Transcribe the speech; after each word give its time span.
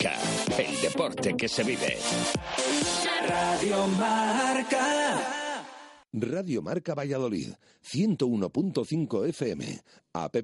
El 0.00 0.80
deporte 0.80 1.36
que 1.36 1.48
se 1.48 1.64
vive. 1.64 1.96
Radio 3.26 3.88
Marca. 3.88 5.64
Radio 6.12 6.62
Marca 6.62 6.94
Valladolid, 6.94 7.54
101.5 7.84 9.26
FM, 9.28 9.82
app 10.12 10.36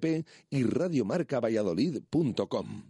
y 0.51 0.65
radiomarcavalladolid.com. 0.65 2.83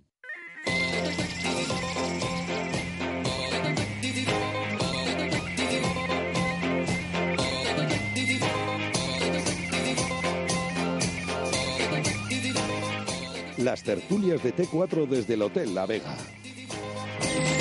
Las 13.59 13.83
tertulias 13.83 14.43
de 14.43 14.55
T4 14.55 15.07
desde 15.07 15.35
el 15.35 15.43
Hotel 15.43 15.75
La 15.75 15.85
Vega. 15.87 16.17
Thank 17.25 17.49
you. 17.49 17.54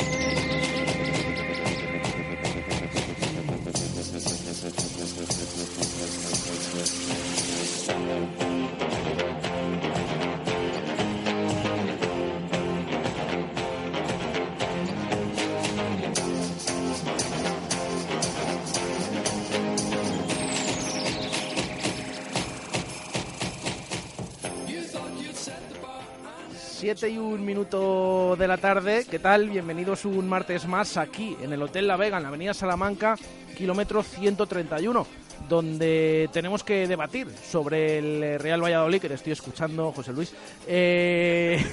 Siete 26.96 27.16
y 27.16 27.18
un 27.18 27.44
minuto 27.44 28.36
de 28.38 28.48
la 28.48 28.58
tarde. 28.58 29.04
¿Qué 29.10 29.18
tal? 29.18 29.50
Bienvenidos 29.50 30.06
un 30.06 30.30
martes 30.30 30.68
más 30.68 30.96
aquí 30.96 31.36
en 31.42 31.52
el 31.52 31.64
Hotel 31.64 31.88
La 31.88 31.98
Vega, 31.98 32.18
en 32.18 32.24
la 32.24 32.30
Avenida 32.30 32.54
Salamanca, 32.54 33.18
kilómetro 33.58 34.04
131, 34.04 35.08
donde 35.50 36.30
tenemos 36.32 36.64
que 36.64 36.88
debatir 36.88 37.28
sobre 37.50 37.98
el 37.98 38.40
Real 38.40 38.64
Valladolid, 38.64 39.02
que 39.02 39.08
te 39.08 39.16
estoy 39.16 39.34
escuchando, 39.34 39.92
José 39.92 40.14
Luis. 40.14 40.36
Eh... 40.68 41.66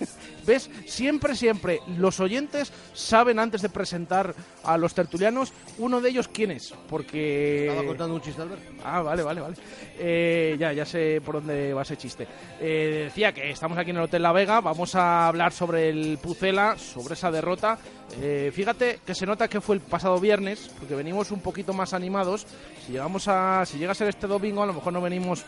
¿Ves? 0.46 0.70
Siempre, 0.86 1.34
siempre 1.34 1.80
los 1.98 2.20
oyentes 2.20 2.72
saben 2.94 3.38
antes 3.38 3.62
de 3.62 3.68
presentar 3.68 4.34
a 4.62 4.78
los 4.78 4.94
tertulianos 4.94 5.52
uno 5.78 6.00
de 6.00 6.10
ellos 6.10 6.28
quién 6.28 6.52
es, 6.52 6.72
porque... 6.88 7.68
Estaba 7.68 7.86
contando 7.86 8.14
un 8.14 8.20
chiste, 8.20 8.42
Albert. 8.42 8.62
Ah, 8.84 9.02
vale, 9.02 9.22
vale, 9.22 9.40
vale. 9.40 9.56
Eh, 9.98 10.56
ya, 10.58 10.72
ya 10.72 10.84
sé 10.84 11.20
por 11.24 11.36
dónde 11.36 11.74
va 11.74 11.82
ese 11.82 11.96
chiste. 11.96 12.26
Eh, 12.60 13.02
decía 13.04 13.32
que 13.32 13.50
estamos 13.50 13.76
aquí 13.76 13.90
en 13.90 13.96
el 13.96 14.04
Hotel 14.04 14.22
La 14.22 14.32
Vega, 14.32 14.60
vamos 14.60 14.94
a 14.94 15.26
hablar 15.26 15.52
sobre 15.52 15.88
el 15.88 16.18
Pucela, 16.18 16.78
sobre 16.78 17.14
esa 17.14 17.30
derrota. 17.30 17.78
Eh, 18.20 18.52
fíjate 18.54 19.00
que 19.04 19.14
se 19.14 19.26
nota 19.26 19.48
que 19.48 19.60
fue 19.60 19.74
el 19.74 19.80
pasado 19.80 20.20
viernes, 20.20 20.70
porque 20.78 20.94
venimos 20.94 21.32
un 21.32 21.40
poquito 21.40 21.72
más 21.72 21.92
animados. 21.92 22.46
Si 22.86 22.92
llegamos 22.92 23.26
a, 23.26 23.64
si 23.66 23.78
llega 23.78 23.92
a 23.92 23.96
ser 23.96 24.08
este 24.08 24.28
domingo, 24.28 24.62
a 24.62 24.66
lo 24.66 24.74
mejor 24.74 24.92
no 24.92 25.00
venimos 25.00 25.44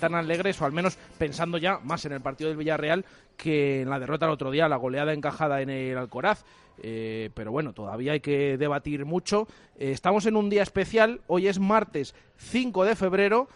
tan 0.00 0.14
alegres, 0.14 0.60
o 0.60 0.64
al 0.64 0.72
menos 0.72 0.96
pensando 1.18 1.58
ya 1.58 1.78
más 1.82 2.04
en 2.04 2.12
el 2.12 2.20
partido 2.20 2.48
del 2.48 2.56
Villarreal 2.56 3.04
que 3.40 3.82
en 3.82 3.90
la 3.90 3.98
derrota 3.98 4.26
el 4.26 4.32
otro 4.32 4.50
día, 4.50 4.68
la 4.68 4.76
goleada 4.76 5.12
encajada 5.12 5.62
en 5.62 5.70
el 5.70 5.96
Alcoraz. 5.98 6.44
Eh, 6.82 7.30
pero 7.34 7.50
bueno, 7.50 7.72
todavía 7.72 8.12
hay 8.12 8.20
que 8.20 8.56
debatir 8.56 9.04
mucho. 9.04 9.48
Eh, 9.76 9.90
estamos 9.90 10.26
en 10.26 10.36
un 10.36 10.50
día 10.50 10.62
especial, 10.62 11.20
hoy 11.26 11.48
es 11.48 11.58
martes 11.58 12.14
5 12.36 12.84
de 12.84 12.96
febrero. 12.96 13.48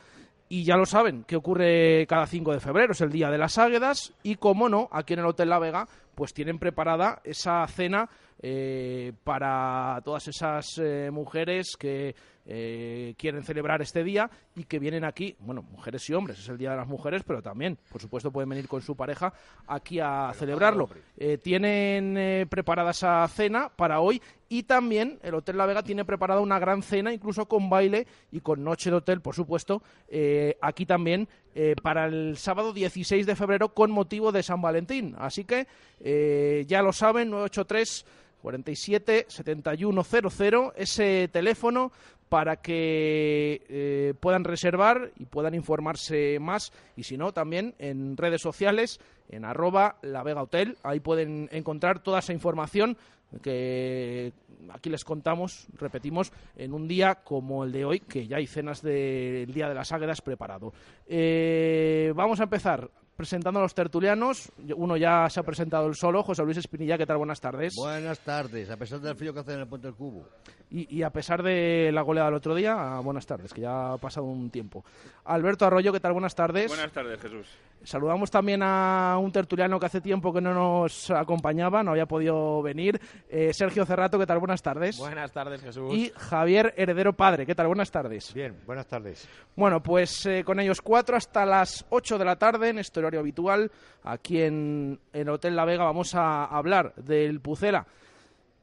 Y 0.49 0.65
ya 0.65 0.77
lo 0.77 0.84
saben, 0.84 1.25
que 1.25 1.37
ocurre 1.37 2.06
cada 2.06 2.27
5 2.27 2.53
de 2.53 2.61
febrero, 2.61 2.93
es 2.93 3.00
el 3.00 3.11
Día 3.11 3.31
de 3.31 3.39
las 3.39 3.56
Águedas, 3.56 4.12
y 4.22 4.37
como 4.37 4.69
no, 4.69 4.89
aquí 4.93 5.15
en 5.15 5.21
el 5.21 5.27
Hotel 5.27 5.49
La 5.49 5.59
Vega, 5.59 5.89
pues 6.15 6.34
tienen 6.34 6.59
preparada 6.59 7.22
esa 7.25 7.66
cena 7.66 8.11
eh, 8.47 9.15
para 9.25 10.03
todas 10.05 10.28
esas 10.28 10.77
eh, 10.77 11.09
mujeres 11.10 11.78
que 11.78 12.15
eh, 12.47 13.15
quieren 13.16 13.43
celebrar 13.43 13.81
este 13.81 14.05
día 14.05 14.31
y 14.55 14.65
que 14.65 14.78
vienen 14.78 15.05
aquí, 15.05 15.34
bueno, 15.41 15.62
mujeres 15.62 16.09
y 16.10 16.12
hombres, 16.12 16.38
es 16.38 16.49
el 16.50 16.59
Día 16.59 16.72
de 16.72 16.77
las 16.77 16.87
Mujeres, 16.87 17.22
pero 17.27 17.41
también, 17.41 17.78
por 17.91 18.03
supuesto, 18.03 18.31
pueden 18.31 18.50
venir 18.50 18.69
con 18.69 18.83
su 18.83 18.94
pareja 18.94 19.33
aquí 19.66 19.99
a 19.99 20.31
celebrarlo. 20.34 20.91
Eh, 21.16 21.38
tienen 21.38 22.16
eh, 22.19 22.47
preparada 22.47 22.91
esa 22.91 23.27
cena 23.28 23.71
para 23.75 24.00
hoy 24.00 24.21
y 24.54 24.62
también 24.62 25.19
el 25.25 25.34
Hotel 25.34 25.56
La 25.56 25.66
Vega 25.66 25.82
tiene 25.82 26.04
preparada 26.04 26.41
una 26.41 26.60
gran 26.60 26.81
cena, 26.84 27.12
incluso 27.12 27.47
con 27.47 27.69
baile 27.69 28.06
y 28.31 28.38
con 28.38 28.62
noche 28.62 28.88
de 28.88 28.94
hotel, 28.94 29.20
por 29.20 29.34
supuesto, 29.34 29.82
eh, 30.06 30.56
aquí 30.60 30.87
también 30.87 31.26
eh, 31.56 31.75
para 31.82 32.06
el 32.06 32.37
sábado 32.37 32.72
16 32.72 33.26
de 33.26 33.34
febrero 33.34 33.70
con 33.75 33.91
motivo 33.91 34.31
de 34.31 34.44
San 34.44 34.62
Valentín. 34.62 35.16
Así 35.19 35.42
que 35.42 35.66
eh, 35.98 36.65
ya 36.69 36.82
lo 36.82 36.92
saben, 36.92 37.31
983 37.31 38.06
47 38.42 39.26
7100, 39.26 40.72
ese 40.76 41.28
teléfono 41.32 41.91
para 42.28 42.56
que 42.56 44.15
puedan 44.21 44.44
reservar 44.44 45.10
y 45.19 45.25
puedan 45.25 45.54
informarse 45.54 46.38
más 46.41 46.72
y 46.97 47.04
si 47.04 47.16
no 47.16 47.32
también 47.32 47.75
en 47.78 48.16
redes 48.16 48.41
sociales 48.41 48.98
en 49.28 49.44
arroba 49.44 49.97
la 50.03 50.22
Vega 50.22 50.42
Hotel 50.42 50.76
ahí 50.82 51.00
pueden 51.00 51.48
encontrar 51.53 52.03
toda 52.03 52.19
esa 52.19 52.32
información 52.32 52.97
que 53.43 54.33
aquí 54.71 54.91
les 54.91 55.05
contamos, 55.05 55.67
repetimos, 55.78 56.33
en 56.56 56.72
un 56.72 56.89
día 56.89 57.17
como 57.17 57.65
el 57.65 57.72
de 57.72 57.84
hoy, 57.84 58.00
que 58.00 58.27
ya 58.27 58.39
hay 58.39 58.47
cenas 58.47 58.83
del 58.83 59.53
Día 59.53 59.69
de 59.69 59.75
las 59.75 59.93
Águedas 59.93 60.21
preparado. 60.21 60.72
Eh, 61.06 62.12
vamos 62.15 62.41
a 62.41 62.45
empezar 62.45 62.91
presentando 63.17 63.61
a 63.61 63.62
los 63.62 63.75
tertulianos. 63.75 64.50
Uno 64.77 64.97
ya 64.97 65.28
se 65.31 65.41
ha 65.41 65.43
presentado 65.43 65.87
el 65.87 65.95
solo, 65.95 66.22
José 66.22 66.43
Luis 66.43 66.59
Espinilla, 66.59 66.99
¿qué 66.99 67.06
tal? 67.06 67.19
Buenas 67.19 67.41
tardes. 67.41 67.75
Buenas 67.77 68.19
tardes, 68.21 68.71
a 68.71 68.77
pesar 68.77 69.00
del 69.00 69.15
frío 69.17 69.33
que 69.33 69.41
hace 69.41 69.55
en 69.55 69.61
el 69.61 69.69
Puente 69.69 69.89
del 69.89 69.97
Cubo. 69.97 70.28
Y, 70.70 70.98
y 70.98 71.02
a 71.02 71.10
pesar 71.10 71.42
de 71.42 71.91
la 71.92 72.02
goleada 72.02 72.28
del 72.28 72.36
otro 72.36 72.54
día, 72.54 72.75
ah, 72.76 73.00
buenas 73.00 73.26
tardes, 73.26 73.52
que 73.52 73.60
ya 73.60 73.92
ha 73.92 73.98
pasado 73.98 74.26
un 74.26 74.50
tiempo. 74.50 74.84
Alberto 75.25 75.66
Arroyo, 75.66 75.92
¿qué 75.92 76.00
tal? 76.00 76.12
Buenas 76.12 76.34
tardes. 76.34 76.69
Buenas 76.69 76.92
tardes, 76.92 77.20
Jesús. 77.20 77.47
Saludamos 77.84 78.30
también 78.30 78.62
a 78.62 79.19
un 79.20 79.30
tertuliano 79.30 79.78
que 79.78 79.86
hace 79.86 80.00
tiempo 80.00 80.32
que 80.32 80.41
no 80.41 80.54
nos 80.54 81.10
acompañaba, 81.10 81.82
no 81.82 81.91
había 81.91 82.06
podido 82.06 82.62
venir. 82.62 82.98
Eh, 83.28 83.53
Sergio 83.53 83.84
Cerrato, 83.84 84.19
¿qué 84.19 84.26
tal? 84.26 84.38
Buenas 84.38 84.62
tardes. 84.62 84.97
Buenas 84.98 85.32
tardes, 85.32 85.60
Jesús. 85.60 85.94
Y 85.94 86.10
Javier 86.16 86.72
Heredero 86.78 87.12
Padre, 87.12 87.44
¿qué 87.44 87.54
tal? 87.54 87.66
Buenas 87.66 87.91
tardes. 87.91 88.32
Bien, 88.32 88.56
buenas 88.64 88.86
tardes. 88.86 89.28
Bueno, 89.54 89.82
pues 89.82 90.24
eh, 90.24 90.44
con 90.44 90.60
ellos 90.60 90.80
cuatro 90.80 91.16
hasta 91.16 91.44
las 91.44 91.84
8 91.91 92.16
de 92.19 92.24
la 92.24 92.36
tarde 92.36 92.70
en 92.70 92.78
este 92.78 93.00
horario 93.00 93.20
habitual. 93.20 93.70
Aquí 94.03 94.41
en 94.41 94.98
el 95.12 95.28
Hotel 95.28 95.54
La 95.54 95.66
Vega 95.66 95.84
vamos 95.84 96.14
a 96.14 96.47
hablar 96.47 96.94
del 96.97 97.41
Pucela. 97.41 97.86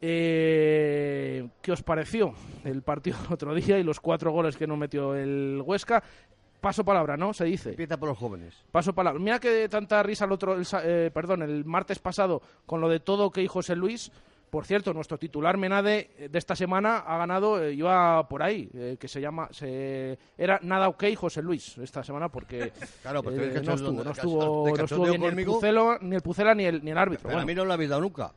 Eh, 0.01 1.47
¿Qué 1.61 1.71
os 1.71 1.83
pareció 1.83 2.33
el 2.63 2.81
partido 2.81 3.17
del 3.23 3.27
otro 3.33 3.53
día 3.53 3.77
y 3.79 3.83
los 3.83 3.99
cuatro 3.99 4.31
goles 4.31 4.57
que 4.57 4.67
nos 4.67 4.77
metió 4.77 5.15
el 5.15 5.61
Huesca? 5.63 6.03
Paso 6.59 6.83
palabra, 6.83 7.17
¿no? 7.17 7.33
Se 7.33 7.45
dice. 7.45 7.69
Empieza 7.71 7.97
por 7.97 8.09
los 8.09 8.17
jóvenes. 8.17 8.55
Paso 8.71 8.93
palabra. 8.93 9.19
Mira 9.19 9.39
que 9.39 9.67
tanta 9.69 10.03
risa 10.03 10.25
el 10.25 10.31
otro, 10.31 10.53
el 10.55 10.65
eh, 10.83 11.09
perdón, 11.13 11.41
el 11.41 11.65
martes 11.65 11.99
pasado 11.99 12.41
con 12.65 12.81
lo 12.81 12.89
de 12.89 12.99
todo 12.99 13.31
que 13.31 13.41
dijo 13.41 13.53
José 13.53 13.75
Luis. 13.75 14.11
Por 14.51 14.65
cierto, 14.65 14.93
nuestro 14.93 15.17
titular 15.17 15.55
Menade 15.57 16.11
eh, 16.17 16.27
de 16.29 16.37
esta 16.37 16.55
semana 16.57 16.97
ha 16.97 17.17
ganado, 17.17 17.63
eh, 17.63 17.73
iba 17.73 18.27
por 18.27 18.43
ahí, 18.43 18.69
eh, 18.73 18.97
que 18.99 19.07
se 19.07 19.21
llama, 19.21 19.47
se, 19.51 20.19
era 20.37 20.59
nada 20.61 20.89
ok 20.89 21.05
José 21.15 21.41
Luis 21.41 21.77
esta 21.77 22.03
semana 22.03 22.27
porque 22.27 22.73
Claro, 23.01 23.23
pues 23.23 23.37
eh, 23.39 23.61
no 23.63 23.73
estuvo, 23.73 24.03
no 24.03 24.11
estuvo, 24.11 25.07
no 25.07 25.17
ni 25.17 25.25
el 25.25 25.35
ni 26.01 26.19
Pucela 26.19 26.53
ni 26.53 26.65
el, 26.65 26.83
ni 26.83 26.91
el 26.91 26.97
árbitro. 26.97 27.23
Pero 27.29 27.35
a 27.39 27.43
Bueno, 27.43 27.47
mí 27.47 27.55
no 27.55 27.63
lo 27.63 27.71
habéis 27.73 27.89
dado 27.91 28.01
nunca. 28.01 28.33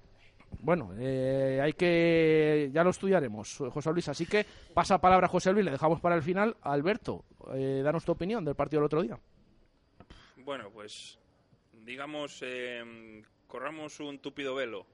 Bueno, 0.60 0.92
eh, 0.98 1.60
hay 1.62 1.72
que. 1.72 2.70
Ya 2.72 2.84
lo 2.84 2.90
estudiaremos, 2.90 3.58
José 3.70 3.92
Luis. 3.92 4.08
Así 4.08 4.26
que 4.26 4.44
pasa 4.72 5.00
palabra 5.00 5.26
a 5.26 5.30
José 5.30 5.52
Luis, 5.52 5.64
le 5.64 5.70
dejamos 5.70 6.00
para 6.00 6.14
el 6.14 6.22
final. 6.22 6.56
Alberto, 6.62 7.24
eh, 7.54 7.82
danos 7.84 8.04
tu 8.04 8.12
opinión 8.12 8.44
del 8.44 8.54
partido 8.54 8.80
del 8.80 8.86
otro 8.86 9.02
día. 9.02 9.18
Bueno, 10.36 10.70
pues 10.70 11.18
digamos, 11.84 12.40
eh, 12.42 13.22
corramos 13.46 14.00
un 14.00 14.18
túpido 14.18 14.54
velo 14.54 14.86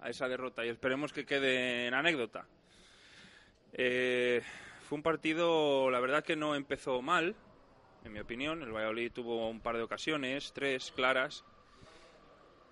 a 0.00 0.10
esa 0.10 0.28
derrota 0.28 0.64
y 0.64 0.68
esperemos 0.68 1.12
que 1.12 1.24
quede 1.24 1.86
en 1.86 1.94
anécdota. 1.94 2.46
Eh, 3.72 4.42
fue 4.82 4.96
un 4.96 5.02
partido, 5.02 5.90
la 5.90 6.00
verdad 6.00 6.24
que 6.24 6.36
no 6.36 6.54
empezó 6.54 7.00
mal, 7.02 7.34
en 8.04 8.12
mi 8.12 8.20
opinión. 8.20 8.62
El 8.62 8.72
Valladolid 8.72 9.12
tuvo 9.12 9.48
un 9.48 9.60
par 9.60 9.76
de 9.76 9.82
ocasiones, 9.82 10.52
tres 10.52 10.92
claras. 10.92 11.44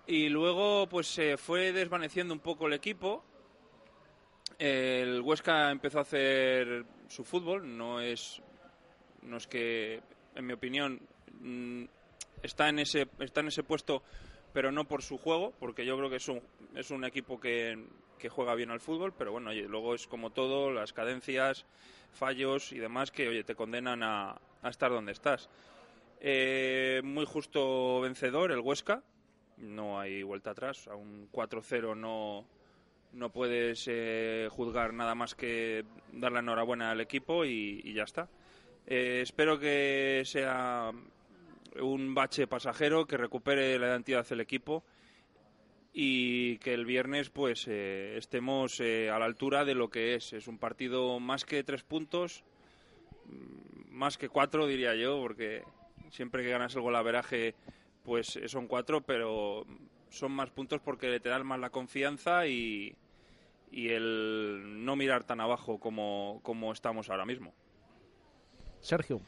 Y 0.05 0.29
luego 0.29 0.87
pues 0.87 1.07
se 1.07 1.37
fue 1.37 1.71
desvaneciendo 1.71 2.33
un 2.33 2.39
poco 2.39 2.67
el 2.67 2.73
equipo. 2.73 3.23
El 4.59 5.21
Huesca 5.21 5.71
empezó 5.71 5.99
a 5.99 6.03
hacer 6.03 6.85
su 7.07 7.23
fútbol, 7.23 7.77
no 7.77 8.01
es 8.01 8.41
no 9.23 9.37
es 9.37 9.47
que 9.47 10.01
en 10.35 10.45
mi 10.45 10.53
opinión 10.53 10.99
mm, 11.39 11.85
está 12.41 12.69
en 12.69 12.79
ese 12.79 13.07
está 13.19 13.39
en 13.39 13.47
ese 13.47 13.63
puesto 13.63 14.03
pero 14.53 14.71
no 14.71 14.85
por 14.85 15.01
su 15.01 15.17
juego, 15.17 15.51
porque 15.59 15.85
yo 15.85 15.97
creo 15.97 16.09
que 16.09 16.17
es 16.17 16.27
un, 16.29 16.41
es 16.75 16.91
un 16.91 17.03
equipo 17.03 17.39
que, 17.39 17.87
que 18.19 18.29
juega 18.29 18.53
bien 18.55 18.69
al 18.69 18.79
fútbol, 18.79 19.13
pero 19.17 19.31
bueno, 19.31 19.49
oye, 19.49 19.63
luego 19.63 19.95
es 19.95 20.07
como 20.07 20.29
todo, 20.29 20.71
las 20.71 20.93
cadencias, 20.93 21.65
fallos 22.13 22.71
y 22.71 22.77
demás 22.77 23.11
que 23.11 23.27
oye, 23.27 23.43
te 23.43 23.55
condenan 23.55 24.03
a, 24.03 24.39
a 24.61 24.69
estar 24.69 24.91
donde 24.91 25.11
estás. 25.11 25.49
Eh, 26.21 27.01
muy 27.03 27.25
justo 27.25 27.99
vencedor 28.01 28.51
el 28.51 28.59
Huesca, 28.59 29.03
no 29.57 29.99
hay 29.99 30.23
vuelta 30.23 30.51
atrás, 30.51 30.87
a 30.87 30.95
un 30.95 31.29
4-0 31.31 31.95
no, 31.95 32.45
no 33.13 33.29
puedes 33.29 33.85
eh, 33.87 34.47
juzgar 34.51 34.93
nada 34.93 35.15
más 35.15 35.35
que 35.35 35.85
dar 36.11 36.31
la 36.31 36.39
enhorabuena 36.39 36.91
al 36.91 37.01
equipo 37.01 37.45
y, 37.45 37.93
ya 37.93 38.03
está. 38.03 38.29
Eh, 38.85 39.21
espero 39.21 39.59
que 39.59 40.23
sea 40.25 40.91
un 41.81 42.13
bache 42.13 42.47
pasajero, 42.47 43.05
que 43.05 43.17
recupere 43.17 43.79
la 43.79 43.87
identidad 43.87 44.27
del 44.27 44.41
equipo 44.41 44.83
y 45.93 46.57
que 46.57 46.73
el 46.73 46.85
viernes 46.85 47.29
pues 47.29 47.67
eh, 47.67 48.15
estemos 48.17 48.79
eh, 48.79 49.11
a 49.11 49.19
la 49.19 49.25
altura 49.25 49.63
de 49.63 49.75
lo 49.75 49.89
que 49.89 50.15
es. 50.15 50.33
Es 50.33 50.47
un 50.47 50.57
partido 50.57 51.19
más 51.19 51.45
que 51.45 51.63
tres 51.63 51.83
puntos, 51.83 52.43
mm, 53.25 53.93
más 53.95 54.17
que 54.17 54.29
cuatro 54.29 54.65
diría 54.67 54.95
yo, 54.95 55.19
porque 55.19 55.63
siempre 56.09 56.43
que 56.43 56.49
ganas 56.49 56.75
el 56.75 56.81
golaveraje 56.81 57.53
pues 58.03 58.35
eh, 58.35 58.47
son 58.47 58.67
cuatro, 58.67 59.01
pero 59.01 59.65
son 60.09 60.31
más 60.31 60.51
puntos 60.51 60.81
porque 60.81 61.19
te 61.19 61.29
dan 61.29 61.45
más 61.45 61.59
la 61.59 61.69
confianza 61.69 62.45
y, 62.47 62.95
y 63.71 63.89
el 63.89 64.85
no 64.85 64.95
mirar 64.95 65.23
tan 65.23 65.41
abajo 65.41 65.79
como, 65.79 66.39
como 66.43 66.71
estamos 66.71 67.09
ahora 67.09 67.25
mismo. 67.25 67.53
Sergio. 68.81 69.21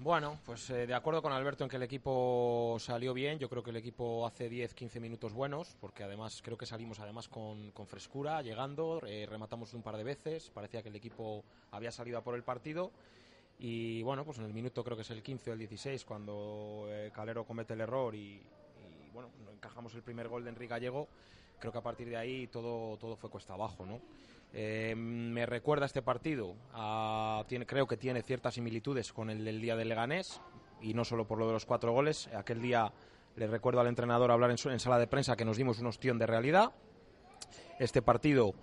Bueno, 0.00 0.40
pues 0.44 0.68
eh, 0.70 0.86
de 0.86 0.94
acuerdo 0.94 1.22
con 1.22 1.32
Alberto 1.32 1.62
en 1.62 1.70
que 1.70 1.76
el 1.76 1.82
equipo 1.82 2.76
salió 2.80 3.14
bien. 3.14 3.38
Yo 3.38 3.48
creo 3.48 3.62
que 3.62 3.70
el 3.70 3.76
equipo 3.76 4.26
hace 4.26 4.50
10-15 4.50 5.00
minutos 5.00 5.32
buenos, 5.32 5.76
porque 5.80 6.02
además 6.02 6.40
creo 6.42 6.56
que 6.56 6.66
salimos 6.66 6.98
además 6.98 7.28
con, 7.28 7.70
con 7.72 7.86
frescura, 7.86 8.42
llegando, 8.42 9.00
eh, 9.06 9.26
rematamos 9.28 9.74
un 9.74 9.82
par 9.82 9.96
de 9.96 10.04
veces. 10.04 10.50
Parecía 10.50 10.82
que 10.82 10.88
el 10.88 10.96
equipo 10.96 11.44
había 11.70 11.92
salido 11.92 12.18
a 12.18 12.24
por 12.24 12.34
el 12.34 12.42
partido. 12.42 12.90
Y 13.58 14.02
bueno, 14.02 14.24
pues 14.24 14.38
en 14.38 14.44
el 14.44 14.52
minuto 14.52 14.82
creo 14.82 14.96
que 14.96 15.02
es 15.02 15.10
el 15.10 15.22
15 15.22 15.50
o 15.50 15.52
el 15.52 15.58
16 15.60 16.04
cuando 16.04 16.86
eh, 16.88 17.10
Calero 17.14 17.44
comete 17.44 17.74
el 17.74 17.80
error 17.80 18.14
y, 18.14 18.40
y, 18.40 19.10
bueno, 19.12 19.30
encajamos 19.52 19.94
el 19.94 20.02
primer 20.02 20.28
gol 20.28 20.44
de 20.44 20.50
Enrique 20.50 20.70
Gallego. 20.70 21.08
Creo 21.58 21.70
que 21.70 21.78
a 21.78 21.82
partir 21.82 22.08
de 22.08 22.16
ahí 22.16 22.48
todo, 22.48 22.96
todo 22.96 23.16
fue 23.16 23.30
cuesta 23.30 23.54
abajo, 23.54 23.86
¿no? 23.86 24.00
Eh, 24.54 24.94
me 24.94 25.46
recuerda 25.46 25.86
este 25.86 26.02
partido, 26.02 26.54
a, 26.74 27.44
tiene, 27.48 27.64
creo 27.64 27.86
que 27.86 27.96
tiene 27.96 28.22
ciertas 28.22 28.54
similitudes 28.54 29.12
con 29.12 29.30
el 29.30 29.44
del 29.44 29.60
día 29.60 29.76
del 29.76 29.88
Leganés, 29.88 30.40
y 30.82 30.92
no 30.92 31.04
solo 31.04 31.26
por 31.26 31.38
lo 31.38 31.46
de 31.46 31.52
los 31.54 31.64
cuatro 31.64 31.92
goles. 31.92 32.28
Aquel 32.34 32.60
día 32.60 32.92
le 33.36 33.46
recuerdo 33.46 33.80
al 33.80 33.86
entrenador 33.86 34.30
hablar 34.30 34.50
en, 34.50 34.58
su, 34.58 34.68
en 34.68 34.78
sala 34.78 34.98
de 34.98 35.06
prensa 35.06 35.36
que 35.36 35.44
nos 35.44 35.56
dimos 35.56 35.78
un 35.78 35.86
ostión 35.86 36.18
de 36.18 36.26
realidad. 36.26 36.72
Este 37.78 38.02
partido, 38.02 38.54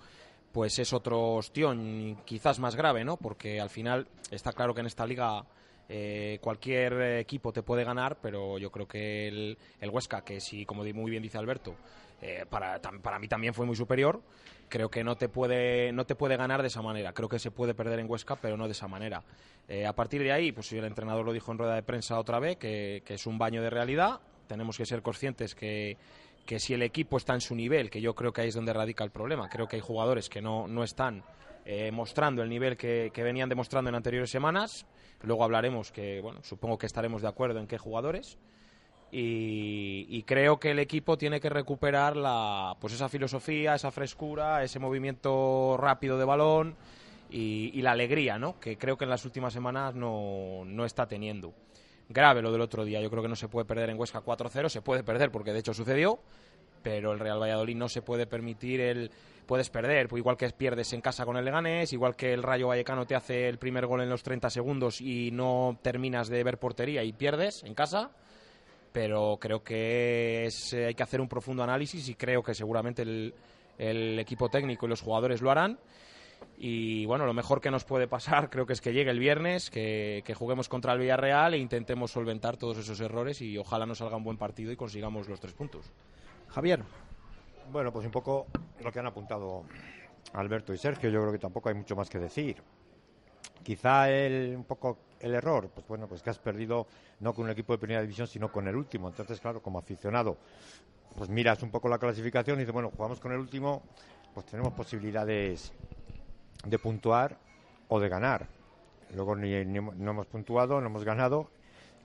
pues 0.51 0.79
es 0.79 0.93
otro 0.93 1.35
ostión 1.35 2.17
quizás 2.25 2.59
más 2.59 2.75
grave, 2.75 3.03
¿no? 3.03 3.17
Porque 3.17 3.59
al 3.59 3.69
final 3.69 4.07
está 4.31 4.51
claro 4.53 4.73
que 4.73 4.81
en 4.81 4.87
esta 4.87 5.05
liga 5.05 5.45
eh, 5.87 6.39
cualquier 6.41 7.01
equipo 7.19 7.51
te 7.51 7.63
puede 7.63 7.83
ganar, 7.83 8.17
pero 8.21 8.57
yo 8.57 8.71
creo 8.71 8.87
que 8.87 9.27
el, 9.27 9.57
el 9.81 9.89
Huesca, 9.89 10.23
que 10.23 10.39
sí, 10.39 10.65
como 10.65 10.83
muy 10.83 11.11
bien 11.11 11.23
dice 11.23 11.37
Alberto, 11.37 11.75
eh, 12.21 12.45
para, 12.49 12.79
para 12.79 13.19
mí 13.19 13.27
también 13.27 13.53
fue 13.53 13.65
muy 13.65 13.75
superior. 13.75 14.21
Creo 14.67 14.89
que 14.89 15.03
no 15.03 15.15
te, 15.15 15.29
puede, 15.29 15.91
no 15.91 16.05
te 16.05 16.13
puede 16.13 16.37
ganar 16.37 16.61
de 16.61 16.67
esa 16.67 16.83
manera. 16.83 17.11
Creo 17.13 17.27
que 17.27 17.39
se 17.39 17.49
puede 17.49 17.73
perder 17.73 17.99
en 17.99 18.09
Huesca, 18.09 18.35
pero 18.35 18.55
no 18.55 18.65
de 18.65 18.73
esa 18.73 18.87
manera. 18.87 19.23
Eh, 19.67 19.87
a 19.87 19.93
partir 19.93 20.21
de 20.21 20.31
ahí, 20.31 20.51
pues 20.51 20.71
el 20.73 20.85
entrenador 20.85 21.25
lo 21.25 21.33
dijo 21.33 21.51
en 21.51 21.57
rueda 21.57 21.73
de 21.73 21.81
prensa 21.81 22.19
otra 22.19 22.39
vez, 22.39 22.57
que, 22.57 23.01
que 23.03 23.15
es 23.15 23.25
un 23.25 23.39
baño 23.39 23.63
de 23.63 23.71
realidad. 23.71 24.19
Tenemos 24.47 24.77
que 24.77 24.85
ser 24.85 25.01
conscientes 25.01 25.55
que, 25.55 25.97
que 26.49 26.59
si 26.59 26.73
el 26.73 26.81
equipo 26.81 27.17
está 27.17 27.35
en 27.35 27.41
su 27.41 27.53
nivel, 27.53 27.91
que 27.91 28.01
yo 28.01 28.15
creo 28.15 28.33
que 28.33 28.41
ahí 28.41 28.47
es 28.47 28.55
donde 28.55 28.73
radica 28.73 29.03
el 29.03 29.11
problema, 29.11 29.47
creo 29.49 29.67
que 29.67 29.75
hay 29.75 29.83
jugadores 29.83 30.29
que 30.29 30.41
no, 30.41 30.67
no 30.67 30.83
están 30.83 31.23
eh, 31.63 31.91
mostrando 31.91 32.41
el 32.41 32.49
nivel 32.49 32.75
que, 32.75 33.11
que, 33.13 33.21
venían 33.21 33.49
demostrando 33.49 33.89
en 33.89 33.95
anteriores 33.95 34.31
semanas. 34.31 34.87
Luego 35.21 35.43
hablaremos 35.43 35.91
que, 35.91 36.21
bueno, 36.21 36.41
supongo 36.41 36.79
que 36.79 36.87
estaremos 36.87 37.21
de 37.21 37.27
acuerdo 37.27 37.59
en 37.59 37.67
qué 37.67 37.77
jugadores. 37.77 38.39
Y, 39.11 40.23
creo 40.23 40.59
que 40.59 40.71
el 40.71 40.79
equipo 40.79 41.19
tiene 41.19 41.39
que 41.39 41.51
recuperar 41.51 42.17
la, 42.17 42.75
pues 42.81 42.93
esa 42.93 43.09
filosofía, 43.09 43.75
esa 43.75 43.91
frescura, 43.91 44.63
ese 44.63 44.79
movimiento 44.79 45.77
rápido 45.77 46.17
de 46.17 46.25
balón 46.25 46.75
y, 47.29 47.69
y 47.75 47.83
la 47.83 47.91
alegría, 47.91 48.39
¿no? 48.39 48.59
Que 48.59 48.75
creo 48.75 48.97
que 48.97 49.03
en 49.03 49.11
las 49.11 49.23
últimas 49.23 49.53
semanas 49.53 49.93
no, 49.93 50.63
no 50.65 50.83
está 50.83 51.07
teniendo 51.07 51.53
grave 52.09 52.41
lo 52.41 52.51
del 52.51 52.61
otro 52.61 52.83
día. 52.83 52.99
Yo 52.99 53.09
creo 53.09 53.23
que 53.23 53.29
no 53.29 53.35
se 53.35 53.47
puede 53.47 53.65
perder 53.65 53.89
en 53.89 53.99
Huesca 53.99 54.21
4-0, 54.21 54.67
se 54.67 54.81
puede 54.81 55.03
perder 55.03 55.31
porque 55.31 55.53
de 55.53 55.59
hecho 55.59 55.73
sucedió, 55.73 56.19
pero 56.81 57.13
el 57.13 57.19
Real 57.19 57.41
Valladolid 57.41 57.75
no 57.75 57.87
se 57.87 58.01
puede 58.01 58.27
permitir 58.27 58.81
el 58.81 59.11
puedes 59.45 59.71
perder, 59.71 60.07
pues 60.07 60.19
igual 60.19 60.37
que 60.37 60.47
pierdes 60.51 60.93
en 60.93 61.01
casa 61.01 61.25
con 61.25 61.35
el 61.35 61.43
Leganés, 61.43 61.91
igual 61.91 62.15
que 62.15 62.33
el 62.33 62.43
Rayo 62.43 62.67
Vallecano 62.67 63.07
te 63.07 63.15
hace 63.15 63.49
el 63.49 63.57
primer 63.57 63.87
gol 63.87 64.01
en 64.01 64.09
los 64.09 64.21
30 64.21 64.47
segundos 64.51 65.01
y 65.01 65.31
no 65.31 65.79
terminas 65.81 66.29
de 66.29 66.43
ver 66.43 66.59
portería 66.59 67.03
y 67.03 67.13
pierdes 67.13 67.63
en 67.63 67.73
casa. 67.73 68.11
Pero 68.91 69.37
creo 69.41 69.63
que 69.63 70.45
es, 70.45 70.73
hay 70.73 70.93
que 70.93 71.01
hacer 71.01 71.19
un 71.19 71.27
profundo 71.27 71.63
análisis 71.63 72.07
y 72.09 72.13
creo 72.13 72.43
que 72.43 72.53
seguramente 72.53 73.01
el, 73.01 73.33
el 73.79 74.19
equipo 74.19 74.49
técnico 74.49 74.85
y 74.85 74.89
los 74.89 75.01
jugadores 75.01 75.41
lo 75.41 75.49
harán. 75.49 75.79
Y 76.57 77.05
bueno, 77.05 77.25
lo 77.25 77.33
mejor 77.33 77.61
que 77.61 77.71
nos 77.71 77.85
puede 77.85 78.07
pasar 78.07 78.49
creo 78.49 78.65
que 78.65 78.73
es 78.73 78.81
que 78.81 78.91
llegue 78.91 79.11
el 79.11 79.19
viernes, 79.19 79.69
que, 79.69 80.23
que, 80.25 80.33
juguemos 80.33 80.67
contra 80.67 80.93
el 80.93 80.99
Villarreal 80.99 81.53
e 81.53 81.57
intentemos 81.57 82.11
solventar 82.11 82.57
todos 82.57 82.77
esos 82.77 82.99
errores 82.99 83.41
y 83.41 83.57
ojalá 83.57 83.85
nos 83.85 83.99
salga 83.99 84.17
un 84.17 84.25
buen 84.25 84.37
partido 84.37 84.71
y 84.71 84.75
consigamos 84.75 85.29
los 85.29 85.39
tres 85.39 85.53
puntos. 85.53 85.91
Javier. 86.49 86.83
Bueno, 87.71 87.93
pues 87.93 88.05
un 88.05 88.11
poco 88.11 88.47
lo 88.83 88.91
que 88.91 88.99
han 88.99 89.05
apuntado 89.05 89.63
Alberto 90.33 90.73
y 90.73 90.77
Sergio, 90.77 91.09
yo 91.09 91.21
creo 91.21 91.31
que 91.31 91.39
tampoco 91.39 91.69
hay 91.69 91.75
mucho 91.75 91.95
más 91.95 92.09
que 92.09 92.19
decir. 92.19 92.61
Quizá 93.63 94.09
el, 94.09 94.55
un 94.55 94.63
poco 94.63 94.97
el 95.19 95.35
error, 95.35 95.69
pues 95.73 95.87
bueno, 95.87 96.07
pues 96.07 96.23
que 96.23 96.29
has 96.29 96.39
perdido 96.39 96.87
no 97.19 97.33
con 97.33 97.45
un 97.45 97.51
equipo 97.51 97.73
de 97.73 97.79
primera 97.79 98.01
división, 98.01 98.27
sino 98.27 98.51
con 98.51 98.67
el 98.67 98.75
último. 98.75 99.07
Entonces, 99.07 99.39
claro, 99.39 99.61
como 99.61 99.79
aficionado, 99.79 100.37
pues 101.15 101.29
miras 101.29 101.61
un 101.61 101.71
poco 101.71 101.89
la 101.89 101.97
clasificación 101.97 102.57
y 102.57 102.61
dices, 102.61 102.73
bueno, 102.73 102.91
jugamos 102.95 103.19
con 103.19 103.31
el 103.31 103.39
último, 103.39 103.83
pues 104.33 104.45
tenemos 104.45 104.73
posibilidades 104.73 105.73
de 106.65 106.79
puntuar 106.79 107.37
o 107.87 107.99
de 107.99 108.09
ganar. 108.09 108.47
Luego 109.15 109.35
ni, 109.35 109.63
no 109.63 110.11
hemos 110.11 110.27
puntuado, 110.27 110.79
no 110.81 110.87
hemos 110.87 111.03
ganado 111.03 111.49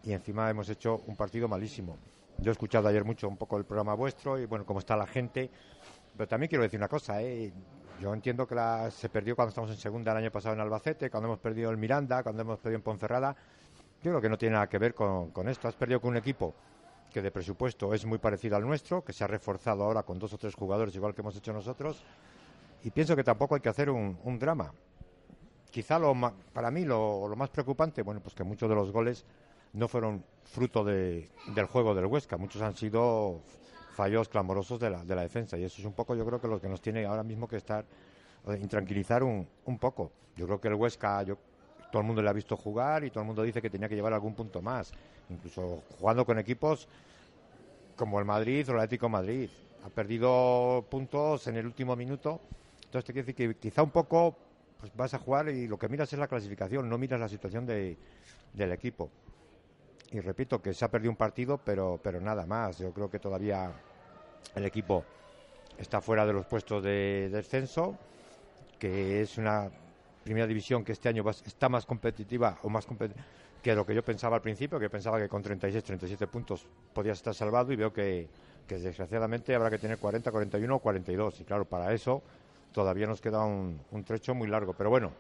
y 0.03 0.13
encima 0.13 0.49
hemos 0.51 0.69
hecho 0.69 1.03
un 1.07 1.17
partido 1.17 1.49
malísimo. 1.49 1.97
Yo 2.39 2.51
he 2.51 2.53
escuchado 2.53 2.89
ayer 2.89 3.05
mucho 3.05 3.29
un 3.29 3.37
poco 3.37 3.57
el 3.57 3.65
programa 3.65 3.95
vuestro 3.95 4.39
y 4.39 4.47
bueno, 4.47 4.65
cómo 4.65 4.81
está 4.81 4.97
la 4.97 5.07
gente. 5.07 5.51
Pero 6.17 6.29
también 6.29 6.49
quiero 6.49 6.63
decir 6.63 6.79
una 6.79 6.89
cosa, 6.89 7.23
¿eh? 7.23 7.53
Yo 8.01 8.13
entiendo 8.13 8.47
que 8.47 8.55
la, 8.55 8.91
se 8.91 9.09
perdió 9.09 9.37
cuando 9.37 9.51
estamos 9.51 9.71
en 9.71 9.77
segunda 9.77 10.13
el 10.13 10.19
año 10.19 10.31
pasado 10.31 10.55
en 10.55 10.61
Albacete, 10.61 11.11
cuando 11.11 11.29
hemos 11.29 11.39
perdido 11.39 11.71
en 11.73 11.79
Miranda, 11.79 12.23
cuando 12.23 12.43
hemos 12.43 12.59
perdido 12.59 12.77
en 12.77 12.83
Ponferrada. 12.83 13.37
Yo 14.03 14.11
creo 14.11 14.21
que 14.21 14.29
no 14.29 14.37
tiene 14.37 14.55
nada 14.55 14.69
que 14.69 14.79
ver 14.79 14.95
con, 14.95 15.31
con 15.31 15.49
esto. 15.49 15.69
Has 15.69 15.77
perdido 15.77 16.01
con 16.01 16.11
un 16.11 16.17
equipo 16.17 16.55
que 17.13 17.23
de 17.23 17.31
presupuesto 17.31 17.95
es 17.95 18.05
muy 18.05 18.19
parecido 18.19 18.57
al 18.57 18.67
nuestro, 18.67 19.05
que 19.05 19.13
se 19.13 19.23
ha 19.23 19.29
reforzado 19.29 19.85
ahora 19.85 20.03
con 20.03 20.19
dos 20.19 20.33
o 20.33 20.39
tres 20.39 20.55
jugadores 20.55 20.95
igual 20.97 21.15
que 21.15 21.21
hemos 21.21 21.37
hecho 21.37 21.53
nosotros. 21.53 22.03
Y 22.85 22.91
pienso 22.91 23.17
que 23.17 23.25
tampoco 23.25 23.55
hay 23.55 23.61
que 23.61 23.69
hacer 23.69 23.91
un, 23.91 24.19
un 24.25 24.39
drama. 24.39 24.73
Quizá 25.71 25.99
lo, 25.99 26.15
para 26.53 26.71
mí 26.71 26.85
lo, 26.85 27.27
lo 27.27 27.35
más 27.35 27.51
preocupante, 27.51 28.03
bueno, 28.03 28.21
pues 28.21 28.35
que 28.35 28.45
muchos 28.45 28.69
de 28.69 28.75
los 28.75 28.93
goles 28.93 29.25
no 29.73 29.89
fueron 29.89 30.25
fruto 30.45 30.85
de, 30.85 31.29
del 31.49 31.67
juego 31.67 31.95
del 31.95 32.07
Huesca, 32.07 32.37
muchos 32.37 32.63
han 32.63 32.77
sido 32.77 33.41
fallos 33.95 34.29
clamorosos 34.29 34.79
de 34.79 34.91
la, 34.91 35.05
de 35.05 35.15
la 35.15 35.23
defensa 35.23 35.57
y 35.57 35.65
eso 35.65 35.81
es 35.81 35.87
un 35.87 35.93
poco 35.93 36.15
yo 36.15 36.27
creo 36.27 36.41
que 36.41 36.49
lo 36.49 36.61
que 36.61 36.69
nos 36.69 36.81
tiene 36.81 37.05
ahora 37.05 37.23
mismo 37.23 37.47
que 37.49 37.57
estar 37.57 37.85
eh, 38.49 38.59
intranquilizar 38.61 39.23
un, 39.23 39.49
un 39.65 39.79
poco. 39.79 40.13
Yo 40.37 40.47
creo 40.47 40.61
que 40.61 40.69
el 40.69 40.75
Huesca, 40.75 41.23
yo, 41.23 41.39
todo 41.91 42.01
el 42.03 42.07
mundo 42.07 42.23
le 42.23 42.29
ha 42.29 42.33
visto 42.33 42.57
jugar 42.57 43.05
y 43.05 43.11
todo 43.11 43.21
el 43.21 43.27
mundo 43.27 43.43
dice 43.43 43.63
que 43.63 43.71
tenía 43.71 43.89
que 43.89 43.95
llevar 43.95 44.13
algún 44.13 44.35
punto 44.35 44.61
más, 44.61 44.93
incluso 45.31 45.83
jugando 45.99 46.25
con 46.27 46.39
equipos 46.39 46.89
como 47.97 48.19
el 48.19 48.25
Madrid 48.25 48.69
o 48.69 48.73
el 48.73 48.79
Atlético 48.79 49.09
Madrid. 49.09 49.49
Ha 49.85 49.89
perdido 49.89 50.85
puntos 50.91 51.47
en 51.47 51.57
el 51.57 51.67
último 51.67 51.95
minuto, 51.95 52.41
entonces 52.95 53.07
te 53.07 53.13
quiere 53.13 53.27
decir 53.27 53.57
que 53.57 53.61
quizá 53.61 53.83
un 53.83 53.91
poco 53.91 54.37
pues 54.79 54.95
vas 54.95 55.15
a 55.15 55.19
jugar 55.19 55.49
y 55.49 55.67
lo 55.67 55.77
que 55.77 55.89
miras 55.89 56.13
es 56.13 56.19
la 56.19 56.29
clasificación, 56.29 56.89
no 56.89 56.97
miras 56.97 57.19
la 57.19 57.29
situación 57.29 57.67
de, 57.67 57.97
del 58.53 58.71
equipo 58.71 59.11
y 60.13 60.21
repito 60.21 60.63
que 60.63 60.73
se 60.73 60.85
ha 60.85 60.89
perdido 60.89 61.11
un 61.11 61.17
partido, 61.17 61.59
pero, 61.59 61.99
pero 62.01 62.21
nada 62.21 62.47
más. 62.47 62.79
Yo 62.79 62.93
creo 62.93 63.11
que 63.11 63.19
todavía 63.19 63.73
el 64.55 64.65
equipo 64.65 65.05
está 65.77 66.01
fuera 66.01 66.25
de 66.25 66.33
los 66.33 66.47
puestos 66.47 66.85
de 66.85 67.31
descenso, 67.33 67.99
que 68.79 69.23
es 69.23 69.39
una 69.39 69.69
primera 70.23 70.47
división 70.47 70.85
que 70.85 70.93
este 70.93 71.09
año 71.09 71.29
está 71.29 71.69
más 71.69 71.85
competitiva 71.85 72.59
o 72.63 72.69
más 72.69 72.87
que 73.61 73.75
lo 73.75 73.85
que 73.85 73.93
yo 73.93 74.05
pensaba 74.05 74.37
al 74.37 74.43
principio, 74.43 74.79
que 74.79 74.89
pensaba 74.89 75.19
que 75.19 75.29
con 75.29 75.43
36, 75.43 75.83
37 75.83 76.29
puntos 76.29 76.65
podías 76.93 77.19
estar 77.19 77.35
salvado 77.35 77.73
y 77.73 77.77
veo 77.77 77.93
que 77.93 78.29
desgraciadamente 78.69 79.53
habrá 79.53 79.69
que 79.69 79.79
tener 79.79 79.99
40, 79.99 80.31
41 80.31 80.77
o 80.77 80.79
42. 80.79 81.41
Y 81.41 81.45
claro, 81.45 81.65
para 81.65 81.93
eso 81.93 82.23
todavía 82.75 83.07
nos 83.07 83.21
queda 83.21 83.45
un, 83.45 83.81
trecho 84.05 84.35
muy 84.35 84.49
largo. 84.49 84.75
Pero 84.75 84.91
bueno, 84.91 85.13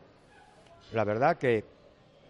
la 0.92 1.04
verdad 1.04 1.38
que 1.38 1.64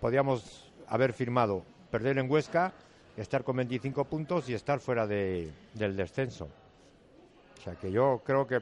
podíamos 0.00 0.71
haber 0.87 1.14
firmado 1.14 1.64
perder 1.90 2.19
en 2.19 2.31
Huesca, 2.31 2.73
estar 3.16 3.43
con 3.43 3.57
25 3.57 4.04
puntos 4.04 4.49
y 4.49 4.54
estar 4.54 4.78
fuera 4.81 5.07
de- 5.07 5.50
del 5.73 5.97
descenso. 5.97 6.49
O 7.59 7.62
sea 7.62 7.75
que 7.76 7.90
yo 7.90 8.21
creo 8.25 8.47
que 8.47 8.61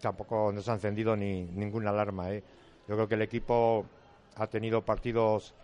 tampoco 0.00 0.50
nos 0.52 0.68
ha 0.68 0.74
encendido 0.74 1.14
ni 1.16 1.44
ninguna 1.44 1.90
alarma. 1.90 2.32
¿eh? 2.32 2.42
Yo 2.88 2.96
creo 2.96 3.08
que 3.08 3.14
el 3.14 3.22
equipo 3.22 3.86
ha 4.34 4.48
tenido 4.48 4.82
partidos 4.82 5.54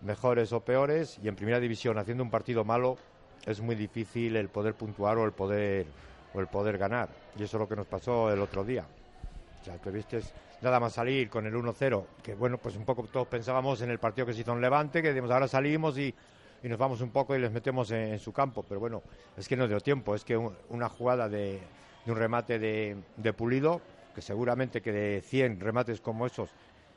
mejores 0.00 0.52
o 0.54 0.60
peores 0.60 1.18
y 1.22 1.28
en 1.28 1.36
primera 1.36 1.60
división 1.60 1.98
haciendo 1.98 2.24
un 2.24 2.30
partido 2.30 2.64
malo 2.64 2.96
es 3.44 3.60
muy 3.60 3.74
difícil 3.74 4.36
el 4.36 4.48
poder 4.48 4.74
puntuar 4.74 5.18
o 5.18 5.26
el 5.26 5.32
poder 5.32 5.86
o 6.32 6.40
el 6.40 6.46
poder 6.46 6.78
ganar 6.78 7.10
y 7.36 7.42
eso 7.42 7.58
es 7.58 7.60
lo 7.60 7.68
que 7.68 7.76
nos 7.76 7.86
pasó 7.86 8.32
el 8.32 8.40
otro 8.40 8.64
día. 8.64 8.86
O 9.60 9.64
sea, 9.64 9.78
que 9.78 9.90
viste 9.90 10.20
nada 10.62 10.80
más 10.80 10.94
salir 10.94 11.28
con 11.28 11.46
el 11.46 11.54
1-0, 11.54 12.06
que 12.22 12.34
bueno, 12.34 12.56
pues 12.58 12.76
un 12.76 12.84
poco 12.84 13.04
todos 13.04 13.28
pensábamos 13.28 13.82
en 13.82 13.90
el 13.90 13.98
partido 13.98 14.26
que 14.26 14.32
se 14.32 14.40
hizo 14.40 14.52
en 14.52 14.60
Levante, 14.60 15.02
que 15.02 15.08
decimos 15.08 15.30
ahora 15.30 15.48
salimos 15.48 15.98
y, 15.98 16.14
y 16.62 16.68
nos 16.68 16.78
vamos 16.78 17.00
un 17.00 17.10
poco 17.10 17.36
y 17.36 17.38
les 17.40 17.50
metemos 17.52 17.90
en, 17.90 18.18
su 18.18 18.32
campo, 18.32 18.62
pero 18.66 18.80
bueno, 18.80 19.02
es 19.36 19.46
que 19.48 19.56
no 19.56 19.68
dio 19.68 19.80
tiempo, 19.80 20.14
es 20.14 20.24
que 20.24 20.36
un- 20.36 20.56
una 20.70 20.88
jugada 20.88 21.28
de, 21.28 21.60
un 22.06 22.16
remate 22.16 22.58
de, 22.58 23.32
Pulido, 23.34 23.80
que 24.14 24.22
seguramente 24.22 24.80
que 24.80 24.92
de 24.92 25.20
100 25.22 25.60
remates 25.60 26.00
como 26.00 26.26
esos, 26.26 26.50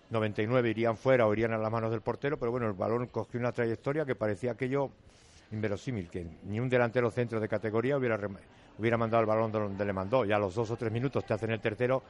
99 0.10 0.70
irían 0.70 0.98
fuera 0.98 1.27
o 1.27 1.34
irían 1.34 1.53
a 1.53 1.58
las 1.58 1.72
manos 1.72 1.91
del 1.91 2.01
portero, 2.01 2.38
pero 2.38 2.51
bueno, 2.51 2.67
el 2.67 2.74
balón 2.74 3.08
cogió 3.08 3.39
una 3.39 3.51
trayectoria 3.51 4.05
que 4.05 4.15
parecía 4.15 4.51
aquello 4.51 4.89
inverosímil, 5.51 6.10
que 6.10 6.25
ni 6.43 6.60
un 6.60 6.70
delantero 6.70 7.12
centro 7.12 7.39
de 7.39 7.48
categoría 7.48 7.98
hubiera, 7.98 8.20
hubiera 8.77 8.98
mandado 8.98 9.22
el 9.22 9.27
balón 9.27 9.51
de 9.51 9.60
donde 9.60 9.86
le 9.86 9.93
mandó. 9.93 10.25
Ya 10.25 10.38
a 10.38 10.39
los 10.39 10.55
dos 10.55 10.72
o 10.72 10.77
tres 10.77 10.91
minutos 10.91 11.25
te 11.25 11.34
hacen 11.34 11.51
el 11.51 11.60
tercero, 11.62 12.03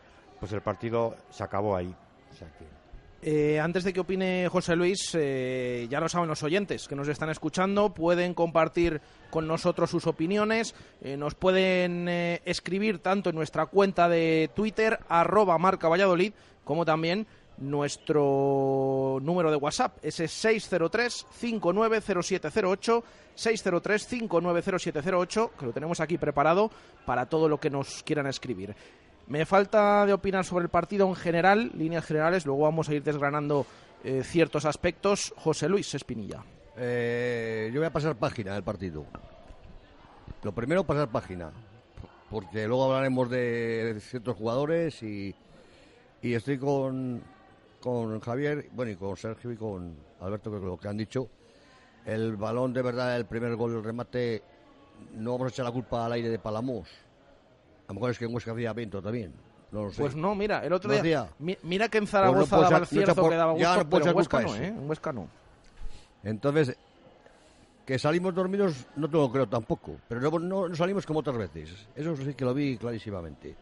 pues 0.44 0.52
el 0.52 0.60
partido 0.60 1.16
se 1.30 1.42
acabó 1.42 1.74
ahí. 1.74 1.96
Eh, 3.22 3.62
antes 3.62 3.86
de 3.86 3.94
que 3.94 4.02
opine 4.02 4.50
José 4.50 4.76
Luis, 4.76 5.16
eh, 5.18 5.88
ya 5.90 6.02
lo 6.02 6.10
saben 6.10 6.28
los 6.28 6.44
oyentes 6.44 6.90
que 6.90 6.98
nos 6.98 7.08
están 7.08 7.30
escuchando, 7.30 7.94
pueden 7.94 8.34
compartir 8.34 9.00
con 9.30 9.48
nosotros 9.48 9.90
sus 9.90 10.06
opiniones, 10.06 10.76
eh, 11.00 11.16
nos 11.16 11.34
pueden 11.34 12.10
escribir 12.44 13.00
tanto 13.00 13.30
en 13.30 13.38
nuestra 13.38 13.68
cuenta 13.68 14.10
de 14.10 14.50
Twitter, 14.54 15.00
arroba 15.08 15.58
marca 15.58 15.88
Valladolid, 15.88 16.34
como 16.66 16.84
también 16.84 17.26
nuestro 17.58 19.20
número 19.22 19.50
de 19.50 19.56
WhatsApp, 19.56 19.98
ese 20.02 20.26
603-590708, 20.26 23.04
603-590708, 23.38 25.52
que 25.58 25.66
lo 25.68 25.72
tenemos 25.72 26.02
aquí 26.02 26.18
preparado 26.18 26.70
para 27.06 27.28
todo 27.28 27.48
lo 27.48 27.62
que 27.62 27.70
nos 27.70 28.04
quieran 28.04 28.28
escribir. 28.28 28.76
Me 29.28 29.46
falta 29.46 30.06
de 30.06 30.14
opinar 30.14 30.44
sobre 30.44 30.66
el 30.66 30.70
partido 30.70 31.08
en 31.08 31.16
general, 31.16 31.72
líneas 31.76 32.06
generales, 32.06 32.46
luego 32.46 32.64
vamos 32.64 32.90
a 32.90 32.94
ir 32.94 33.04
desgranando 33.04 33.66
eh, 34.04 34.22
ciertos 34.24 34.66
aspectos. 34.66 35.34
José 35.38 35.70
Luis 35.70 35.94
Espinilla. 35.96 36.44
Eh, 36.76 37.70
yo 37.74 37.80
voy 37.80 37.88
a 37.88 37.94
pasar 37.94 38.16
página 38.16 38.54
del 38.54 38.64
partido. 38.64 39.06
Lo 40.44 40.52
primero, 40.52 40.84
pasar 40.84 41.10
página. 41.10 41.52
Porque 42.30 42.68
luego 42.68 42.86
hablaremos 42.86 43.30
de 43.30 43.98
ciertos 44.02 44.36
jugadores 44.36 45.02
y, 45.04 45.34
y 46.22 46.34
estoy 46.34 46.58
con, 46.58 47.22
con 47.80 48.20
Javier, 48.20 48.70
bueno, 48.74 48.92
y 48.92 48.96
con 48.96 49.16
Sergio 49.16 49.52
y 49.52 49.56
con 49.56 49.96
Alberto, 50.20 50.52
que 50.52 50.66
lo 50.66 50.78
que 50.78 50.88
han 50.88 50.98
dicho. 50.98 51.30
El 52.06 52.36
balón, 52.36 52.74
de 52.74 52.82
verdad, 52.82 53.16
el 53.16 53.26
primer 53.26 53.56
gol, 53.56 53.76
el 53.76 53.84
remate, 53.84 54.44
no 55.14 55.34
vamos 55.34 55.46
a 55.46 55.50
echar 55.50 55.66
la 55.66 55.72
culpa 55.72 56.06
al 56.06 56.12
aire 56.14 56.30
de 56.30 56.40
Palamos. 56.40 56.90
A 57.88 57.90
lo 57.90 57.96
mejor 57.96 58.12
es 58.12 58.20
que 58.20 58.26
en 58.26 58.34
Huesca 58.34 58.52
hacía 58.52 58.74
viento 58.74 59.02
también. 59.02 59.34
No 59.72 59.86
lo 59.86 59.92
sé. 59.92 60.02
Pues 60.02 60.16
no, 60.16 60.36
mira, 60.36 60.64
el 60.66 60.72
otro 60.74 60.94
No 60.94 61.02
día. 61.02 61.28
mi- 61.40 61.58
mira 61.64 61.90
que 61.90 61.98
en 61.98 62.04
Pues 62.04 62.14
no 62.14 62.20
Zaragoza 62.20 62.58
daba 62.58 62.78
el 62.78 63.14
por- 63.16 63.30
que 63.30 63.36
daba 63.36 63.58
ya 63.58 63.70
gusto, 63.76 63.84
no 63.84 63.90
puede 63.90 64.02
pero 64.04 64.12
en 64.12 64.18
Huesca 64.18 64.42
no, 64.42 64.56
¿eh? 64.56 64.68
En 64.68 64.90
Huesca 64.90 65.14
no. 65.14 65.28
Entonces, 66.24 66.78
que 67.86 68.00
salimos 68.00 68.34
dormidos 68.34 68.86
no 68.96 69.10
te 69.10 69.18
lo 69.18 69.32
creo 69.32 69.48
tampoco, 69.48 69.98
pero 70.08 70.22
no, 70.40 70.68
no- 70.70 70.76
salimos 70.76 71.06
como 71.06 71.20
otras 71.20 71.38
veces. 71.38 71.88
Eso 71.96 72.16
sí 72.16 72.34
que 72.34 72.46
lo 72.46 72.54
vi 72.54 72.78
clarísimamente. 72.78 73.56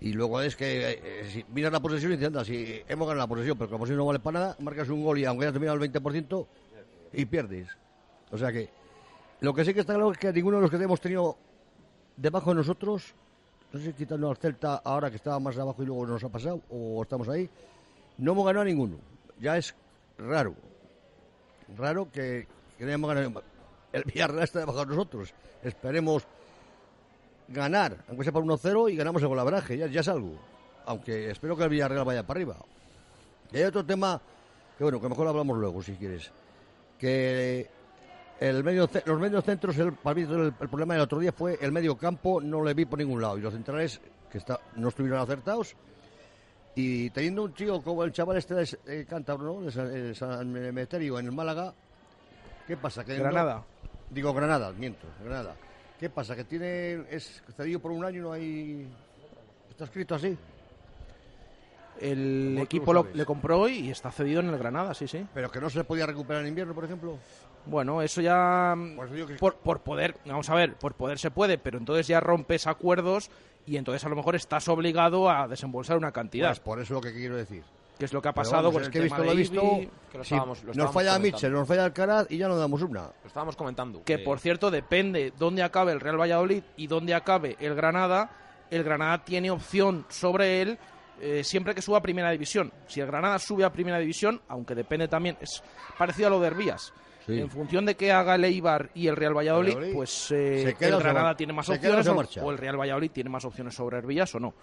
Y 0.00 0.12
luego 0.12 0.40
es 0.40 0.56
que 0.56 0.90
eh, 0.92 1.00
eh, 1.02 1.30
si 1.30 1.44
miras 1.52 1.72
la 1.72 1.80
posesión 1.80 2.12
y 2.12 2.16
dices, 2.16 2.28
anda, 2.28 2.44
si 2.44 2.82
hemos 2.88 3.06
ganado 3.06 3.24
la 3.24 3.28
posesión, 3.28 3.58
pero 3.58 3.70
la 3.70 3.78
posesión 3.78 3.98
no 3.98 4.06
vale 4.06 4.20
para 4.20 4.38
nada, 4.40 4.56
marcas 4.60 4.88
un 4.88 5.04
gol 5.04 5.18
y 5.18 5.24
aunque 5.24 5.44
hayas 5.44 5.52
terminado 5.52 5.76
el 5.82 5.92
20% 5.92 6.46
y 7.12 7.24
pierdes. 7.26 7.68
O 8.30 8.38
sea 8.38 8.52
que 8.52 8.70
lo 9.40 9.52
que 9.54 9.64
sí 9.64 9.74
que 9.74 9.80
está 9.80 9.94
claro 9.94 10.12
es 10.12 10.18
que 10.18 10.32
ninguno 10.32 10.56
de 10.56 10.62
los 10.62 10.70
que 10.70 10.76
hemos 10.76 11.00
tenido 11.00 11.36
debajo 12.16 12.50
de 12.50 12.56
nosotros, 12.56 13.14
no 13.72 13.80
sé, 13.80 13.92
quitando 13.92 14.30
al 14.30 14.36
Celta 14.36 14.76
ahora 14.84 15.10
que 15.10 15.16
estaba 15.16 15.38
más 15.38 15.56
abajo 15.58 15.82
y 15.82 15.86
luego 15.86 16.06
nos 16.06 16.24
ha 16.24 16.28
pasado, 16.28 16.60
o 16.70 17.02
estamos 17.02 17.28
ahí, 17.28 17.48
no 18.18 18.32
hemos 18.32 18.46
ganado 18.46 18.62
a 18.62 18.66
ninguno. 18.66 18.96
Ya 19.40 19.56
es 19.56 19.74
raro 20.18 20.54
raro 21.76 22.10
que, 22.10 22.46
que 22.76 22.84
no 22.84 22.88
hayamos 22.88 23.14
ganado. 23.14 23.42
El 23.92 24.04
Villarreal 24.04 24.44
está 24.44 24.60
debajo 24.60 24.80
de 24.80 24.86
nosotros. 24.86 25.34
Esperemos 25.62 26.26
ganar, 27.48 28.04
aunque 28.08 28.24
sea 28.24 28.32
por 28.32 28.44
1-0, 28.44 28.92
y 28.92 28.96
ganamos 28.96 29.22
el 29.22 29.28
golaveraje, 29.28 29.76
ya, 29.76 29.86
ya 29.86 30.00
es 30.00 30.08
algo. 30.08 30.32
Aunque 30.86 31.30
espero 31.30 31.56
que 31.56 31.64
el 31.64 31.70
Villarreal 31.70 32.04
vaya 32.04 32.26
para 32.26 32.38
arriba. 32.38 32.56
Y 33.52 33.58
hay 33.58 33.64
otro 33.64 33.84
tema, 33.84 34.20
que 34.76 34.84
bueno, 34.84 35.00
que 35.00 35.08
mejor 35.08 35.28
hablamos 35.28 35.58
luego, 35.58 35.82
si 35.82 35.92
quieres. 35.92 36.30
Que 36.98 37.68
el 38.40 38.62
medio, 38.64 38.88
los 39.04 39.20
medios 39.20 39.44
centros, 39.44 39.76
el, 39.78 39.92
para 39.94 40.14
mí 40.14 40.22
el, 40.22 40.54
el 40.60 40.68
problema 40.68 40.94
del 40.94 41.02
otro 41.02 41.18
día 41.18 41.32
fue 41.32 41.58
el 41.60 41.72
medio 41.72 41.96
campo, 41.96 42.40
no 42.40 42.62
le 42.64 42.74
vi 42.74 42.84
por 42.84 42.98
ningún 42.98 43.20
lado. 43.20 43.38
Y 43.38 43.40
los 43.40 43.52
centrales, 43.52 44.00
que 44.30 44.38
está, 44.38 44.60
no 44.76 44.88
estuvieron 44.88 45.20
acertados. 45.20 45.74
Y 46.74 47.10
teniendo 47.10 47.42
un 47.42 47.52
tío 47.52 47.82
como 47.82 48.04
el 48.04 48.12
chaval 48.12 48.36
este 48.36 48.54
de 48.54 48.78
eh, 48.86 49.06
Cántabro, 49.08 49.54
¿no? 49.54 49.60
de 49.62 49.72
San, 49.72 49.90
eh, 49.96 50.14
San 50.14 50.56
Emeterio 50.56 51.18
en 51.18 51.26
el 51.26 51.32
Málaga, 51.32 51.74
¿qué 52.66 52.76
pasa? 52.76 53.04
Que 53.04 53.16
no- 53.16 53.24
Granada. 53.24 53.64
digo 54.10 54.32
Granada, 54.32 54.72
miento, 54.72 55.06
Granada. 55.24 55.56
¿Qué 55.98 56.08
pasa? 56.08 56.36
Que 56.36 56.44
tiene 56.44 57.02
es 57.10 57.42
cedido 57.56 57.80
por 57.80 57.90
un 57.90 58.04
año 58.04 58.18
y 58.18 58.22
no 58.22 58.32
hay... 58.32 58.86
Está 59.68 59.84
escrito 59.84 60.14
así. 60.14 60.36
El 62.00 62.44
¿Cómo 62.54 62.58
tú 62.58 62.62
equipo 62.64 62.92
lo 62.92 63.08
le 63.12 63.24
compró 63.24 63.58
hoy 63.58 63.78
y 63.80 63.90
está 63.90 64.12
cedido 64.12 64.38
en 64.40 64.48
el 64.50 64.58
Granada, 64.58 64.94
sí, 64.94 65.08
sí. 65.08 65.26
Pero 65.34 65.50
que 65.50 65.60
no 65.60 65.68
se 65.68 65.82
podía 65.82 66.06
recuperar 66.06 66.42
en 66.42 66.48
invierno, 66.50 66.72
por 66.74 66.84
ejemplo. 66.84 67.18
Bueno, 67.68 68.02
eso 68.02 68.20
ya 68.20 68.74
Pues 68.96 69.12
digo 69.12 69.26
que- 69.26 69.34
por, 69.34 69.56
por 69.56 69.80
poder, 69.80 70.16
vamos 70.26 70.48
a 70.50 70.54
ver, 70.54 70.74
por 70.76 70.94
poder 70.94 71.18
se 71.18 71.30
puede, 71.30 71.58
pero 71.58 71.78
entonces 71.78 72.06
ya 72.06 72.20
rompes 72.20 72.66
acuerdos 72.66 73.30
y 73.66 73.76
entonces 73.76 74.04
a 74.04 74.08
lo 74.08 74.16
mejor 74.16 74.34
estás 74.36 74.68
obligado 74.68 75.30
a 75.30 75.46
desembolsar 75.46 75.96
una 75.98 76.10
cantidad, 76.12 76.48
Pues 76.48 76.60
por 76.60 76.80
eso 76.80 76.94
lo 76.94 77.00
que 77.02 77.12
quiero 77.12 77.36
decir. 77.36 77.62
que 77.98 78.04
es 78.06 78.12
lo 78.12 78.22
que 78.22 78.28
ha 78.28 78.32
pasado 78.32 78.70
vamos, 78.70 78.74
con 78.74 78.82
es 78.82 78.86
el 78.88 78.92
que 78.92 78.98
he 79.00 79.02
tema 79.02 79.16
visto, 79.16 79.22
de 79.22 79.26
lo 79.26 79.32
he 79.32 79.36
visto. 79.36 80.00
Que 80.12 80.18
lo 80.18 80.24
Sí, 80.24 80.34
estábamos- 80.34 80.62
lo 80.64 80.72
nos 80.72 80.92
falla 80.92 81.10
comentando. 81.10 81.20
Mitchell, 81.36 81.52
nos 81.52 81.68
falla 81.68 81.84
Alcaraz 81.84 82.26
y 82.30 82.38
ya 82.38 82.48
no 82.48 82.56
damos 82.56 82.80
una. 82.82 83.00
Lo 83.02 83.26
estábamos 83.26 83.56
comentando. 83.56 84.02
que 84.04 84.14
Eh, 84.14 84.18
por 84.20 84.38
cierto 84.38 84.70
depende 84.70 85.32
dónde 85.36 85.62
acabe 85.62 85.92
el 85.92 86.00
Real 86.00 86.18
Valladolid 86.20 86.62
y 86.76 86.86
dónde 86.86 87.12
acabe 87.14 87.56
el 87.60 87.74
Granada. 87.74 88.30
El 88.70 88.84
Granada 88.84 89.24
tiene 89.24 89.50
opción 89.50 90.06
sobre 90.08 90.62
él 90.62 90.78
eh, 91.20 91.42
siempre 91.42 91.74
que 91.74 91.82
suba 91.82 91.98
a 91.98 92.00
Primera 92.02 92.30
División. 92.30 92.72
Si 92.86 93.00
el 93.00 93.08
Granada 93.08 93.40
sube 93.40 93.64
a 93.64 93.72
Primera 93.72 93.98
División, 93.98 94.40
aunque 94.46 94.76
depende 94.76 95.08
también, 95.08 95.36
es 95.40 95.64
parecido 95.98 96.28
a 96.28 96.30
lo 96.30 96.38
de 96.40 96.46
Herbías. 96.46 96.92
Sí. 97.28 97.38
En 97.38 97.50
función 97.50 97.84
de 97.84 97.94
que 97.94 98.10
haga 98.10 98.36
el 98.36 98.44
Eibar 98.44 98.88
y 98.94 99.06
el 99.06 99.14
Real 99.14 99.36
Valladolid, 99.36 99.74
Valladolid, 99.74 99.94
pues 99.94 100.30
eh, 100.30 100.62
¿se 100.64 100.74
queda 100.74 100.96
el 100.96 101.02
Granada 101.02 101.36
tiene 101.36 101.52
más 101.52 101.68
opciones 101.68 102.08
o, 102.40 102.50
el 102.50 102.56
Real 102.56 102.80
Valladolid 102.80 103.10
tiene 103.10 103.28
más 103.28 103.44
opciones 103.44 103.74
sobre 103.74 103.98
Herbías 103.98 104.34
o 104.34 104.40
no. 104.40 104.54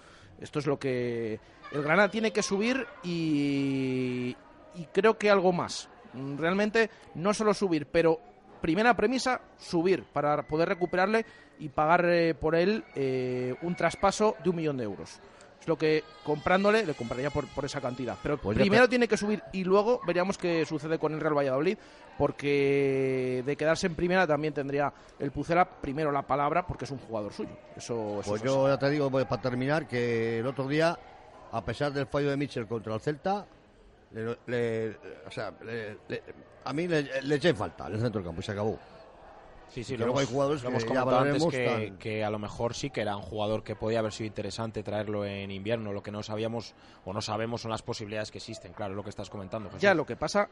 Esto 0.41 0.57
es 0.57 0.65
lo 0.65 0.79
que 0.79 1.39
el 1.71 1.83
Granada 1.83 2.09
tiene 2.09 2.31
que 2.31 2.41
subir 2.41 2.85
y, 3.03 4.35
y 4.73 4.85
creo 4.91 5.17
que 5.17 5.29
algo 5.29 5.53
más. 5.53 5.89
Realmente 6.37 6.89
no 7.13 7.33
solo 7.35 7.53
subir, 7.53 7.85
pero 7.85 8.19
primera 8.61 8.95
premisa, 8.95 9.41
subir 9.59 10.03
para 10.11 10.41
poder 10.41 10.69
recuperarle 10.69 11.23
y 11.59 11.69
pagar 11.69 12.05
eh, 12.05 12.33
por 12.33 12.55
él 12.55 12.83
eh, 12.95 13.53
un 13.61 13.75
traspaso 13.75 14.35
de 14.43 14.49
un 14.49 14.55
millón 14.55 14.77
de 14.77 14.85
euros. 14.85 15.19
Es 15.61 15.67
lo 15.67 15.77
que 15.77 16.03
comprándole 16.23 16.85
le 16.85 16.93
compraría 16.93 17.29
por, 17.31 17.47
por 17.47 17.65
esa 17.65 17.81
cantidad. 17.81 18.17
Pero 18.21 18.37
Pues 18.37 18.57
primero 18.57 18.87
tiene 18.87 19.07
que 19.07 19.17
subir 19.17 19.41
y 19.53 19.63
luego 19.63 19.99
veríamos 20.05 20.37
qué 20.37 20.65
sucede 20.65 20.99
con 20.99 21.13
el 21.13 21.19
Real 21.19 21.35
Valladolid, 21.37 21.77
porque 22.17 23.43
de 23.45 23.55
quedarse 23.55 23.87
en 23.87 23.95
primera 23.95 24.27
también 24.27 24.53
tendría 24.53 24.91
el 25.19 25.31
Pucela 25.31 25.65
primero 25.65 26.11
la 26.11 26.21
palabra 26.21 26.65
porque 26.67 26.85
es 26.85 26.91
un 26.91 26.99
jugador 26.99 27.33
suyo. 27.33 27.49
Eso, 27.75 28.19
eso 28.19 28.21
Pues 28.23 28.27
es 28.27 28.33
así. 28.35 28.45
yo 28.45 28.67
ya 28.67 28.77
te 28.77 28.89
digo, 28.89 29.09
pues, 29.09 29.25
para 29.25 29.41
terminar, 29.41 29.87
que 29.87 30.39
el 30.39 30.47
otro 30.47 30.67
día, 30.67 30.97
a 31.51 31.65
pesar 31.65 31.91
del 31.93 32.07
fallo 32.07 32.29
de 32.29 32.37
Mitchell 32.37 32.67
contra 32.67 32.93
el 32.93 32.99
Celta, 33.01 33.45
le- 34.11 34.37
le- 34.47 34.97
o 35.27 35.31
sea, 35.31 35.51
le- 35.63 35.97
a 36.63 36.73
mí 36.73 36.87
le, 36.87 37.35
eché 37.35 37.53
falta 37.53 37.87
en 37.87 37.93
el 37.95 38.01
centro 38.01 38.19
del 38.21 38.27
campo 38.27 38.41
y 38.41 38.43
se 38.43 38.51
acabó. 38.51 38.77
Sí, 39.69 39.83
sí, 39.83 39.97
luego 39.97 40.13
hemos, 40.13 40.21
hay 40.21 40.33
jugadores 40.33 40.63
lo 40.63 40.69
que 40.69 40.75
hemos 40.75 40.85
comentado 40.85 41.19
antes 41.19 41.45
que, 41.47 41.65
tan- 41.65 41.97
que 41.97 42.23
a 42.23 42.29
lo 42.29 42.39
mejor 42.39 42.73
sí 42.73 42.89
que 42.91 43.01
era 43.01 43.15
un 43.17 43.23
jugador 43.23 43.63
que 43.63 43.75
podía 43.75 43.99
haber 43.99 44.13
sido 44.13 44.27
interesante 44.27 44.83
traerlo 44.83 45.25
en 45.25 45.51
invierno. 45.51 45.91
Lo 45.91 46.01
que 46.01 46.11
no 46.11 46.23
sabíamos 46.23 46.73
o 47.03 47.11
no 47.11 47.21
sabemos 47.21 47.61
son 47.61 47.71
las 47.71 47.81
posibilidades 47.81 48.31
que 48.31 48.37
existen. 48.37 48.71
Claro, 48.73 48.93
es 48.93 48.95
lo 48.97 49.03
que 49.03 49.09
estás 49.09 49.29
comentando. 49.29 49.69
Jesús. 49.69 49.81
Ya, 49.81 49.93
lo 49.93 50.05
que 50.05 50.15
pasa 50.15 50.49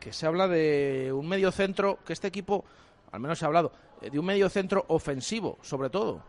que 0.00 0.12
se 0.12 0.26
habla 0.26 0.48
de 0.48 1.12
un 1.12 1.28
medio 1.28 1.52
centro, 1.52 1.98
que 2.04 2.12
este 2.12 2.26
equipo, 2.28 2.64
al 3.12 3.20
menos 3.20 3.38
se 3.38 3.44
ha 3.44 3.48
hablado, 3.48 3.72
eh, 4.02 4.10
de 4.10 4.18
un 4.18 4.26
medio 4.26 4.48
centro 4.48 4.84
ofensivo, 4.88 5.58
sobre 5.62 5.88
todo. 5.88 6.22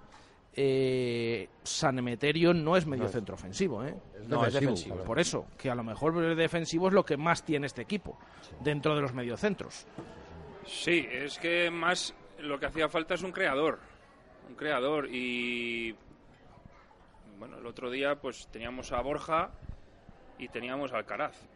eh, 0.60 1.50
San 1.64 2.00
Emeterio 2.00 2.54
no 2.54 2.78
es 2.78 2.86
medio 2.86 3.04
No 3.04 3.08
es. 3.10 3.14
centro 3.14 3.36
ofensivo, 3.36 3.84
¿eh? 3.84 3.96
No, 4.28 4.46
es 4.46 4.54
defensivo, 4.54 4.72
defensivo. 4.96 4.98
Por 5.04 5.20
eso, 5.20 5.46
que 5.58 5.70
a 5.70 5.76
lo 5.76 5.84
mejor 5.84 6.18
el 6.24 6.36
defensivo 6.36 6.88
es 6.88 6.94
lo 6.94 7.06
que 7.06 7.16
más 7.18 7.44
tiene 7.44 7.68
este 7.68 7.82
equipo 7.84 8.18
dentro 8.62 8.96
de 8.96 9.02
los 9.02 9.14
mediocentros. 9.14 9.86
Sí, 10.68 11.08
es 11.10 11.40
que 11.40 11.72
más 11.72 12.14
lo 12.40 12.60
que 12.60 12.66
hacía 12.66 12.90
falta 12.90 13.14
es 13.14 13.24
un 13.24 13.32
creador. 13.32 13.80
Un 14.50 14.56
creador. 14.56 15.08
Y. 15.10 15.96
Bueno, 17.40 17.58
el 17.58 17.66
otro 17.66 17.90
día 17.90 18.16
pues 18.16 18.48
teníamos 18.52 18.92
a 18.92 19.02
Borja 19.02 19.52
y 20.38 20.50
teníamos 20.50 20.92
a 20.92 20.98
Alcaraz. 20.98 21.48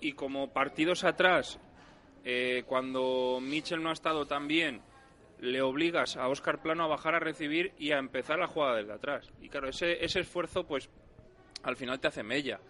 Y 0.00 0.12
como 0.12 0.52
partidos 0.52 1.04
atrás, 1.04 1.58
eh, 2.24 2.64
cuando 2.66 3.38
Mitchell 3.40 3.82
no 3.82 3.90
ha 3.90 3.94
estado 3.94 4.26
tan 4.26 4.46
bien, 4.46 4.82
le 5.40 5.60
obligas 5.62 6.16
a 6.16 6.28
Óscar 6.28 6.60
Plano 6.62 6.84
a 6.84 6.88
bajar 6.88 7.14
a 7.14 7.20
recibir 7.20 7.72
y 7.78 7.92
a 7.92 7.98
empezar 7.98 8.38
la 8.38 8.46
jugada 8.46 8.76
desde 8.76 8.92
atrás. 8.92 9.32
Y 9.40 9.48
claro, 9.48 9.68
ese, 9.68 10.04
ese 10.04 10.20
esfuerzo, 10.20 10.64
pues 10.64 10.88
al 11.62 11.76
final 11.76 12.00
te 12.00 12.08
hace 12.08 12.22
mella. 12.22 12.60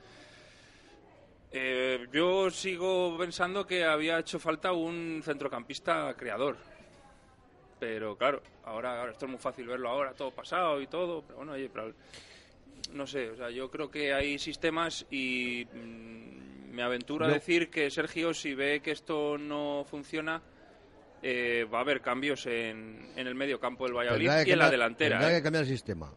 Eh, 1.52 2.06
yo 2.12 2.50
sigo 2.50 3.16
pensando 3.18 3.66
que 3.66 3.84
había 3.84 4.18
hecho 4.18 4.38
falta 4.38 4.72
un 4.72 5.20
centrocampista 5.22 6.14
creador. 6.14 6.56
Pero 7.78 8.16
claro, 8.16 8.42
ahora, 8.64 9.00
ahora 9.00 9.12
esto 9.12 9.26
es 9.26 9.30
muy 9.32 9.40
fácil 9.40 9.66
verlo 9.66 9.88
ahora, 9.88 10.12
todo 10.14 10.30
pasado 10.30 10.80
y 10.80 10.86
todo. 10.86 11.22
Pero 11.22 11.38
bueno, 11.38 11.52
oye, 11.52 11.68
pero 11.72 11.92
no 12.92 13.06
sé, 13.06 13.30
o 13.30 13.36
sea, 13.36 13.50
yo 13.50 13.70
creo 13.70 13.90
que 13.90 14.14
hay 14.14 14.38
sistemas 14.38 15.04
y 15.10 15.66
mm, 15.72 16.72
me 16.72 16.82
aventuro 16.82 17.26
a 17.26 17.28
decir 17.28 17.70
que 17.70 17.90
Sergio, 17.90 18.32
si 18.32 18.54
ve 18.54 18.80
que 18.80 18.92
esto 18.92 19.36
no 19.36 19.84
funciona, 19.88 20.40
eh, 21.22 21.66
va 21.72 21.78
a 21.78 21.80
haber 21.82 22.00
cambios 22.00 22.46
en, 22.46 23.12
en 23.14 23.26
el 23.26 23.34
medio 23.34 23.60
campo 23.60 23.84
del 23.84 23.94
Valladolid 23.94 24.30
y 24.46 24.50
en 24.52 24.58
la 24.58 24.70
delantera. 24.70 25.18
Tendrá 25.18 25.32
¿eh? 25.32 25.38
que 25.38 25.42
cambiar 25.42 25.64
el 25.64 25.70
sistema. 25.70 26.12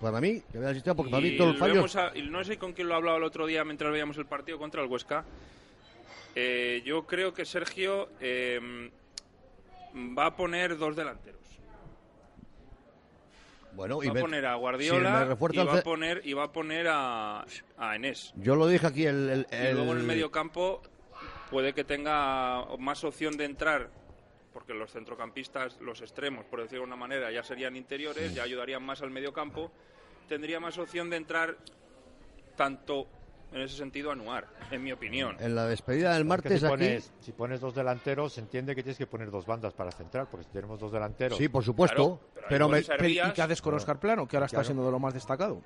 Para 0.00 0.20
mí, 0.20 0.40
cambiar 0.52 0.70
el 0.70 0.74
sistema 0.76 0.94
porque 0.96 1.10
para 1.10 1.22
mí 1.22 1.36
todos 1.36 1.50
los 1.52 1.60
lo 1.60 1.66
fallos... 1.66 1.96
a- 1.96 2.16
y 2.16 2.22
no 2.22 2.42
sé 2.42 2.56
con 2.58 2.72
quién 2.72 2.88
lo 2.88 2.94
hablaba 2.94 3.18
el 3.18 3.24
otro 3.24 3.46
día 3.46 3.64
mientras 3.64 3.92
veíamos 3.92 4.16
el 4.16 4.26
partido 4.26 4.58
contra 4.58 4.82
el 4.82 4.88
Huesca. 4.88 5.24
Eh, 6.34 6.82
yo 6.86 7.06
creo 7.06 7.34
que 7.34 7.44
Sergio 7.44 8.08
eh, 8.20 8.90
va 10.18 10.26
a 10.26 10.36
poner 10.36 10.78
dos 10.78 10.96
delanteros. 10.96 11.40
Bueno, 13.72 14.02
y 14.02 14.06
Va 14.06 14.10
a 14.12 14.14
me- 14.14 14.20
poner 14.20 14.46
a 14.46 14.54
Guardiola 14.56 14.98
y 14.98 15.58
el 15.58 15.68
va 15.68 15.78
a 15.78 15.82
poner 15.82 16.22
y 16.24 16.32
va 16.32 16.44
a 16.44 16.52
poner 16.52 16.88
a, 16.88 17.44
a 17.78 17.96
Enes. 17.96 18.32
Yo 18.36 18.56
lo 18.56 18.66
dije 18.66 18.86
aquí, 18.86 19.06
el... 19.06 19.46
el- 19.50 19.70
Y 19.70 19.72
luego 19.74 19.92
en 19.92 19.98
el 19.98 20.00
el- 20.02 20.06
medio 20.06 20.30
campo 20.30 20.82
puede 21.50 21.72
que 21.72 21.84
tenga 21.84 22.64
más 22.78 23.04
opción 23.04 23.36
de 23.36 23.44
entrar, 23.44 23.90
porque 24.52 24.74
los 24.74 24.90
centrocampistas, 24.92 25.80
los 25.80 26.00
extremos, 26.00 26.44
por 26.46 26.60
decirlo 26.62 26.80
de 26.82 26.86
una 26.88 26.96
manera, 26.96 27.30
ya 27.30 27.42
serían 27.44 27.76
interiores, 27.76 28.34
ya 28.34 28.42
ayudarían 28.42 28.82
más 28.84 29.02
al 29.02 29.10
medio 29.10 29.32
campo. 29.32 29.70
Tendría 30.30 30.60
más 30.60 30.78
opción 30.78 31.10
de 31.10 31.16
entrar 31.16 31.56
tanto 32.54 33.08
en 33.52 33.62
ese 33.62 33.76
sentido 33.76 34.12
Anuar, 34.12 34.46
en 34.70 34.80
mi 34.80 34.92
opinión. 34.92 35.36
En 35.40 35.56
la 35.56 35.66
despedida 35.66 36.12
del 36.12 36.18
Es 36.18 36.22
que 36.22 36.28
martes 36.28 36.60
si, 36.60 36.66
aquí... 36.66 36.70
pones, 36.70 37.12
si 37.18 37.32
pones 37.32 37.60
dos 37.60 37.74
delanteros, 37.74 38.34
se 38.34 38.40
entiende 38.40 38.76
que 38.76 38.84
tienes 38.84 38.96
que 38.96 39.08
poner 39.08 39.28
dos 39.32 39.44
bandas 39.44 39.74
para 39.74 39.90
centrar, 39.90 40.30
porque 40.30 40.44
si 40.44 40.52
tenemos 40.52 40.78
dos 40.78 40.92
delanteros. 40.92 41.36
Sí, 41.36 41.48
por 41.48 41.64
supuesto. 41.64 42.20
Claro, 42.32 42.46
pero 42.48 42.68
me... 42.68 42.78
¿Y 42.78 43.32
qué 43.34 43.42
haces 43.42 43.60
con 43.60 43.74
Oscar 43.74 43.98
Plano, 43.98 44.28
que 44.28 44.36
ahora 44.36 44.46
está 44.46 44.62
siendo 44.62 44.86
de 44.86 44.92
lo 44.92 45.00
más 45.00 45.14
destacado? 45.14 45.62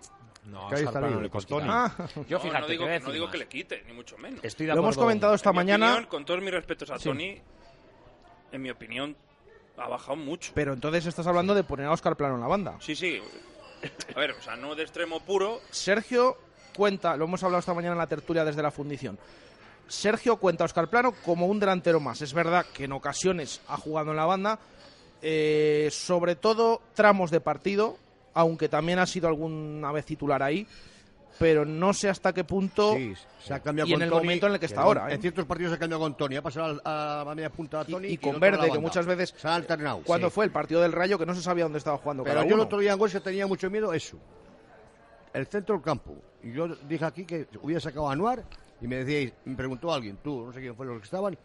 No, 0.47 0.67
Plano 0.71 1.11
no 1.11 1.21
le 1.21 1.29
con 1.29 1.45
Tony. 1.45 1.67
Ah, 1.69 1.95
Yo 2.27 2.39
No, 2.39 2.41
fíjate, 2.41 2.61
no 2.63 2.69
digo, 2.69 2.87
no 2.89 3.13
digo 3.13 3.31
que 3.31 3.37
le 3.37 3.47
quite, 3.47 3.85
ni 3.87 3.93
mucho 3.93 4.17
menos. 4.17 4.43
Estoy 4.43 4.65
de 4.65 4.73
lo 4.73 4.81
hemos 4.81 4.97
comentado 4.97 5.35
esta 5.35 5.51
En 5.51 5.57
mi 5.57 5.57
mañana, 5.57 5.89
opinión, 5.89 6.09
con 6.09 6.25
todos 6.25 6.41
mis 6.41 6.53
respetos 6.53 6.91
a 6.91 6.97
Tony, 6.99 7.39
en 8.51 8.63
mi 8.63 8.71
opinión, 8.71 9.15
ha 9.77 9.89
bajado 9.89 10.17
mucho. 10.17 10.53
pero 10.55 10.73
entonces 10.73 11.05
estás 11.05 11.27
hablando 11.27 11.55
de 11.55 11.65
poner 11.65 11.85
a 11.85 11.93
Oscar 11.93 12.17
Plano 12.17 12.37
en 12.37 12.41
la 12.41 12.47
banda. 12.47 12.79
Sí, 12.81 12.97
sí. 12.97 13.21
A 14.15 14.19
ver, 14.19 14.33
o 14.33 14.43
sea, 14.43 14.57
no 14.57 14.75
de 14.75 14.83
extremo 14.83 15.21
puro, 15.21 15.61
Sergio 15.71 16.37
cuenta, 16.77 17.17
lo 17.17 17.25
hemos 17.25 17.43
hablado 17.43 17.61
esta 17.61 17.75
mañana 17.75 17.93
en 17.93 17.99
la 17.99 18.07
tertulia 18.07 18.45
desde 18.45 18.63
la 18.63 18.71
fundición. 18.71 19.19
Sergio 19.87 20.37
cuenta 20.37 20.65
a 20.65 20.67
Oscar 20.67 20.89
Plano 20.89 21.15
como 21.25 21.47
un 21.47 21.61
delantero 21.61 22.01
más. 22.01 22.23
Es 22.23 22.33
verdad 22.33 22.67
que 22.73 22.85
en 22.85 22.93
ocasiones 22.93 23.61
ha 23.69 23.77
jugado 23.77 24.11
en 24.11 24.17
la 24.17 24.25
banda, 24.25 24.59
eh, 25.23 25.89
sobre 25.93 26.37
todo 26.37 26.81
tramos 26.95 27.31
de 27.31 27.41
partido, 27.41 27.99
aunque 28.33 28.69
también 28.69 28.99
ha 28.99 29.07
sido 29.07 29.29
alguna 29.29 29.93
vez 29.93 30.05
titular 30.05 30.43
ahí, 30.43 30.67
pero 31.39 31.65
no 31.65 31.93
sé 31.93 32.09
hasta 32.09 32.33
qué 32.33 32.45
punto. 32.45 32.95
Sí, 32.95 33.15
se 33.43 33.55
ha 33.55 33.61
cambiado 33.61 33.89
y 33.89 33.93
con 33.93 34.03
en 34.03 34.05
el 34.05 34.11
Tony, 34.11 34.23
momento 34.23 34.47
en 34.47 34.53
el 34.55 34.59
que 34.61 34.67
está 34.67 34.83
ahora, 34.83 35.11
¿eh? 35.11 35.15
En 35.15 35.21
ciertos 35.21 35.45
partidos 35.47 35.71
se 35.73 35.77
ha 35.77 35.79
cambiado 35.79 36.03
con 36.03 36.17
Tony. 36.17 36.37
Ha 36.37 36.43
pasado 36.43 36.67
al- 36.67 36.83
a, 36.85 37.25
la 37.27 37.35
media 37.35 37.51
punta 37.51 37.81
a 37.81 37.85
Y- 37.87 37.93
Tony. 37.93 38.09
y 38.09 38.19
con 38.19 38.37
a 38.37 38.39
Verde, 38.39 38.71
que 38.71 38.79
muchas 38.79 39.05
veces- 39.07 39.35
Se 39.37 39.49
ha 39.49 39.55
alternado. 39.55 40.03
Cuando 40.05 40.29
sí. 40.29 40.35
fue 40.35 40.45
el 40.45 40.51
partido 40.51 40.81
del 40.81 40.93
Rayo, 40.93 41.19
que 41.19 41.27
no 41.27 41.35
se 41.35 41.43
sabía 41.43 41.65
dónde 41.65 41.79
estaba 41.79 41.99
jugando 41.99 42.23
Pero 42.23 42.35
cada 42.35 42.45
yo 42.47 42.49
el 42.51 42.55
uno. 42.55 42.63
otro 42.65 42.79
día 42.79 42.93
en 42.93 43.01
Huesca 43.01 43.21
tenía 43.21 43.47
mucho 43.47 43.69
miedo 43.71 43.93
eso. 43.93 44.19
El 45.33 45.47
centro 45.47 45.75
del 45.75 45.83
campo. 45.85 46.15
Y 46.43 46.53
yo 46.53 46.69
dije 46.69 47.05
aquí 47.05 47.25
que 47.25 47.49
hubiera 47.63 47.81
sacado 47.81 48.09
a 48.09 48.13
Anuar 48.13 48.45
y 48.81 48.87
me 48.87 48.97
decíais, 48.97 49.33
me 49.45 49.57
preguntó 49.57 49.93
alguien, 49.93 50.19
tú, 50.23 50.47
no 50.47 50.53
sé 50.53 50.61
quién 50.61 50.77
fue 50.77 50.87
los 50.87 50.99
que 50.99 51.05
estaban, 51.05 51.37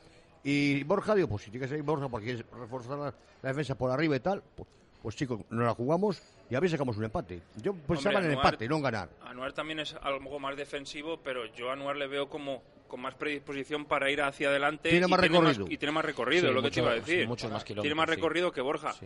y 0.44 0.84
Borja, 0.84 1.16
digo, 1.16 1.28
pues 1.28 1.44
si 1.44 1.52
tiene 1.52 1.66
que 1.66 1.74
ser 1.74 1.82
Borja 1.84 2.08
porque 2.10 2.44
reforzar 2.60 2.98
la, 2.98 3.14
la 3.42 3.50
defensa 3.50 3.76
por 3.76 3.90
arriba 3.92 4.16
y 4.16 4.20
tal, 4.20 4.44
pues, 4.56 4.68
pues 5.02 5.16
chicos, 5.16 5.40
nos 5.50 5.66
la 5.66 5.74
jugamos 5.74 6.22
y 6.50 6.56
a 6.56 6.60
ver 6.60 6.70
si 6.70 6.74
sacamos 6.74 6.98
un 6.98 7.06
empate. 7.06 7.42
Yo 7.62 7.74
pensaba 7.74 8.20
en 8.20 8.26
el 8.26 8.32
Anuar- 8.32 8.46
empate, 8.46 8.68
no 8.68 8.78
en 8.78 8.84
ganar. 8.84 9.10
Anuar 9.26 9.54
también 9.54 9.80
es 9.80 9.96
algo 10.02 10.40
más 10.40 10.56
defensivo, 10.58 11.18
pero 11.24 11.46
yo 11.54 11.70
a 11.70 11.74
Anuar 11.74 11.96
le 11.96 12.08
veo 12.08 12.28
como 12.30 12.62
con 12.88 13.02
más 13.02 13.14
predisposición 13.16 13.86
para 13.86 14.10
ir 14.10 14.22
hacia 14.22 14.50
adelante. 14.50 14.90
Tiene 14.90 15.06
y 15.06 15.10
más 15.10 15.20
recorrido. 15.20 15.68
y 15.70 15.78
tiene 15.78 15.92
más 15.92 16.04
recorrido, 16.06 16.42
Sí, 16.42 16.48
es 16.48 16.54
lo 16.54 16.62
que 16.62 16.68
mucho- 16.68 16.74
te 16.74 16.80
iba 16.82 16.92
a 16.92 16.96
sí, 16.96 17.00
decir. 17.12 17.28
muchos 17.28 17.52
más 17.52 17.64
tiene 17.64 17.82
kilómetros, 17.84 17.98
más 17.98 18.10
sí. 18.10 18.16
recorrido 18.16 18.52
que 18.52 18.62
Borja. 18.62 18.94
Sí. 18.94 19.06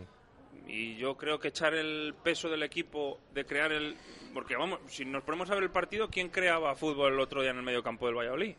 Y 0.66 0.96
yo 0.96 1.16
creo 1.16 1.38
que 1.38 1.48
echar 1.48 1.74
el 1.74 2.14
peso 2.22 2.48
del 2.48 2.62
equipo 2.62 3.20
de 3.34 3.44
crear 3.44 3.70
el. 3.72 3.94
Porque 4.32 4.56
vamos, 4.56 4.80
si 4.88 5.04
nos 5.04 5.22
ponemos 5.22 5.50
a 5.50 5.54
ver 5.54 5.62
el 5.64 5.70
partido, 5.70 6.08
¿quién 6.08 6.30
creaba 6.30 6.74
fútbol 6.74 7.12
el 7.12 7.20
otro 7.20 7.42
día 7.42 7.50
en 7.50 7.58
el 7.58 7.62
medio 7.62 7.82
campo 7.82 8.06
del 8.06 8.16
Valladolid? 8.16 8.56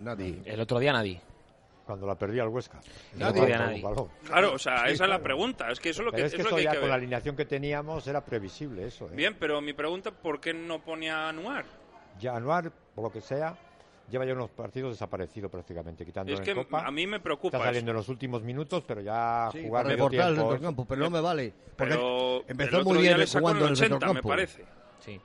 Nadie. 0.00 0.42
El 0.44 0.60
otro 0.60 0.78
día 0.80 0.92
nadie. 0.92 1.20
Cuando 1.88 2.06
la 2.06 2.16
perdía 2.16 2.42
el 2.42 2.50
Huesca. 2.50 2.78
Nadie. 3.16 3.40
No 3.40 3.48
Nadie. 3.48 3.82
un. 3.82 4.08
Claro, 4.26 4.52
o 4.52 4.58
sea, 4.58 4.80
Sí, 4.80 4.92
esa 4.92 4.92
es 4.92 5.00
la 5.00 5.06
claro. 5.06 5.22
pregunta. 5.22 5.70
Es 5.70 5.80
que 5.80 5.88
eso 5.88 6.02
es 6.02 6.06
lo 6.06 6.12
que, 6.12 6.22
es 6.22 6.32
que 6.34 6.36
es 6.36 6.42
lo 6.42 6.48
esto 6.50 6.56
que 6.56 6.60
hay 6.60 6.64
ya 6.66 6.72
que 6.72 6.80
con 6.80 6.88
la 6.90 6.96
ver. 6.96 7.00
alineación 7.02 7.34
que 7.34 7.46
teníamos 7.46 8.06
era 8.06 8.22
previsible 8.22 8.86
eso. 8.86 9.06
¿eh? 9.06 9.14
Bien, 9.14 9.34
pero 9.40 9.62
mi 9.62 9.72
pregunta, 9.72 10.10
¿por 10.10 10.38
qué 10.38 10.52
no 10.52 10.80
pone 10.84 11.10
a 11.10 11.30
Anuar? 11.30 11.64
Ya 12.20 12.36
Anuar, 12.36 12.70
por 12.94 13.04
lo 13.04 13.10
que 13.10 13.22
sea, 13.22 13.56
lleva 14.10 14.26
ya 14.26 14.34
unos 14.34 14.50
partidos 14.50 14.90
desaparecido 14.92 15.48
prácticamente, 15.48 16.04
quitando 16.04 16.30
Es 16.30 16.42
que 16.42 16.50
en 16.50 16.58
Copa. 16.58 16.86
a 16.86 16.90
mí 16.90 17.06
me 17.06 17.20
preocupa. 17.20 17.56
Está 17.56 17.68
saliendo 17.68 17.90
eso. 17.92 17.96
en 17.96 18.00
los 18.02 18.08
últimos 18.10 18.42
minutos, 18.42 18.84
pero 18.86 19.00
ya 19.00 19.48
Sí, 19.50 19.62
jugar 19.66 19.86
medio 19.86 19.96
reforzar 20.10 20.28
el 20.28 20.34
tiempo, 20.34 20.50
centrocampo, 20.52 20.84
pero 20.84 21.00
no 21.04 21.08
me 21.10 21.20
vale. 21.22 21.54
Porque 21.74 21.94
Pero 21.94 22.44
empezó 22.48 22.68
el 22.76 22.82
otro 22.82 22.84
muy 22.92 22.98
día 23.02 23.10
bien 23.12 23.20
le 23.20 23.26
sacó 23.26 23.40
jugando 23.46 23.64
en 23.66 23.72
el 23.72 23.78
el 23.78 23.82
80, 23.84 23.94
me 23.94 23.98
centrocampo. 24.00 24.28
parece. 24.28 24.64
Sí. 25.00 25.18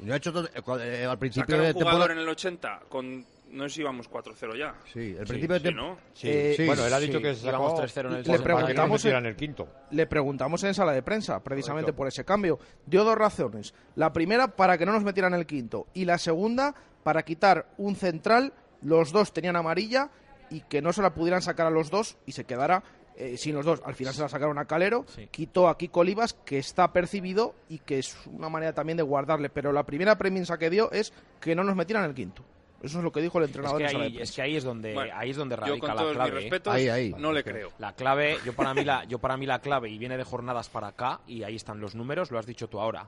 Y 0.00 0.04
no 0.04 0.14
ha 0.14 0.16
hecho 0.16 0.32
todo- 0.32 0.46
eh, 0.80 1.02
eh, 1.02 1.04
al 1.04 1.18
principio 1.18 1.54
Sacar 1.54 1.60
a 1.60 1.62
de 1.62 1.68
un 1.68 1.74
jugador 1.74 1.92
temporada. 2.08 2.12
en 2.14 2.18
el 2.26 2.28
80 2.28 2.80
con... 2.88 3.26
No 3.50 3.68
sé 3.68 3.74
si 3.76 3.80
íbamos 3.80 4.08
4-0 4.08 4.56
ya. 4.56 4.74
Sí, 4.92 5.14
el 5.18 5.18
Sí, 5.18 5.24
principio 5.32 5.54
de 5.54 5.60
Sí, 5.60 5.64
temporada. 5.64 5.92
¿no? 5.94 5.98
Sí, 6.14 6.28
Eh, 6.28 6.54
sí. 6.56 6.66
bueno, 6.66 6.86
él 6.86 6.92
ha 6.94 7.00
sí, 7.00 7.06
dicho 7.06 7.20
que 7.20 7.34
sacó 7.34 7.74
3-0 7.76 8.00
en 8.00 8.06
el 8.06 8.18
Le 8.18 8.24
segundo 8.24 8.24
para 8.24 8.36
que 8.36 8.38
no 8.38 8.44
preguntamos 8.44 9.04
metieran 9.04 9.26
el 9.26 9.36
quinto. 9.36 9.68
Le 9.90 10.06
preguntamos 10.06 10.64
en 10.64 10.74
sala 10.74 10.92
de 10.92 11.02
prensa, 11.02 11.42
precisamente 11.42 11.86
Correcto. 11.86 11.96
por 11.96 12.08
ese 12.08 12.24
cambio. 12.24 12.58
Dio 12.86 13.02
dos 13.04 13.16
razones. 13.16 13.74
La 13.96 14.12
primera, 14.12 14.48
para 14.54 14.78
que 14.78 14.86
no 14.86 14.92
nos 14.92 15.02
metieran 15.04 15.34
el 15.34 15.46
quinto. 15.46 15.86
Y 15.94 16.04
la 16.04 16.18
segunda, 16.18 16.74
para 17.02 17.24
quitar 17.24 17.66
un 17.78 17.96
central. 17.96 18.52
Los 18.82 19.12
dos 19.12 19.32
tenían 19.32 19.56
amarilla 19.56 20.10
y 20.48 20.60
que 20.62 20.80
no 20.80 20.92
se 20.92 21.02
la 21.02 21.12
pudieran 21.12 21.42
sacar 21.42 21.66
a 21.66 21.70
los 21.70 21.90
dos 21.90 22.16
y 22.26 22.32
se 22.32 22.44
quedara 22.44 22.82
eh, 23.16 23.36
sin 23.36 23.54
los 23.54 23.66
dos. 23.66 23.82
Al 23.84 23.94
final 23.94 24.14
se 24.14 24.22
la 24.22 24.28
sacaron 24.28 24.56
a 24.58 24.64
Calero. 24.64 25.04
Sí. 25.08 25.28
Quitó 25.30 25.68
a 25.68 25.76
Kiko 25.76 26.00
Olivas, 26.00 26.32
que 26.32 26.56
está 26.58 26.92
percibido 26.92 27.54
y 27.68 27.80
que 27.80 27.98
es 27.98 28.16
una 28.26 28.48
manera 28.48 28.72
también 28.72 28.96
de 28.96 29.02
guardarle. 29.02 29.50
Pero 29.50 29.72
la 29.72 29.84
primera 29.84 30.16
premisa 30.16 30.56
que 30.56 30.70
dio 30.70 30.90
es 30.92 31.12
que 31.40 31.54
no 31.54 31.62
nos 31.64 31.76
metieran 31.76 32.04
el 32.04 32.14
quinto. 32.14 32.42
Eso 32.82 32.98
es 32.98 33.04
lo 33.04 33.12
que 33.12 33.20
dijo 33.20 33.38
el 33.38 33.44
Es 33.44 33.50
entrenador 33.50 33.78
que, 33.78 33.84
en 33.84 33.90
sala 33.90 34.04
de 34.04 34.10
ahí, 34.10 34.18
es 34.22 34.32
que 34.32 34.42
ahí 34.42 34.56
es 34.56 34.64
donde, 34.64 34.94
Bueno, 34.94 35.12
ahí 35.16 35.30
es 35.30 35.36
donde 35.36 35.54
Yo 35.56 35.60
radica 35.60 35.78
con 35.80 35.88
la 35.88 35.94
todos 35.96 36.08
mis 36.08 36.16
clave. 36.16 36.30
¿eh? 36.30 36.40
respetos 36.40 36.74
Ahí, 36.74 36.88
ahí. 36.88 37.14
no 37.18 37.32
le 37.32 37.44
creo. 37.44 37.72
La 37.78 37.92
clave, 37.94 38.38
yo 38.44 38.52
para 38.54 38.72
mí 38.74 38.84
la, 38.84 39.04
yo 39.04 39.18
para 39.18 39.36
mí 39.36 39.46
la 39.46 39.58
clave 39.58 39.90
y 39.90 39.98
viene 39.98 40.16
de 40.16 40.24
jornadas 40.24 40.68
para 40.68 40.88
acá 40.88 41.20
y 41.26 41.42
ahí 41.42 41.56
están 41.56 41.78
los 41.80 41.94
números, 41.94 42.30
lo 42.30 42.38
has 42.38 42.46
dicho 42.46 42.68
tú 42.68 42.80
ahora. 42.80 43.06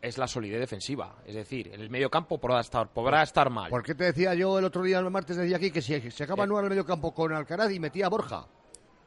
Es 0.00 0.18
la 0.18 0.26
solidez 0.26 0.58
defensiva, 0.58 1.14
es 1.24 1.36
decir, 1.36 1.70
el 1.72 1.88
medio 1.88 2.10
campo 2.10 2.38
podrá 2.38 2.58
estar, 2.60 2.88
podrá 2.88 3.22
estar 3.22 3.50
mal. 3.50 3.70
¿Por 3.70 3.84
qué 3.84 3.94
te 3.94 4.02
decía 4.04 4.34
yo 4.34 4.58
el 4.58 4.64
otro 4.64 4.82
día, 4.82 4.98
el 4.98 5.08
martes, 5.10 5.36
decía 5.36 5.58
aquí 5.58 5.70
que 5.70 5.80
si 5.80 6.10
se 6.10 6.24
acaba 6.24 6.42
Eh. 6.42 6.46
Anuar 6.46 6.64
el 6.64 6.70
medio 6.70 6.84
campo 6.84 7.14
con 7.14 7.32
Alcaraz 7.32 7.70
y 7.70 7.78
metía 7.78 8.06
a 8.06 8.08
Borja? 8.08 8.44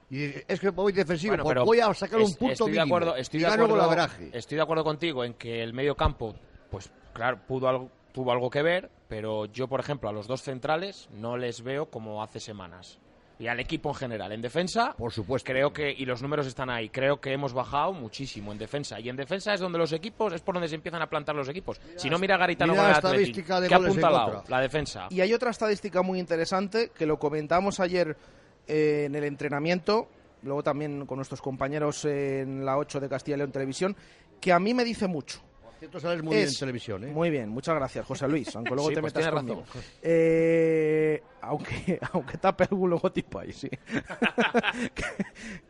Y 0.09 0.23
es 0.47 0.59
que 0.59 0.69
voy 0.69 0.93
defensivo, 0.93 1.31
Bueno, 1.31 1.43
pues 1.43 1.53
pero 1.53 1.65
voy 1.65 1.79
a 1.81 1.93
sacar 1.93 2.19
un 2.19 2.25
es- 2.25 2.37
punto 2.37 2.53
estoy 2.53 2.71
de 2.71 2.79
acuerdo, 2.79 3.15
estoy 3.17 3.39
de 3.41 3.47
acuerdo, 3.47 3.91
estoy 4.31 4.55
de 4.55 4.61
acuerdo 4.61 4.83
contigo 4.85 5.25
en 5.25 5.33
que 5.33 5.61
el 5.61 5.73
medio 5.73 5.95
campo, 5.95 6.33
pues 6.71 6.89
claro, 7.11 7.39
pudo 7.45 7.67
algo, 7.67 7.89
tuvo 8.15 8.31
algo 8.31 8.49
que 8.49 8.61
ver, 8.61 8.89
pero 9.09 9.45
yo, 9.47 9.67
por 9.67 9.81
ejemplo, 9.81 10.07
a 10.07 10.13
los 10.13 10.25
dos 10.25 10.41
centrales 10.41 11.09
no 11.11 11.35
les 11.35 11.61
veo 11.61 11.87
como 11.87 12.23
hace 12.23 12.39
semanas. 12.39 12.97
Y 13.37 13.47
al 13.47 13.59
equipo 13.59 13.89
en 13.89 13.95
general, 13.95 14.31
en 14.31 14.41
defensa, 14.41 14.95
Por 14.97 15.11
supuesto. 15.11 15.51
creo 15.51 15.73
que, 15.73 15.91
y 15.91 16.05
los 16.05 16.21
números 16.21 16.47
están 16.47 16.69
ahí, 16.69 16.87
creo 16.87 17.19
que 17.19 17.33
hemos 17.33 17.51
bajado 17.51 17.91
muchísimo 17.91 18.53
en 18.53 18.57
defensa. 18.57 18.97
Y 19.01 19.09
en 19.09 19.17
defensa 19.17 19.53
es 19.53 19.59
donde 19.59 19.77
los 19.77 19.91
equipos, 19.91 20.31
es 20.31 20.39
por 20.39 20.55
donde 20.55 20.69
se 20.69 20.75
empiezan 20.75 21.01
a 21.01 21.09
plantar 21.09 21.35
los 21.35 21.49
equipos. 21.49 21.81
Si 21.97 22.09
no, 22.09 22.17
mira 22.17 22.37
Garitano 22.37 22.71
mira 22.71 22.83
con 22.83 22.91
la 22.91 22.97
estadística. 22.97 23.59
La 24.47 24.61
defensa. 24.61 25.07
Y 25.09 25.19
hay 25.19 25.33
otra 25.33 25.51
estadística 25.51 26.01
muy 26.01 26.17
interesante 26.17 26.91
que 26.97 27.05
lo 27.05 27.19
comentamos 27.19 27.81
ayer 27.81 28.15
eh, 28.65 29.03
en 29.07 29.15
el 29.15 29.25
entrenamiento 29.25 30.07
luego 30.43 30.63
también 30.63 31.07
con 31.07 31.17
nuestros 31.17 31.41
compañeros 31.41 32.05
en 32.05 32.63
la 32.63 32.77
8 32.77 32.99
de 32.99 33.09
Castilla 33.09 33.35
y 33.35 33.37
León 33.39 33.51
Televisión, 33.51 33.95
que 34.39 34.53
a 34.53 34.59
mí 34.59 34.75
me 34.75 34.83
dice 34.83 35.07
mucho. 35.07 35.41
Cierto, 35.79 35.99
sales 35.99 36.23
muy 36.23 36.35
bien 36.35 36.47
en 36.47 36.55
televisión, 36.55 37.03
¿eh? 37.03 37.07
Muy 37.07 37.29
bien, 37.29 37.49
muchas 37.49 37.75
gracias, 37.75 38.05
José 38.05 38.27
Luis, 38.27 38.55
aunque 38.55 38.73
luego 38.73 38.89
Sí, 38.89 38.95
te 38.95 39.01
pues 39.01 39.13
metas 39.15 39.31
conmigo. 39.33 39.63
razón. 39.67 39.81
Eh, 40.01 41.21
aunque, 41.41 41.99
aunque 42.13 42.37
tape 42.37 42.63
algún 42.69 42.89
logotipo 42.89 43.39
ahí, 43.39 43.51
sí. 43.51 43.69
que, 44.93 45.03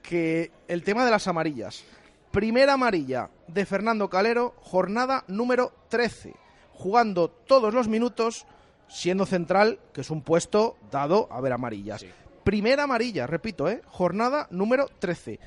que 0.01 0.51
el 0.67 0.83
tema 0.83 1.05
de 1.05 1.11
las 1.11 1.27
amarillas. 1.27 1.83
Primera 2.31 2.73
amarilla 2.73 3.29
de 3.47 3.65
Fernando 3.65 4.09
Calero, 4.09 4.55
jornada 4.59 5.23
número 5.27 5.71
13. 5.89 6.33
Jugando 6.73 7.29
todos 7.29 7.73
los 7.73 7.87
minutos, 7.87 8.45
siendo 8.89 9.25
central, 9.25 9.79
que 9.93 10.01
es 10.01 10.09
un 10.09 10.21
puesto 10.21 10.75
dado 10.91 11.29
a 11.31 11.39
ver 11.39 11.53
amarillas. 11.53 12.05
Primera 12.43 12.83
amarilla, 12.83 13.25
repito, 13.25 13.69
¿eh? 13.69 13.81
jornada 13.87 14.47
número 14.51 14.87
13. 14.99 15.39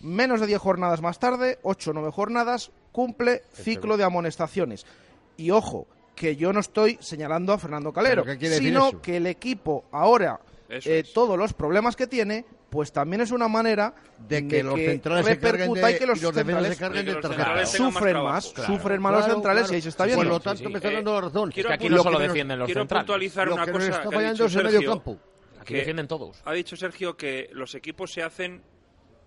Menos 0.00 0.40
de 0.40 0.48
10 0.48 0.60
jornadas 0.60 1.00
más 1.00 1.18
tarde, 1.20 1.58
8 1.62 1.90
o 1.90 1.94
9 1.94 2.10
jornadas, 2.10 2.72
cumple 2.94 3.42
ciclo 3.52 3.96
de 3.96 4.04
amonestaciones. 4.04 4.86
Y 5.36 5.50
ojo, 5.50 5.88
que 6.14 6.36
yo 6.36 6.52
no 6.52 6.60
estoy 6.60 6.96
señalando 7.00 7.52
a 7.52 7.58
Fernando 7.58 7.92
Calero, 7.92 8.22
¿Pero 8.22 8.34
qué 8.34 8.38
quiere 8.38 8.54
decir 8.54 8.68
sino 8.68 9.02
que 9.02 9.16
el 9.16 9.26
equipo 9.26 9.84
ahora, 9.90 10.38
eh, 10.68 11.02
es. 11.04 11.12
todos 11.12 11.36
los 11.36 11.52
problemas 11.54 11.96
que 11.96 12.06
tiene, 12.06 12.44
pues 12.70 12.92
también 12.92 13.20
es 13.22 13.32
una 13.32 13.48
manera 13.48 13.92
De 14.28 14.46
que 14.46 14.62
los 14.62 14.76
centrales 14.78 15.26
se 15.26 15.38
carguen 15.38 15.52
repercuta 15.74 15.86
de, 15.88 15.92
y 15.92 15.98
que 15.98 16.06
los, 16.06 16.18
y 16.18 16.22
los 16.22 16.34
defensas 16.36 16.62
se 16.66 16.74
centrales 16.74 16.78
carguen 16.78 17.04
de 17.04 17.10
de 17.10 17.14
los 17.14 17.22
tarjeta. 17.22 17.44
centrales 17.44 17.68
sufren 17.70 18.12
trabajo. 18.12 18.32
más, 18.34 18.52
Claro. 18.52 18.72
sufren 18.76 19.02
más 19.02 19.12
los 19.12 19.20
Claro, 19.24 19.34
centrales 19.34 19.62
claro. 19.62 19.72
y 19.72 19.76
ahí 19.76 19.82
se 19.82 19.88
está 19.88 20.04
viendo. 20.04 20.22
Por 20.22 20.32
lo 20.32 20.38
Sí, 20.38 20.44
tanto, 20.44 20.58
sí. 20.62 20.68
me 20.68 20.74
está 20.78 20.88
Eh, 20.90 20.94
dando 20.94 21.14
la 21.14 21.20
razón. 21.20 21.50
quiero 21.50 21.68
que 21.68 21.74
aquí 21.74 21.88
no 21.88 21.98
solo 22.02 22.18
que 22.18 22.28
defienden 22.28 22.58
los 22.60 22.66
quiero 22.66 22.80
centrales. 22.82 23.02
puntualizar 23.04 23.48
Lo 23.48 23.54
una 23.54 23.64
que 23.64 23.70
nos 23.72 23.78
cosa 23.80 23.90
está 23.90 24.02
que 24.02 24.06
ha 24.06 24.18
fallando 24.18 24.32
dicho 24.34 24.44
es 24.46 24.54
el 24.54 24.64
medio 24.64 24.78
Sergio, 24.78 24.90
campo. 24.92 25.18
Aquí 25.60 25.64
que 25.74 25.78
defienden 25.80 26.06
todos. 26.08 26.42
Ha 26.44 26.52
dicho 26.52 26.76
Sergio 26.76 27.16
que 27.16 27.50
los 27.52 27.74
equipos 27.74 28.12
se 28.12 28.22
hacen 28.22 28.62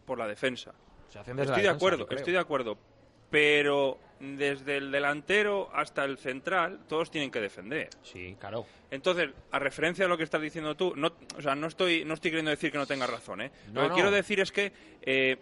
por 0.06 0.17
la 0.17 0.25
defensa. 0.27 0.73
Se 1.12 1.19
hacen 1.19 1.36
desde 1.36 1.51
Estoy 1.51 1.51
la 1.51 1.56
de 1.56 1.62
defensa, 1.63 1.75
acuerdo, 1.75 1.97
yo 1.99 2.08
creo. 2.08 2.17
estoy 2.19 2.34
de 2.34 2.39
acuerdo. 2.39 2.77
Pero 3.29 3.99
desde 4.19 4.77
el 4.77 4.91
delantero 4.91 5.69
hasta 5.73 6.03
el 6.03 6.17
central, 6.17 6.79
todos 6.87 7.11
tienen 7.11 7.29
que 7.29 7.39
defender. 7.39 7.89
Sí, 8.01 8.35
claro. 8.39 8.65
Entonces, 8.89 9.29
a 9.51 9.59
referencia 9.59 10.05
de 10.05 10.09
lo 10.09 10.17
que 10.17 10.23
estás 10.23 10.41
diciendo 10.41 10.75
tú, 10.75 10.93
no, 10.95 11.11
o 11.37 11.41
sea, 11.41 11.53
no 11.55 11.67
estoy, 11.67 12.03
no 12.05 12.13
estoy 12.15 12.31
queriendo 12.31 12.51
decir 12.51 12.71
que 12.71 12.77
no 12.77 12.87
tengas 12.87 13.09
razón, 13.09 13.41
¿eh? 13.41 13.51
No, 13.73 13.81
lo 13.81 13.81
que 13.83 13.89
no. 13.89 13.95
quiero 13.95 14.11
decir 14.11 14.39
es 14.39 14.51
que 14.51 14.71
eh, 15.01 15.37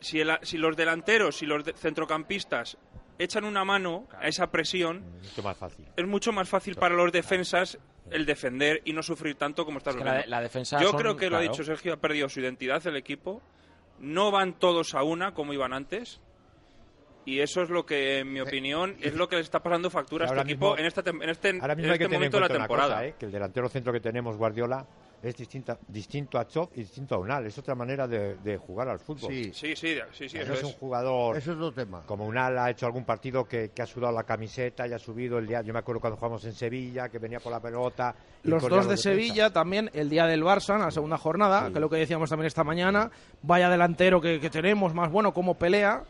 si, 0.00 0.20
el- 0.20 0.38
si 0.42 0.58
los 0.58 0.76
delanteros, 0.76 1.36
si 1.36 1.46
los 1.46 1.64
de- 1.64 1.72
centrocampistas 1.72 2.76
echan 3.18 3.44
una 3.44 3.64
mano 3.64 4.06
a 4.18 4.28
esa 4.28 4.50
presión, 4.50 5.02
Mucho 5.22 5.42
más 5.42 5.56
fácil. 5.56 5.86
es 5.96 6.06
mucho 6.06 6.32
más 6.32 6.48
fácil 6.48 6.74
para 6.76 6.94
los 6.94 7.10
defensas 7.12 7.78
el 8.10 8.26
defender 8.26 8.82
y 8.84 8.92
no 8.92 9.02
sufrir 9.02 9.36
tanto 9.36 9.64
como 9.64 9.78
estás 9.78 9.94
Es 9.96 10.02
que 10.02 10.28
la, 10.28 10.40
defensa 10.40 10.80
Yo 10.80 10.90
son- 10.90 11.00
creo 11.00 11.16
que 11.16 11.30
lo 11.30 11.38
ha 11.38 11.40
dicho 11.40 11.64
Sergio, 11.64 11.94
ha 11.94 11.96
perdido 11.96 12.28
su 12.28 12.40
identidad 12.40 12.86
el 12.86 12.96
equipo. 12.96 13.42
No 14.00 14.30
van 14.30 14.58
todos 14.58 14.94
a 14.94 15.02
una 15.02 15.34
como 15.34 15.52
iban 15.54 15.72
antes. 15.72 16.20
Y 17.24 17.38
eso 17.40 17.62
es 17.62 17.70
lo 17.70 17.86
que, 17.86 18.18
en 18.20 18.32
mi 18.32 18.40
opinión, 18.40 18.96
es 19.00 19.14
lo 19.14 19.28
que 19.28 19.36
le 19.36 19.42
está 19.42 19.60
pasando 19.62 19.90
factura 19.90 20.26
a 20.26 20.28
este 20.28 20.40
equipo 20.40 20.76
en, 20.76 20.86
esta 20.86 21.02
en 21.08 21.28
este, 21.30 21.50
Ahora 21.60 21.74
en 21.74 21.76
mismo 21.78 21.92
hay 21.92 21.98
que 21.98 22.04
este 22.04 22.14
tener 22.14 22.14
en 22.14 22.18
momento 22.32 22.36
de 22.38 22.40
la 22.40 22.48
temporada. 22.48 22.94
cosa, 22.94 23.06
¿eh? 23.06 23.14
que 23.18 23.26
el 23.26 23.32
delantero 23.32 23.68
centro 23.68 23.92
que 23.92 24.00
tenemos, 24.00 24.36
Guardiola, 24.36 24.84
es 25.22 25.36
distinta, 25.36 25.78
distinto 25.86 26.36
a 26.36 26.48
Chop 26.48 26.72
y 26.74 26.80
distinto 26.80 27.14
a 27.14 27.18
Unal. 27.18 27.46
Es 27.46 27.56
otra 27.56 27.76
manera 27.76 28.08
de, 28.08 28.38
de 28.38 28.56
jugar 28.56 28.88
al 28.88 28.98
fútbol. 28.98 29.30
Sí, 29.32 29.52
Sí, 29.54 29.76
sí, 29.76 29.96
sí, 30.12 30.36
eso 30.36 30.52
es 30.54 30.64
un 30.64 30.72
jugador 30.72 31.36
eso 31.36 31.52
es 31.52 31.56
otro 31.58 31.70
tema. 31.72 32.02
como 32.06 32.26
Unal 32.26 32.58
ha 32.58 32.70
hecho 32.70 32.86
algún 32.86 33.04
partido 33.04 33.44
que, 33.44 33.70
que 33.70 33.82
ha 33.82 33.86
sudado 33.86 34.12
la 34.12 34.24
camiseta 34.24 34.84
y 34.88 34.92
ha 34.92 34.98
subido 34.98 35.38
el 35.38 35.46
día. 35.46 35.62
Yo 35.62 35.72
me 35.72 35.78
acuerdo 35.78 36.00
cuando 36.00 36.16
jugamos 36.16 36.44
en 36.44 36.54
Sevilla, 36.54 37.08
que 37.08 37.20
venía 37.20 37.38
por 37.38 37.52
la 37.52 37.60
pelota. 37.60 38.16
Los 38.42 38.68
dos 38.68 38.88
de. 38.88 38.96
Sevilla 38.96 39.50
también, 39.50 39.90
el 39.94 40.10
día 40.10 40.26
del 40.26 40.42
Barça, 40.42 40.74
en 40.74 40.80
la 40.80 40.90
segunda 40.90 41.18
jornada, 41.18 41.66
Sí. 41.66 41.72
que 41.72 41.78
es 41.78 41.80
lo 41.80 41.88
que 41.88 41.96
decíamos 41.98 42.28
también 42.28 42.48
esta 42.48 42.64
mañana, 42.64 43.08
vaya 43.42 43.68
delantero 43.70 44.20
que, 44.20 44.40
que 44.40 44.50
tenemos, 44.50 44.92
más 44.92 45.08
bueno 45.12 45.32
como 45.32 45.54
pelea. 45.54 46.02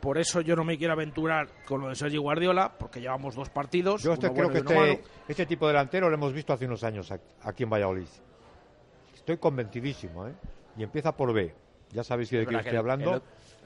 Por 0.00 0.16
eso 0.18 0.40
yo 0.40 0.54
no 0.54 0.62
me 0.64 0.78
quiero 0.78 0.92
aventurar 0.92 1.48
con 1.66 1.80
lo 1.80 1.88
de 1.88 1.94
Sergio 1.96 2.22
Guardiola, 2.22 2.72
porque 2.78 3.00
llevamos 3.00 3.34
dos 3.34 3.48
partidos. 3.50 4.02
Yo 4.02 4.12
este, 4.12 4.30
creo 4.30 4.48
bueno 4.48 4.52
que 4.52 4.58
este, 4.58 4.74
malo. 4.74 4.98
este 5.26 5.46
tipo 5.46 5.66
de 5.66 5.72
delantero 5.72 6.08
lo 6.08 6.14
hemos 6.14 6.32
visto 6.32 6.52
hace 6.52 6.66
unos 6.66 6.84
años 6.84 7.12
aquí 7.42 7.64
en 7.64 7.70
Valladolid. 7.70 8.06
Estoy 9.14 9.36
convencidísimo, 9.38 10.26
¿eh? 10.28 10.32
Y 10.76 10.82
empieza 10.84 11.16
por 11.16 11.32
B. 11.32 11.52
Ya 11.92 12.04
sabéis 12.04 12.30
de 12.30 12.46
qué 12.46 12.56
estoy 12.56 12.76
hablando. 12.76 13.14
el- 13.14 13.22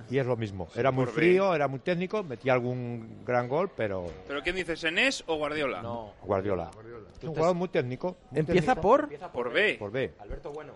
Y 0.08 0.18
es 0.18 0.26
lo 0.26 0.36
mismo. 0.36 0.68
Era 0.74 0.90
muy 0.90 1.04
por 1.04 1.14
B. 1.14 1.20
frío, 1.20 1.54
era 1.54 1.68
muy 1.68 1.80
técnico, 1.80 2.22
metía 2.22 2.54
algún 2.54 3.22
gran 3.26 3.46
gol, 3.48 3.70
pero 3.76 4.06
¿Pero 4.26 4.42
quién 4.42 4.56
dice, 4.56 4.74
Senés 4.76 5.22
o 5.26 5.36
Guardiola? 5.36 5.82
No, 5.82 6.14
Guardiola. 6.22 6.70
Es 7.18 7.22
un 7.24 7.34
jugador 7.34 7.54
muy 7.54 7.68
técnico. 7.68 8.16
muy 8.30 8.40
Empieza 8.40 8.74
técnico. 8.74 8.80
por... 8.88 9.00
empieza 9.02 9.30
Por 9.30 9.52
B. 9.52 9.76
Por 9.78 9.90
B. 9.92 10.12
Alberto 10.18 10.50
Bueno. 10.50 10.72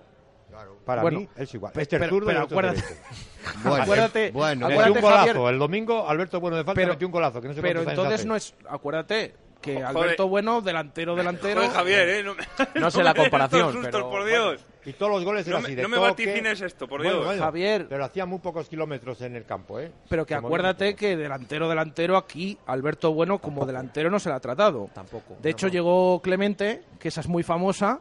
Para 0.85 1.03
Bueno, 1.03 1.21
mí 1.21 1.29
es 1.37 1.53
igual. 1.55 1.73
Este 1.77 1.97
es 1.97 2.01
pero- 2.01 2.09
zurdo 2.11 2.31
y 2.31 2.35
pero 2.35 2.47
es 2.47 2.53
acuérdate-. 2.53 2.85
Bueno, 3.65 3.83
Acuérdate- 3.85 4.31
bueno, 4.33 4.67
Metió 4.69 4.81
acuérdate, 4.83 4.91
un 4.99 5.01
golazo. 5.05 5.27
Javier- 5.35 5.53
El 5.53 5.59
domingo, 5.61 6.09
Alberto 6.09 6.41
Bueno 6.41 6.57
de 6.57 6.65
falta, 6.65 6.81
Pero- 6.81 6.93
metió 6.95 7.07
un 7.09 7.13
golazo. 7.13 7.41
Que 7.41 7.49
no 7.49 7.55
sé 7.55 7.63
Pero 7.63 7.83
entonces 7.83 8.15
hace. 8.15 8.27
no 8.27 8.35
es... 8.37 8.55
Acuérdate 8.69 9.35
que 9.61 9.75
Joder. 9.75 9.87
Alberto 9.87 10.29
Bueno, 10.29 10.61
delantero, 10.61 11.15
delantero... 11.15 11.61
Joder, 11.61 11.75
Javier, 11.77 12.09
¿eh? 12.09 12.23
No, 12.25 12.35
me- 12.35 12.81
No 12.81 12.91
sé 12.91 13.03
la 13.05 13.15
comparación, 13.15 13.73
sustos, 13.73 13.91
pero 13.93 14.11
por 14.11 14.23
bueno. 14.23 14.51
Dios. 14.51 14.67
Y 14.85 14.93
todos 14.93 15.11
los 15.13 15.25
goles 15.25 15.47
No 15.47 15.51
eran 15.53 15.63
me- 15.63 15.67
así 15.69 15.75
de 15.77 15.83
no 15.83 15.89
me 15.89 15.99
vaticines 15.99 16.61
esto, 16.61 16.87
por 16.89 17.01
Bueno, 17.01 17.15
Dios. 17.15 17.27
bueno, 17.27 17.43
Javier. 17.43 17.87
Pero 17.89 18.05
hacía 18.05 18.27
muy 18.27 18.39
pocos 18.41 18.69
kilómetros 18.69 19.21
en 19.23 19.35
el 19.37 19.45
campo, 19.45 19.81
¿eh? 19.81 19.91
Pero 20.09 20.27
que 20.27 20.35
Como 20.37 20.49
acuérdate 20.49 20.95
que 20.95 21.17
delantero, 21.17 21.69
delantero 21.69 22.17
aquí, 22.17 22.57
Alberto 22.67 23.13
Bueno 23.13 23.39
como 23.39 23.65
delantero 23.67 24.11
no 24.11 24.19
se 24.21 24.29
le 24.29 24.35
ha 24.37 24.41
tratado. 24.41 24.91
Tampoco. 24.93 25.37
De 25.41 25.51
hecho, 25.51 25.67
No, 25.67 25.71
no. 25.71 25.73
llegó 25.73 26.23
Clemente, 26.23 26.83
que 27.01 27.09
esa 27.09 27.21
es 27.21 27.29
muy 27.29 27.43
famosa, 27.43 28.01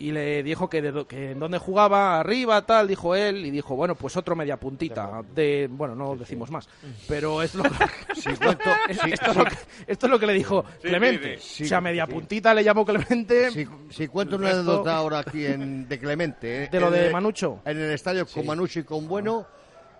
y 0.00 0.12
le 0.12 0.42
dijo 0.42 0.68
que, 0.68 0.80
de 0.82 0.90
do- 0.92 1.06
que 1.06 1.32
en 1.32 1.38
dónde 1.38 1.58
jugaba, 1.58 2.18
arriba, 2.18 2.64
tal, 2.66 2.88
dijo 2.88 3.14
él, 3.14 3.44
y 3.44 3.50
dijo, 3.50 3.76
bueno, 3.76 3.94
pues 3.94 4.16
otro 4.16 4.34
media 4.34 4.56
puntita. 4.56 5.22
De, 5.34 5.68
bueno, 5.70 5.94
no 5.94 6.16
decimos 6.16 6.50
más, 6.50 6.68
pero 7.06 7.42
es 7.42 7.54
lo 7.54 7.62
que, 7.64 7.70
Si 8.14 8.30
cuento- 8.30 8.70
si- 9.04 9.12
esto, 9.12 9.30
es 9.30 9.36
lo 9.36 9.44
que, 9.44 9.56
esto 9.86 10.06
es 10.06 10.10
lo 10.10 10.18
que 10.18 10.26
le 10.26 10.32
dijo 10.32 10.64
Sí, 10.80 10.88
Clemente. 10.88 11.36
sí, 11.38 11.48
sí. 11.58 11.64
o 11.64 11.66
sea, 11.68 11.80
media 11.80 12.06
Sí. 12.06 12.12
puntita 12.12 12.52
le 12.54 12.64
llamó 12.64 12.84
Clemente. 12.86 13.50
Si, 13.90 14.08
cuento 14.08 14.36
una 14.36 14.50
anécdota 14.50 14.96
ahora 14.96 15.18
aquí 15.20 15.44
en, 15.46 15.86
de 15.88 15.98
Clemente. 15.98 16.64
¿eh? 16.64 16.68
De 16.72 16.80
lo 16.80 16.90
de 16.90 17.06
el- 17.06 17.12
Manucho. 17.12 17.60
En 17.64 17.78
el 17.78 17.92
estadio 17.92 18.26
con 18.26 18.46
Manucho 18.46 18.80
y 18.80 18.84
con 18.84 19.06
Bueno, 19.06 19.46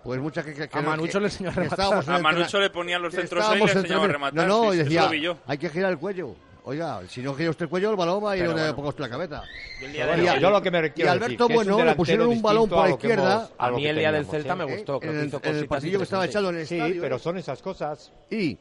pues 0.03 0.19
mucha 0.19 0.41
que. 0.43 0.53
que- 0.55 0.67
que- 0.67 0.77
A 0.79 0.81
Manucho 0.81 1.13
que- 1.13 1.19
le 1.19 1.25
enseñó 1.27 1.49
a 1.51 1.53
rematar. 1.53 2.03
A 2.09 2.19
Manucho 2.19 2.59
le 2.59 2.71
ponían 2.71 3.01
los 3.03 3.13
centros 3.13 3.45
ahí 3.45 3.61
y 3.61 3.65
le 3.65 3.71
enseñaba 3.71 4.05
a 4.05 4.07
rematar. 4.07 4.47
No, 4.47 4.65
no, 4.65 4.71
sí, 4.71 4.77
y 4.77 4.79
eso 4.81 4.83
decía, 4.85 5.03
lo 5.03 5.09
vi 5.11 5.21
yo. 5.21 5.37
hay 5.45 5.57
que 5.59 5.69
girar 5.69 5.91
el 5.91 5.99
cuello. 5.99 6.35
Oiga, 6.63 7.01
si 7.07 7.21
no 7.23 7.33
gira 7.33 7.49
usted 7.49 7.63
el 7.63 7.69
cuello, 7.69 7.89
el 7.89 7.95
balón 7.95 8.23
va 8.23 8.31
a 8.33 8.37
ir 8.37 8.45
donde 8.45 8.61
bueno. 8.61 8.75
ponga 8.75 8.89
usted 8.89 9.01
la 9.03 9.09
cabeza. 9.09 9.41
Bueno, 9.79 10.23
Y 10.23 10.27
a- 10.27 10.37
yo 10.39 10.51
lo 10.51 10.61
que 10.61 10.69
me 10.69 10.77
y 10.85 10.89
quiero 10.91 11.11
decir, 11.13 11.23
Alberto 11.25 11.49
Bueno 11.49 11.83
le 11.83 11.95
pusieron 11.95 12.27
un 12.27 12.41
balón 12.41 12.69
por 12.69 12.79
a 12.79 12.83
la 12.89 12.89
izquierda. 12.91 13.49
A 13.57 13.71
mí 13.71 13.85
el 13.87 13.97
día 13.97 14.11
del 14.11 14.25
Celta 14.27 14.53
¿eh? 14.53 14.55
me 14.57 14.63
gustó. 14.65 14.99
Creo 14.99 15.11
en 15.11 15.29
que 15.31 15.37
el, 15.37 15.43
en 15.43 15.55
el 15.57 15.67
partido 15.67 15.97
que 15.99 16.03
estaba 16.03 16.25
echado 16.25 16.49
en 16.49 16.57
el 16.57 16.67
Sí, 16.67 16.75
estadio. 16.75 17.01
pero 17.01 17.17
son 17.17 17.37
esas 17.39 17.61
cosas. 17.63 18.11
Y 18.29 18.57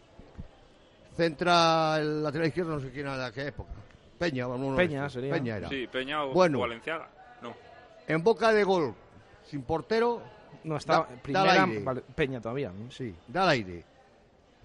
centra 1.17 1.99
el 1.99 2.23
lateral 2.23 2.49
izquierdo, 2.49 2.73
no 2.75 2.81
sé 2.81 2.91
quién 2.91 3.07
era 3.07 3.27
de 3.27 3.33
qué 3.33 3.47
época. 3.49 3.71
Peña, 4.19 4.47
de 4.49 4.77
Peña 4.77 4.99
estos. 5.01 5.13
sería. 5.13 5.33
Peña 5.35 5.57
era. 5.59 5.69
Sí, 5.69 5.87
Peña 5.91 6.25
o 6.25 6.33
Bueno. 6.33 6.61
Valenciaga. 6.61 7.09
No. 7.43 7.55
En 8.07 8.23
boca 8.23 8.53
de 8.53 8.65
gol, 8.65 8.95
sin 9.51 9.63
portero, 9.63 10.23
No 10.63 10.77
está 10.77 10.93
Da- 11.01 11.09
primera 11.23 11.65
aire. 11.65 11.85
Peña 12.15 12.41
todavía. 12.41 12.71
¿no? 12.71 12.91
sí, 12.91 13.15
da 13.29 13.45
al 13.45 13.49
aire. 13.51 13.83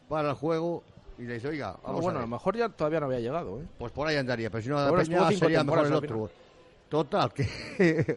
Para 0.09 0.29
el 0.31 0.35
juego 0.35 0.83
y 1.17 1.23
le 1.23 1.35
dice, 1.35 1.47
oiga, 1.47 1.69
Ah, 1.77 1.79
vamos 1.87 2.01
bueno, 2.01 2.19
a 2.19 2.21
a 2.23 2.25
lo 2.25 2.29
mejor 2.29 2.57
ya 2.57 2.69
todavía 2.69 2.99
no 2.99 3.05
había 3.07 3.19
llegado. 3.19 3.61
¿eh? 3.61 3.65
Pues 3.77 3.91
por 3.91 4.07
ahí 4.07 4.17
andaría, 4.17 4.49
pero 4.49 4.61
si 4.63 4.69
no 4.69 4.77
Ahora 4.79 5.03
Peña 5.03 5.31
sería 5.31 5.63
mejor 5.63 5.85
el 5.87 5.93
otro. 5.93 6.29
Total, 6.89 7.33
que 7.33 7.47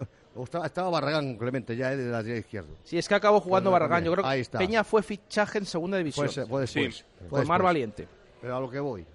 estaba, 0.64 0.90
Barragán 0.90 1.36
Clemente 1.36 1.74
ya 1.76 1.92
eh, 1.92 1.96
de 1.96 2.10
lateral 2.10 2.38
izquierdo. 2.38 2.76
Sí, 2.84 2.98
es 2.98 3.08
que 3.08 3.14
acabó 3.14 3.40
jugando 3.40 3.70
Pues, 3.70 3.80
Barragán. 3.80 4.04
Yo 4.04 4.12
creo 4.12 4.26
ahí 4.26 4.38
que 4.38 4.42
está. 4.42 4.58
Peña 4.58 4.84
fue 4.84 5.02
fichaje 5.02 5.58
en 5.58 5.66
segunda 5.66 5.96
división. 5.98 6.28
Fue 6.48 6.60
después. 6.62 6.70
Sí, 6.96 7.04
Mar 7.30 7.40
después. 7.40 7.62
Valiente. 7.62 8.08
Pero 8.40 8.56
a 8.56 8.60
lo 8.60 8.70
que 8.70 8.78
voy. 8.80 9.06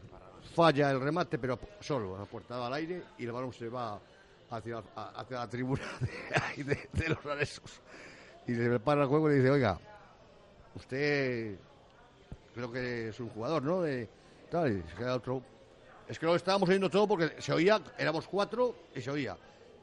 Falla 0.56 0.92
el 0.92 1.00
remate, 1.00 1.38
pero 1.40 1.58
solo, 1.80 2.18
la 2.18 2.26
puerta 2.26 2.66
al 2.66 2.74
aire 2.74 3.02
y 3.18 3.26
el 3.26 3.32
balón 3.32 3.54
se 3.54 3.70
va 3.70 4.00
hacia, 4.52 4.84
hacia 4.96 5.38
la 5.40 5.48
tribuna 5.50 5.82
de, 6.58 6.64
de- 6.64 6.90
de 6.92 7.10
los 7.10 7.26
aresos. 7.26 7.82
Y 8.48 8.52
le 8.54 8.80
para 8.80 9.04
el 9.04 9.08
juego 9.08 9.30
y 9.30 9.34
le 9.34 9.40
dice, 9.40 9.50
oiga, 9.52 9.80
usted 10.76 11.56
creo 12.54 12.72
que 12.72 13.10
es 13.10 13.20
un 13.20 13.30
jugador, 13.30 13.64
¿no? 13.64 13.84
Tal. 14.50 14.84
Es 16.08 16.20
que 16.20 16.26
lo 16.26 16.36
estábamos 16.36 16.70
oyendo 16.70 16.90
todo 16.90 17.08
porque 17.08 17.42
se 17.42 17.54
oía, 17.54 17.82
éramos 17.98 18.28
cuatro 18.28 18.76
y 18.96 19.02
se 19.02 19.10
oía. 19.10 19.38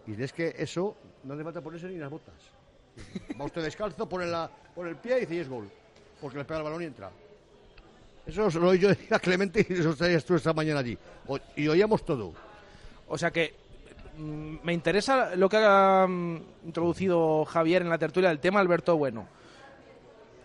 Y 0.07 0.21
es 0.23 0.33
que 0.33 0.55
eso 0.57 0.97
no 1.25 1.35
le 1.35 1.45
falta 1.45 1.61
ponerse 1.61 1.89
ni 1.89 1.97
las 1.97 2.11
botas. 2.11 2.35
Va 3.41 3.45
usted 3.45 3.63
descalzo, 3.63 4.09
pone, 4.09 4.27
la, 4.27 4.51
pone 4.75 4.91
el 4.91 4.97
pie 4.97 5.19
y 5.19 5.21
dice, 5.21 5.35
y 5.37 5.39
es 5.39 5.49
gol. 5.49 5.69
Porque 6.21 6.39
le 6.39 6.45
pega 6.45 6.59
el 6.59 6.65
balón 6.65 6.83
y 6.83 6.87
entra. 6.87 7.11
Eso 8.27 8.49
lo 8.61 8.69
oí 8.69 8.79
yo 8.79 8.91
a 9.11 9.19
Clemente 9.19 9.67
y 9.69 9.73
eso 9.73 9.91
estarías 9.91 10.25
tú 10.25 10.35
esta 10.35 10.53
mañana 10.53 10.81
allí. 10.81 10.97
Y 11.57 11.69
oíamos 11.69 12.05
todo. 12.05 12.33
O 13.09 13.19
sea 13.19 13.31
que 13.31 13.55
mm, 14.19 14.57
me 14.63 14.73
interesa 14.73 15.35
lo 15.37 15.49
que 15.49 15.57
ha 15.59 16.07
mm, 16.07 16.43
introducido 16.67 17.45
Javier 17.45 17.83
en 17.83 17.89
la 17.89 17.99
tertulia 17.99 18.29
del 18.29 18.39
tema 18.39 18.61
Alberto 18.61 18.97
Bueno. 18.97 19.27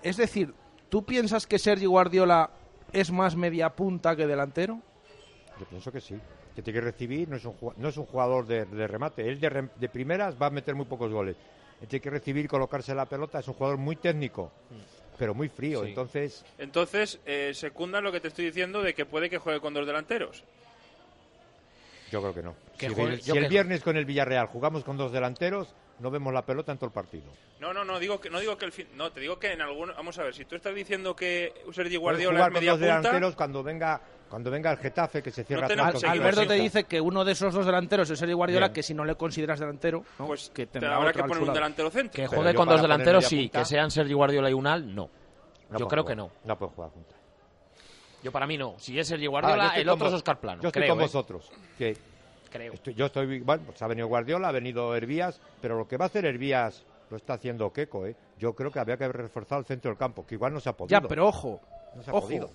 Es 0.02 0.18
decir, 0.18 0.54
¿tú 0.96 1.04
piensas 1.04 1.46
que 1.46 1.60
Sergi 1.60 1.88
Guardiola 1.88 2.50
es 2.94 3.12
más 3.12 3.36
media 3.36 3.70
punta 3.70 4.16
que 4.16 4.26
delantero? 4.26 4.80
Yo 5.60 5.66
pienso 5.66 5.92
que 5.92 6.00
sí. 6.00 6.16
Que 6.56 6.62
tiene 6.62 6.80
que 6.80 6.86
recibir, 6.86 7.28
no 7.28 7.36
es 7.36 7.44
un, 7.44 7.54
no 7.76 7.90
es 7.90 7.98
un 7.98 8.06
jugador 8.06 8.48
de, 8.48 8.64
de 8.64 8.88
remate. 8.88 9.28
Él 9.28 9.38
de, 9.42 9.52
rem- 9.52 9.70
de 9.76 9.90
primeras 9.90 10.42
va 10.42 10.46
a 10.46 10.50
meter 10.52 10.74
muy 10.74 10.86
pocos 10.86 11.12
goles. 11.12 11.36
tiene 11.90 12.02
que 12.02 12.10
recibir 12.10 12.46
y 12.46 12.48
colocarse 12.48 12.96
la 12.96 13.08
pelota. 13.08 13.40
Es 13.40 13.48
un 13.50 13.56
jugador 13.56 13.78
muy 13.78 13.98
técnico, 13.98 14.54
pero 15.20 15.34
muy 15.34 15.50
frío. 15.50 15.82
Sí. 15.84 15.90
Entonces, 15.90 16.46
Entonces, 16.60 17.20
eh, 17.26 17.52
secunda 17.54 18.00
lo 18.00 18.14
que 18.14 18.22
te 18.22 18.30
estoy 18.30 18.46
diciendo 18.46 18.82
de 18.82 18.94
que 18.94 19.06
puede 19.06 19.30
que 19.30 19.38
juegue 19.38 19.60
con 19.60 19.74
dos 19.74 19.86
delanteros. 19.86 20.46
yo 22.10 22.22
creo 22.22 22.34
que 22.34 22.42
no. 22.44 22.56
Si 22.80 22.88
juegue- 22.88 23.16
el, 23.16 23.20
yo 23.22 23.34
si 23.34 23.38
el 23.40 23.50
viernes 23.50 23.82
con 23.84 23.98
el 23.98 24.06
Villarreal 24.06 24.48
jugamos 24.48 24.86
con 24.86 24.96
dos 24.96 25.12
delanteros, 25.12 25.74
no 26.00 26.12
vemos 26.12 26.34
la 26.34 26.46
pelota 26.46 26.72
en 26.72 26.78
todo 26.78 26.88
el 26.88 26.94
partido. 26.94 27.26
No, 27.60 27.74
no, 27.74 27.86
no 27.86 28.00
digo 28.00 28.20
que 28.20 28.30
no 28.30 28.40
digo 28.40 28.58
que 28.58 28.66
el 28.66 28.72
fin, 28.72 28.88
no, 28.96 29.12
te 29.12 29.20
digo 29.22 29.40
que 29.40 29.54
en 29.54 29.62
algún 29.62 29.90
vamos 29.96 30.18
a 30.20 30.24
ver, 30.24 30.34
si 30.36 30.46
tú 30.46 30.56
estás 30.56 30.76
diciendo 30.76 31.16
que 31.16 31.54
Sergi 31.72 31.96
Guardiola 31.98 32.34
jugar 32.40 32.50
es 32.50 32.54
con 32.54 32.60
media 32.60 32.72
dos 32.72 32.80
punta, 32.80 32.96
delanteros 32.98 33.36
cuando 33.36 33.64
venga 33.64 34.02
cuando 34.30 34.52
venga 34.52 34.72
el 34.72 34.78
Getafe 34.78 35.22
que 35.24 35.32
se 35.32 35.44
cierra 35.44 35.68
que 35.68 35.76
con 35.78 35.92
seguir 36.00 36.22
Alberto 36.22 36.48
te 36.48 36.54
dice 36.56 36.84
que 36.86 37.00
uno 37.00 37.24
de 37.24 37.32
esos 37.32 37.54
dos 37.54 37.66
delanteros 37.66 38.10
es 38.10 38.18
Sergio 38.20 38.36
Guardiola, 38.38 38.68
Bien. 38.68 38.74
que 38.74 38.84
si 38.84 38.94
no 38.94 39.06
le 39.06 39.16
consideras 39.16 39.60
delantero, 39.60 40.04
¿no? 40.20 40.28
pues 40.28 40.50
que 40.50 40.66
te 40.66 40.74
tendrá 40.74 40.96
habrá 40.98 41.10
otro 41.12 41.24
que 41.24 41.30
poner 41.30 41.44
un 41.48 41.54
delantero 41.54 41.90
centro. 41.92 42.14
Que 42.22 42.28
juegue 42.28 42.54
con 42.56 42.68
dos 42.68 42.82
delanteros, 42.82 43.26
sí. 43.26 43.44
punta- 43.44 43.60
Que 43.60 43.66
sean 43.66 43.92
Sergi 43.92 44.14
Guardiola 44.14 44.50
y 44.50 44.54
Unal, 44.54 44.94
no. 44.96 45.10
No 45.70 45.80
yo 45.80 45.88
creo 45.88 46.04
que 46.04 46.14
jugar. 46.16 46.30
no. 46.30 46.32
No 46.44 46.58
pueden 46.58 46.76
jugar 46.76 46.92
juntos. 46.92 47.16
Yo 48.24 48.32
para 48.32 48.48
mí 48.48 48.58
no. 48.58 48.74
Si 48.80 48.98
es 49.00 49.08
Sergi 49.08 49.28
Ah, 49.28 49.30
Guardiola, 49.30 49.66
estoy 49.68 49.82
el 49.82 49.88
con 49.88 49.94
otro 49.96 50.08
es 50.08 50.14
Oscar 50.16 50.40
Plano. 50.40 50.62
Yo 50.64 50.68
estoy 50.70 50.82
creo, 50.82 50.94
con 50.96 51.00
¿eh? 51.00 51.06
vosotros. 51.06 51.52
Que 51.78 51.96
Creo. 52.58 52.74
estoy- 52.74 52.94
yo 52.94 53.06
estoy, 53.08 53.40
bueno, 53.40 53.64
pues 53.66 53.82
ha 53.82 53.88
venido 53.88 54.08
Guardiola, 54.08 54.50
ha 54.50 54.52
venido 54.52 54.96
Hervías, 54.96 55.40
pero 55.62 55.78
lo 55.78 55.88
que 55.88 55.98
va 55.98 56.06
a 56.06 56.08
hacer 56.08 56.26
Hervías 56.26 56.84
lo 57.10 57.18
está 57.18 57.34
haciendo 57.34 57.72
Keco, 57.72 58.06
¿eh? 58.06 58.16
Yo 58.40 58.54
creo 58.54 58.72
que 58.72 58.80
había 58.80 58.98
que 58.98 59.08
reforzar 59.08 59.60
el 59.60 59.66
centro 59.66 59.90
del 59.92 59.98
campo, 59.98 60.26
que 60.26 60.36
igual 60.36 60.54
no 60.54 60.60
se 60.60 60.70
ha 60.70 60.74
podido. 60.74 61.00
Ya, 61.00 61.08
pero 61.08 61.28
ojo, 61.28 61.60
No 61.96 62.04
se 62.04 62.10
ha 62.10 62.14
ojo. 62.14 62.28
podido. 62.28 62.50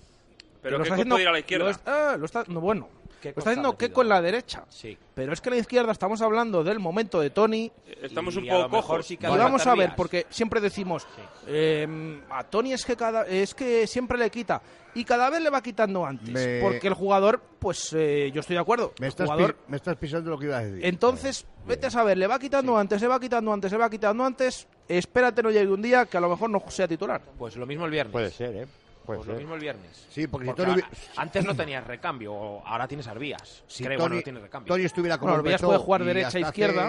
Pero 0.61 0.77
lo 0.77 0.83
que 0.83 0.89
está 0.89 0.95
puede 0.95 1.01
haciendo 1.01 1.19
ir 1.19 1.27
a 1.27 1.31
la 1.31 1.39
izquierda. 1.39 1.65
Lo 1.65 1.71
está, 1.71 2.17
lo 2.17 2.25
está- 2.25 2.43
no, 2.47 2.59
bueno, 2.61 2.87
Keco 3.19 3.37
lo 3.37 3.39
está 3.39 3.49
haciendo. 3.51 3.77
Keco 3.77 4.01
en 4.03 4.09
la 4.09 4.21
derecha. 4.21 4.63
Sí. 4.69 4.95
Pero 5.15 5.33
es 5.33 5.41
que 5.41 5.49
en 5.49 5.55
la 5.55 5.61
izquierda 5.61 5.91
estamos 5.91 6.21
hablando 6.21 6.63
del 6.63 6.79
momento 6.79 7.19
de 7.19 7.31
Tony. 7.31 7.71
Estamos 8.01 8.35
Y 8.35 8.39
un 8.39 8.49
a 8.49 8.53
lo 8.53 8.59
poco 8.65 8.75
mejor 8.75 8.87
cojos. 8.97 9.05
sí 9.07 9.17
que 9.17 9.25
Y 9.25 9.29
hace 9.29 9.37
vamos 9.39 9.65
a 9.65 9.73
ver, 9.75 9.93
porque 9.95 10.27
siempre 10.29 10.61
decimos, 10.61 11.07
eh, 11.47 12.21
a 12.29 12.43
Tony 12.43 12.73
es 12.73 12.85
que 12.85 12.95
cada, 12.95 13.25
es 13.25 13.55
que 13.55 13.87
siempre 13.87 14.17
le 14.19 14.29
quita 14.29 14.61
y 14.95 15.03
cada 15.05 15.29
vez 15.29 15.41
le 15.41 15.49
va 15.49 15.61
quitando 15.61 16.05
antes, 16.05 16.29
Me- 16.33 16.59
porque 16.61 16.87
el 16.87 16.93
jugador, 16.93 17.41
pues 17.59 17.93
eh, 17.93 18.31
yo 18.33 18.41
estoy 18.41 18.55
de 18.55 18.61
acuerdo, 18.61 18.93
Me 18.99 19.07
estás, 19.07 19.29
jugador, 19.29 19.57
me 19.67 19.77
estás 19.77 19.95
pisando 19.97 20.29
lo 20.29 20.37
que 20.37 20.45
iba 20.45 20.57
a 20.57 20.63
decir. 20.65 20.85
entonces 20.85 21.45
vete 21.65 21.87
a 21.87 21.89
saber, 21.91 22.17
le 22.17 22.27
va 22.27 22.37
quitando 22.39 22.77
antes, 22.77 23.01
le 23.01 23.07
va 23.07 23.19
quitando 23.19 23.53
antes, 23.53 23.71
le 23.71 23.77
va 23.77 23.89
quitando 23.89 24.23
antes, 24.25 24.67
espérate 24.87 25.41
no 25.43 25.51
llegue 25.51 25.71
un 25.71 25.81
día 25.81 26.05
que 26.05 26.17
a 26.17 26.21
lo 26.21 26.29
mejor 26.29 26.49
no 26.49 26.61
sea 26.69 26.87
titular. 26.87 27.21
Pues 27.37 27.55
lo 27.55 27.65
mismo 27.65 27.85
el 27.85 27.91
viernes. 27.91 28.11
Puede 28.11 28.31
ser, 28.31 28.55
¿eh? 28.55 28.67
Puede 29.05 29.17
Pues 29.19 29.29
lo 29.29 29.35
mismo 29.35 29.55
el 29.55 29.61
viernes. 29.61 30.05
Sí, 30.11 30.27
porque, 30.27 30.47
si 30.49 30.53
Tony, 30.53 30.81
antes 31.17 31.43
no 31.43 31.55
tenías 31.55 31.85
recambio, 31.87 32.33
ahora 32.65 32.87
tienes 32.87 33.07
Arbías. 33.07 33.63
si 33.67 33.83
Creo, 33.83 33.97
Tony, 33.97 34.03
bueno, 34.09 34.15
no 34.17 34.21
tienes 34.21 34.41
recambio. 34.43 34.73
Tony 34.73 34.83
estuviera 34.85 35.17
como 35.17 35.31
Bueno, 35.31 35.39
Arbías 35.39 35.61
puede 35.61 35.79
jugar 35.79 36.01
y 36.01 36.05
derecha, 36.05 36.27
hasta 36.27 36.39
izquierda. 36.39 36.87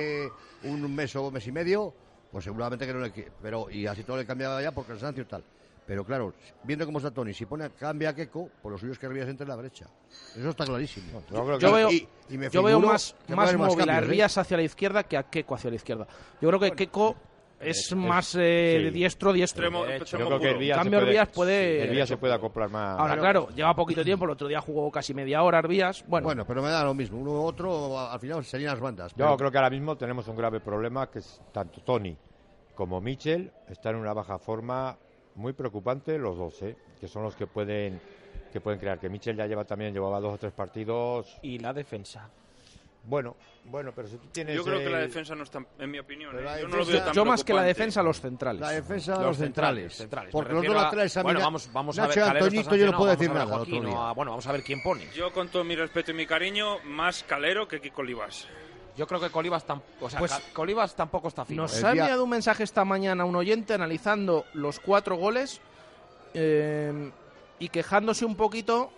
un 0.65 0.95
mes 0.95 1.17
o 1.17 1.31
mes 1.31 1.47
y 1.47 1.53
medio, 1.53 1.95
pues 2.31 2.45
seguramente 2.45 2.87
que 2.87 2.93
no 2.93 3.01
le 3.01 3.13
pero 3.41 3.71
y 3.71 3.87
así 3.87 4.05
todo 4.05 4.19
le 4.19 4.27
cambiaba 4.27 4.61
ya 4.63 4.73
por 4.73 4.85
cansancio 4.87 5.23
y 5.23 5.27
tal. 5.27 5.43
Pero 5.87 6.05
claro, 6.05 6.33
viendo 6.63 6.87
cómo 6.87 6.99
está 6.99 7.11
Tony, 7.11 7.35
si 7.35 7.45
pone 7.45 7.69
cambia 7.71 8.11
a 8.11 8.15
Keco, 8.15 8.49
por 8.63 8.71
lo 8.73 8.79
suyo 8.79 8.93
es 8.93 8.99
que 8.99 9.07
Arbías 9.07 9.29
entre 9.29 9.45
en 9.45 9.49
la 9.49 9.57
brecha. 9.57 9.87
Eso 10.37 10.49
está 10.51 10.65
clarísimo. 10.65 11.23
Yo 11.59 11.73
veo, 11.73 11.91
y- 11.91 12.09
y 12.31 12.39
me 12.39 12.49
yo 12.51 12.63
veo 12.63 12.79
más, 12.81 13.17
más 13.29 13.55
más 13.57 13.57
móvil 13.75 13.91
a 13.91 13.95
¿eh? 13.95 13.99
Hervías 13.99 14.39
hacia 14.39 14.57
la 14.57 14.63
izquierda 14.63 15.03
que 15.03 15.17
a 15.17 15.25
Keco 15.25 15.55
hacia 15.57 15.71
la 15.71 15.77
izquierda. 15.77 16.07
Yo 16.41 16.49
creo 16.49 16.61
que 16.61 16.71
Keco 16.73 17.17
es 17.59 17.95
más 17.95 18.35
eh, 18.37 18.75
sí. 18.79 18.85
de 18.85 18.91
diestro, 18.93 19.33
diestro. 19.33 19.67
Extremo- 19.69 19.89
extremo 19.89 20.25
Yo 20.31 20.39
creo 20.39 20.59
que 20.59 20.69
Cambio 20.71 20.99
puede, 21.01 21.03
Hervías 21.07 21.29
puede- 21.29 21.83
Hervías 21.85 22.09
se 22.09 22.17
puede 22.17 22.35
acoplar 22.35 22.71
más. 22.71 22.99
Ahora, 23.01 23.17
claro, 23.19 23.49
lleva 23.55 23.75
poquito 23.75 24.05
tiempo, 24.05 24.25
el 24.25 24.31
otro 24.33 24.47
día 24.49 24.61
jugó 24.61 24.89
casi 24.91 25.15
media 25.15 25.43
hora 25.43 25.59
Arbías. 25.59 26.05
Bueno, 26.07 26.25
Bueno, 26.27 26.45
pero 26.47 26.63
me 26.63 26.71
da 26.71 26.85
lo 26.85 26.95
mismo. 26.95 27.19
Uno 27.19 27.33
u 27.33 27.45
otro, 27.45 27.99
al 27.99 28.19
final 28.21 28.45
serían 28.45 28.71
las 28.73 28.81
bandas. 28.81 29.13
Yo 29.17 29.37
creo 29.37 29.51
que 29.51 29.59
ahora 29.59 29.71
mismo 29.71 29.97
tenemos 29.97 30.27
un 30.29 30.37
grave 30.37 30.61
problema 30.61 31.11
que 31.11 31.19
es 31.19 31.41
tanto 31.53 31.81
Tony 31.83 32.17
como 32.77 33.01
Mitchell 33.01 33.51
están 33.69 33.97
en 33.97 34.01
una 34.01 34.13
baja 34.15 34.39
forma 34.39 34.97
muy 35.35 35.53
preocupante 35.53 36.19
los 36.19 36.37
dos, 36.37 36.61
¿eh? 36.63 36.77
que 37.01 37.09
son 37.09 37.23
los 37.23 37.35
que 37.37 37.47
pueden 37.47 38.01
que 38.53 38.61
pueden 38.61 38.79
crear. 38.79 38.99
Que 39.01 39.09
Mitchell 39.09 39.35
ya 39.37 39.47
lleva 39.47 39.65
también 39.65 39.95
llevaba 39.95 40.21
dos 40.21 40.35
o 40.35 40.39
tres 40.39 40.53
partidos. 40.53 41.39
Y 41.43 41.59
la 41.59 41.73
defensa. 41.73 42.29
Bueno, 43.05 43.35
bueno, 43.65 43.93
pero 43.97 44.07
si 44.07 44.17
tú 44.17 44.29
tienes 44.31 44.55
Yo 44.55 44.63
creo 44.63 44.79
que 44.79 44.91
la 44.91 45.01
el- 45.01 45.09
defensa 45.09 45.35
no 45.35 45.43
está, 45.43 45.65
en 45.79 45.91
mi 45.91 45.99
opinión, 45.99 46.39
¿eh? 46.39 46.43
yo 46.61 46.69
no 46.69 46.77
lo 46.77 46.85
defensa- 46.85 46.93
veo 46.93 47.05
tan 47.07 47.15
yo 47.15 47.25
más 47.25 47.43
que 47.43 47.53
la 47.55 47.63
defensa, 47.63 48.03
los 48.03 48.21
centrales. 48.21 48.61
La 48.61 48.71
defensa 48.71 49.13
de 49.15 49.19
Los 49.19 49.27
los 49.29 49.37
centrales. 49.39 49.95
centrales. 49.97 50.31
Porque 50.33 50.53
los 50.53 50.65
dos 50.67 50.77
a- 50.77 50.83
laterales 50.83 51.17
a 51.17 51.23
Bueno, 51.23 51.39
mí- 51.41 51.45
vamos, 51.45 51.71
vamos 51.73 51.99
a 51.99 52.03
Nacho 52.03 52.21
ver. 52.21 52.25
Calero 52.29 52.47
está 52.47 52.59
Antoñito, 52.61 52.77
yo 52.85 52.93
no 52.93 52.99
puedo 52.99 53.11
decir 53.11 53.31
a 53.31 53.33
ver 53.33 53.43
nada 53.43 53.51
el 53.53 53.59
Joaquín, 53.59 53.87
a- 53.97 54.13
Bueno, 54.13 54.31
vamos 54.33 54.47
a 54.47 54.53
ver 54.53 54.63
quién 54.63 54.83
pone. 54.83 55.09
Yo 55.15 55.33
con 55.33 55.49
todo 55.49 55.65
mi 55.65 55.75
respeto 55.75 56.11
y 56.13 56.15
mi 56.15 56.27
cariño, 56.27 56.79
más 56.85 57.25
calero 57.25 57.67
que 57.67 57.81
Kiko 57.81 58.03
Olivas. 58.03 58.47
Yo 58.97 59.07
creo 59.07 59.21
que 59.21 59.31
Colibas, 59.31 59.67
tam- 59.67 59.81
o 60.01 60.11
sea, 60.11 60.19
Pues- 60.19 60.33
Colibas 60.53 60.95
tampoco 60.95 61.29
está 61.29 61.45
fino. 61.45 61.63
Nos 61.63 61.77
El 61.79 61.85
ha 61.87 61.93
día- 61.93 62.03
enviado 62.03 62.25
un 62.25 62.31
mensaje 62.31 62.63
esta 62.63 62.85
mañana 62.85 63.25
un 63.25 63.37
oyente 63.37 63.73
analizando 63.75 64.45
los 64.53 64.81
cuatro 64.81 65.17
goles 65.17 65.61
eh, 66.35 67.11
y 67.59 67.69
quejándose 67.69 68.25
un 68.25 68.37
poquito 68.37 68.91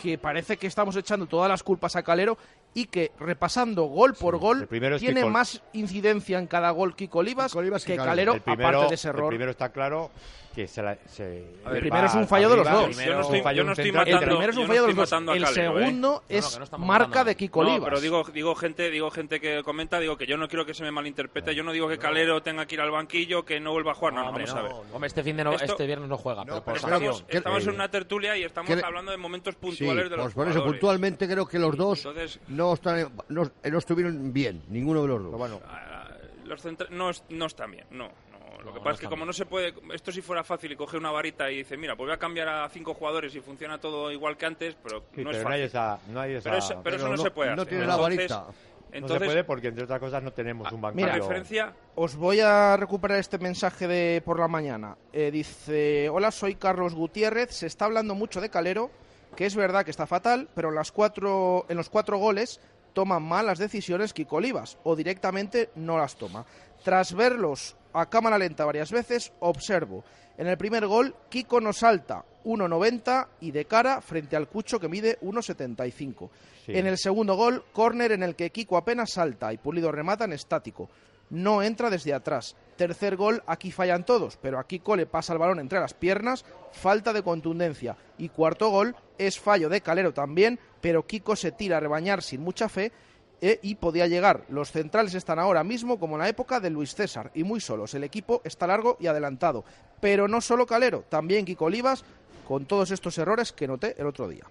que 0.00 0.18
parece 0.18 0.56
que 0.56 0.66
estamos 0.66 0.94
echando 0.96 1.26
todas 1.26 1.48
las 1.48 1.62
culpas 1.62 1.96
a 1.96 2.02
Calero 2.02 2.36
y 2.76 2.86
que 2.86 3.10
repasando 3.18 3.84
gol 3.84 4.12
por 4.14 4.36
gol 4.38 4.68
el 4.70 4.98
tiene 4.98 5.22
Kiko- 5.22 5.30
más 5.30 5.62
incidencia 5.72 6.38
en 6.38 6.46
cada 6.46 6.70
gol 6.70 6.94
Kiko 6.94 7.18
Olivas, 7.20 7.46
Kiko 7.52 7.58
Olivas 7.60 7.84
que 7.84 7.96
Calero. 7.96 8.10
Calero, 8.10 8.34
el 8.34 8.40
primero, 8.42 8.68
aparte 8.68 8.88
de 8.90 8.94
ese 8.94 9.08
el 9.08 9.14
error. 9.14 9.28
primero 9.30 9.50
está 9.50 9.70
claro 9.72 10.10
que 10.54 10.66
se 10.68 10.82
la, 10.82 10.96
se 11.06 11.22
ver, 11.66 11.74
el 11.74 11.80
primero 11.80 12.06
es 12.06 12.14
un 12.14 12.26
fallo 12.26 12.48
de 12.48 12.56
los 12.56 12.70
dos. 12.70 12.98
el 12.98 13.06
Yo 13.06 13.14
no 13.14 13.20
estoy- 13.20 13.38
un 13.38 13.44
fallo 13.44 13.56
yo 13.58 13.62
no 13.64 13.66
un 13.68 13.72
estoy 13.72 13.84
central, 13.84 14.08
El 14.08 14.14
matando- 14.14 14.30
primero 14.36 14.50
es 14.52 14.56
un 14.56 14.62
no 14.62 14.68
fallo 14.68 14.82
de 14.86 14.94
los 14.94 15.10
dos. 15.10 15.12
El 15.36 15.42
¿eh? 15.42 15.46
segundo 15.48 16.08
No, 16.08 16.12
no, 16.16 16.22
es 16.28 16.58
no 16.70 16.78
marca 16.78 17.08
matando. 17.08 17.24
de 17.28 17.36
Kiko 17.36 17.62
No, 17.62 17.68
Olivas. 17.68 17.88
pero 17.90 18.00
digo, 18.00 18.24
digo 18.32 18.54
gente, 18.54 18.90
digo 18.90 19.10
gente 19.10 19.38
que 19.40 19.62
comenta, 19.62 20.00
digo 20.00 20.16
que 20.16 20.26
yo 20.26 20.38
no 20.38 20.48
quiero 20.48 20.64
que 20.64 20.72
se 20.72 20.82
me 20.82 20.90
malinterprete, 20.90 21.54
yo 21.54 21.62
no 21.62 21.72
digo 21.72 21.88
que 21.88 21.98
Calero 21.98 22.42
tenga 22.42 22.64
que 22.64 22.74
ir 22.74 22.80
al 22.80 22.90
banquillo, 22.90 23.44
que 23.44 23.60
no 23.60 23.72
vuelva 23.72 23.92
a 23.92 23.94
jugar, 23.96 24.14
no, 24.14 24.22
no, 24.22 24.28
hombre, 24.30 24.44
vamos 24.46 24.58
a 24.58 24.62
ver. 24.62 24.72
no. 24.72 24.94
Hombre, 24.94 25.08
este 25.08 25.22
fin 25.22 25.36
de 25.36 25.44
no, 25.44 25.52
Esto- 25.52 25.64
este 25.66 25.86
viernes 25.86 26.08
no 26.08 26.16
juega, 26.16 26.40
No, 26.46 26.46
pero 26.46 26.64
por 26.64 26.74
pero. 26.74 26.86
Estamos, 26.96 27.24
estamos 27.28 27.62
que- 27.64 27.68
en 27.68 27.74
una 27.74 27.90
tertulia 27.90 28.36
y 28.38 28.44
estamos 28.44 28.82
hablando 28.82 29.10
de 29.10 29.18
momentos 29.18 29.52
Sí, 29.54 29.60
puntuales 29.60 30.08
de 30.08 30.16
los 30.16 30.24
pues 30.24 30.34
por 30.34 30.48
eso 30.48 30.64
puntualmente 30.64 31.28
creo 31.28 31.46
que 31.46 31.58
los 31.58 31.76
dos 31.76 31.98
Entonces- 31.98 32.40
no, 32.48 32.65
están, 32.74 33.12
no, 33.28 33.50
no 33.64 33.78
estuvieron 33.78 34.32
bien, 34.32 34.62
ninguno 34.68 35.02
de 35.02 35.08
los 35.08 35.18
dos. 35.22 35.26
Pero 35.28 35.38
bueno, 35.38 35.60
Ah, 35.66 36.08
Los 36.44 36.64
no, 36.90 37.10
es- 37.10 37.24
no 37.28 37.46
están 37.46 37.70
bien, 37.72 37.86
no. 37.90 38.08
no. 38.08 38.62
Lo 38.62 38.72
que 38.72 38.78
No, 38.78 38.84
pasa 38.84 38.84
no 38.84 38.90
es 38.94 39.00
que 39.00 39.06
como 39.06 39.16
bien. 39.20 39.26
no 39.28 39.32
se 39.32 39.46
puede, 39.46 39.74
esto 39.94 40.10
si 40.12 40.22
fuera 40.22 40.42
fácil 40.44 40.72
y 40.72 40.76
coge 40.76 40.96
una 40.96 41.10
varita 41.10 41.50
y 41.50 41.58
dice, 41.58 41.76
mira, 41.76 41.94
pues 41.96 42.06
voy 42.06 42.14
a 42.14 42.18
cambiar 42.18 42.48
a 42.48 42.68
cinco 42.68 42.94
jugadores 42.94 43.34
y 43.34 43.40
funciona 43.40 43.78
todo 43.78 44.10
igual 44.12 44.36
que 44.36 44.46
antes, 44.46 44.76
pero 44.82 45.04
sí, 45.14 45.22
no 45.22 45.30
es 45.30 45.36
pero 45.38 45.48
no 45.48 45.54
hay 45.54 45.62
fácil. 45.62 45.64
esa, 45.64 45.98
no 46.12 46.20
hay 46.20 46.32
esa, 46.34 46.44
Pero, 46.50 46.58
eso, 46.58 46.80
pero 46.82 46.96
eso 46.96 47.04
no, 47.08 47.16
no- 47.16 47.22
se 47.22 47.30
puede 47.30 47.50
no 47.50 47.62
hacer. 47.62 47.68
tiene 47.68 47.86
la 47.86 47.94
Entonces- 47.94 48.16
varita. 48.30 48.46
no 48.46 48.54
Entonces, 48.92 49.18
se 49.18 49.24
puede 49.26 49.44
porque 49.44 49.68
entre 49.68 49.84
otras 49.84 50.00
cosas 50.00 50.22
no 50.22 50.32
tenemos 50.32 50.70
un 50.72 50.78
a 50.78 50.82
banquillo. 50.82 51.12
diferencia, 51.14 51.74
Os 51.96 52.14
voy 52.16 52.40
a 52.40 52.76
recuperar 52.76 53.18
este 53.18 53.38
mensaje 53.38 53.86
de 53.88 54.22
por 54.24 54.38
la 54.38 54.48
mañana. 54.48 54.96
Eh, 55.12 55.30
dice, 55.30 56.08
hola, 56.08 56.30
soy 56.30 56.54
Carlos 56.54 56.94
Gutiérrez. 56.94 57.50
Se 57.50 57.66
está 57.66 57.84
hablando 57.86 58.14
mucho 58.14 58.40
de 58.40 58.48
Calero, 58.50 58.90
que 59.34 59.46
es 59.46 59.56
verdad 59.56 59.84
que 59.84 59.90
está 59.90 60.06
fatal, 60.06 60.48
pero 60.54 60.68
en, 60.68 60.74
las 60.74 60.92
cuatro, 60.92 61.66
en 61.68 61.76
los 61.76 61.90
cuatro 61.90 62.18
goles 62.18 62.60
toma 62.92 63.20
malas 63.20 63.58
decisiones 63.58 64.14
Kiko 64.14 64.36
Olivas, 64.36 64.78
o 64.84 64.96
directamente 64.96 65.70
no 65.74 65.98
las 65.98 66.16
toma. 66.16 66.46
Tras 66.82 67.14
verlos 67.14 67.76
a 67.92 68.06
cámara 68.06 68.38
lenta 68.38 68.64
varias 68.64 68.90
veces, 68.90 69.32
observo. 69.40 70.04
En 70.38 70.46
el 70.46 70.56
primer 70.56 70.86
gol, 70.86 71.14
Kiko 71.28 71.60
nos 71.60 71.78
salta 71.78 72.24
1,90 72.44 73.28
y 73.40 73.50
de 73.50 73.64
cara 73.64 74.00
frente 74.00 74.36
al 74.36 74.48
Cucho 74.48 74.78
que 74.78 74.88
mide 74.88 75.18
1,75. 75.20 76.30
Sí. 76.64 76.72
En 76.76 76.86
el 76.86 76.96
segundo 76.98 77.34
gol, 77.34 77.64
córner 77.72 78.12
en 78.12 78.22
el 78.22 78.34
que 78.36 78.50
Kiko 78.50 78.76
apenas 78.76 79.12
salta 79.12 79.52
y 79.52 79.58
Pulido 79.58 79.90
remata 79.92 80.24
en 80.24 80.32
estático. 80.32 80.88
No 81.30 81.62
entra 81.62 81.90
desde 81.90 82.14
atrás. 82.14 82.56
Tercer 82.76 83.16
gol, 83.16 83.42
aquí 83.46 83.72
fallan 83.72 84.04
todos, 84.04 84.36
pero 84.36 84.58
a 84.58 84.66
Kiko 84.66 84.96
le 84.96 85.06
pasa 85.06 85.32
el 85.32 85.38
balón 85.38 85.58
entre 85.58 85.80
las 85.80 85.94
piernas, 85.94 86.44
falta 86.72 87.12
de 87.12 87.22
contundencia. 87.22 87.96
Y 88.18 88.28
cuarto 88.28 88.68
gol, 88.68 88.94
es 89.18 89.40
fallo 89.40 89.68
de 89.68 89.80
Calero 89.80 90.12
también, 90.12 90.60
pero 90.80 91.06
Kiko 91.06 91.36
se 91.36 91.52
tira 91.52 91.78
a 91.78 91.80
rebañar 91.80 92.22
sin 92.22 92.42
mucha 92.42 92.68
fe 92.68 92.92
eh, 93.40 93.58
y 93.62 93.76
podía 93.76 94.06
llegar. 94.06 94.44
Los 94.50 94.70
centrales 94.72 95.14
están 95.14 95.38
ahora 95.38 95.64
mismo 95.64 95.98
como 95.98 96.16
en 96.16 96.20
la 96.20 96.28
época 96.28 96.60
de 96.60 96.70
Luis 96.70 96.94
César 96.94 97.30
y 97.34 97.44
muy 97.44 97.60
solos. 97.60 97.94
El 97.94 98.04
equipo 98.04 98.40
está 98.44 98.66
largo 98.66 98.96
y 99.00 99.06
adelantado. 99.06 99.64
Pero 100.00 100.28
no 100.28 100.40
solo 100.40 100.66
Calero, 100.66 101.04
también 101.08 101.44
Kiko 101.44 101.64
Olivas, 101.64 102.04
con 102.46 102.66
todos 102.66 102.90
estos 102.90 103.16
errores 103.18 103.52
que 103.52 103.66
noté 103.66 103.94
el 103.98 104.06
otro 104.06 104.28
día. 104.28 104.44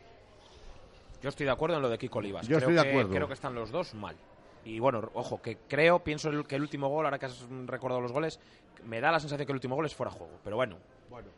Yo 1.21 1.29
estoy 1.29 1.45
de 1.45 1.51
acuerdo 1.51 1.77
en 1.77 1.81
lo 1.81 1.89
de 1.89 1.97
Kiko 1.97 2.19
Olivas. 2.19 2.47
Yo 2.47 2.57
creo 2.57 2.69
estoy 2.69 2.75
de 2.75 2.81
que, 2.83 2.89
acuerdo. 2.89 3.09
Creo 3.11 3.27
que 3.27 3.33
están 3.33 3.55
los 3.55 3.71
dos 3.71 3.93
mal. 3.93 4.15
Y 4.65 4.80
bueno, 4.80 5.10
ojo, 5.13 5.41
que 5.41 5.58
creo, 5.67 5.99
pienso 6.04 6.30
el- 6.30 6.45
que 6.45 6.56
el 6.56 6.62
último 6.63 6.89
gol, 6.89 7.06
ahora 7.06 7.19
que 7.19 7.28
has 7.28 7.45
recordado 7.67 8.01
los 8.01 8.12
goles, 8.12 8.39
me 8.86 8.99
da 8.99 9.12
la 9.12 9.19
sensación 9.19 9.45
que 9.45 9.51
el 9.51 9.58
último 9.58 9.75
gol 9.75 9.86
es 9.86 9.95
fuera 9.95 10.12
de 10.12 10.17
juego. 10.17 10.39
Pero 10.43 10.56
bueno, 10.56 10.78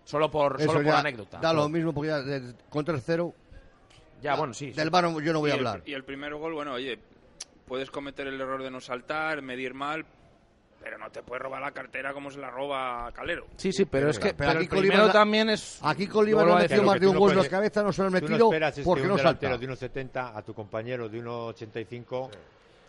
solo 0.05 0.31
por, 0.31 0.59
solo 0.61 0.81
por 0.81 0.93
anécdota. 0.95 1.39
Da 1.39 1.53
lo 1.53 1.67
mismo 1.69 1.93
porque 1.93 2.07
ya 2.09 2.21
de- 2.21 2.55
con 2.69 2.85
3-0 2.85 3.33
Ya, 4.21 4.35
bueno, 4.35 4.53
sí. 4.53 4.71
del 4.71 4.89
VAR 4.89 5.05
yo 5.21 5.33
no 5.33 5.39
voy 5.39 5.51
a 5.51 5.53
el- 5.53 5.59
hablar. 5.59 5.83
y 5.85 5.93
el 5.93 6.03
primer 6.03 6.33
gol, 6.35 6.53
bueno, 6.53 6.73
oye, 6.73 6.97
puedes 7.67 7.91
cometer 7.91 8.27
el 8.27 8.39
error 8.39 8.63
de 8.63 8.71
no 8.71 8.79
saltar, 8.79 9.41
medir 9.41 9.73
mal, 9.73 10.05
pero 10.81 10.97
no 10.97 11.09
te 11.11 11.21
puedes 11.21 11.43
robar 11.43 11.61
la 11.61 11.71
cartera 11.71 12.13
como 12.13 12.31
se 12.31 12.39
la 12.39 12.49
roba 12.49 13.11
Calero. 13.11 13.45
Sí, 13.57 13.73
sí, 13.73 13.83
pero 13.85 14.09
es 14.09 14.17
que 14.19 14.33
pero 14.33 14.51
pero 14.51 14.59
aquí 14.61 14.69
el 14.71 14.77
Olivas- 14.91 15.11
también 15.11 15.49
es... 15.49 15.79
Aquí 15.83 16.07
Vuelvo 16.07 16.45
no 16.45 16.55
metido 16.55 16.81
lo 16.81 16.87
más 16.87 16.99
de 17.01 17.07
un 17.07 17.13
no 17.13 17.19
gol 17.19 17.31
en 17.31 17.37
la 17.39 17.49
cabeza, 17.49 17.83
no 17.83 17.91
se 17.91 18.01
lo 18.03 18.07
han 18.07 18.13
no 18.13 18.19
metido 18.21 18.53
es 18.53 18.79
porque 18.85 19.01
que 19.03 19.07
no 19.09 19.17
salta. 19.17 19.57
de 19.57 19.67
1,70 19.67 20.31
a 20.35 20.41
tu 20.43 20.53
compañero 20.53 21.09
de 21.09 21.19
1,85 21.21 22.29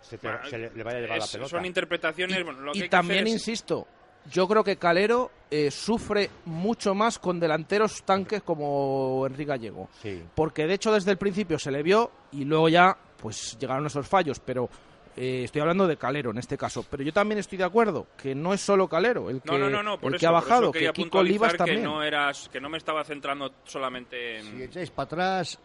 se, 0.01 0.19
te- 0.19 0.29
Bueno, 0.29 0.45
se 0.49 0.59
le, 0.59 0.71
le 0.75 0.83
vaya 0.83 0.99
a 0.99 1.01
llevar 1.01 1.19
la 1.19 1.27
pelota. 1.27 1.49
son 1.51 1.65
interpretaciones. 1.67 2.45
bueno, 2.45 2.61
lo 2.61 2.73
que 2.73 2.79
y 2.79 2.83
hay 2.83 2.89
que 2.89 2.91
también 2.91 3.19
hacer 3.25 3.27
es- 3.29 3.33
insisto, 3.35 3.87
yo 4.31 4.47
creo 4.49 4.63
que 4.65 4.77
Calero 4.77 5.31
eh, 5.51 5.71
sufre 5.71 6.29
mucho 6.45 6.95
más 6.95 7.19
con 7.19 7.41
delanteros 7.41 8.03
tanques 8.03 8.43
como 8.43 9.25
Enrique 9.27 9.47
Gallego. 9.49 9.89
Sí. 10.03 10.23
Porque 10.35 10.67
de 10.67 10.75
hecho 10.75 10.93
desde 10.93 11.11
el 11.13 11.17
principio 11.19 11.59
se 11.59 11.71
le 11.71 11.83
vio 11.83 12.11
y 12.33 12.45
luego 12.45 12.69
ya 12.69 12.97
pues 13.17 13.57
llegaron 13.59 13.87
esos 13.87 14.07
fallos, 14.07 14.39
pero 14.41 14.69
eh, 15.17 15.43
estoy 15.45 15.61
hablando 15.63 15.87
de 15.89 15.97
Calero 15.97 16.31
en 16.31 16.39
este 16.39 16.57
caso. 16.59 16.85
Pero 16.89 17.03
yo 17.03 17.13
también 17.13 17.39
estoy 17.39 17.59
de 17.59 17.65
acuerdo 17.65 18.07
que 18.17 18.35
no 18.35 18.53
es 18.55 18.61
solo 18.61 18.87
Calero 18.89 19.31
el 19.31 19.41
que, 19.41 19.59
No, 19.59 19.71
no, 19.71 19.83
no, 19.83 19.99
por 19.99 20.11
el 20.13 20.17
eso, 20.17 20.21
que 20.21 20.27
ha 20.27 20.31
por 20.31 20.39
eso 20.43 20.49
bajado, 20.51 20.73
que 20.73 20.93
Kiko 20.93 21.19
Olivas 21.19 21.53
que 21.53 21.59
también. 21.59 21.83
no, 21.85 22.03
eras, 22.03 22.49
que 22.53 22.61
no 22.61 22.69
me 22.69 22.79
estaba 22.79 23.03
centrando 23.05 23.53
solamente 23.65 24.39
en... 24.39 24.45
Si 24.59 24.63
echáis 24.65 24.91
para 24.91 25.05
atrás, 25.07 25.59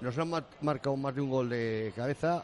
nos 0.00 0.16
han 0.16 0.30
ma- 0.30 0.46
marcado 0.62 0.96
más 0.96 1.14
de 1.14 1.20
un 1.20 1.28
gol 1.30 1.48
de 1.50 1.92
cabeza 1.96 2.42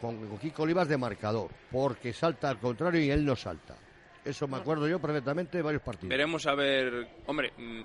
con, 0.00 0.28
con 0.28 0.38
Kiko 0.38 0.62
Olivas 0.62 0.88
de 0.88 0.96
marcador, 0.96 1.50
porque 1.70 2.12
salta 2.12 2.48
al 2.50 2.58
contrario 2.58 3.00
y 3.00 3.10
él 3.10 3.24
no 3.24 3.36
salta. 3.36 3.76
Eso 4.24 4.48
me 4.48 4.56
acuerdo 4.56 4.88
yo 4.88 4.98
perfectamente 4.98 5.58
de 5.58 5.62
varios 5.62 5.82
partidos. 5.82 6.08
Veremos 6.08 6.46
a 6.46 6.54
ver... 6.54 7.06
Hombre, 7.26 7.52
mm, 7.56 7.82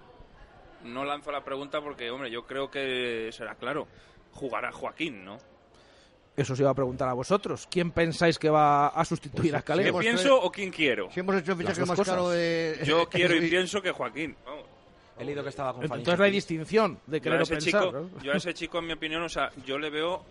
no 0.86 1.04
lanzo 1.04 1.32
la 1.32 1.43
pregunta 1.43 1.82
porque, 1.82 2.10
hombre, 2.10 2.32
yo 2.32 2.45
creo 2.45 2.71
que 2.71 3.30
será 3.34 3.56
claro. 3.56 3.88
Jugará 4.34 4.71
Joaquín, 4.71 5.25
¿no? 5.25 5.38
Eso 6.38 6.54
os 6.54 6.60
iba 6.60 6.69
a 6.69 6.73
preguntar 6.73 7.10
a 7.10 7.13
vosotros. 7.13 7.67
¿Quién 7.69 7.91
pensáis 7.91 8.39
que 8.39 8.49
va 8.49 8.88
a 8.88 9.04
sustituir 9.04 9.54
a 9.56 9.62
¿Quién 9.62 9.65
Calero? 9.65 9.89
hemos 9.89 10.02
pienso 10.02 10.41
o 10.41 10.49
quién 10.49 10.71
quiero? 10.71 11.12
Si 11.12 11.19
hemos 11.19 11.36
hecho 11.36 11.52
el 11.52 11.58
fichaje 11.58 11.82
más 11.82 11.97
cosas. 11.97 12.15
caro 12.15 12.30
de... 12.30 12.80
Yo 12.86 13.10
quiero 13.12 13.36
y 13.36 13.41
pienso 13.49 13.82
que 13.82 13.91
Joaquín. 13.91 14.38
Vamos. 14.45 14.63
He 15.19 15.25
leído 15.25 15.43
que 15.43 15.49
estaba 15.49 15.73
con 15.73 15.84
Entonces 15.84 16.17
no 16.17 16.23
hay 16.23 16.32
distinción 16.32 16.99
de 17.06 17.19
Yo 17.19 17.21
a, 17.21 17.23
querer 17.23 17.41
ese 17.41 17.54
pensar. 17.56 17.84
chico, 17.84 17.91
¿no? 17.91 18.21
yo 18.23 18.32
a 18.32 18.38
ese 18.38 18.54
chico, 18.54 18.80
en 18.80 18.86
mi 18.86 18.93
opinión, 18.93 19.21
o 19.23 19.28
sea, 19.28 19.52
yo 19.65 19.78
le 19.78 19.89
veo 19.89 20.23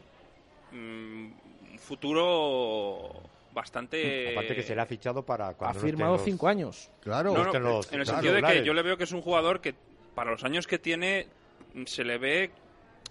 mm, 0.72 0.76
un 0.76 1.47
futuro 1.88 3.22
bastante... 3.52 4.32
Aparte 4.32 4.54
que 4.54 4.62
se 4.62 4.74
le 4.74 4.80
ha 4.82 4.86
fichado 4.86 5.24
para 5.24 5.48
Ha 5.48 5.74
firmado 5.74 6.12
los- 6.14 6.24
cinco 6.24 6.46
años. 6.48 6.90
Claro, 7.00 7.32
No, 7.32 7.38
no, 7.38 7.46
estén 7.46 7.62
los- 7.62 7.92
en 7.92 8.00
el 8.00 8.04
claro, 8.06 8.20
sentido 8.22 8.34
de 8.34 8.42
que 8.60 8.64
yo 8.64 8.74
le 8.74 8.82
veo 8.82 8.96
que 8.96 9.04
es 9.04 9.12
un 9.12 9.22
jugador 9.22 9.60
que, 9.60 9.74
para 10.14 10.30
los 10.30 10.44
años 10.44 10.66
que 10.66 10.78
tiene, 10.78 11.26
se 11.86 12.04
le 12.04 12.18
ve 12.18 12.50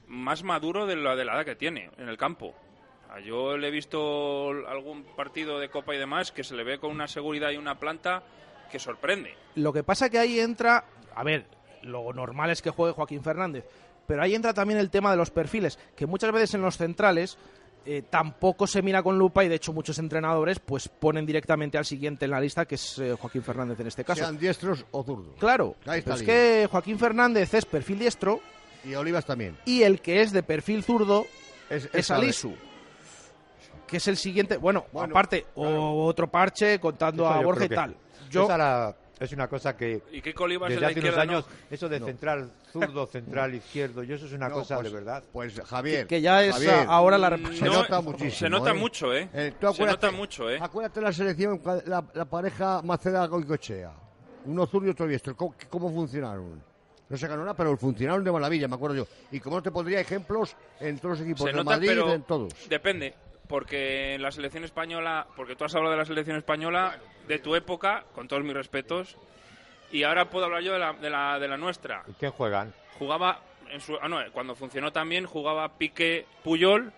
más 0.07 0.43
maduro 0.43 0.85
de 0.85 0.95
la, 0.95 1.15
de 1.15 1.25
la 1.25 1.33
edad 1.35 1.45
que 1.45 1.55
tiene 1.55 1.89
en 1.97 2.07
el 2.07 2.17
campo. 2.17 2.53
Yo 3.25 3.57
le 3.57 3.69
he 3.69 3.71
visto 3.71 4.49
algún 4.67 5.03
partido 5.15 5.59
de 5.59 5.69
Copa 5.69 5.95
y 5.95 5.97
demás 5.97 6.31
que 6.31 6.43
se 6.43 6.55
le 6.55 6.63
ve 6.63 6.77
con 6.77 6.91
una 6.91 7.07
seguridad 7.07 7.51
y 7.51 7.57
una 7.57 7.79
planta 7.79 8.21
que 8.71 8.79
sorprende. 8.79 9.33
Lo 9.55 9.71
que 9.73 9.83
pasa 9.83 10.09
que 10.09 10.19
ahí 10.19 10.39
entra, 10.39 10.83
a 11.15 11.23
ver, 11.23 11.45
lo 11.83 12.11
normal 12.13 12.49
es 12.51 12.61
que 12.61 12.69
juegue 12.69 12.93
Joaquín 12.93 13.23
Fernández, 13.23 13.65
pero 14.05 14.21
ahí 14.21 14.35
entra 14.35 14.53
también 14.53 14.79
el 14.79 14.89
tema 14.89 15.09
de 15.11 15.17
los 15.17 15.31
perfiles, 15.31 15.79
que 15.95 16.05
muchas 16.05 16.31
veces 16.33 16.53
en 16.55 16.61
los 16.61 16.77
centrales 16.77 17.37
eh, 17.89 18.04
tampoco 18.10 18.67
se 18.67 18.82
mira 18.82 19.02
con 19.02 19.17
lupa 19.17 19.45
y 19.45 19.47
de 19.47 19.56
hecho 19.56 19.71
muchos 19.71 19.97
entrenadores 19.97 20.60
pues 20.60 20.89
ponen 20.89 21.26
directamente 21.26 21.78
al 21.78 21.86
siguiente 21.86 22.26
en 22.26 22.32
la 22.32 22.41
lista, 22.41 22.65
que 22.65 22.76
es 22.76 23.00
eh, 23.00 23.15
Joaquín 23.17 23.41
Fernández 23.43 23.80
en 23.80 23.88
este 23.88 24.04
caso. 24.04 24.19
sean 24.21 24.38
diestros 24.38 24.86
o 24.91 25.04
zurdos. 25.04 25.36
Claro, 25.39 25.76
Ahí 25.86 26.00
está 26.00 26.15
pero 26.15 26.21
es 26.21 26.23
que 26.23 26.67
Joaquín 26.69 27.00
Fernández 27.00 27.54
es 27.54 27.65
perfil 27.65 28.00
diestro 28.00 28.41
Y 28.84 28.93
Olivas 28.95 29.26
también. 29.26 29.58
y 29.65 29.84
el 29.84 30.02
que 30.02 30.21
es 30.21 30.34
de 30.34 30.43
perfil 30.43 30.84
zurdo 30.84 31.26
Es, 31.69 31.89
es 31.93 32.12
Alisu. 32.12 32.54
Que 33.88 33.97
es 33.97 34.08
el 34.10 34.17
siguiente, 34.17 34.58
bueno, 34.58 34.86
Bueno, 34.91 35.13
aparte, 35.13 35.45
o 35.56 36.06
otro 36.06 36.28
parche 36.30 36.78
contando 36.80 37.23
Eso 37.23 37.34
a 37.34 37.41
Borja 37.41 37.65
y 37.65 37.69
tal. 37.69 37.95
Yo, 38.30 38.45
es 39.19 39.32
una 39.34 39.47
cosa 39.47 39.75
que 39.75 40.01
¿Y 40.12 40.21
qué 40.21 40.34
desde 40.34 40.82
la 40.82 40.88
hace 40.88 40.99
unos 40.99 41.15
no? 41.15 41.21
años, 41.21 41.45
eso 41.71 41.89
de 41.89 41.99
central 41.99 42.51
zurdo, 42.71 43.06
central 43.08 43.56
izquierdo, 43.56 44.03
y 44.03 44.13
eso 44.13 44.25
es 44.25 44.34
una 44.34 44.49
No, 44.49 44.56
cosa 44.56 44.75
pues- 44.75 44.88
de 44.91 44.93
verdad. 44.97 45.23
Pues 45.32 45.60
Javier. 45.62 46.08
que 46.08 46.21
ya 46.21 46.43
es 46.43 46.53
Javier, 46.53 46.86
ahora 46.88 47.17
la. 47.17 47.38
Se 47.53 47.65
nota 47.65 48.01
muchísimo. 48.01 48.32
Se 48.32 48.49
nota 48.49 48.71
¿eh? 48.71 48.73
mucho, 48.73 49.13
¿eh? 49.13 49.30
Eh, 49.34 49.53
tú 49.60 49.67
se 49.73 49.84
acuérdate- 49.84 50.08
nota 50.08 50.12
mucho, 50.12 50.49
¿eh? 50.49 50.60
Acuérdate 50.62 51.01
la 51.01 51.12
selección, 51.13 51.62
la, 51.86 52.03
la 52.13 52.25
pareja 52.25 52.82
Maceda 52.84 53.25
Goicochea. 53.27 53.91
Uno 54.45 54.65
zurdo 54.67 54.88
y 54.88 54.91
otro 54.91 55.08
diestro. 55.08 55.36
¿Cómo, 55.36 55.56
cómo 55.69 55.91
funcionaron? 55.91 56.62
No 57.10 57.15
se 57.17 57.25
ganó 57.27 57.41
nada, 57.43 57.56
pero 57.56 57.75
funcionaron 57.77 58.23
de 58.23 58.32
maravilla, 58.32 58.67
me 58.67 58.75
acuerdo 58.75 58.97
yo. 58.97 59.08
Y 59.32 59.39
como 59.39 59.56
no 59.58 59.63
te 59.63 59.71
pondría 59.71 59.99
ejemplos 60.01 60.56
en 60.80 60.97
todos 60.99 61.17
los 61.17 61.21
equipos 61.25 61.41
Se 61.41 61.47
de 61.47 61.53
nota, 61.53 61.71
Madrid, 61.71 61.88
pero 61.89 62.13
en 62.13 62.23
todos. 62.23 62.53
depende. 62.69 63.13
Porque 63.47 64.15
en 64.15 64.21
la 64.21 64.31
selección 64.31 64.63
española, 64.65 65.25
porque 65.36 65.55
tú 65.55 65.63
has 65.63 65.73
hablado 65.75 65.91
de 65.93 65.97
la 65.99 66.05
selección 66.05 66.36
española 66.38 66.99
de 67.27 67.39
tu 67.39 67.55
época, 67.55 68.03
con 68.13 68.27
todos 68.27 68.43
mis 68.43 68.53
respetos, 68.53 69.17
y 69.91 70.03
ahora 70.03 70.29
puedo 70.29 70.45
hablar 70.45 70.62
yo 70.63 70.73
de 70.73 70.79
la, 70.79 70.93
de 70.93 71.10
la, 71.10 71.39
de 71.39 71.47
la 71.47 71.57
nuestra. 71.57 72.03
¿Y 72.07 72.13
quién 72.13 72.31
juegan? 72.31 72.73
Jugaba, 72.99 73.39
en 73.69 73.79
su, 73.79 73.95
ah, 74.01 74.10
no, 74.10 74.19
cuando 74.33 74.53
funcionó 74.55 74.91
también, 74.91 75.25
jugaba 75.25 75.77
Pique 75.77 76.25
Puyol, 76.43 76.91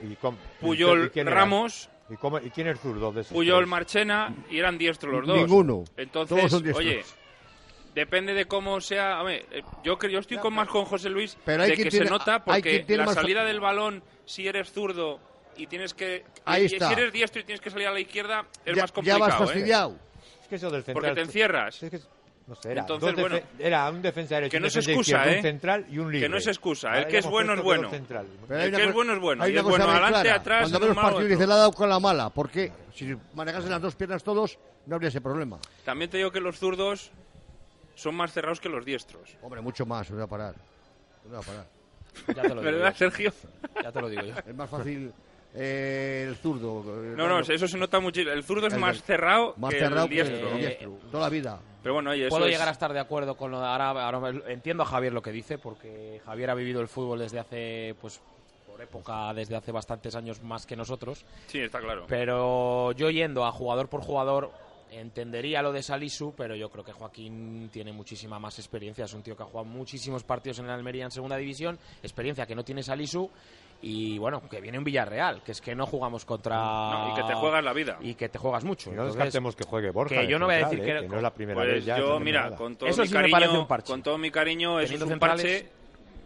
¿Y, 0.00 0.14
con- 0.16 0.36
Puyol 0.60 1.06
y 1.06 1.10
quién? 1.10 1.26
Ramos, 1.26 1.90
¿Y, 2.08 2.16
cómo- 2.16 2.38
¿Y 2.38 2.50
quién 2.50 2.68
es 2.68 2.78
zurdo 2.80 3.10
de 3.12 3.22
esos 3.22 3.32
Puyol 3.32 3.58
tres? 3.58 3.68
Marchena, 3.68 4.32
y 4.48 4.58
eran 4.58 4.78
diestros 4.78 5.12
los 5.12 5.26
dos. 5.26 5.36
Ninguno. 5.38 5.84
Entonces, 5.96 6.36
Todos 6.36 6.50
son 6.52 6.62
diestros. 6.62 6.86
oye, 6.86 7.04
depende 7.94 8.32
de 8.34 8.46
cómo 8.46 8.80
sea. 8.80 9.18
Hombre, 9.20 9.44
eh, 9.50 9.62
yo 9.82 9.98
creo, 9.98 10.12
yo 10.12 10.18
estoy 10.20 10.38
con 10.38 10.54
más 10.54 10.68
con 10.68 10.84
José 10.84 11.10
Luis 11.10 11.36
Pero 11.44 11.64
hay 11.64 11.70
de 11.70 11.76
que 11.76 11.90
tiene- 11.90 12.06
se 12.06 12.10
nota 12.12 12.44
porque 12.44 12.84
la 12.88 13.04
más- 13.06 13.14
salida 13.14 13.44
del 13.44 13.58
balón, 13.60 14.02
si 14.24 14.46
eres 14.46 14.72
zurdo 14.72 15.20
y 15.62 15.66
tienes 15.66 15.94
que. 15.94 16.24
Ahí 16.44 16.62
y 16.62 16.66
está. 16.66 16.88
Si 16.88 16.94
eres 16.94 17.12
diestro 17.12 17.40
y 17.40 17.44
tienes 17.44 17.60
que 17.60 17.70
salir 17.70 17.86
a 17.86 17.92
la 17.92 18.00
izquierda, 18.00 18.44
es 18.64 18.74
ya, 18.76 18.82
más 18.82 18.90
ya 18.90 18.94
complicado. 18.94 19.20
vas 19.20 19.34
¿eh? 19.34 19.38
fastidiado. 19.38 19.96
Es 20.42 20.48
que 20.48 20.54
eso 20.56 20.70
del 20.70 20.82
central... 20.82 20.94
Porque 20.94 21.14
te 21.14 21.20
encierras. 21.26 21.82
Es 21.82 21.90
que, 21.90 22.00
no 22.46 22.54
sé, 22.56 22.72
era, 22.72 22.80
Entonces, 22.80 23.14
bueno, 23.14 23.38
era 23.58 23.88
un 23.90 24.02
defensa 24.02 24.34
derecho, 24.36 24.50
que 24.50 24.60
no 24.60 24.66
es 24.66 24.74
defensa 24.74 24.90
excusa, 24.90 25.32
¿eh? 25.32 25.36
un 25.36 25.42
central 25.42 25.86
y 25.88 25.98
un 25.98 26.06
libre. 26.10 26.26
Que 26.26 26.28
no 26.28 26.36
es 26.38 26.46
excusa. 26.48 26.88
Ahora 26.88 27.00
El 27.00 27.06
que 27.06 27.12
ya 27.12 27.18
es 27.20 27.26
bueno 27.26 27.54
es 27.54 27.62
bueno. 27.62 27.90
El 27.92 28.76
que 28.76 28.84
es 28.84 28.92
bueno 28.92 29.12
es 29.12 29.20
bueno. 29.20 29.44
hay 29.44 29.50
Y 29.50 29.52
una 29.52 29.60
es 29.60 29.64
cosa 29.66 29.78
bueno 29.84 29.92
adelante, 29.92 30.20
clara. 30.22 30.40
atrás, 30.40 30.70
Cuando 30.70 30.80
partidos 30.94 31.14
otro. 31.14 31.26
dice, 31.28 31.46
la 31.46 31.54
ha 31.54 31.58
dado 31.58 31.72
con 31.72 31.88
la 31.88 32.00
mala. 32.00 32.30
porque 32.30 32.72
Si 32.94 33.14
manejasen 33.34 33.70
las 33.70 33.80
dos 33.80 33.94
piernas 33.94 34.24
todos, 34.24 34.58
no 34.86 34.94
habría 34.96 35.08
ese 35.08 35.20
problema. 35.20 35.58
También 35.84 36.10
te 36.10 36.16
digo 36.16 36.32
que 36.32 36.40
los 36.40 36.58
zurdos 36.58 37.12
son 37.94 38.16
más 38.16 38.32
cerrados 38.32 38.58
que 38.60 38.68
los 38.68 38.84
diestros. 38.84 39.36
Hombre, 39.42 39.60
mucho 39.60 39.86
más, 39.86 40.10
voy 40.10 40.22
a 40.22 40.26
parar. 40.26 40.54
Voy 41.26 41.36
a 41.38 41.40
parar. 41.40 41.66
Ya 42.34 42.42
te 42.42 42.48
lo 42.48 42.54
digo 42.56 42.62
¿Verdad, 42.62 42.90
yo. 42.92 42.98
Sergio? 42.98 43.32
Ya 43.80 43.92
te 43.92 44.00
lo 44.00 44.08
digo 44.08 44.22
yo. 44.22 44.34
Es 44.44 44.54
más 44.56 44.68
fácil 44.68 45.12
eh, 45.54 46.26
el 46.28 46.36
zurdo. 46.36 46.80
eh, 47.04 47.14
No, 47.16 47.28
no, 47.28 47.40
eso 47.40 47.66
se 47.68 47.78
nota 47.78 47.98
mucho. 48.00 48.20
El 48.20 48.42
zurdo 48.44 48.66
es 48.68 48.74
El 48.74 48.80
más 48.80 48.94
del- 48.96 49.02
cerrado 49.02 49.54
más 49.56 49.72
que 49.74 49.80
cerrado 49.80 50.04
el 50.04 50.08
que 50.08 50.14
diestro. 50.14 50.48
el 50.50 50.58
diestro. 50.58 50.98
Toda 51.10 51.24
la 51.24 51.28
vida. 51.30 51.60
Pero 51.82 51.94
bueno, 51.94 52.10
oye, 52.10 52.26
eso 52.26 52.30
Puedo 52.30 52.46
es- 52.46 52.52
llegar 52.52 52.68
a 52.68 52.72
estar 52.72 52.92
de 52.92 53.00
acuerdo 53.00 53.36
con 53.36 53.50
lo 53.50 53.58
de 53.60 53.66
ahora, 53.66 53.90
ahora 54.08 54.32
entiendo 54.48 54.82
a 54.82 54.86
Javier 54.86 55.12
lo 55.12 55.22
que 55.22 55.32
dice 55.32 55.58
porque 55.58 56.20
Javier 56.24 56.50
ha 56.50 56.54
vivido 56.54 56.80
el 56.80 56.88
fútbol 56.88 57.18
desde 57.20 57.38
hace 57.40 57.94
pues 58.00 58.20
por 58.66 58.80
época 58.82 59.32
desde 59.34 59.56
hace 59.56 59.72
bastantes 59.72 60.14
años 60.14 60.42
más 60.42 60.66
que 60.66 60.76
nosotros, 60.76 61.24
Sí, 61.46 61.58
está 61.60 61.80
claro. 61.80 62.04
pero 62.06 62.92
yo 62.92 63.10
yendo 63.10 63.44
a 63.44 63.50
jugador 63.52 63.88
por 63.88 64.02
jugador 64.02 64.50
entendería 64.90 65.62
lo 65.62 65.72
de 65.72 65.82
Salisu, 65.82 66.34
pero 66.36 66.54
yo 66.56 66.68
creo 66.68 66.84
que 66.84 66.92
Joaquín 66.92 67.70
tiene 67.72 67.92
muchísima 67.92 68.38
más 68.38 68.58
experiencia, 68.58 69.04
es 69.04 69.14
un 69.14 69.22
tío 69.22 69.36
que 69.36 69.42
ha 69.42 69.46
jugado 69.46 69.64
muchísimos 69.64 70.24
partidos 70.24 70.58
en 70.58 70.64
el 70.66 70.72
Almería 70.72 71.04
en 71.04 71.10
segunda 71.10 71.36
división, 71.36 71.78
experiencia 72.02 72.44
que 72.46 72.54
no 72.54 72.64
tiene 72.64 72.82
Salisu 72.82 73.30
y 73.82 74.18
bueno, 74.18 74.42
que 74.48 74.60
viene 74.60 74.76
un 74.78 74.84
Villarreal, 74.84 75.42
que 75.42 75.52
es 75.52 75.60
que 75.60 75.74
no 75.74 75.86
jugamos 75.86 76.24
contra 76.24 76.56
No, 76.56 77.10
y 77.12 77.14
que 77.14 77.22
te 77.22 77.34
juegas 77.34 77.64
la 77.64 77.72
vida. 77.72 77.96
y 78.00 78.14
que 78.14 78.28
te 78.28 78.38
juegas 78.38 78.62
mucho. 78.64 78.90
Y 78.90 78.94
no 78.94 79.02
Entonces, 79.02 79.16
descartemos 79.16 79.56
que 79.56 79.64
juegue 79.64 79.90
Borja. 79.90 80.16
que 80.20 80.26
yo 80.26 80.38
no 80.38 80.46
voy 80.46 80.56
a 80.56 80.58
decir 80.58 80.80
¿eh? 80.80 80.84
que- 81.02 81.08
no 81.08 81.16
es 81.16 81.22
la 81.22 81.32
primera 81.32 81.54
Pues 81.60 81.68
vez 81.74 81.84
ya. 81.84 81.98
yo, 81.98 82.08
no 82.10 82.20
mira, 82.20 82.50
con 82.56 82.76
todo, 82.76 82.88
Eso 82.90 83.02
mi 83.02 83.08
sí 83.08 83.14
cariño, 83.14 83.66
con 83.86 84.02
todo 84.02 84.18
mi 84.18 84.30
cariño, 84.30 84.80
eso 84.80 84.94
es 84.94 85.02
un 85.02 85.08
centrales- 85.08 85.62
parche. 85.62 85.79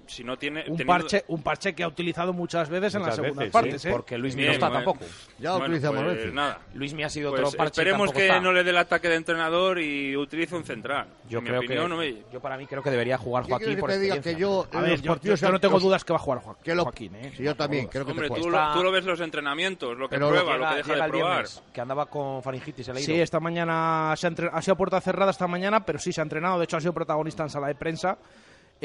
Si 0.06 0.22
no 0.24 0.36
tiene. 0.38 0.60
Un 0.60 0.76
teniendo- 0.76 0.86
parche, 0.92 1.24
un 1.28 1.42
parche 1.42 1.74
que 1.74 1.82
ha 1.82 1.88
utilizado 1.88 2.32
muchas 2.32 2.68
veces 2.68 2.94
en 2.94 3.00
Muchas 3.00 3.16
las 3.18 3.24
segundas 3.24 3.38
veces, 3.38 3.52
partes, 3.52 3.82
sí, 3.82 3.88
¿eh? 3.88 3.92
porque 3.92 4.18
Luis 4.18 4.34
Bien, 4.34 4.48
no 4.48 4.52
está 4.54 4.68
bueno. 4.68 4.84
tampoco. 4.84 5.04
Ya 5.38 5.50
lo 5.50 5.58
Bueno, 5.58 5.74
utilizamos 5.74 6.04
pues 6.04 6.32
nada. 6.34 6.58
Luis 6.74 6.94
me 6.94 7.04
ha 7.04 7.08
sido 7.08 7.30
Pues 7.30 7.42
otro 7.42 7.56
parche. 7.56 7.80
esperemos 7.80 8.12
que 8.12 8.26
está. 8.26 8.40
no 8.40 8.52
le 8.52 8.64
dé 8.64 8.70
el 8.70 8.76
ataque 8.76 9.08
de 9.08 9.14
entrenador 9.16 9.80
y 9.80 10.16
utilice 10.16 10.54
un 10.56 10.64
central. 10.64 11.06
Yo 11.28 11.38
en 11.38 11.44
mi 11.44 11.48
creo 11.50 11.60
opinión, 11.60 11.84
que 11.84 11.88
no 11.88 11.96
me- 11.96 12.14
yo 12.32 12.40
para 12.40 12.56
mí 12.56 12.66
creo 12.66 12.82
que 12.82 12.90
debería 12.90 13.16
jugar 13.18 13.44
¿Qué 13.44 13.50
Joaquín 13.50 13.78
por 13.78 13.90
que 13.90 14.20
que 14.22 14.36
yo 14.36 14.66
A 14.72 14.76
en 14.76 14.82
ver, 14.82 14.90
los 14.92 15.02
yo, 15.02 15.12
partidos 15.12 15.40
yo 15.40 15.50
no 15.50 15.60
tengo 15.60 15.80
dudas 15.80 16.04
que 16.04 16.12
va 16.12 16.18
a 16.18 16.22
jugar 16.22 16.40
Joaquín, 16.40 16.62
que 16.64 16.74
lo- 16.74 16.82
Joaquín, 16.84 17.14
¿eh? 17.16 17.32
Sí, 17.36 17.42
yo 17.42 17.54
también, 17.56 17.86
creo 17.86 18.04
que 18.04 18.10
Hombre, 18.12 18.28
te 18.28 18.40
tú 18.40 18.50
lo, 18.50 18.72
tú 18.72 18.82
lo 18.82 18.92
ves 18.92 19.04
los 19.04 19.20
entrenamientos, 19.20 19.96
lo 19.96 20.08
que 20.08 20.16
Pero 20.16 20.28
prueba, 20.28 20.56
lo 20.56 20.68
que 20.68 20.74
deja 20.76 20.92
de 20.94 21.08
probar. 21.08 21.32
viernes, 21.32 21.62
que 21.72 21.80
andaba 21.80 22.06
con 22.06 22.42
faringitis. 22.42 22.90
Sí, 22.96 23.20
esta 23.20 23.40
mañana 23.40 24.14
se 24.16 24.26
ha, 24.26 24.30
ha 24.52 24.62
sido 24.62 24.74
a 24.74 24.76
puerta 24.76 25.00
cerrada 25.00 25.30
esta 25.30 25.46
mañana, 25.46 25.84
pero 25.84 25.98
sí 25.98 26.12
se 26.12 26.20
ha 26.20 26.24
entrenado. 26.24 26.58
De 26.58 26.64
hecho, 26.64 26.76
ha 26.76 26.80
sido 26.80 26.92
protagonista 26.92 27.42
en 27.42 27.50
sala 27.50 27.68
de 27.68 27.74
prensa. 27.74 28.18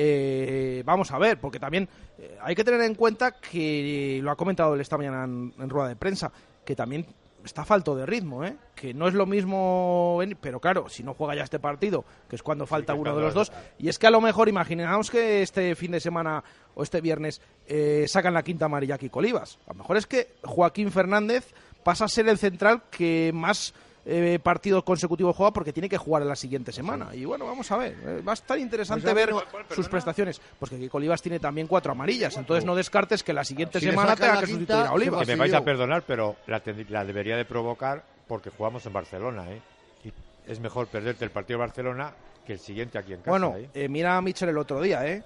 Eh, 0.02 0.82
vamos 0.86 1.12
a 1.12 1.18
ver, 1.18 1.42
porque 1.42 1.60
también 1.60 1.90
eh, 2.18 2.38
hay 2.42 2.56
que 2.56 2.64
tener 2.64 2.80
en 2.82 2.96
cuenta 2.96 3.34
que 3.34 4.22
lo 4.24 4.32
ha 4.32 4.38
comentado 4.38 4.74
él 4.74 4.80
esta 4.80 4.98
mañana 4.98 5.26
en, 5.26 5.54
en 5.60 5.70
rueda 5.70 5.90
de 5.90 5.98
prensa, 5.98 6.32
que 6.64 6.74
también 6.74 7.06
está 7.44 7.66
falto 7.66 7.96
de 7.96 8.06
ritmo, 8.06 8.46
¿eh? 8.46 8.56
que 8.76 8.94
no 8.94 9.10
es 9.10 9.14
lo 9.14 9.26
mismo, 9.26 10.22
pero 10.40 10.62
claro, 10.62 10.88
si 10.88 11.04
no 11.04 11.14
juega 11.14 11.36
ya 11.36 11.44
este 11.44 11.60
partido, 11.60 12.06
que 12.30 12.38
es 12.38 12.44
cuando 12.44 12.66
falta 12.66 12.94
uno 12.94 13.14
de 13.14 13.22
los 13.22 13.34
dos, 13.34 13.52
y 13.78 13.90
es 13.90 14.00
que 14.00 14.08
a 14.08 14.12
lo 14.12 14.22
mejor 14.22 14.48
imaginamos 14.48 15.12
que 15.12 15.42
este 15.42 15.76
fin 15.76 15.92
de 15.92 16.00
semana 16.00 16.44
o 16.76 16.84
este 16.84 17.02
viernes 17.02 17.42
eh, 17.68 18.06
sacan 18.08 18.34
la 18.34 18.44
quinta 18.44 18.66
amarilla 18.66 18.96
aquí 18.96 19.10
Colivas. 19.10 19.60
A 19.68 19.74
lo 19.74 19.80
mejor 19.80 19.98
es 19.98 20.08
que 20.08 20.36
Joaquín 20.44 20.92
Fernández 20.92 21.54
pasa 21.84 22.06
a 22.06 22.10
ser 22.10 22.30
el 22.30 22.38
central 22.38 22.84
que 22.90 23.32
más 23.34 23.74
eh, 24.06 24.40
partidos 24.42 24.84
consecutivos 24.84 25.36
juega 25.36 25.52
porque 25.52 25.74
tiene 25.74 25.90
que 25.90 25.98
jugar 25.98 26.22
en 26.24 26.30
la 26.30 26.36
siguiente 26.36 26.72
semana. 26.72 27.14
Y 27.14 27.26
bueno, 27.26 27.46
vamos 27.46 27.72
a 27.72 27.78
ver. 27.78 27.96
eh, 28.06 28.22
va 28.28 28.32
a 28.32 28.34
estar 28.34 28.58
interesante 28.58 29.14
ver 29.14 29.32
sus 29.76 29.88
prestaciones. 29.88 30.42
Pues 30.58 30.72
que 30.72 30.78
Kiko 30.78 30.98
Olivas 30.98 31.22
tiene 31.22 31.40
también 31.40 31.68
cuatro 31.68 31.92
amarillas. 31.92 32.36
Entonces 32.38 32.66
no 32.66 32.76
descartes 32.76 33.24
que 33.24 33.34
la 33.34 33.44
siguiente 33.44 33.80
Si 33.80 33.86
semana 33.88 34.16
tenga 34.16 34.40
que 34.40 34.46
quinta, 34.46 34.58
sustituir 34.58 34.86
a 34.88 34.94
Olivas. 34.94 35.28
Que 35.28 35.34
me 35.34 35.40
vais 35.40 35.54
a 35.54 35.64
perdonar, 35.64 36.04
pero 36.08 36.38
la, 36.48 36.62
la 36.90 37.06
debería 37.06 37.36
de 37.38 37.46
provocar 37.46 38.04
porque 38.28 38.50
jugamos 38.50 38.86
en 38.86 38.94
Barcelona, 38.94 39.52
¿eh? 39.52 39.62
Y 40.04 40.14
es 40.52 40.60
mejor 40.60 40.88
perderte 40.88 41.26
el 41.26 41.32
partido 41.32 41.60
de 41.60 41.66
Barcelona 41.66 42.14
que 42.46 42.54
el 42.54 42.60
siguiente 42.60 42.98
aquí 42.98 43.14
en 43.14 43.20
casa. 43.20 43.30
Bueno, 43.32 43.56
¿eh? 43.58 43.70
eh, 43.74 43.90
mira 43.90 44.18
a 44.18 44.22
Mitchell 44.22 44.50
el 44.50 44.58
otro 44.58 44.82
día, 44.82 45.06
¿eh? 45.08 45.24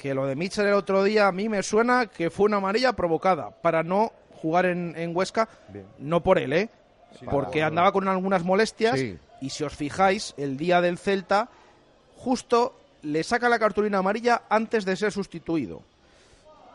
Que 0.00 0.14
lo 0.14 0.26
de 0.26 0.36
Mitchell 0.36 0.66
el 0.66 0.74
otro 0.74 1.02
día 1.04 1.26
a 1.26 1.32
mí 1.32 1.48
me 1.48 1.62
suena 1.62 2.06
que 2.06 2.30
fue 2.30 2.46
una 2.46 2.56
amarilla 2.58 2.92
provocada 2.92 3.50
para 3.50 3.82
no 3.82 4.12
jugar 4.42 4.66
en, 4.66 4.94
en 4.96 5.16
Huesca, 5.16 5.48
Bien. 5.68 5.86
no 5.98 6.22
por 6.22 6.38
él, 6.38 6.52
¿eh? 6.52 6.68
Porque 7.30 7.60
para- 7.60 7.66
andaba 7.68 7.92
con 7.92 8.06
algunas 8.08 8.44
molestias 8.44 8.98
Sí. 8.98 9.18
y 9.40 9.50
si 9.50 9.64
os 9.64 9.74
fijáis, 9.74 10.34
el 10.36 10.56
día 10.56 10.80
del 10.80 10.98
Celta, 10.98 11.48
justo 12.16 12.78
le 13.02 13.22
saca 13.22 13.48
la 13.48 13.58
cartulina 13.58 13.98
amarilla 13.98 14.42
antes 14.48 14.84
de 14.84 14.96
ser 14.96 15.12
sustituido. 15.12 15.82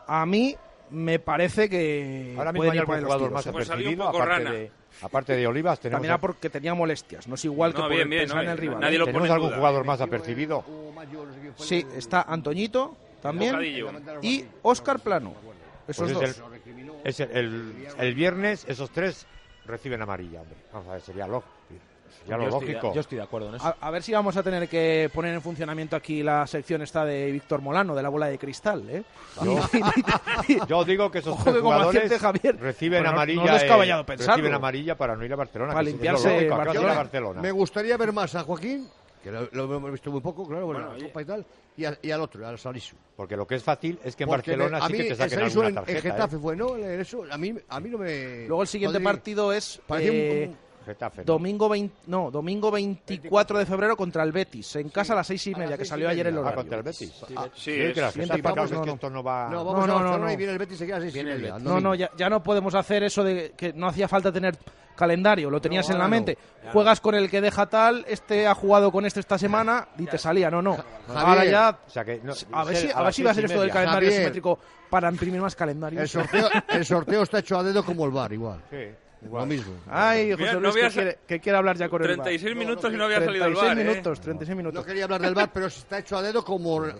A 0.06 0.26
mí 0.26 0.56
me 0.90 1.18
parece 1.18 1.68
que 1.68 2.34
Ahora 2.36 2.52
mismo 2.52 2.70
hay 2.70 2.78
algún 2.78 3.00
jugador 3.02 3.28
tiros, 3.28 3.32
más 3.32 3.46
¿eh? 3.46 3.52
Pues 3.52 3.68
un 3.70 3.96
poco 3.96 4.08
aparte 4.08 4.24
rana. 4.44 4.50
de, 4.52 4.70
aparte 5.02 5.36
de 5.36 5.46
Olivas. 5.46 5.80
Tenemos, 5.80 5.96
También 5.98 6.10
era 6.10 6.20
porque 6.20 6.50
tenía 6.50 6.74
molestias, 6.74 7.26
no 7.28 7.34
es 7.36 7.44
igual 7.44 7.72
que 7.72 7.80
por 7.80 7.90
bien, 7.90 8.08
bien, 8.10 8.22
pensar 8.22 8.36
no, 8.38 8.42
en 8.42 8.48
el 8.50 8.58
rival. 8.58 8.80
nadie 8.80 8.98
lo 8.98 9.06
¿tenemos 9.06 9.30
algún 9.30 9.48
duda. 9.48 9.58
jugador 9.58 9.84
más 9.86 10.00
apercibido. 10.00 10.64
Sí, 11.56 11.86
está 11.96 12.22
Antoñito 12.22 12.96
también 13.22 13.52
Bocadillo. 13.52 13.90
y 14.22 14.44
Óscar 14.62 15.00
Plano. 15.00 15.34
Esos 15.88 16.12
Pues 16.12 16.14
dos. 16.14 16.22
es 16.24 16.38
el, 16.38 16.90
es 17.04 17.20
el, 17.20 17.30
el- 17.36 17.86
el 17.98 18.14
viernes 18.14 18.64
esos 18.68 18.90
tres 18.90 19.26
reciben 19.66 20.02
amarilla, 20.02 20.40
hombre. 20.42 20.56
Vamos 20.72 20.88
a 20.88 20.92
ver, 20.92 21.00
sería, 21.02 21.26
lo, 21.26 21.42
sería 22.20 22.36
lo 22.36 22.42
yo, 22.44 22.48
estoy 22.58 22.68
lógico. 22.72 22.94
yo 22.94 23.00
estoy 23.00 23.16
de 23.18 23.24
acuerdo 23.24 23.48
en 23.50 23.54
eso. 23.56 23.66
A, 23.66 23.76
a 23.80 23.90
ver 23.90 24.02
si 24.02 24.12
vamos 24.12 24.36
a 24.36 24.42
tener 24.42 24.68
que 24.68 25.10
poner 25.12 25.34
en 25.34 25.40
funcionamiento 25.42 25.96
aquí 25.96 26.22
la 26.22 26.46
sección 26.46 26.82
esta 26.82 27.04
de 27.04 27.30
Víctor 27.32 27.60
Molano, 27.60 27.94
de 27.94 28.02
la 28.02 28.08
bola 28.08 28.26
de 28.26 28.38
cristal, 28.38 28.88
¿eh? 28.90 29.02
Yo 30.68 30.84
digo 30.84 31.10
que 31.10 31.18
esos 31.18 31.32
Ojo 31.40 31.44
que 31.52 31.60
jugadores 31.60 32.04
acierte 32.04 32.18
Javier. 32.18 32.56
reciben 32.60 33.02
no- 33.02 33.10
amarilla. 33.10 33.42
no 33.44 33.56
eh, 33.56 34.04
reciben 34.16 34.54
amarilla 34.54 34.96
para 34.96 35.16
no 35.16 35.24
ir 35.24 35.32
a 35.32 35.36
Barcelona. 35.36 35.72
Para 35.72 35.82
limpiarse 35.84 36.34
lógico, 36.34 36.56
Barcelona. 36.56 36.86
ir 36.88 36.92
a 36.92 36.96
Barcelona. 37.02 37.40
Me 37.42 37.50
gustaría 37.50 37.96
ver 37.96 38.12
más 38.12 38.34
a 38.34 38.42
Joaquín, 38.42 38.88
que 39.22 39.30
lo, 39.30 39.48
lo 39.52 39.76
hemos 39.76 39.92
visto 39.92 40.10
muy 40.10 40.20
poco, 40.20 40.46
claro, 40.46 40.66
bueno, 40.66 40.88
Bueno. 40.90 41.04
Copa 41.06 41.22
y 41.22 41.24
tal, 41.24 41.46
y, 41.76 41.84
a- 41.84 41.98
y 42.02 42.10
al 42.10 42.20
otro, 42.20 42.46
al 42.46 42.58
Salisu. 42.58 42.96
Porque 43.16 43.36
lo 43.36 43.46
que 43.46 43.54
es 43.56 43.62
fácil 43.62 43.98
es 44.04 44.14
que 44.16 44.24
en 44.24 44.28
Porque 44.30 44.50
Barcelona 44.56 44.78
me- 44.78 44.84
a 44.84 44.86
sí 44.88 44.92
mí 44.92 44.98
que 44.98 45.04
te 45.04 45.10
el 45.10 45.16
saquen 45.16 45.38
Salisu 45.38 45.60
alguna 45.62 45.68
en, 45.68 45.78
en 45.78 45.84
tarjeta. 45.94 46.14
Getafe 46.14 46.36
¿eh? 46.36 46.38
fue, 46.40 46.56
¿no? 46.56 46.76
Eso, 46.76 47.24
a 47.30 47.38
mí, 47.38 47.54
a 47.68 47.80
mí 47.80 47.88
no 47.90 47.98
me... 47.98 48.46
Luego 48.46 48.62
el 48.62 48.68
siguiente 48.68 48.94
no 48.94 48.98
diría- 49.00 49.12
partido 49.12 49.52
es 49.52 49.80
parecía 49.86 50.10
un- 50.12 50.16
eh, 50.18 50.46
un- 50.48 50.72
Getafe, 50.84 51.18
¿no? 51.20 51.24
domingo 51.26 51.68
20, 51.68 51.94
no, 52.08 52.28
domingo 52.32 52.68
24 52.72 53.56
de 53.56 53.66
febrero 53.66 53.96
contra 53.96 54.24
el 54.24 54.32
Betis, 54.32 54.74
en 54.74 54.88
casa 54.88 55.12
a 55.12 55.16
las 55.16 55.28
seis 55.28 55.46
y 55.46 55.54
media, 55.54 55.76
que 55.76 55.84
seis 55.84 55.86
y 55.86 55.90
salió 55.90 56.08
ayer 56.08 56.26
el 56.26 56.32
media. 56.34 56.40
Ah, 56.40 56.48
horario. 56.48 56.60
contra 56.60 56.78
el 56.78 56.82
Betis. 56.82 57.22
Ah, 57.36 57.48
Sí, 57.54 57.70
que 57.70 58.00
las 58.00 58.12
siguiente 58.12 58.34
Getafe, 58.34 58.42
partido, 58.42 58.64
es 58.64 58.70
que 58.80 58.86
no, 58.88 58.94
esto 58.94 59.10
no 59.10 59.22
va... 59.22 59.48
No, 59.48 59.64
vamos 59.64 59.74
No, 59.74 59.82
a 59.84 59.86
no, 59.86 59.92
no, 59.92 60.00
Barcelona 60.00 60.26
no. 60.26 60.32
y 60.32 60.36
viene 60.36 60.52
el 60.54 60.58
Betis 60.58 60.74
y 60.74 60.78
se 60.78 60.86
queda 60.86 60.96
a 60.96 61.00
seis 61.02 61.14
y 61.14 61.18
el 61.20 61.26
media. 61.26 61.58
No, 61.60 61.80
no, 61.80 61.94
ya, 61.94 62.10
ya 62.16 62.28
no 62.28 62.42
podemos 62.42 62.74
hacer 62.74 63.04
eso 63.04 63.22
de 63.22 63.52
que 63.56 63.72
no 63.72 63.86
hacía 63.86 64.08
falta 64.08 64.32
tener 64.32 64.56
calendario, 64.96 65.50
lo 65.50 65.60
tenías 65.60 65.88
No, 65.88 65.94
en 65.94 65.98
la 65.98 66.04
no. 66.04 66.10
mente. 66.10 66.38
Juegas 66.72 67.00
con 67.00 67.14
el 67.14 67.28
que 67.30 67.40
deja 67.40 67.66
tal, 67.66 68.04
este 68.08 68.46
ha 68.46 68.54
jugado 68.54 68.92
con 68.92 69.04
este 69.06 69.20
esta 69.20 69.38
semana 69.38 69.88
y 69.98 70.06
te 70.06 70.18
salía, 70.18 70.50
no, 70.50 70.62
no. 70.62 70.76
Javier, 71.06 71.26
Ahora 71.26 71.44
ya 71.44 71.78
O 71.86 71.90
sea 71.90 72.04
que 72.04 72.20
no- 72.22 72.32
a 72.52 72.64
ver 72.64 72.76
si, 72.76 72.90
a 72.94 73.02
ver 73.02 73.12
si 73.14 73.22
va 73.22 73.30
a 73.30 73.34
ser 73.34 73.44
esto 73.46 73.60
del 73.60 73.70
calendario 73.70 74.08
Javier. 74.08 74.20
simétrico 74.22 74.58
para 74.90 75.08
imprimir 75.10 75.40
más 75.40 75.56
calendarios. 75.56 76.02
El 76.02 76.08
sorteo, 76.08 76.48
el 76.68 76.84
sorteo 76.84 77.22
está 77.22 77.38
hecho 77.40 77.58
a 77.58 77.62
dedo 77.62 77.84
como 77.84 78.04
el 78.04 78.10
bar, 78.10 78.32
igual. 78.32 78.60
Sí, 78.70 78.76
Lo 79.22 79.26
igual. 79.28 79.46
mismo. 79.48 79.74
Ay, 79.88 80.32
José 80.32 80.52
no 80.54 80.60
Luis, 80.60 80.74
había 80.74 80.88
que, 80.88 80.94
quiere, 80.94 81.18
que 81.26 81.40
quiere 81.40 81.58
hablar 81.58 81.76
ya 81.76 81.88
con 81.88 82.02
el 82.02 82.08
VAR. 82.08 82.16
36 82.24 82.56
minutos 82.56 82.92
y 82.92 82.96
no 82.96 83.04
había 83.04 83.20
salido 83.24 83.44
el 83.46 83.54
36 83.54 83.68
bar, 83.68 83.78
¿eh? 83.78 83.84
minutos, 83.90 84.20
36 84.20 84.50
No 84.50 84.56
minutos. 84.56 84.84
quería 84.86 85.04
hablar 85.04 85.20
del 85.22 85.34
bar, 85.34 85.50
pero 85.52 85.66
está 85.66 85.98
hecho 85.98 86.16
a 86.16 86.22
dedo 86.22 86.44
como... 86.44 86.86
Y, 86.86 86.92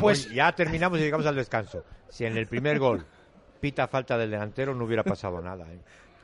Pues- 0.00 0.30
ya 0.30 0.52
terminamos 0.52 0.98
y 0.98 1.02
llegamos 1.02 1.26
al 1.26 1.36
descanso. 1.36 1.84
Si 2.08 2.24
en 2.24 2.36
el 2.36 2.46
primer 2.46 2.78
gol 2.78 3.04
pita 3.60 3.88
falta 3.88 4.16
del 4.18 4.30
delantero, 4.30 4.74
no 4.74 4.84
hubiera 4.84 5.02
pasado 5.02 5.40
nada. 5.40 5.64
¿eh? 5.72 5.78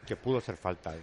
Que 0.07 0.16
pudo 0.16 0.40
ser 0.40 0.57
falta. 0.57 0.94
¿eh? 0.94 1.00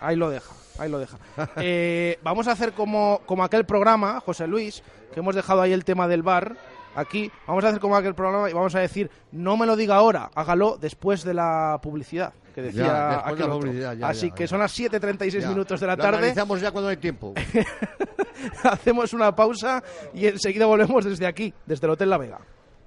Ahí 0.00 0.16
lo 0.16 0.30
deja, 0.30 0.54
ahí 0.78 0.90
lo 0.90 0.98
deja. 0.98 1.18
Eh, 1.56 2.18
vamos 2.22 2.46
a 2.48 2.52
hacer 2.52 2.72
como, 2.72 3.20
como 3.26 3.44
aquel 3.44 3.64
programa, 3.64 4.20
José 4.20 4.46
Luis, 4.46 4.82
que 5.12 5.20
hemos 5.20 5.34
dejado 5.34 5.60
ahí 5.62 5.72
el 5.72 5.84
tema 5.84 6.06
del 6.08 6.22
bar. 6.22 6.56
Aquí 6.94 7.30
vamos 7.46 7.64
a 7.64 7.68
hacer 7.68 7.80
como 7.80 7.96
aquel 7.96 8.14
programa 8.14 8.50
y 8.50 8.52
vamos 8.52 8.74
a 8.74 8.80
decir, 8.80 9.10
no 9.30 9.56
me 9.56 9.66
lo 9.66 9.76
diga 9.76 9.96
ahora, 9.96 10.30
hágalo 10.34 10.78
después 10.80 11.22
de 11.22 11.32
la 11.34 11.78
publicidad, 11.80 12.32
que 12.54 12.62
decía 12.62 12.86
Ya, 12.86 13.08
después 13.10 13.24
de 13.26 13.32
aquel 13.32 13.46
la 13.48 13.52
publicidad, 13.54 13.92
ya, 13.94 14.08
Así 14.08 14.28
ya, 14.30 14.34
que 14.34 14.48
son 14.48 14.58
las 14.58 14.76
7.36 14.76 15.40
Ya. 15.40 15.48
minutos 15.48 15.78
de 15.80 15.86
la 15.86 15.94
Lo 15.96 16.02
tarde. 16.02 16.18
analizamos 16.18 16.60
ya 16.60 16.72
cuando 16.72 16.90
hay 16.90 16.96
tiempo. 16.96 17.34
Hacemos 18.64 19.12
una 19.12 19.34
pausa 19.34 19.82
y 20.14 20.26
enseguida 20.26 20.66
volvemos 20.66 21.04
desde 21.04 21.26
aquí, 21.26 21.52
desde 21.66 21.86
el 21.86 21.92
Hotel 21.92 22.10
La 22.10 22.18
Vega. 22.18 22.38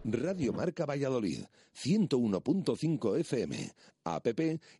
Radio 0.04 0.54
Marca 0.54 0.86
Valladolid, 0.86 1.46
101.5 1.76 3.20
FM, 3.20 3.72
app 4.04 4.28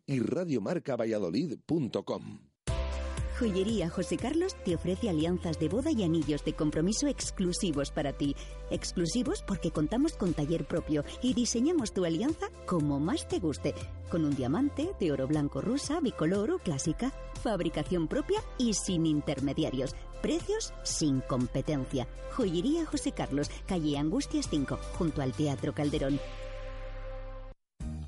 y 0.06 0.18
radiomarcavalladolid.com. 0.18 2.52
Joyería 3.38 3.88
José 3.88 4.18
Carlos 4.18 4.54
te 4.64 4.74
ofrece 4.74 5.08
alianzas 5.08 5.58
de 5.58 5.68
boda 5.68 5.90
y 5.90 6.04
anillos 6.04 6.44
de 6.44 6.54
compromiso 6.54 7.06
exclusivos 7.06 7.90
para 7.90 8.12
ti. 8.12 8.36
Exclusivos 8.70 9.42
porque 9.42 9.70
contamos 9.70 10.12
con 10.12 10.34
taller 10.34 10.66
propio 10.66 11.04
y 11.22 11.34
diseñamos 11.34 11.92
tu 11.92 12.04
alianza 12.04 12.50
como 12.66 13.00
más 13.00 13.26
te 13.26 13.38
guste, 13.38 13.74
con 14.10 14.24
un 14.24 14.36
diamante 14.36 14.90
de 15.00 15.12
oro 15.12 15.26
blanco 15.26 15.60
rusa, 15.60 16.00
bicolor 16.00 16.52
o 16.52 16.58
clásica, 16.58 17.12
fabricación 17.42 18.06
propia 18.06 18.40
y 18.58 18.74
sin 18.74 19.06
intermediarios. 19.06 19.94
Precios 20.22 20.72
sin 20.84 21.20
competencia. 21.20 22.06
Joyería 22.30 22.86
José 22.86 23.10
Carlos, 23.10 23.50
calle 23.66 23.98
Angustias 23.98 24.46
5, 24.48 24.78
junto 24.96 25.20
al 25.20 25.32
Teatro 25.32 25.74
Calderón. 25.74 26.20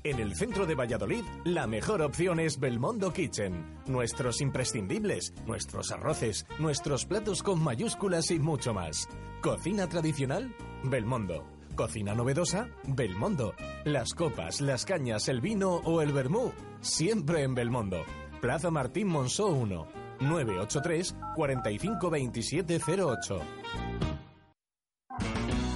En 0.05 0.19
el 0.19 0.35
centro 0.35 0.65
de 0.65 0.75
Valladolid, 0.75 1.23
la 1.43 1.67
mejor 1.67 2.01
opción 2.01 2.39
es 2.39 2.57
Belmondo 2.59 3.11
Kitchen. 3.11 3.81
Nuestros 3.87 4.39
imprescindibles, 4.39 5.33
nuestros 5.45 5.91
arroces, 5.91 6.45
nuestros 6.57 7.05
platos 7.05 7.43
con 7.43 7.61
mayúsculas 7.61 8.31
y 8.31 8.39
mucho 8.39 8.73
más. 8.73 9.09
Cocina 9.41 9.89
tradicional, 9.89 10.55
Belmondo. 10.83 11.43
Cocina 11.75 12.15
novedosa, 12.15 12.69
Belmondo. 12.87 13.55
Las 13.83 14.13
copas, 14.13 14.61
las 14.61 14.85
cañas, 14.85 15.27
el 15.27 15.41
vino 15.41 15.81
o 15.83 16.01
el 16.01 16.13
vermú, 16.13 16.53
siempre 16.79 17.41
en 17.41 17.55
Belmondo. 17.55 18.03
Plaza 18.41 18.69
Martín 18.69 19.07
Monzó 19.07 19.47
1, 19.47 20.04
983 20.19 21.15
452708. 21.35 23.41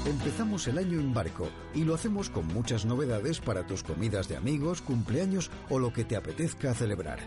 Empezamos 0.10 0.68
el 0.68 0.80
año 0.80 1.00
en 1.00 1.14
barco 1.14 1.48
y 1.76 1.84
lo 1.84 1.94
hacemos 1.94 2.32
con 2.32 2.48
muchas 2.48 2.84
novedades 2.84 3.40
para 3.40 3.68
tus 3.68 3.84
comidas 3.84 4.28
de 4.28 4.38
amigos, 4.38 4.82
cumpleaños 4.82 5.52
o 5.70 5.78
lo 5.78 5.94
que 5.94 6.04
te 6.04 6.16
apetezca 6.16 6.74
celebrar. 6.74 7.20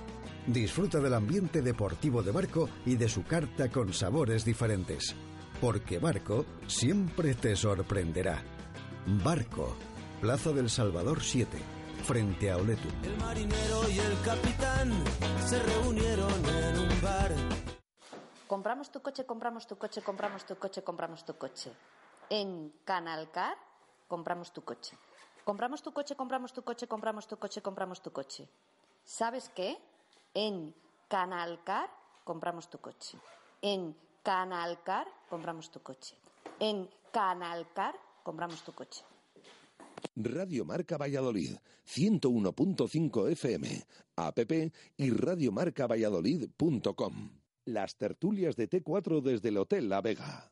Disfruta 0.46 0.98
del 0.98 1.14
ambiente 1.14 1.62
deportivo 1.62 2.24
de 2.24 2.32
barco 2.32 2.68
y 2.84 2.96
de 2.96 3.08
su 3.08 3.22
carta 3.22 3.70
con 3.70 3.92
sabores 3.92 4.44
diferentes. 4.44 5.14
Porque 5.60 6.00
Barco 6.00 6.44
siempre 6.66 7.34
te 7.34 7.54
sorprenderá. 7.54 8.42
Barco, 9.22 9.76
Plaza 10.20 10.50
del 10.50 10.68
Salvador 10.68 11.22
7, 11.22 11.58
frente 12.02 12.50
a 12.50 12.56
Oletu. 12.56 12.88
El 13.02 13.16
marinero 13.18 13.88
y 13.88 13.98
el 13.98 14.20
capitán 14.22 14.92
se 15.46 15.62
reunieron 15.62 16.44
en 16.46 16.78
un 16.78 17.00
bar. 17.00 17.30
Compramos 18.46 18.90
tu 18.90 19.00
coche, 19.00 19.24
compramos 19.24 19.66
tu 19.66 19.76
coche, 19.78 20.02
compramos 20.02 20.44
tu 20.44 20.56
coche, 20.56 20.82
compramos 20.82 21.24
tu 21.24 21.38
coche. 21.38 21.72
En 22.28 22.72
Canalcar 22.84 23.56
compramos 24.08 24.52
tu 24.52 24.62
coche. 24.62 24.96
Compramos 25.44 25.82
tu 25.82 25.92
coche, 25.92 26.14
compramos 26.16 26.52
tu 26.52 26.62
coche, 26.62 26.86
compramos 26.86 27.26
tu 27.26 27.36
coche, 27.38 27.62
compramos 27.62 28.02
tu 28.02 28.12
coche. 28.12 28.48
¿Sabes 29.04 29.48
qué? 29.54 29.78
En 30.34 30.74
Canalcar 31.08 31.88
compramos 32.24 32.68
tu 32.68 32.78
coche. 32.78 33.18
En 33.60 33.96
Canalcar 34.22 35.06
compramos 35.30 35.70
tu 35.70 35.82
coche. 35.82 36.16
En 36.58 36.88
Canalcar 37.12 37.94
compramos 38.22 38.62
tu 38.62 38.72
coche. 38.72 39.04
Radio 40.16 40.64
Marca 40.64 40.96
Valladolid, 40.96 41.52
101.5 41.86 43.30
FM, 43.30 43.86
app 44.16 44.38
y 44.96 45.10
radiomarcavalladolid.com. 45.10 47.30
Las 47.64 47.96
tertulias 47.96 48.56
de 48.56 48.68
T4 48.68 49.22
desde 49.22 49.50
el 49.50 49.58
Hotel 49.58 49.88
La 49.88 50.00
Vega. 50.00 50.50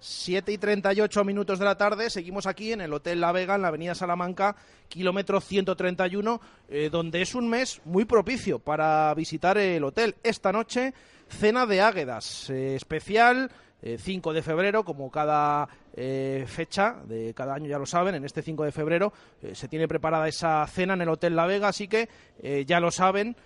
7 0.00 0.52
y 0.52 0.58
38 0.58 1.24
minutos 1.24 1.58
de 1.58 1.64
la 1.64 1.76
tarde, 1.76 2.10
seguimos 2.10 2.46
aquí 2.46 2.72
en 2.72 2.80
el 2.80 2.92
Hotel 2.92 3.20
La 3.20 3.32
Vega, 3.32 3.56
en 3.56 3.62
la 3.62 3.68
Avenida 3.68 3.94
Salamanca, 3.94 4.56
kilómetro 4.88 5.40
131, 5.40 6.40
eh, 6.68 6.88
donde 6.90 7.22
es 7.22 7.34
un 7.34 7.48
mes 7.48 7.80
muy 7.84 8.04
propicio 8.04 8.58
para 8.58 9.12
visitar 9.14 9.58
el 9.58 9.84
hotel. 9.84 10.16
Esta 10.22 10.52
noche, 10.52 10.94
cena 11.28 11.66
de 11.66 11.80
Águedas, 11.80 12.50
eh, 12.50 12.76
especial, 12.76 13.50
eh, 13.82 13.96
5 13.98 14.32
de 14.32 14.42
febrero, 14.42 14.84
como 14.84 15.10
cada 15.10 15.68
eh, 15.94 16.44
fecha 16.46 16.96
de 17.06 17.34
cada 17.34 17.54
año, 17.54 17.66
ya 17.66 17.78
lo 17.78 17.86
saben, 17.86 18.14
en 18.14 18.24
este 18.24 18.42
5 18.42 18.64
de 18.64 18.72
febrero 18.72 19.12
eh, 19.42 19.54
se 19.54 19.68
tiene 19.68 19.88
preparada 19.88 20.28
esa 20.28 20.66
cena 20.66 20.94
en 20.94 21.02
el 21.02 21.08
Hotel 21.08 21.36
La 21.36 21.46
Vega, 21.46 21.68
así 21.68 21.88
que 21.88 22.08
eh, 22.42 22.64
ya 22.66 22.80
lo 22.80 22.90
saben. 22.90 23.36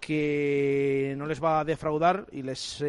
que 0.00 1.14
no 1.16 1.24
les 1.24 1.42
va 1.42 1.60
a 1.60 1.64
defraudar 1.64 2.26
y 2.30 2.42
les 2.42 2.84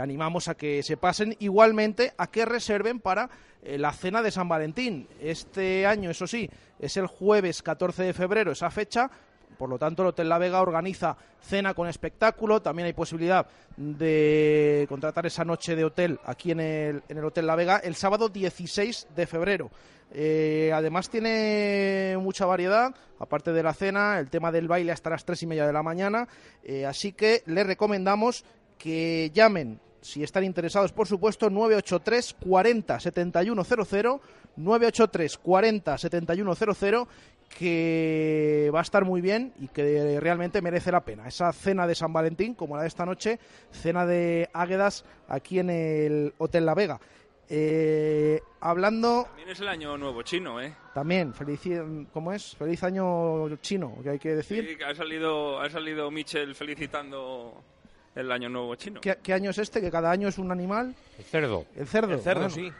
animamos 0.00 0.48
a 0.48 0.54
que 0.54 0.82
se 0.82 0.96
pasen. 0.96 1.36
Igualmente, 1.40 2.14
a 2.16 2.28
que 2.28 2.46
reserven 2.46 3.00
para 3.00 3.28
la 3.62 3.92
cena 3.92 4.22
de 4.22 4.30
San 4.30 4.48
Valentín. 4.48 5.06
Este 5.20 5.84
año, 5.84 6.10
eso 6.10 6.26
sí, 6.26 6.48
es 6.78 6.96
el 6.96 7.06
jueves 7.06 7.62
14 7.62 8.02
de 8.02 8.14
febrero 8.14 8.52
esa 8.52 8.70
fecha. 8.70 9.10
Por 9.58 9.68
lo 9.68 9.78
tanto, 9.78 10.02
el 10.02 10.08
Hotel 10.08 10.28
La 10.28 10.38
Vega 10.38 10.62
organiza 10.62 11.16
cena 11.40 11.74
con 11.74 11.88
espectáculo. 11.88 12.62
También 12.62 12.86
hay 12.86 12.92
posibilidad 12.92 13.46
de 13.76 14.86
contratar 14.88 15.26
esa 15.26 15.44
noche 15.44 15.74
de 15.74 15.84
hotel 15.84 16.20
aquí 16.24 16.52
en 16.52 16.60
el, 16.60 17.02
en 17.08 17.18
el 17.18 17.24
Hotel 17.24 17.46
La 17.46 17.56
Vega 17.56 17.78
el 17.78 17.96
sábado 17.96 18.28
16 18.28 19.08
de 19.14 19.26
febrero. 19.26 19.70
Eh, 20.10 20.70
además 20.72 21.10
tiene 21.10 22.16
mucha 22.18 22.46
variedad, 22.46 22.94
aparte 23.18 23.52
de 23.52 23.62
la 23.62 23.74
cena, 23.74 24.18
el 24.18 24.30
tema 24.30 24.50
del 24.50 24.68
baile 24.68 24.92
hasta 24.92 25.10
las 25.10 25.24
tres 25.24 25.42
y 25.42 25.46
media 25.46 25.66
de 25.66 25.72
la 25.72 25.82
mañana. 25.82 26.28
Eh, 26.62 26.86
así 26.86 27.12
que 27.12 27.42
les 27.46 27.66
recomendamos 27.66 28.44
que 28.78 29.30
llamen, 29.34 29.80
si 30.00 30.22
están 30.22 30.44
interesados, 30.44 30.92
por 30.92 31.06
supuesto, 31.06 31.50
983 31.50 32.36
40 32.40 33.00
7100, 33.00 34.20
983 34.56 35.38
40 35.38 35.98
7100, 35.98 37.06
que 37.48 38.70
va 38.74 38.80
a 38.80 38.82
estar 38.82 39.04
muy 39.04 39.20
bien 39.20 39.52
y 39.58 39.68
que 39.68 40.18
realmente 40.20 40.62
merece 40.62 40.92
la 40.92 41.04
pena. 41.04 41.26
Esa 41.26 41.52
cena 41.52 41.86
de 41.86 41.94
San 41.94 42.12
Valentín, 42.12 42.54
como 42.54 42.76
la 42.76 42.82
de 42.82 42.88
esta 42.88 43.06
noche, 43.06 43.38
cena 43.70 44.06
de 44.06 44.48
Águedas 44.52 45.04
aquí 45.28 45.58
en 45.58 45.70
el 45.70 46.34
Hotel 46.38 46.66
La 46.66 46.74
Vega. 46.74 47.00
Eh, 47.50 48.42
hablando 48.60 49.24
También 49.24 49.48
es 49.48 49.60
el 49.60 49.68
año 49.68 49.96
nuevo 49.96 50.20
chino, 50.22 50.60
¿eh? 50.60 50.74
también, 50.92 51.32
feliz, 51.32 51.60
¿cómo 52.12 52.30
es? 52.34 52.54
Feliz 52.54 52.82
año 52.82 53.56
chino, 53.62 53.96
que 54.02 54.10
hay 54.10 54.18
que 54.18 54.34
decir. 54.34 54.76
Sí, 54.76 54.84
ha 54.84 54.94
salido, 54.94 55.58
ha 55.58 55.70
salido 55.70 56.10
Michel 56.10 56.54
felicitando 56.54 57.64
el 58.20 58.32
año 58.32 58.48
nuevo 58.48 58.74
chino. 58.74 59.00
¿Qué, 59.00 59.16
qué 59.22 59.32
año 59.32 59.50
es 59.50 59.58
este? 59.58 59.80
Que 59.80 59.90
cada 59.90 60.10
año 60.10 60.28
es 60.28 60.38
un 60.38 60.50
animal. 60.52 60.94
El 61.18 61.24
cerdo. 61.24 61.66
El 61.76 61.86
cerdo. 61.86 62.14
El 62.14 62.20
cerdo, 62.20 62.40
bueno. 62.48 62.54
sí. 62.54 62.72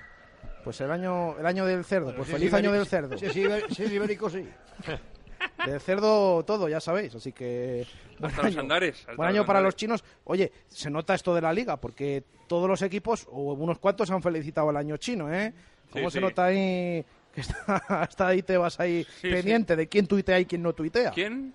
Pues 0.64 0.80
el 0.80 0.90
año, 0.90 1.38
el 1.38 1.46
año 1.46 1.64
del 1.64 1.84
cerdo. 1.84 2.14
Pues 2.14 2.26
Si 2.28 2.32
feliz 2.34 2.52
año 2.52 2.70
ibérico- 2.70 2.72
del 2.78 2.86
cerdo. 2.86 3.18
Si 3.18 3.26
es, 3.44 3.64
si 3.76 3.82
es 3.84 3.92
ibérico, 3.92 4.28
sí. 4.30 4.46
Del 5.64 5.80
cerdo 5.80 6.44
todo, 6.44 6.68
ya 6.68 6.80
sabéis. 6.80 7.14
Así 7.14 7.32
que. 7.32 7.86
buen 8.18 8.30
Hasta 8.30 8.42
los 8.42 8.52
año. 8.52 8.60
andares, 8.60 8.98
hasta 9.00 9.14
Buen 9.14 9.28
los 9.28 9.36
año 9.38 9.46
para 9.46 9.60
andares. 9.60 9.74
los 9.74 9.76
chinos. 9.76 10.04
Oye, 10.24 10.52
se 10.68 10.90
nota 10.90 11.14
esto 11.14 11.32
de 11.34 11.40
la 11.40 11.52
liga, 11.52 11.76
porque 11.76 12.24
todos 12.48 12.68
los 12.68 12.82
equipos, 12.82 13.26
o 13.30 13.52
unos 13.54 13.78
cuantos, 13.78 14.10
han 14.10 14.20
felicitado 14.22 14.70
el 14.70 14.76
año 14.76 14.96
chino, 14.96 15.32
¿eh? 15.32 15.52
¿Cómo 15.92 16.10
Sí, 16.10 16.14
se 16.14 16.18
sí. 16.18 16.24
nota 16.24 16.44
ahí 16.46 17.04
que 17.32 17.40
está, 17.40 18.06
está 18.10 18.26
ahí 18.28 18.42
Tebas 18.42 18.80
ahí 18.80 19.06
Sí, 19.20 19.30
pendiente 19.30 19.76
de 19.76 19.86
quién 19.88 20.06
tuitea 20.08 20.40
y 20.40 20.46
quién 20.46 20.62
no 20.62 20.72
tuitea? 20.72 21.12
¿Quién? 21.12 21.54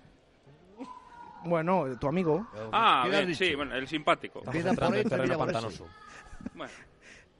Bueno, 1.44 1.84
tu 1.98 2.08
amigo. 2.08 2.46
Ah, 2.72 3.02
¿Quién 3.04 3.14
has 3.14 3.26
bien, 3.26 3.34
sí, 3.36 3.54
bueno, 3.54 3.74
el 3.74 3.86
simpático. 3.86 4.40
Por 4.40 4.54
ahí, 4.54 5.04
terreno 5.04 5.38
pantanoso. 5.38 5.86
Bueno, 6.54 6.72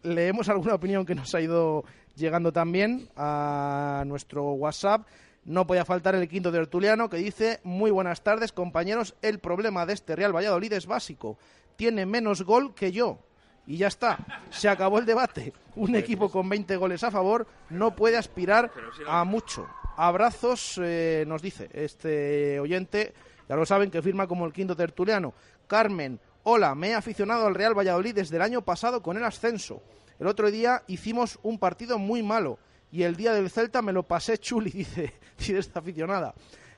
leemos 0.03 0.49
alguna 0.49 0.75
opinión 0.75 1.05
que 1.05 1.15
nos 1.15 1.35
ha 1.35 1.41
ido 1.41 1.85
llegando 2.15 2.53
también 2.53 3.09
a 3.17 4.05
nuestro 4.07 4.53
WhatsApp. 4.53 5.07
No 5.45 5.67
podía 5.67 5.85
faltar 5.85 6.15
el 6.15 6.29
quinto 6.29 6.51
tertuliano 6.51 7.11
que 7.11 7.19
dice, 7.19 7.61
muy 7.65 7.91
buenas 7.91 8.23
tardes 8.23 8.53
compañeros, 8.53 9.15
el 9.21 9.41
problema 9.41 9.85
de 9.85 9.93
este 9.93 10.17
Real 10.17 10.35
Valladolid 10.35 10.73
es 10.73 10.87
básico, 10.87 11.37
tiene 11.77 12.07
menos 12.07 12.43
gol 12.43 12.75
que 12.75 12.93
yo. 12.93 13.19
Y 13.67 13.79
ya 13.79 13.89
está, 13.89 14.19
se 14.51 14.69
acabó 14.69 14.99
el 14.99 15.07
debate. 15.07 15.53
Un 15.77 15.97
equipo 15.97 16.31
con 16.31 16.49
20 16.49 16.77
goles 16.77 17.03
a 17.03 17.11
favor 17.11 17.47
no 17.71 17.95
puede 17.97 18.17
aspirar 18.17 18.71
a 19.07 19.25
mucho. 19.25 19.67
Abrazos, 19.97 20.79
eh, 20.83 21.25
nos 21.27 21.41
dice 21.41 21.71
este 21.73 22.61
oyente, 22.61 23.15
ya 23.49 23.57
lo 23.57 23.67
saben 23.67 23.91
que 23.91 24.03
firma 24.03 24.27
como 24.27 24.47
el 24.47 24.53
quinto 24.53 24.77
tertuliano. 24.77 25.35
Carmen, 25.67 26.19
hola, 26.43 26.75
me 26.75 26.89
he 26.89 26.95
aficionado 26.95 27.47
al 27.47 27.55
Real 27.55 27.77
Valladolid 27.77 28.15
desde 28.15 28.37
el 28.37 28.43
año 28.43 28.63
pasado 28.63 29.03
con 29.03 29.17
el 29.17 29.25
ascenso. 29.25 29.83
El 30.19 30.27
otro 30.27 30.51
día 30.51 30.83
hicimos 30.87 31.39
un 31.43 31.59
partido 31.59 31.99
muy 31.99 32.23
malo 32.23 32.59
y 32.91 33.03
el 33.03 33.17
día 33.17 33.33
del 33.33 33.51
Celta 33.51 33.83
me 33.83 33.93
lo 33.93 34.03
pasé 34.05 34.39
chuli, 34.39 34.71
dice, 35.39 35.59
esta 35.59 35.81
aficionada. 35.81 36.35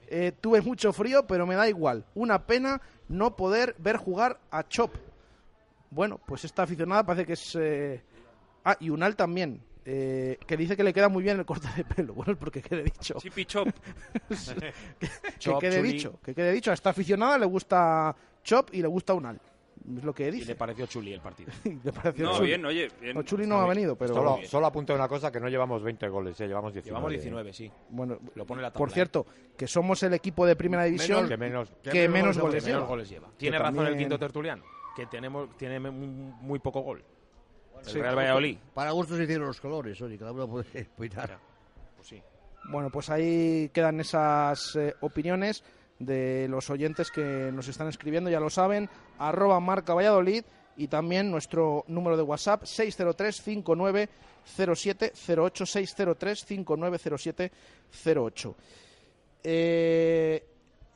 Eh, 0.09 0.33
tuve 0.41 0.63
mucho 0.63 0.93
frío, 0.93 1.27
pero 1.27 1.47
me 1.47 1.57
da 1.57 1.69
igual. 1.69 2.05
Una 2.15 2.47
pena 2.47 2.81
no 3.09 3.37
poder 3.37 3.75
ver 3.79 3.97
jugar 3.97 4.39
a 4.51 4.63
Chop. 4.69 4.95
Bueno, 5.91 6.21
pues 6.27 6.45
esta 6.45 6.63
aficionada 6.63 7.05
parece 7.05 7.27
que 7.27 7.33
es... 7.35 7.57
eh, 7.57 8.03
Ah, 8.69 8.77
y 8.81 8.91
Unal 8.91 9.15
también, 9.15 9.63
eh, 9.89 10.39
que 10.47 10.57
dice 10.57 10.77
que 10.77 10.83
le 10.85 10.93
queda 10.93 11.09
muy 11.09 11.23
bien 11.23 11.39
el 11.39 11.47
corte 11.47 11.69
de 11.77 11.85
pelo. 11.85 12.13
Bueno, 12.27 12.37
porque 12.39 12.61
quede 12.61 12.83
dicho. 12.83 13.15
Chippy 13.21 13.45
Chop. 13.47 13.69
que 14.99 15.09
Chop, 15.39 15.61
quede 15.61 15.77
chuli. 15.79 15.93
dicho, 15.93 16.19
que 16.23 16.35
quede 16.35 16.53
dicho. 16.53 16.71
A 16.71 16.75
esta 16.75 16.91
aficionada 16.91 17.39
le 17.39 17.47
gusta 17.47 18.15
Chop 18.43 18.71
y 18.73 18.83
le 18.83 18.89
gusta 18.89 19.15
Unal. 19.15 19.41
Es 19.97 20.03
lo 20.03 20.13
que 20.13 20.27
Y 20.27 20.31
dice. 20.33 20.47
le 20.49 20.55
pareció 20.57 20.87
chuli 20.87 21.13
el 21.13 21.21
partido. 21.21 21.53
Le 21.63 21.93
pareció 21.93 22.25
No, 22.25 22.37
chuli. 22.39 22.47
bien, 22.49 22.65
oye, 22.67 22.91
bien. 23.01 23.15
No, 23.15 23.23
Chuli 23.23 23.47
no 23.47 23.61
ha 23.61 23.69
venido, 23.69 23.95
pero... 23.95 24.15
Solo, 24.15 24.39
solo 24.45 24.67
apunto 24.67 24.93
una 24.93 25.07
cosa, 25.07 25.31
que 25.31 25.39
no 25.39 25.49
llevamos 25.49 25.81
20 25.85 26.09
goles, 26.09 26.41
eh, 26.41 26.49
llevamos 26.49 26.73
19. 26.73 26.91
Llevamos 26.91 27.11
19, 27.13 27.53
sí. 27.53 27.71
Bueno, 27.91 28.19
Lo 28.35 28.45
pone 28.45 28.63
la 28.63 28.71
tabla. 28.73 28.79
por 28.79 28.91
cierto, 28.91 29.25
que 29.57 29.69
somos 29.69 30.03
el 30.03 30.15
equipo 30.15 30.45
de 30.45 30.57
primera 30.57 30.83
división 30.85 31.29
que 31.29 31.37
menos- 31.37 31.71
que 31.85 32.09
menos 32.09 32.35
Que 32.37 32.43
goles 32.43 32.65
menos 32.65 32.79
lleva. 32.81 32.87
goles 32.89 33.09
lleva. 33.09 33.29
Tiene 33.37 33.59
Que 33.59 33.63
razón 33.63 33.79
el 33.79 33.85
también- 33.85 33.99
quinto 34.09 34.19
tertuliano, 34.19 34.65
que 34.97 35.07
tenemos, 35.07 35.57
tiene 35.57 35.79
muy 35.79 36.59
poco 36.59 36.81
gol. 36.81 37.05
El 37.87 37.93
Sí. 37.93 38.01
Real 38.01 38.17
Valladolid. 38.17 38.59
Para 38.75 38.91
gustos 38.91 39.17
se 39.17 39.25
hicieron 39.25 39.47
los 39.47 39.61
colores, 39.61 40.01
oye, 40.03 40.19
cada 40.19 40.33
uno 40.33 40.49
puede 40.49 40.89
opinar. 40.97 41.39
Pues 41.97 42.09
sí. 42.09 42.21
Bueno, 42.69 42.91
pues 42.91 43.09
ahí 43.11 43.71
quedan 43.73 44.01
esas 44.01 44.75
eh, 44.77 44.95
opiniones 45.01 45.63
de 45.99 46.47
los 46.49 46.69
oyentes 46.69 47.11
que 47.11 47.51
nos 47.53 47.69
están 47.69 47.89
escribiendo, 47.89 48.29
ya 48.29 48.39
lo 48.41 48.51
saben, 48.51 48.91
arroba 49.19 49.59
marca 49.61 49.95
Valladolid 49.95 50.45
y 50.77 50.89
también 50.89 51.31
nuestro 51.31 51.85
número 51.89 52.17
de 52.19 52.23
WhatsApp 52.23 52.65
603-590708, 52.65 54.09
603-590708. 55.65 58.55
Eh, 59.45 60.45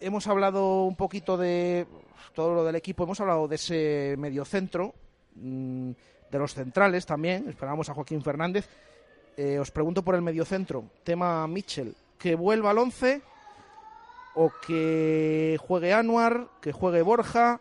hemos 0.01 0.27
hablado 0.27 0.85
un 0.85 0.97
poquito 0.97 1.37
de 1.37 1.87
todo 2.35 2.55
lo 2.55 2.65
del 2.65 2.77
equipo, 2.77 3.05
hemos 3.05 3.21
hablado 3.21 3.47
de 3.49 3.57
ese 3.57 4.15
mediocentro, 4.19 4.95
mm, 5.37 5.91
de 6.31 6.39
los 6.39 6.55
centrales 6.55 7.07
también, 7.07 7.49
esperamos 7.49 7.89
a 7.89 7.95
Joaquín 7.95 8.23
Fernández. 8.23 8.69
Eh, 9.37 9.59
os 9.59 9.71
pregunto 9.71 10.03
por 10.03 10.15
el 10.15 10.23
mediocentro, 10.23 10.85
tema 11.05 11.47
Mitchell, 11.47 11.95
que 12.19 12.35
vuelva 12.35 12.71
al 12.71 12.79
11 12.79 13.23
o 14.35 14.53
que 14.67 15.59
juegue 15.61 15.93
Anuar, 15.93 16.49
que 16.61 16.73
juegue 16.73 17.03
Borja, 17.03 17.61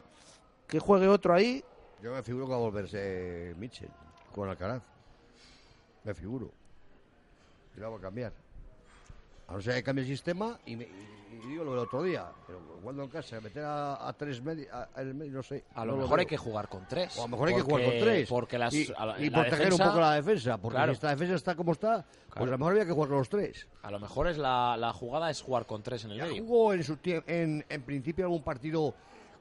que 0.68 0.80
juegue 0.80 1.08
otro 1.08 1.34
ahí. 1.34 1.64
Yo 2.02 2.14
me 2.14 2.24
figuro 2.24 2.46
que 2.46 2.52
va 2.52 2.58
a 2.58 2.62
volverse 2.62 3.56
Mitchell 3.58 3.90
con 4.34 4.50
Alcaraz. 4.50 4.84
Me 6.04 6.14
figuro. 6.14 6.52
Y 7.76 7.80
lo 7.80 7.92
va 7.92 7.98
a 7.98 8.02
cambiar. 8.02 8.34
A 9.50 9.54
no 9.54 9.62
ser 9.62 9.76
que 9.76 9.84
cambie 9.84 10.04
el 10.04 10.08
sistema 10.10 10.60
y, 10.66 10.76
me- 10.76 10.84
y- 10.86 11.40
y 11.44 11.48
digo 11.48 11.64
lo 11.64 11.72
del 11.72 11.80
otro 11.82 12.04
día. 12.04 12.26
Pero 12.46 12.60
jugando 12.82 13.04
en 13.04 13.10
casa, 13.10 13.40
meter 13.42 13.64
a, 13.64 14.08
a 14.08 14.14
tres 14.14 14.42
medios, 14.42 14.68
el 14.98 15.14
medio, 15.14 15.32
no 15.34 15.44
sé. 15.44 15.64
A 15.76 15.86
lo 15.86 15.94
no 15.96 16.02
mejor 16.04 16.20
hay 16.20 16.26
veo. 16.26 16.30
que 16.30 16.38
jugar 16.38 16.68
con 16.70 16.86
tres. 16.88 17.18
O 17.18 17.22
a 17.22 17.26
lo 17.26 17.30
mejor 17.30 17.48
hay 17.50 17.56
que 17.56 17.62
jugar 17.62 17.84
Porque- 17.84 18.00
con 18.00 18.08
tres. 18.08 18.30
Porque 18.30 18.58
las, 18.58 18.74
y, 18.74 18.94
a 18.98 19.06
la- 19.06 19.20
y 19.20 19.30
la 19.30 19.36
proteger 19.42 19.60
defensa- 19.66 19.84
un 19.84 19.90
poco 19.90 20.02
la 20.02 20.14
defensa. 20.16 20.58
Porque 20.58 20.76
Claro. 20.76 20.92
si 20.92 20.96
esta 20.96 21.10
defensa 21.10 21.36
está 21.36 21.56
como 21.56 21.72
está, 21.72 22.06
pues 22.34 22.48
a 22.48 22.52
lo 22.52 22.58
mejor 22.58 22.74
había 22.74 22.86
que 22.86 22.92
jugar 22.92 23.10
con 23.10 23.18
los 23.20 23.30
tres. 23.30 23.68
A 23.84 23.92
lo 23.92 24.00
mejor 24.00 24.28
es 24.28 24.38
la, 24.38 24.76
la 24.78 24.94
jugada 24.94 25.30
es 25.30 25.42
jugar 25.42 25.66
con 25.66 25.82
tres 25.82 26.04
en 26.06 26.12
el 26.12 26.18
Ya 26.18 26.26
medio. 26.26 26.44
jugó 26.44 26.74
en, 26.74 26.84
su 26.84 26.98
tie- 26.98 27.24
en, 27.28 27.66
en 27.70 27.82
principio 27.84 28.26
algún 28.26 28.44
partido 28.44 28.94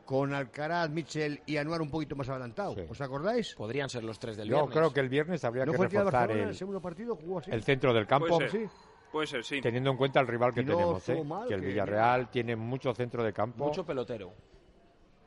con 0.04 0.32
Alcaraz, 0.32 0.88
Mitchell 0.88 1.42
y 1.44 1.58
Anuar 1.58 1.82
un 1.82 1.90
poquito 1.90 2.16
más 2.16 2.26
adelantado. 2.30 2.74
¿Os 2.88 2.98
acordáis? 3.02 3.54
Podrían 3.54 3.90
ser 3.90 4.04
los 4.04 4.18
tres 4.18 4.38
del 4.38 4.48
Yo 4.48 4.54
viernes. 4.56 4.74
creo 4.78 4.92
que 4.92 5.00
el 5.00 5.08
viernes 5.10 5.44
habría 5.44 5.66
¿No 5.66 5.72
que 5.72 5.78
reforzar 5.78 6.30
el, 6.30 6.38
el 6.48 6.54
segundo 6.54 6.80
partido? 6.80 7.14
Jugó 7.16 7.40
así. 7.40 7.50
el 7.50 7.62
centro 7.62 7.92
del 7.92 8.06
campo, 8.06 8.26
Puede 8.28 8.48
ser. 8.48 8.60
Sí. 8.62 8.68
Puede 9.12 9.26
ser, 9.26 9.44
sí. 9.44 9.60
teniendo 9.60 9.90
en 9.90 9.96
cuenta 9.96 10.20
el 10.20 10.26
rival 10.26 10.52
que 10.52 10.62
no 10.62 10.72
tenemos. 10.76 11.08
¿eh? 11.08 11.24
mal, 11.24 11.48
que 11.48 11.54
el 11.54 11.60
que 11.60 11.66
Villarreal 11.68 12.30
tiene 12.30 12.56
mucho 12.56 12.94
centro 12.94 13.22
de 13.22 13.32
campo. 13.32 13.64
Mucho 13.64 13.84
pelotero. 13.84 14.32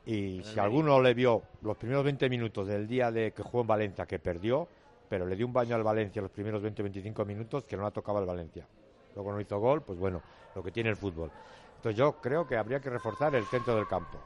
Y 0.06 0.42
si 0.44 0.58
alguno 0.58 1.00
le 1.00 1.14
vio 1.14 1.42
los 1.62 1.76
primeros 1.76 2.02
20 2.04 2.28
minutos 2.28 2.66
del 2.66 2.88
día 2.88 3.10
de 3.10 3.32
que 3.32 3.42
jugó 3.42 3.60
en 3.62 3.66
Valencia, 3.68 4.04
que 4.06 4.18
perdió, 4.18 4.66
pero 5.08 5.26
le 5.26 5.36
dio 5.36 5.46
un 5.46 5.52
baño 5.52 5.76
al 5.76 5.82
Valencia 5.84 6.20
los 6.22 6.30
primeros 6.30 6.62
20-25 6.62 7.24
minutos, 7.24 7.64
que 7.64 7.76
no 7.76 7.82
la 7.84 7.90
tocaba 7.92 8.18
el 8.20 8.26
Valencia. 8.26 8.66
Luego 9.14 9.32
no 9.32 9.40
hizo 9.40 9.58
gol, 9.58 9.82
pues 9.82 9.98
bueno, 9.98 10.20
lo 10.54 10.62
que 10.62 10.72
tiene 10.72 10.90
el 10.90 10.96
fútbol. 10.96 11.30
Entonces 11.76 11.96
yo 11.96 12.12
creo 12.20 12.46
que 12.46 12.56
habría 12.56 12.80
que 12.80 12.90
reforzar 12.90 13.34
el 13.34 13.44
centro 13.46 13.76
del 13.76 13.86
campo. 13.86 14.18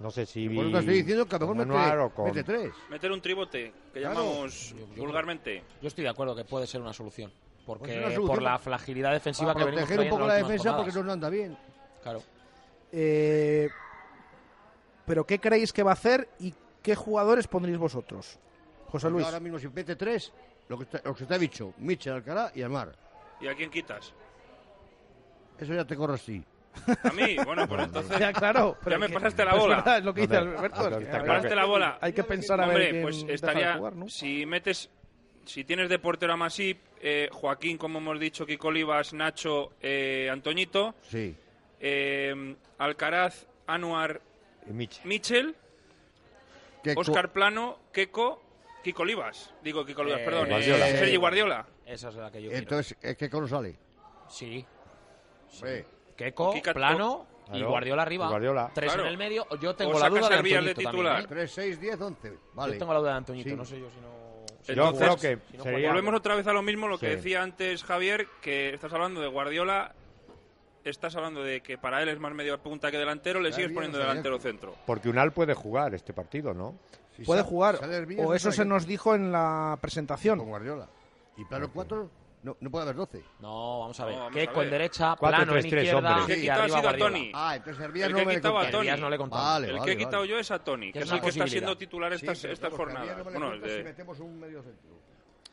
No 0.00 0.10
sé 0.10 0.26
si... 0.26 0.48
Por 0.48 0.70
te 0.72 0.78
estoy 0.80 0.94
diciendo 0.96 1.24
que 1.26 1.36
a 1.36 1.38
lo 1.38 1.54
mejor 1.54 1.66
mete, 1.68 2.14
con- 2.14 2.24
mete 2.26 2.42
tres. 2.44 2.72
Meter 2.90 3.12
un 3.12 3.20
tribote, 3.22 3.72
que 3.92 4.00
Claro. 4.00 4.14
llamamos 4.20 4.74
vulgarmente. 4.96 5.62
Yo 5.80 5.88
estoy 5.88 6.02
de 6.04 6.10
acuerdo 6.10 6.34
que 6.34 6.44
puede 6.44 6.66
ser 6.66 6.80
una 6.80 6.92
solución. 6.92 7.30
Porque 7.66 8.00
Pues 8.04 8.18
por 8.18 8.42
la 8.42 8.58
fragilidad 8.58 9.12
defensiva 9.12 9.54
Para 9.54 9.64
que 9.66 9.70
venimos 9.70 9.88
proteger 9.88 10.12
un 10.12 10.18
poco 10.18 10.28
la 10.28 10.34
defensa 10.34 10.76
porque 10.76 10.90
jornadas. 10.92 11.06
no 11.06 11.12
anda 11.12 11.30
bien. 11.30 11.56
Claro. 12.02 12.22
Eh, 12.92 13.68
¿Pero 15.06 15.26
qué 15.26 15.38
creéis 15.38 15.72
que 15.72 15.82
va 15.82 15.90
a 15.90 15.94
hacer 15.94 16.28
y 16.38 16.54
qué 16.82 16.94
jugadores 16.94 17.46
pondréis 17.46 17.78
vosotros? 17.78 18.38
José 18.88 19.10
Luis. 19.10 19.24
Ahora 19.26 19.40
mismo 19.40 19.58
si 19.58 19.68
mete 19.68 19.96
tres, 19.96 20.32
lo 20.68 20.78
que, 20.78 20.84
está- 20.84 21.00
lo 21.04 21.14
que 21.14 21.24
te 21.24 21.34
ha 21.34 21.38
dicho, 21.38 21.72
Mitchell, 21.78 22.14
Alcaraz 22.14 22.56
y 22.56 22.62
Almar. 22.62 22.92
¿Y 23.40 23.48
a 23.48 23.54
quién 23.54 23.70
quitas? 23.70 24.12
Eso 25.58 25.74
ya 25.74 25.84
te 25.84 25.96
corre 25.96 26.14
así. 26.14 26.42
A 27.04 27.10
mí, 27.12 27.36
bueno, 27.44 27.68
pues 27.68 27.82
entonces. 27.84 28.18
Ya, 28.18 28.32
claro. 28.32 28.76
Ya 28.88 28.98
me 28.98 29.06
que- 29.08 29.14
pasaste 29.14 29.44
la 29.44 29.54
bola. 29.54 29.84
es 29.98 30.04
lo 30.04 30.12
que 30.14 30.22
dice 30.22 30.38
Hombre, 30.38 30.56
Alberto. 30.58 30.80
ah, 30.80 30.90
Me 30.98 31.24
pasaste 31.26 31.54
la 31.54 31.64
bola. 31.64 31.98
Hay 32.00 32.12
que 32.12 32.24
pensar 32.24 32.60
a 32.60 32.66
ver 32.66 32.74
Hombre, 32.76 32.90
quién 32.90 33.02
pues 33.02 33.24
estaría. 33.28 33.76
jugar, 33.76 33.94
¿no? 33.96 34.08
Si 34.08 34.44
metes. 34.46 34.90
Si 35.44 35.62
tienes 35.64 35.90
de 35.90 35.98
portero 35.98 36.32
a 36.32 36.36
Masip, 36.36 36.78
eh, 37.06 37.28
Joaquín, 37.30 37.76
como 37.76 37.98
hemos 37.98 38.18
dicho, 38.18 38.46
Kiko 38.46 38.68
Olivas, 38.68 39.12
Nacho, 39.12 39.72
eh, 39.82 40.28
Antoñito, 40.32 40.94
Sí. 41.02 41.36
eh, 41.78 42.56
Alcaraz, 42.78 43.46
Anuar, 43.66 44.22
Y. 44.66 44.72
Michel, 45.04 45.54
Oscar 46.96 47.30
Plano, 47.32 47.78
Keko, 47.92 48.42
Kiko 48.82 49.02
Olivas. 49.02 49.52
Digo 49.62 49.84
Kiko 49.84 50.00
Olivas, 50.02 50.20
Eh, 50.20 50.24
perdón. 50.24 50.48
Guardiola. 50.48 50.88
eh, 50.88 50.96
Sergi 50.98 51.16
Guardiola. 51.16 51.66
Esa 51.86 52.08
es 52.08 52.14
la 52.16 52.30
que 52.30 52.42
yo 52.42 52.48
quiero. 52.48 52.62
Entonces, 52.62 52.96
¿es 53.02 53.16
que 53.16 53.28
no 53.28 53.48
sale? 53.48 53.76
Sí. 54.28 54.64
Sí. 55.48 55.66
Keco, 56.16 56.54
Kika- 56.54 56.72
Plano 56.72 57.26
y 57.48 57.50
Claro, 57.50 57.68
Guardiola 57.68 58.02
arriba. 58.02 58.24
y 58.24 58.28
Guardiola. 58.30 58.70
Tres 58.74 58.88
Claro. 58.92 59.02
en 59.06 59.08
el 59.12 59.18
medio. 59.18 59.46
Yo 59.60 59.74
tengo 59.74 59.92
O 59.92 59.98
la 60.00 60.08
duda 60.08 60.28
de 60.28 60.34
a 60.34 60.38
Hervías 60.38 60.64
de 60.64 60.70
Antoñito 60.70 60.90
titular. 60.90 61.16
también, 61.22 61.38
¿eh? 61.38 61.42
3, 61.42 61.52
6, 61.52 61.80
10, 61.80 62.00
11. 62.00 62.32
Vale. 62.54 62.72
Yo 62.72 62.78
tengo 62.78 62.92
la 62.94 62.98
duda 63.00 63.10
de 63.10 63.16
Antoñito, 63.18 63.50
Sí. 63.50 63.56
no 63.56 63.64
sé 63.66 63.78
yo 63.80 63.90
si 63.90 64.00
no... 64.00 64.23
Yo 64.66 64.72
Entonces, 64.72 64.98
creo 64.98 65.16
que 65.16 65.38
si 65.50 65.56
no 65.58 65.64
sería... 65.64 65.88
Volvemos 65.88 66.14
otra 66.14 66.34
vez 66.34 66.46
a 66.46 66.52
lo 66.52 66.62
mismo, 66.62 66.88
lo 66.88 66.98
que 66.98 67.16
decía 67.16 67.42
antes 67.42 67.84
Javier, 67.84 68.26
que 68.40 68.72
estás 68.74 68.92
hablando 68.92 69.20
de 69.20 69.28
Guardiola, 69.28 69.94
estás 70.84 71.14
hablando 71.16 71.42
de 71.42 71.60
que 71.60 71.78
para 71.78 72.02
él 72.02 72.08
es 72.08 72.18
más 72.18 72.32
medio 72.34 72.58
punta 72.58 72.90
que 72.90 72.98
delantero, 72.98 73.40
le 73.40 73.52
sigues 73.52 73.72
poniendo 73.72 73.98
delantero 73.98 74.38
centro. 74.38 74.74
Porque 74.86 75.08
Unal 75.08 75.32
puede 75.32 75.54
jugar 75.54 75.94
este 75.94 76.12
partido, 76.12 76.54
¿no? 76.54 76.78
Si 77.16 77.22
Puede 77.22 77.42
jugar. 77.42 77.76
sale 77.76 78.22
O 78.24 78.34
eso 78.34 78.50
se 78.50 78.64
nos 78.64 78.86
dijo 78.86 79.14
en 79.14 79.30
la 79.30 79.78
presentación. 79.80 80.38
Con 80.38 80.48
Guardiola. 80.48 80.88
Y 81.36 81.44
plano 81.44 81.70
4, 81.72 82.10
no, 82.44 82.56
no 82.60 82.70
puede 82.70 82.82
haber 82.84 82.94
12. 82.96 83.22
No, 83.40 83.80
vamos 83.80 83.98
a 83.98 84.04
ver. 84.04 84.16
No, 84.16 84.30
ver. 84.30 84.48
en 84.54 84.70
derecha, 84.70 85.16
Cuatro, 85.18 85.38
Plano 85.38 85.52
tres, 85.52 85.64
en 85.64 85.70
tres, 85.70 85.84
izquierda 85.84 86.10
hombre. 86.10 86.22
El 86.22 86.26
que 86.26 86.32
he 86.34 86.36
y 86.36 86.40
quitado 86.42 86.60
ha 86.60 86.64
arriba 86.64 86.78
sido 86.78 86.88
a. 86.90 86.96
Tony. 86.98 87.32
Ah, 87.34 87.56
entonces 87.56 87.82
Hervías 87.84 88.06
El 88.06 88.12
no 88.12 88.18
que 88.18 88.24
me 88.26 88.32
he 88.32 88.34
le 88.34 88.40
quitado 88.40 88.54
a 88.54 88.60
contamos. 88.60 88.72
Tony. 88.72 88.86
Hervías 88.88 89.00
no 89.00 89.10
le 89.10 89.18
contamos. 89.18 89.44
Vale, 89.46 89.66
el 89.66 89.72
que 89.72 89.78
vale, 89.80 89.92
he 89.92 89.96
quitado 89.96 90.16
vale. 90.18 90.28
yo 90.28 90.38
es 90.38 90.50
a 90.50 90.58
Tony, 90.58 90.92
que 90.92 90.98
es 90.98 91.04
es 91.06 91.12
el 91.12 91.20
que 91.20 91.28
está 91.30 91.46
siendo 91.46 91.76
titular 91.76 92.18
Sí, 92.18 92.26
Hervías 92.26 92.60
jornadas. 92.76 93.16
no 93.18 93.24
Bueno, 93.24 93.58
de- 93.58 93.76
si 93.78 93.82
metemos 93.82 94.20
un 94.20 94.38
medio 94.40 94.62
centro. 94.62 94.90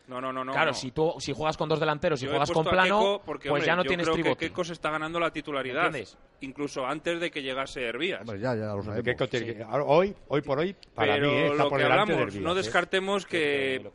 no, 0.08 0.20
no, 0.20 0.34
no, 0.34 0.44
no. 0.44 0.52
Claro, 0.52 0.72
no. 0.72 0.74
si 0.74 0.92
tú 0.92 1.14
si 1.20 1.32
juegas 1.32 1.56
con 1.56 1.70
dos 1.70 1.80
delanteros 1.80 2.20
Yo 2.20 2.28
he 2.28 2.32
juegas 2.32 2.52
con 2.52 2.66
Plano, 2.66 3.22
porque, 3.26 3.48
pues 3.50 3.62
hombre, 3.62 3.66
ya 3.68 3.76
no 3.78 3.84
yo 3.84 3.88
tienes 3.88 4.06
creo 4.08 4.16
tribote. 4.16 4.36
que 4.38 4.50
Keco 4.50 4.64
se 4.66 4.74
está 4.74 4.90
ganando 4.90 5.18
la 5.20 5.32
titularidad, 5.32 5.86
¿Entiendes? 5.86 6.18
incluso 6.42 6.86
antes 6.86 7.22
de 7.22 7.32
que 7.32 7.42
llegase 7.42 7.82
Hervías. 7.86 8.22
Hombre, 8.22 8.40
ya, 8.40 8.54
ya 8.56 8.74
lo 8.76 8.84
sabemos. 8.84 9.06
Keiko 9.06 9.28
tiene 9.30 9.46
que- 9.56 9.64
hoy, 9.64 10.14
hoy 10.28 10.42
por 10.42 10.60
hoy, 10.60 10.76
para 10.94 11.14
Pero 11.14 11.28
mí, 11.32 11.34
eh, 11.38 11.46
está 11.48 11.64
lo 11.64 11.70
por 11.70 11.78
que 11.78 11.84
delante 11.84 12.14
hablamos, 12.14 12.34
de 12.34 12.40
no 12.42 12.52
¿eh? 12.52 12.56
descartemos 12.56 13.26
que 13.26 13.90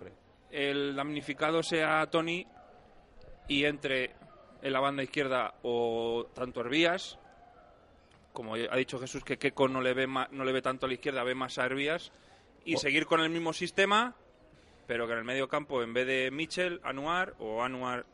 el 0.51 0.97
damnificado 0.97 1.62
sea 1.62 2.07
Tony 2.07 2.47
y 3.49 3.64
entre 3.64 4.14
en 4.62 4.72
la 4.72 4.80
banda 4.80 5.03
izquierda 5.03 5.55
o 5.62 6.26
tanto 6.34 6.61
Hervías, 6.61 7.18
como 8.32 8.55
ha 8.55 8.76
dicho 8.76 8.99
Jesús 8.99 9.24
que 9.24 9.38
Keco 9.38 9.68
no 9.68 9.80
le 9.80 9.94
ve 9.94 10.07
ma- 10.07 10.28
no 10.30 10.44
le 10.44 10.53
ve 10.53 10.62
tanto 10.62 10.86
a 10.86 10.88
la 10.88 10.94
izquierda, 10.94 11.22
ve 11.24 11.34
más 11.34 11.59
a 11.59 11.64
Hervías 11.66 12.12
y 12.64 12.76
seguir 12.76 13.07
con 13.07 13.20
el 13.20 13.30
mismo 13.30 13.53
sistema, 13.53 14.14
pero 14.86 15.07
que 15.07 15.12
en 15.12 15.18
el 15.20 15.24
medio 15.24 15.49
campo 15.49 15.82
en 15.82 15.94
vez 15.94 16.07
de 16.07 16.30
Michel, 16.30 16.80
Anuar 16.84 17.34
o 17.38 17.62
Anuar 17.62 18.05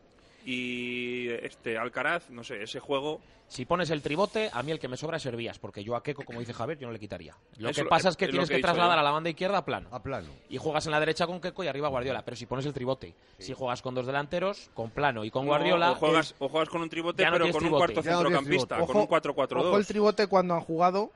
y 0.44 1.28
este 1.28 1.78
Alcaraz, 1.78 2.30
no 2.30 2.42
sé, 2.42 2.62
ese 2.62 2.80
juego 2.80 3.20
Si 3.48 3.64
pones 3.64 3.90
el 3.90 4.02
tribote, 4.02 4.50
a 4.52 4.62
mí 4.62 4.72
el 4.72 4.78
que 4.78 4.88
me 4.88 4.96
sobra 4.96 5.18
es 5.18 5.26
Hervías, 5.26 5.58
porque 5.58 5.84
yo 5.84 5.94
a 5.94 6.02
Keco, 6.02 6.24
como 6.24 6.40
dice 6.40 6.54
Javier, 6.54 6.78
yo 6.78 6.86
no 6.86 6.92
le 6.92 6.98
quitaría. 6.98 7.36
Lo 7.58 7.68
Eso 7.68 7.82
que 7.82 7.88
pasa 7.88 8.08
es 8.08 8.16
que 8.16 8.26
tienes 8.28 8.48
que 8.48 8.60
trasladar 8.60 8.96
yo. 8.96 9.00
a 9.00 9.02
la 9.02 9.10
banda 9.10 9.28
izquierda 9.30 9.58
a 9.58 9.64
Plano. 9.64 9.88
A 9.92 10.02
plano. 10.02 10.28
Y 10.48 10.56
juegas 10.56 10.86
en 10.86 10.92
la 10.92 11.00
derecha 11.00 11.26
con 11.26 11.40
Keco 11.40 11.62
y 11.62 11.68
arriba 11.68 11.88
Guardiola. 11.88 12.24
Pero 12.24 12.36
si 12.36 12.46
pones 12.46 12.64
el 12.66 12.72
tribote, 12.72 13.14
si 13.38 13.52
juegas 13.52 13.82
con 13.82 13.94
dos 13.94 14.06
delanteros, 14.06 14.70
con 14.74 14.90
Plano 14.90 15.24
y 15.24 15.30
con 15.30 15.44
No, 15.44 15.48
Guardiola... 15.50 15.92
o 15.92 15.94
juegas, 15.96 16.34
o 16.38 16.48
juegas 16.48 16.68
con 16.70 16.82
un 16.82 16.88
tribote 16.88 17.24
no 17.24 17.32
pero 17.32 17.52
con 17.52 17.64
un 17.64 17.70
cuarto 17.70 18.00
Ya 18.02 18.12
no 18.12 18.22
tienes 18.22 18.38
centrocampista, 18.46 18.78
con 18.78 18.96
un 18.96 19.08
4-4-2. 19.08 19.56
Ojo 19.66 19.76
el 19.76 19.86
tribote 19.86 20.26
cuando 20.26 20.54
han 20.54 20.60
jugado 20.60 21.10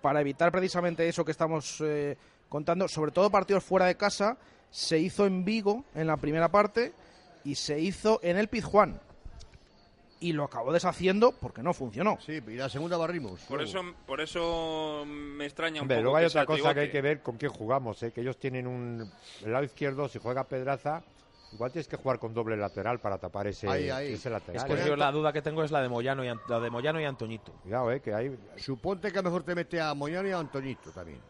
para 0.00 0.20
evitar 0.20 0.50
precisamente 0.50 1.08
eso 1.08 1.24
que 1.24 1.32
estamos 1.32 1.80
eh, 1.80 2.16
contando, 2.48 2.88
sobre 2.88 3.12
todo 3.12 3.30
partidos 3.30 3.64
fuera 3.64 3.86
de 3.86 3.96
casa, 3.96 4.36
se 4.70 4.98
hizo 4.98 5.26
en 5.26 5.44
Vigo 5.44 5.84
en 5.94 6.06
la 6.06 6.16
primera 6.16 6.48
parte 6.50 6.92
y 7.44 7.54
se 7.54 7.78
hizo 7.80 8.20
en 8.22 8.36
el 8.38 8.48
Pizjuán. 8.48 9.00
Y 10.20 10.32
lo 10.32 10.42
acabó 10.42 10.72
deshaciendo 10.72 11.30
porque 11.32 11.62
no 11.62 11.72
funcionó. 11.72 12.18
Sí, 12.20 12.40
y 12.44 12.56
la 12.56 12.68
segunda 12.68 12.96
barrimos. 12.96 13.40
Por 13.42 13.62
eso, 13.62 13.80
por 14.04 14.20
eso 14.20 15.04
me 15.06 15.44
extraña 15.46 15.76
un 15.80 15.82
Hombre, 15.82 15.98
poco. 15.98 16.02
luego 16.02 16.16
hay 16.16 16.24
otra 16.26 16.44
cosa 16.44 16.74
que 16.74 16.80
hay 16.80 16.90
que 16.90 17.00
ver 17.00 17.22
con 17.22 17.36
quién 17.36 17.52
jugamos, 17.52 18.02
¿eh? 18.02 18.10
que 18.12 18.22
ellos 18.22 18.36
tienen 18.36 18.66
un 18.66 19.08
el 19.44 19.52
lado 19.52 19.64
izquierdo, 19.64 20.08
si 20.08 20.18
juega 20.18 20.42
Pedraza, 20.42 21.04
igual 21.52 21.70
tienes 21.70 21.86
que 21.86 21.96
jugar 21.96 22.18
con 22.18 22.34
doble 22.34 22.56
lateral 22.56 22.98
para 22.98 23.18
tapar 23.18 23.46
ese, 23.46 23.68
Ahí, 23.68 23.90
ahí. 23.90 24.14
ese 24.14 24.28
lateral. 24.28 24.56
Es 24.68 24.76
que 24.82 24.88
yo 24.88 24.96
la 24.96 25.12
duda 25.12 25.32
que 25.32 25.40
tengo 25.40 25.62
es 25.62 25.70
la 25.70 25.80
de 25.82 25.88
Moyano 25.88 26.24
y, 26.24 26.28
An- 26.28 26.40
la 26.48 26.58
de 26.58 26.68
Moyano 26.68 27.00
y 27.00 27.04
Antoñito. 27.04 27.52
Cuidado, 27.62 27.92
eh, 27.92 28.00
que 28.00 28.12
hay... 28.12 28.36
Suponte 28.56 29.12
que 29.12 29.20
a 29.20 29.22
lo 29.22 29.28
mejor 29.30 29.44
te 29.44 29.54
mete 29.54 29.80
a 29.80 29.94
Moyano 29.94 30.28
y 30.28 30.32
a 30.32 30.38
Antoñito 30.40 30.90
también. 30.90 31.20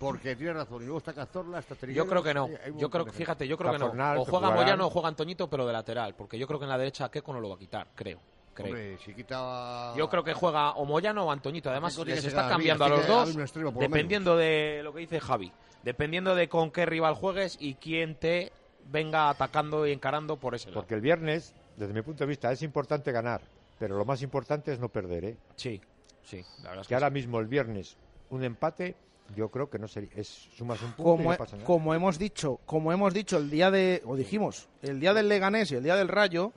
Porque 0.00 0.34
tiene 0.34 0.54
razón. 0.54 0.80
Y 0.82 0.86
luego 0.86 0.98
está 0.98 1.12
Cazorla, 1.12 1.58
está 1.58 1.74
Yo 1.74 1.80
Trigueros, 1.80 2.08
creo 2.08 2.22
que 2.22 2.34
no. 2.34 2.46
un 2.46 2.78
Yo 2.78 2.88
creo 2.88 3.04
fíjate, 3.04 3.46
yo 3.46 3.58
creo 3.58 3.72
que 3.72 3.78
no. 3.78 3.86
O 3.88 4.24
juega 4.24 4.46
jugarán. 4.48 4.54
Moyano 4.54 4.86
o 4.86 4.90
juega 4.90 5.08
Antoñito, 5.08 5.48
pero 5.50 5.66
de 5.66 5.74
lateral. 5.74 6.14
Porque 6.14 6.38
yo 6.38 6.46
creo 6.46 6.58
que 6.58 6.64
en 6.64 6.70
la 6.70 6.78
derecha 6.78 7.10
Keco 7.10 7.34
no 7.34 7.40
lo 7.40 7.50
va 7.50 7.56
a 7.56 7.58
quitar, 7.58 7.88
creo. 7.94 8.18
creo. 8.54 8.68
Hombre, 8.68 8.98
si 8.98 9.12
quita... 9.14 9.92
Yo 9.94 10.08
creo 10.08 10.24
que 10.24 10.32
juega 10.32 10.70
o 10.72 10.86
Moyano 10.86 11.26
o 11.26 11.30
Antoñito. 11.30 11.70
Además, 11.70 11.94
Keco 11.94 12.06
les 12.06 12.24
está 12.24 12.48
cambiando 12.48 12.84
a 12.84 12.88
los 12.88 13.06
dos 13.06 13.36
extremo, 13.36 13.72
lo 13.72 13.78
dependiendo 13.78 14.36
de 14.38 14.80
lo 14.82 14.94
que 14.94 15.00
dice 15.00 15.20
Javi. 15.20 15.52
Dependiendo 15.84 16.34
de 16.34 16.48
con 16.48 16.70
qué 16.70 16.86
rival 16.86 17.14
juegues 17.14 17.58
y 17.60 17.74
quién 17.74 18.14
te 18.14 18.52
venga 18.90 19.28
atacando 19.28 19.86
y 19.86 19.92
encarando 19.92 20.36
por 20.36 20.54
ese 20.54 20.68
lado. 20.68 20.80
Porque 20.80 20.94
el 20.94 21.02
viernes, 21.02 21.54
desde 21.76 21.92
mi 21.92 22.00
punto 22.00 22.24
de 22.24 22.28
vista, 22.28 22.50
es 22.50 22.62
importante 22.62 23.12
ganar, 23.12 23.42
pero 23.78 23.98
lo 23.98 24.06
más 24.06 24.22
importante 24.22 24.72
es 24.72 24.80
no 24.80 24.88
perder, 24.88 25.24
¿eh? 25.24 25.36
Sí, 25.56 25.80
sí, 26.22 26.42
la 26.62 26.70
verdad 26.70 26.80
es 26.80 26.86
Que 26.86 26.88
que 26.88 26.94
ahora 26.94 27.08
sí. 27.08 27.14
mismo 27.14 27.38
el 27.38 27.46
viernes 27.46 27.96
un 28.30 28.44
empate, 28.44 28.94
yo 29.36 29.48
creo 29.50 29.68
que 29.70 29.78
no 29.78 29.88
sería, 29.88 30.10
es 30.16 30.28
sumas 30.56 30.80
un 30.82 30.92
punto 30.92 31.02
y 31.02 31.16
Como, 31.16 31.30
no 31.32 31.36
pasa 31.38 31.56
nada. 31.56 31.66
como 31.66 31.94
hemos 31.94 32.18
dicho, 32.18 32.60
como 32.66 32.92
hemos 32.92 33.14
dicho 33.14 33.36
el 33.38 33.50
día 33.50 33.70
de, 33.70 34.02
o 34.04 34.16
dijimos, 34.16 34.68
el 34.82 35.00
día 35.00 35.14
del 35.14 35.28
Leganés 35.28 35.70
y 35.72 35.76
el 35.76 35.82
día 35.82 35.96
del 35.96 36.08
Rayo, 36.08 36.52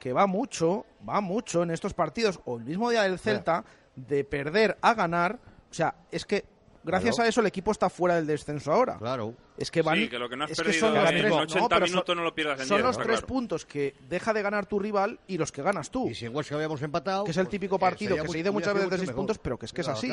que 0.00 0.12
va 0.12 0.26
mucho, 0.26 0.84
va 1.08 1.20
mucho 1.20 1.62
en 1.62 1.70
estos 1.70 1.94
partidos, 1.94 2.40
o 2.44 2.58
el 2.58 2.64
mismo 2.64 2.90
día 2.90 3.02
del 3.02 3.18
Celta, 3.18 3.64
de 3.96 4.24
perder 4.24 4.76
a 4.82 4.94
ganar. 4.94 5.38
O 5.70 5.74
sea, 5.74 5.94
es 6.10 6.24
que 6.24 6.44
gracias 6.84 7.14
Claro. 7.14 7.26
a 7.26 7.28
eso 7.28 7.40
el 7.40 7.46
equipo 7.46 7.70
está 7.70 7.88
fuera 7.88 8.16
del 8.16 8.26
descenso 8.26 8.72
ahora. 8.72 8.96
Claro. 8.98 9.34
Es 9.56 9.70
que 9.70 9.82
van, 9.82 9.96
Sí, 9.98 10.08
que 10.08 10.18
lo 10.18 10.28
que 10.28 10.36
no 10.36 10.44
has 10.44 10.50
es 10.50 10.58
que 10.58 10.64
perdido 10.64 10.86
son 10.88 10.94
los 10.94 11.10
en 11.10 11.18
tres, 11.18 11.32
80 11.32 11.78
no, 11.78 11.84
minutos 11.84 12.04
son- 12.06 12.16
no 12.16 12.24
lo 12.24 12.34
pierdas 12.34 12.60
en 12.60 12.66
son 12.66 12.78
10, 12.78 12.86
los 12.86 12.96
tres 12.96 13.08
claro. 13.20 13.26
puntos 13.26 13.64
que 13.66 13.94
deja 14.08 14.32
de 14.32 14.42
ganar 14.42 14.66
tu 14.66 14.78
rival 14.80 15.20
y 15.28 15.38
los 15.38 15.52
que 15.52 15.62
ganas 15.62 15.90
tú. 15.90 16.08
Y 16.08 16.14
si 16.16 16.26
en 16.26 16.34
Huesca 16.34 16.54
habíamos 16.56 16.82
empatado... 16.82 17.22
que 17.24 17.30
es 17.30 17.36
el 17.36 17.44
pues, 17.44 17.50
típico 17.50 17.76
eh, 17.76 17.78
partido 17.78 18.16
que 18.16 18.28
se 18.28 18.38
dice 18.38 18.50
muchas 18.50 18.74
veces 18.74 18.90
de 18.90 18.96
seis 18.96 19.08
mejor. 19.08 19.16
puntos, 19.20 19.38
pero 19.38 19.58
que 19.58 19.66
es 19.66 19.72
que 19.72 19.82
es 19.82 19.88
así. 19.88 20.10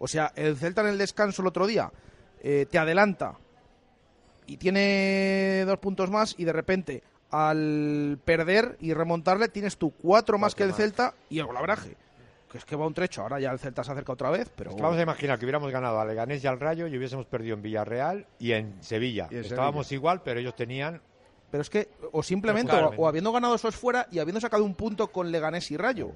O 0.00 0.08
sea, 0.08 0.32
el 0.34 0.56
Celta 0.56 0.80
en 0.80 0.88
el 0.88 0.98
descanso 0.98 1.42
el 1.42 1.48
otro 1.48 1.66
día 1.66 1.92
eh, 2.42 2.66
te 2.68 2.78
adelanta 2.78 3.36
y 4.46 4.56
tiene 4.56 5.62
dos 5.66 5.78
puntos 5.78 6.10
más 6.10 6.34
y 6.38 6.44
de 6.44 6.52
repente 6.54 7.02
al 7.30 8.18
perder 8.24 8.78
y 8.80 8.94
remontarle 8.94 9.48
tienes 9.48 9.76
tú 9.76 9.92
cuatro 9.92 10.38
más 10.38 10.54
que 10.54 10.64
el 10.64 10.72
Celta 10.72 11.14
y 11.28 11.38
el 11.38 11.46
golabraje. 11.46 11.96
Que 12.50 12.58
es 12.58 12.64
que 12.64 12.74
va 12.76 12.86
un 12.86 12.94
trecho. 12.94 13.20
Ahora 13.22 13.38
ya 13.38 13.52
el 13.52 13.58
Celta 13.58 13.84
se 13.84 13.92
acerca 13.92 14.12
otra 14.12 14.30
vez, 14.30 14.50
pero... 14.56 14.74
Vamos 14.74 14.96
a 14.96 15.02
imaginar 15.02 15.38
que 15.38 15.44
hubiéramos 15.44 15.70
ganado 15.70 16.00
a 16.00 16.04
Leganés 16.06 16.42
y 16.42 16.46
al 16.46 16.58
Rayo 16.58 16.86
y 16.86 16.96
hubiésemos 16.96 17.26
perdido 17.26 17.54
en 17.54 17.62
Villarreal 17.62 18.26
y 18.38 18.52
en 18.52 18.82
Sevilla. 18.82 19.28
Y 19.30 19.36
en 19.36 19.44
Estábamos 19.44 19.92
igual, 19.92 20.22
pero 20.24 20.40
ellos 20.40 20.56
tenían... 20.56 21.02
Pero 21.50 21.60
es 21.60 21.68
que, 21.68 21.90
o 22.10 22.22
simplemente, 22.22 22.72
o 22.96 23.06
habiendo 23.06 23.32
ganado 23.32 23.54
esos 23.54 23.76
fuera 23.76 24.06
y 24.10 24.18
habiendo 24.18 24.40
sacado 24.40 24.64
un 24.64 24.74
punto 24.74 25.08
con 25.08 25.30
Leganés 25.30 25.70
y 25.70 25.76
Rayo. 25.76 26.10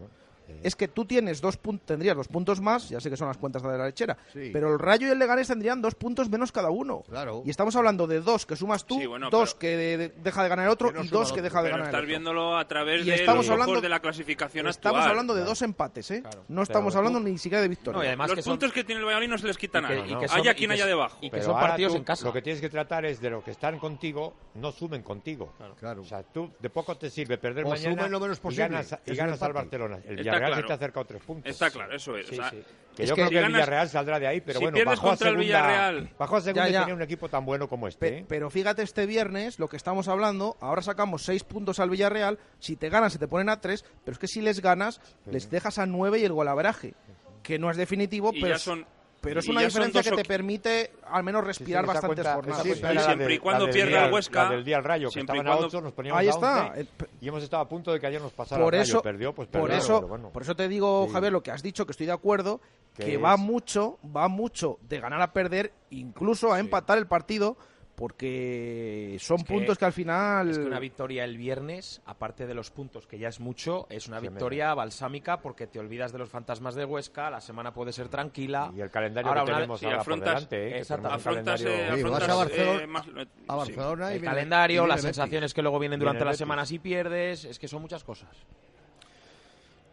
Es 0.63 0.77
que 0.77 0.89
tú 0.89 1.05
tienes 1.05 1.41
dos 1.41 1.57
puntos, 1.57 1.87
tendrías 1.87 2.17
dos 2.17 2.29
puntos 2.29 2.61
más, 2.61 2.89
ya 2.89 3.01
sé 3.01 3.11
que 3.11 3.17
son 3.17 3.29
las 3.29 3.37
cuentas 3.39 3.63
de 3.63 3.77
la 3.77 3.87
lechera, 3.87 4.17
Sí. 4.33 4.51
pero 4.53 4.73
el 4.73 4.79
Rayo 4.79 5.07
y 5.09 5.11
el 5.11 5.19
Leganés 5.19 5.49
tendrían 5.49 5.81
dos 5.83 5.95
puntos 5.95 6.29
menos 6.29 6.53
cada 6.53 6.71
uno. 6.71 7.03
Claro. 7.09 7.43
Y 7.45 7.51
estamos 7.51 7.75
hablando 7.77 8.07
de 8.07 8.21
dos 8.21 8.47
que 8.47 8.57
sumas 8.57 8.85
tú, 8.85 8.99
Sí, 9.01 9.07
bueno, 9.07 9.31
dos 9.31 9.55
pero- 9.55 9.59
que 9.61 9.77
de- 9.77 9.97
de- 9.99 10.09
deja 10.23 10.43
de 10.43 10.49
ganar 10.49 10.67
el 10.67 10.71
otro 10.73 10.93
no 10.93 11.03
y 11.05 11.09
dos 11.09 11.33
que 11.33 11.43
deja 11.43 11.59
de 11.63 11.65
Pero 11.69 11.77
ganar 11.77 11.87
estás 11.89 11.99
el 11.99 12.05
otro. 12.05 12.09
viéndolo 12.09 12.57
a 12.59 12.67
través 12.69 13.03
Y 13.07 13.11
de 13.11 13.15
estamos 13.17 13.45
los 13.47 13.51
hablando- 13.53 13.73
ojos 13.73 13.83
de 13.83 13.89
la 13.89 14.01
clasificación 14.01 14.67
Estamos 14.69 14.97
actual. 14.99 15.11
hablando 15.11 15.35
de 15.35 15.45
dos 15.45 15.63
empates, 15.63 16.11
¿eh? 16.11 16.23
Claro. 16.23 16.45
No 16.49 16.63
estamos 16.63 16.93
Pero 16.93 16.99
hablando 16.99 17.19
tú- 17.21 17.25
ni 17.29 17.39
siquiera 17.39 17.63
de 17.63 17.69
victoria. 17.69 17.99
No, 17.99 18.05
y 18.05 18.07
además 18.09 18.29
Los 18.31 18.37
que 18.37 18.43
son- 18.43 18.53
puntos 18.55 18.73
que 18.73 18.85
tiene 18.85 19.01
el 19.01 19.07
Valladolid 19.07 19.29
no 19.29 19.39
se 19.39 19.47
les 19.47 19.57
quita 19.59 19.81
nada. 19.81 19.95
y 20.07 20.15
que 20.17 20.29
son- 20.29 20.39
haya 20.41 20.53
y 20.53 20.55
quien 20.55 20.71
haya 20.71 20.87
debajo. 20.87 21.19
y 21.21 21.31
que 21.31 21.43
son 21.43 21.55
partidos 21.55 21.95
en 21.95 22.05
casa. 22.05 22.25
Lo 22.27 22.33
que 22.33 22.43
tienes 22.43 22.61
que 22.61 22.69
tratar 22.69 23.05
es 23.05 23.21
de 23.21 23.31
lo 23.31 23.43
que 23.43 23.51
están 23.51 23.79
contigo, 23.79 24.35
no 24.55 24.73
sumen 24.73 25.03
contigo. 25.03 25.53
Claro. 25.79 26.03
O 26.03 26.05
sea, 26.05 26.23
tú 26.23 26.51
de 26.61 26.71
poco 26.71 26.97
te 26.97 27.11
sirve 27.11 27.39
perder 27.39 27.65
mañana 27.65 28.09
y 28.47 29.15
ganas, 29.15 29.43
al. 29.43 29.53
Barcelona. 29.53 29.99
El 30.07 30.25
Villarreal 30.37 30.51
claro. 30.53 30.63
se 30.63 30.67
te 30.67 30.73
ha 30.73 30.77
acercado 30.77 31.07
tres 31.07 31.23
puntos. 31.23 31.51
Está 31.51 31.71
claro, 31.71 31.95
eso 31.95 32.17
es. 32.17 32.27
Sí, 32.27 32.35
o 32.35 32.37
sea, 32.37 32.51
sí. 32.51 32.63
Que 32.95 33.03
Es 33.03 33.09
yo 33.09 33.17
que 33.17 33.23
creo 33.23 33.29
si 33.29 33.33
que 33.33 33.39
el 33.39 33.43
ganas- 33.45 33.57
Villarreal 33.57 33.89
saldrá 33.89 34.21
de 34.21 34.27
ahí, 34.29 34.41
pero 34.41 34.59
si 34.61 34.65
bueno, 34.67 34.79
bajó 34.85 35.07
a 35.07 35.11
contra 35.11 35.29
el 35.31 35.35
segunda, 35.37 35.61
Villarreal- 35.93 36.11
bajó 36.17 36.37
a 36.37 36.41
segunda 36.41 36.63
Ya, 36.65 36.69
y 36.69 36.73
ya. 36.73 36.81
tenía 36.81 36.95
un 36.95 37.03
equipo 37.03 37.29
tan 37.29 37.45
bueno 37.45 37.69
como 37.69 37.89
este. 37.89 37.99
Pe- 38.09 38.19
¿eh? 38.19 38.25
Pero 38.29 38.51
fíjate 38.51 38.83
este 38.83 39.07
viernes 39.07 39.59
lo 39.59 39.67
que 39.69 39.77
estamos 39.77 40.07
hablando, 40.07 40.57
ahora 40.61 40.81
sacamos 40.83 41.23
seis 41.25 41.43
puntos 41.43 41.81
al 41.81 41.91
Villarreal, 41.91 42.39
si 42.61 42.77
te 42.77 42.89
ganas 42.91 43.13
se 43.13 43.19
te 43.19 43.27
ponen 43.27 43.49
a 43.49 43.61
tres, 43.61 43.85
pero 44.05 44.13
es 44.13 44.19
que 44.21 44.29
si 44.29 44.41
les 44.43 44.61
ganas 44.61 45.01
les 45.27 45.51
dejas 45.51 45.79
a 45.79 45.87
nueve 45.87 46.21
y 46.21 46.25
el 46.25 46.33
golaveraje, 46.33 46.95
que 47.43 47.59
no 47.59 47.69
es 47.71 47.77
definitivo, 47.77 48.31
y 48.33 48.41
pero, 48.41 48.55
ya 48.55 48.59
son 48.61 48.87
pero 49.25 49.41
es 49.41 49.47
Y 49.47 49.51
una 49.51 49.63
diferencia 49.63 50.03
que 50.03 50.11
te 50.13 50.25
permite 50.25 50.93
al 51.11 51.25
menos 51.25 51.43
respirar 51.45 51.85
esa 51.85 51.93
bastantes 51.95 52.25
cuenta- 52.25 52.35
jornadas. 52.35 52.67
era 52.67 52.93
la 52.95 53.01
siempre 53.03 53.35
y 53.35 53.39
cuando 53.39 53.69
pierda 53.71 54.07
el 54.07 54.13
Huesca, 54.13 54.45
la 54.45 54.51
del 54.51 54.65
día 54.65 54.77
al 54.77 54.85
Rayo, 54.85 55.09
que 55.09 55.13
siempre 55.15 55.37
y 55.37 55.39
estaban 55.41 55.47
a 55.47 55.61
cuando- 55.61 55.77
8, 55.79 55.81
nos 55.85 55.93
poníamos 55.93 56.21
Ahí 56.21 56.27
a 56.27 56.31
está. 56.31 56.67
11, 56.69 56.81
Eh, 56.81 56.87
p- 56.97 57.07
y 57.21 57.29
hemos 57.29 57.43
estado 57.43 57.63
a 57.63 57.69
punto 57.69 57.93
de 57.93 57.99
que 58.01 58.07
ayer 58.07 58.21
nos 58.21 58.33
pasara 58.33 58.63
por 58.63 58.75
el 58.75 58.81
Rayo. 58.81 58.93
eso, 58.93 59.03
perdió, 59.03 59.35
pues 59.35 59.49
por 59.49 59.63
perdió, 59.63 59.77
eso, 59.79 59.97
pero 59.97 60.09
bueno. 60.09 60.31
por 60.31 60.43
eso 60.43 60.55
te 60.55 60.69
digo, 60.69 61.07
Sí. 61.09 61.13
Javier, 61.15 61.33
lo 61.33 61.43
que 61.43 61.51
has 61.51 61.63
dicho, 61.63 61.87
que 61.87 61.93
estoy 61.93 62.07
de 62.07 62.13
acuerdo, 62.13 62.61
Que 62.97 63.05
que 63.07 63.17
va 63.17 63.35
es- 63.35 63.41
mucho, 63.41 63.99
va 64.05 64.29
mucho 64.29 64.79
de 64.83 65.01
ganar 65.01 65.21
a 65.23 65.33
perder, 65.33 65.73
incluso 65.91 66.53
a 66.53 66.61
empatar 66.61 66.99
el 66.99 67.07
partido, 67.07 67.57
porque 67.95 69.17
son 69.21 69.39
que- 69.39 69.45
puntos 69.45 69.79
que 69.79 69.85
al 69.85 69.93
final. 69.93 70.51
Es 70.51 70.59
que 70.59 70.65
una 70.65 70.79
victoria 70.81 71.25
el 71.25 71.37
viernes, 71.37 72.03
aparte 72.07 72.47
de 72.47 72.55
los 72.55 72.71
puntos, 72.71 73.07
que 73.07 73.19
ya 73.19 73.29
es 73.29 73.41
mucho, 73.41 73.87
es 73.89 74.09
una 74.09 74.21
Sí, 74.21 74.29
victoria 74.29 74.75
balsámica 74.75 75.41
porque 75.41 75.67
te 75.67 75.79
olvidas 75.79 76.13
de 76.13 76.19
los 76.19 76.29
fantasmas 76.29 76.75
de 76.75 76.85
Huesca, 76.85 77.31
la 77.31 77.41
semana 77.41 77.73
puede 77.73 77.93
ser 77.93 78.09
tranquila. 78.09 78.73
Y 78.75 78.81
el 78.81 78.91
calendario 78.91 79.29
Ahora 79.29 79.45
que 79.45 79.51
una- 79.51 79.57
tenemos 79.59 79.83
y 79.83 79.85
ahora 79.87 79.97
por 79.99 80.03
afrontas- 80.03 80.35
delante, 80.35 80.69
¿eh? 80.69 80.79
Exactamente. 80.81 81.17
afrontas, 81.17 81.61
eh, 81.61 81.65
calendario- 81.65 81.97
Sí, 81.97 82.03
vas 82.03 82.13
afrontas, 82.23 82.29
a 82.29 82.35
Barcelona- 82.37 82.83
eh, 82.83 82.87
más- 82.87 83.07
A 83.07 83.07
sí. 83.07 83.73
Barcelona 83.73 84.11
y 84.11 84.15
el 84.15 84.21
viene- 84.21 84.35
calendario, 84.35 84.83
viene 84.83 84.89
las 84.89 85.03
Betis. 85.03 85.17
sensaciones 85.17 85.55
que 85.55 85.63
luego 85.63 85.79
vienen 85.79 85.99
Viene 86.01 86.05
durante 86.11 86.25
el 86.25 86.29
la 86.31 86.35
semana 86.35 86.67
si 86.67 86.79
pierdes, 86.79 87.45
es 87.45 87.59
que 87.59 87.69
son 87.69 87.81
muchas 87.83 88.03
cosas. 88.05 88.29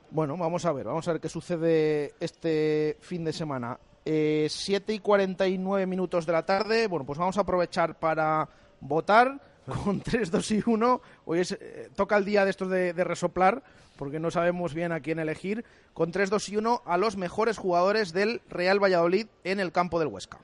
Bueno, 0.09 0.35
vamos 0.35 0.65
a 0.65 0.73
ver, 0.73 0.85
vamos 0.87 1.07
a 1.07 1.13
ver 1.13 1.21
qué 1.21 1.29
sucede 1.29 2.13
este 2.19 2.97
fin 2.99 3.23
de 3.23 3.31
semana. 3.31 3.77
Eh, 4.05 4.47
7 4.49 4.93
y 4.93 4.99
49 4.99 5.85
minutos 5.85 6.25
de 6.25 6.31
la 6.31 6.45
tarde. 6.45 6.87
Bueno, 6.87 7.05
pues 7.05 7.19
vamos 7.19 7.37
a 7.37 7.41
aprovechar 7.41 7.99
para 7.99 8.49
votar 8.79 9.39
con 9.83 10.01
3, 10.01 10.31
2 10.31 10.51
y 10.51 10.63
1. 10.65 11.01
Hoy 11.25 11.39
es, 11.39 11.51
eh, 11.51 11.89
toca 11.95 12.17
el 12.17 12.25
día 12.25 12.45
de 12.45 12.51
estos 12.51 12.69
de, 12.69 12.93
de 12.93 13.03
resoplar, 13.03 13.63
porque 13.97 14.19
no 14.19 14.31
sabemos 14.31 14.73
bien 14.73 14.91
a 14.91 14.99
quién 14.99 15.19
elegir. 15.19 15.65
Con 15.93 16.11
3, 16.11 16.29
2 16.29 16.49
y 16.49 16.57
1 16.57 16.81
a 16.85 16.97
los 16.97 17.17
mejores 17.17 17.57
jugadores 17.57 18.13
del 18.13 18.41
Real 18.49 18.81
Valladolid 18.81 19.27
en 19.43 19.59
el 19.59 19.71
campo 19.71 19.99
del 19.99 20.07
Huesca. 20.07 20.39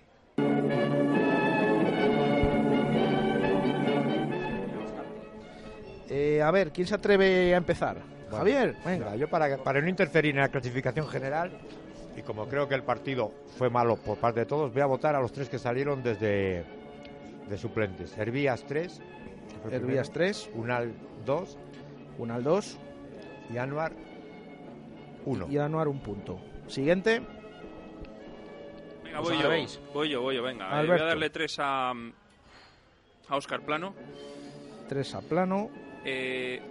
Eh, 6.10 6.42
a 6.42 6.52
ver, 6.52 6.72
¿quién 6.72 6.88
se 6.88 6.96
atreve 6.96 7.54
a 7.54 7.58
empezar? 7.58 7.98
Bueno, 8.30 8.38
Javier, 8.38 8.76
venga. 8.86 9.16
Yo 9.16 9.30
para, 9.30 9.58
para 9.58 9.82
no 9.82 9.90
interferir 9.90 10.36
en 10.36 10.42
la 10.42 10.50
clasificación 10.50 11.08
general, 11.08 11.52
y 12.18 12.22
como 12.24 12.48
creo 12.48 12.68
que 12.68 12.76
el 12.76 12.84
partido 12.84 13.32
fue 13.58 13.70
malo 13.70 13.96
por 13.96 14.18
parte 14.18 14.42
de 14.42 14.46
todos, 14.48 14.74
voy 14.74 14.82
a 14.82 14.88
votar 14.88 15.16
a 15.16 15.22
los 15.22 15.32
tres 15.32 15.48
que 15.50 15.60
salieron 15.60 16.02
desde 16.04 16.66
de 17.48 17.58
suplentes. 17.58 18.18
Hervías 18.18 18.66
3, 18.66 19.02
Hervías 19.72 20.12
3, 20.12 20.50
Unal 20.56 20.94
2 21.26 21.58
Unal 22.18 22.44
2 22.44 22.78
y 23.54 23.58
Anuar 23.58 23.94
1. 25.26 25.48
y 25.50 25.58
Anuar 25.58 25.88
un 25.88 26.00
punto. 26.00 26.40
Siguiente, 26.68 27.22
Venga, 29.04 29.22
¿Os 29.22 29.28
voy 29.28 29.34
yo, 29.36 29.40
atrevéis? 29.46 29.80
voy 29.94 30.10
yo, 30.10 30.22
voy 30.22 30.36
yo, 30.36 30.44
venga. 30.44 30.82
Eh, 30.82 30.88
voy 30.88 31.00
a 31.00 31.04
darle 31.06 31.30
tres 31.30 31.58
a, 31.60 31.92
a 31.92 33.36
Oscar 33.36 33.62
Plano, 33.62 33.94
3 34.90 35.16
a 35.16 35.22
Plano, 35.22 35.70
eh, 36.04 36.62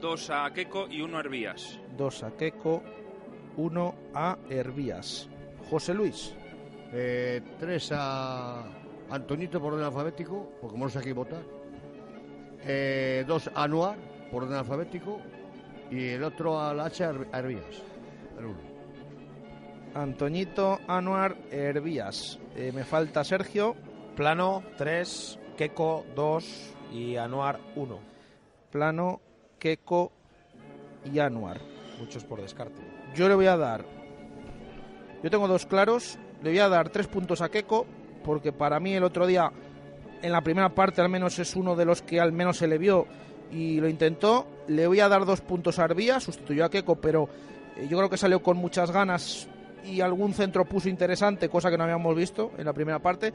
dos 0.00 0.30
a 0.30 0.50
Keco 0.52 0.86
y 0.88 1.00
uno 1.02 1.16
a 1.18 1.20
Hervías. 1.20 1.78
2 1.96 2.22
a 2.22 2.30
Queco, 2.36 2.82
1 3.56 3.94
a 4.14 4.38
Hervías. 4.48 5.28
José 5.70 5.94
Luis, 5.94 6.34
Eh, 6.90 7.42
tres 7.60 7.92
a 7.94 8.64
Antonito 9.10 9.60
por 9.60 9.74
orden 9.74 9.84
alfabético, 9.84 10.52
porque 10.58 10.72
como 10.72 10.86
no 10.86 10.90
sé 10.90 10.98
a 10.98 11.02
quién 11.02 11.14
votar. 11.14 11.42
Eh, 12.64 13.24
dos 13.26 13.50
a 13.54 13.64
Anuar 13.64 13.98
por 14.30 14.44
orden 14.44 14.56
alfabético. 14.58 15.20
Y 15.90 16.08
el 16.08 16.24
otro 16.24 16.58
a 16.60 16.72
la 16.74 16.86
H 16.86 17.04
a 17.04 17.38
Hervías. 17.38 17.82
El 18.38 18.46
uno. 18.46 18.58
Antoñito, 19.94 20.78
Anuar, 20.86 21.36
Hervías. 21.50 22.38
Eh, 22.56 22.72
me 22.72 22.84
falta 22.84 23.24
Sergio, 23.24 23.74
Plano 24.16 24.62
3, 24.76 25.38
Keco 25.56 26.04
2 26.14 26.74
y 26.92 27.16
Anuar 27.16 27.60
1. 27.76 27.98
Plano, 28.70 29.20
Queco 29.58 30.12
y 31.04 31.18
Anuar. 31.18 31.60
Muchos 31.98 32.24
por 32.24 32.40
descarte. 32.40 32.97
Yo 33.14 33.28
le 33.28 33.34
voy 33.34 33.46
a 33.46 33.56
dar. 33.56 33.84
Yo 35.22 35.30
tengo 35.30 35.48
dos 35.48 35.66
claros. 35.66 36.18
Le 36.42 36.50
voy 36.50 36.58
a 36.60 36.68
dar 36.68 36.90
tres 36.90 37.08
puntos 37.08 37.40
a 37.40 37.48
Keco, 37.48 37.86
porque 38.24 38.52
para 38.52 38.78
mí 38.78 38.94
el 38.94 39.02
otro 39.02 39.26
día, 39.26 39.50
en 40.22 40.32
la 40.32 40.40
primera 40.40 40.68
parte 40.68 41.00
al 41.00 41.08
menos, 41.08 41.38
es 41.38 41.56
uno 41.56 41.74
de 41.74 41.84
los 41.84 42.02
que 42.02 42.20
al 42.20 42.32
menos 42.32 42.58
se 42.58 42.68
le 42.68 42.78
vio 42.78 43.06
y 43.50 43.80
lo 43.80 43.88
intentó. 43.88 44.46
Le 44.68 44.86
voy 44.86 45.00
a 45.00 45.08
dar 45.08 45.24
dos 45.24 45.40
puntos 45.40 45.78
a 45.78 45.84
Arbía, 45.84 46.20
sustituyó 46.20 46.64
a 46.64 46.70
Keco, 46.70 46.96
pero 46.96 47.28
eh, 47.76 47.88
yo 47.88 47.96
creo 47.98 48.10
que 48.10 48.16
salió 48.16 48.40
con 48.40 48.56
muchas 48.56 48.90
ganas 48.90 49.48
y 49.84 50.00
algún 50.00 50.34
centro 50.34 50.64
puso 50.64 50.88
interesante, 50.88 51.48
cosa 51.48 51.70
que 51.70 51.78
no 51.78 51.84
habíamos 51.84 52.14
visto 52.14 52.52
en 52.58 52.66
la 52.66 52.72
primera 52.72 52.98
parte. 52.98 53.32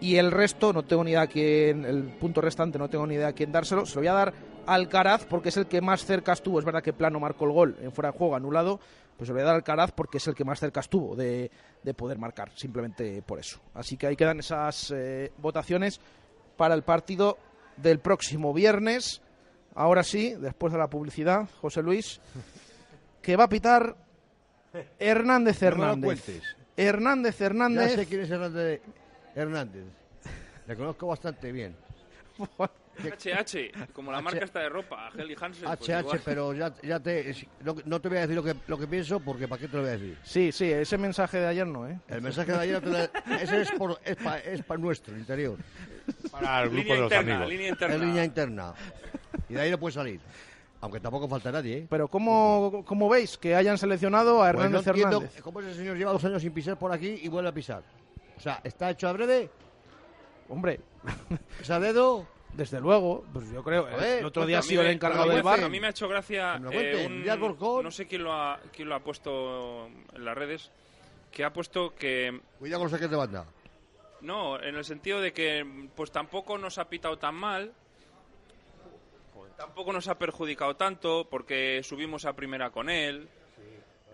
Y 0.00 0.16
el 0.16 0.30
resto, 0.30 0.72
no 0.72 0.84
tengo 0.84 1.02
ni 1.02 1.10
idea 1.10 1.26
quién, 1.26 1.84
el 1.84 2.04
punto 2.04 2.40
restante, 2.40 2.78
no 2.78 2.88
tengo 2.88 3.06
ni 3.06 3.16
idea 3.16 3.28
a 3.28 3.32
quién 3.32 3.50
dárselo. 3.50 3.84
Se 3.84 3.96
lo 3.96 4.02
voy 4.02 4.08
a 4.08 4.12
dar 4.12 4.32
a 4.64 4.74
Alcaraz 4.74 5.26
porque 5.26 5.48
es 5.48 5.56
el 5.56 5.66
que 5.66 5.80
más 5.80 6.04
cerca 6.04 6.32
estuvo. 6.32 6.58
Es 6.58 6.64
verdad 6.64 6.82
que 6.82 6.92
Plano 6.92 7.18
marcó 7.18 7.46
el 7.46 7.52
gol 7.52 7.76
en 7.82 7.90
fuera 7.90 8.12
de 8.12 8.18
juego 8.18 8.36
anulado, 8.36 8.78
pues 9.18 9.26
se 9.26 9.32
lo 9.32 9.34
voy 9.34 9.42
a 9.42 9.46
dar 9.46 9.54
a 9.54 9.56
Alcaraz 9.56 9.90
porque 9.90 10.18
es 10.18 10.26
el 10.28 10.34
que 10.34 10.44
más 10.44 10.60
cerca 10.60 10.78
estuvo 10.78 11.16
de, 11.16 11.50
de 11.82 11.94
poder 11.94 12.18
marcar, 12.18 12.52
simplemente 12.54 13.20
por 13.22 13.40
eso. 13.40 13.60
Así 13.74 13.96
que 13.96 14.06
ahí 14.06 14.14
quedan 14.16 14.38
esas 14.38 14.92
eh, 14.92 15.32
votaciones 15.38 16.00
para 16.56 16.74
el 16.74 16.84
partido 16.84 17.36
del 17.76 17.98
próximo 17.98 18.54
viernes. 18.54 19.20
Ahora 19.74 20.04
sí, 20.04 20.34
después 20.34 20.72
de 20.72 20.78
la 20.78 20.88
publicidad, 20.88 21.48
José 21.60 21.82
Luis, 21.82 22.20
que 23.20 23.36
va 23.36 23.44
a 23.44 23.48
pitar 23.48 23.96
Hernández 25.00 25.60
No 25.62 25.70
lo 25.70 26.00
pues, 26.00 26.28
Hernández. 26.28 26.42
Hernández 26.76 27.38
Ya 27.38 27.46
Hernández. 27.46 27.94
sé 27.96 28.06
quién 28.06 28.20
es 28.20 28.30
Hernández. 28.30 28.80
Hernández. 29.34 29.84
Le 30.66 30.76
conozco 30.76 31.08
bastante 31.08 31.50
bien. 31.50 31.76
HH, 33.02 33.92
como 33.92 34.10
la 34.12 34.20
marca 34.20 34.44
esta 34.44 34.60
de 34.60 34.68
ropa, 34.68 35.10
Helly 35.16 35.36
Hansen. 35.40 35.64
pues 35.68 35.88
HH, 35.88 36.00
igual. 36.00 36.20
pero 36.24 36.52
ya, 36.54 36.74
ya 36.82 37.00
te, 37.00 37.34
no, 37.64 37.76
no 37.84 38.00
te 38.00 38.08
voy 38.08 38.18
a 38.18 38.20
decir 38.22 38.36
lo 38.36 38.42
que, 38.42 38.54
lo 38.66 38.78
que 38.78 38.86
pienso 38.86 39.20
porque 39.20 39.46
¿para 39.48 39.60
qué 39.60 39.68
te 39.68 39.76
lo 39.76 39.82
voy 39.82 39.90
a 39.90 39.92
decir? 39.98 40.18
Sí, 40.24 40.52
sí, 40.52 40.70
ese 40.70 40.98
mensaje 40.98 41.38
de 41.38 41.46
ayer 41.46 41.66
no, 41.66 41.86
¿eh? 41.88 41.98
El 42.08 42.22
mensaje 42.22 42.52
de 42.52 42.58
ayer, 42.58 42.80
te 42.80 42.86
lo- 42.90 42.98
ese 43.38 43.60
es 43.62 43.70
para 43.72 43.94
es 44.04 44.16
pa- 44.16 44.38
es 44.38 44.62
pa 44.64 44.76
nuestro 44.76 45.16
interior. 45.16 45.56
Para 46.30 46.62
el 46.62 46.70
grupo 46.70 46.82
Línea 46.82 46.94
de 46.94 47.00
los 47.00 47.12
interna, 47.12 47.34
amigos. 47.34 47.50
línea 47.52 47.68
interna. 47.68 47.94
Es 47.94 48.00
línea 48.00 48.24
interna. 48.24 48.74
Y 49.48 49.54
de 49.54 49.60
ahí 49.60 49.70
no 49.70 49.78
puede 49.78 49.92
salir. 49.94 50.20
Aunque 50.80 51.00
tampoco 51.00 51.26
falta 51.28 51.50
nadie, 51.50 51.78
¿eh? 51.78 51.86
Pero 51.90 52.06
¿cómo, 52.08 52.84
cómo 52.86 53.08
veis 53.08 53.36
que 53.36 53.54
hayan 53.56 53.76
seleccionado 53.78 54.42
a 54.44 54.52
Pues 54.52 54.54
no 54.54 54.60
Hernández 54.78 54.86
entiendo 54.86 55.16
Hernández? 55.18 55.42
cómo 55.42 55.60
ese 55.60 55.74
señor 55.74 55.96
lleva 55.96 56.12
dos 56.12 56.24
años 56.24 56.40
sin 56.40 56.52
pisar 56.52 56.78
por 56.78 56.92
aquí 56.92 57.18
y 57.22 57.28
vuelve 57.28 57.48
a 57.48 57.52
pisar. 57.52 57.82
O 58.36 58.40
sea, 58.40 58.60
¿está 58.62 58.90
hecho 58.90 59.08
a 59.08 59.12
breve? 59.12 59.50
Hombre, 60.48 60.80
¿Es 61.60 61.68
a 61.70 61.80
dedo? 61.80 62.26
Desde 62.54 62.80
luego, 62.80 63.24
pues 63.32 63.50
yo 63.50 63.62
creo. 63.62 63.84
Joder, 63.84 64.18
el 64.20 64.24
otro 64.24 64.40
pues 64.42 64.48
día 64.48 64.58
ha 64.58 64.62
sido 64.62 64.82
el 64.82 64.88
encargado 64.90 65.28
del 65.30 65.42
bar. 65.42 65.62
A 65.62 65.68
mí 65.68 65.80
me 65.80 65.86
ha 65.86 65.90
hecho 65.90 66.08
gracia 66.08 66.60
eh, 66.72 67.06
un- 67.06 67.24
no 67.84 67.90
sé 67.90 68.06
quién 68.06 68.24
lo, 68.24 68.32
ha, 68.32 68.60
quién 68.72 68.88
lo 68.88 68.94
ha 68.94 69.00
puesto 69.00 69.86
en 69.86 70.24
las 70.24 70.36
redes, 70.36 70.70
que 71.30 71.44
ha 71.44 71.52
puesto 71.52 71.94
que 71.94 72.40
Cuidado 72.58 72.80
con 72.80 72.84
los 72.86 72.92
saques 72.92 73.10
de 73.10 73.16
banda. 73.16 73.44
no, 74.22 74.60
en 74.60 74.74
el 74.74 74.84
sentido 74.84 75.20
de 75.20 75.32
que 75.32 75.88
pues 75.94 76.10
tampoco 76.10 76.58
nos 76.58 76.78
ha 76.78 76.88
pitado 76.88 77.18
tan 77.18 77.34
mal, 77.34 77.72
tampoco 79.56 79.92
nos 79.92 80.08
ha 80.08 80.18
perjudicado 80.18 80.76
tanto 80.76 81.26
porque 81.28 81.80
subimos 81.82 82.24
a 82.24 82.32
primera 82.34 82.70
con 82.70 82.88
él. 82.88 83.28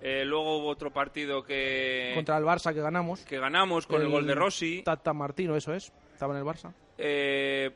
Eh, 0.02 0.24
luego 0.24 0.58
hubo 0.58 0.68
otro 0.68 0.90
partido 0.92 1.42
que 1.44 2.12
Contra 2.14 2.36
el 2.36 2.44
Barça 2.44 2.74
que 2.74 2.80
ganamos. 2.80 3.20
que 3.24 3.38
ganamos 3.38 3.86
con 3.86 4.02
el, 4.02 4.08
gol 4.10 4.26
de 4.26 4.34
Rossi. 4.34 4.82
Tata 4.82 5.14
Martino, 5.14 5.56
eso 5.56 5.72
es. 5.72 5.92
Estaba 6.12 6.34
en 6.34 6.40
el 6.40 6.44
Barça. 6.46 6.72
Eh, 6.98 7.70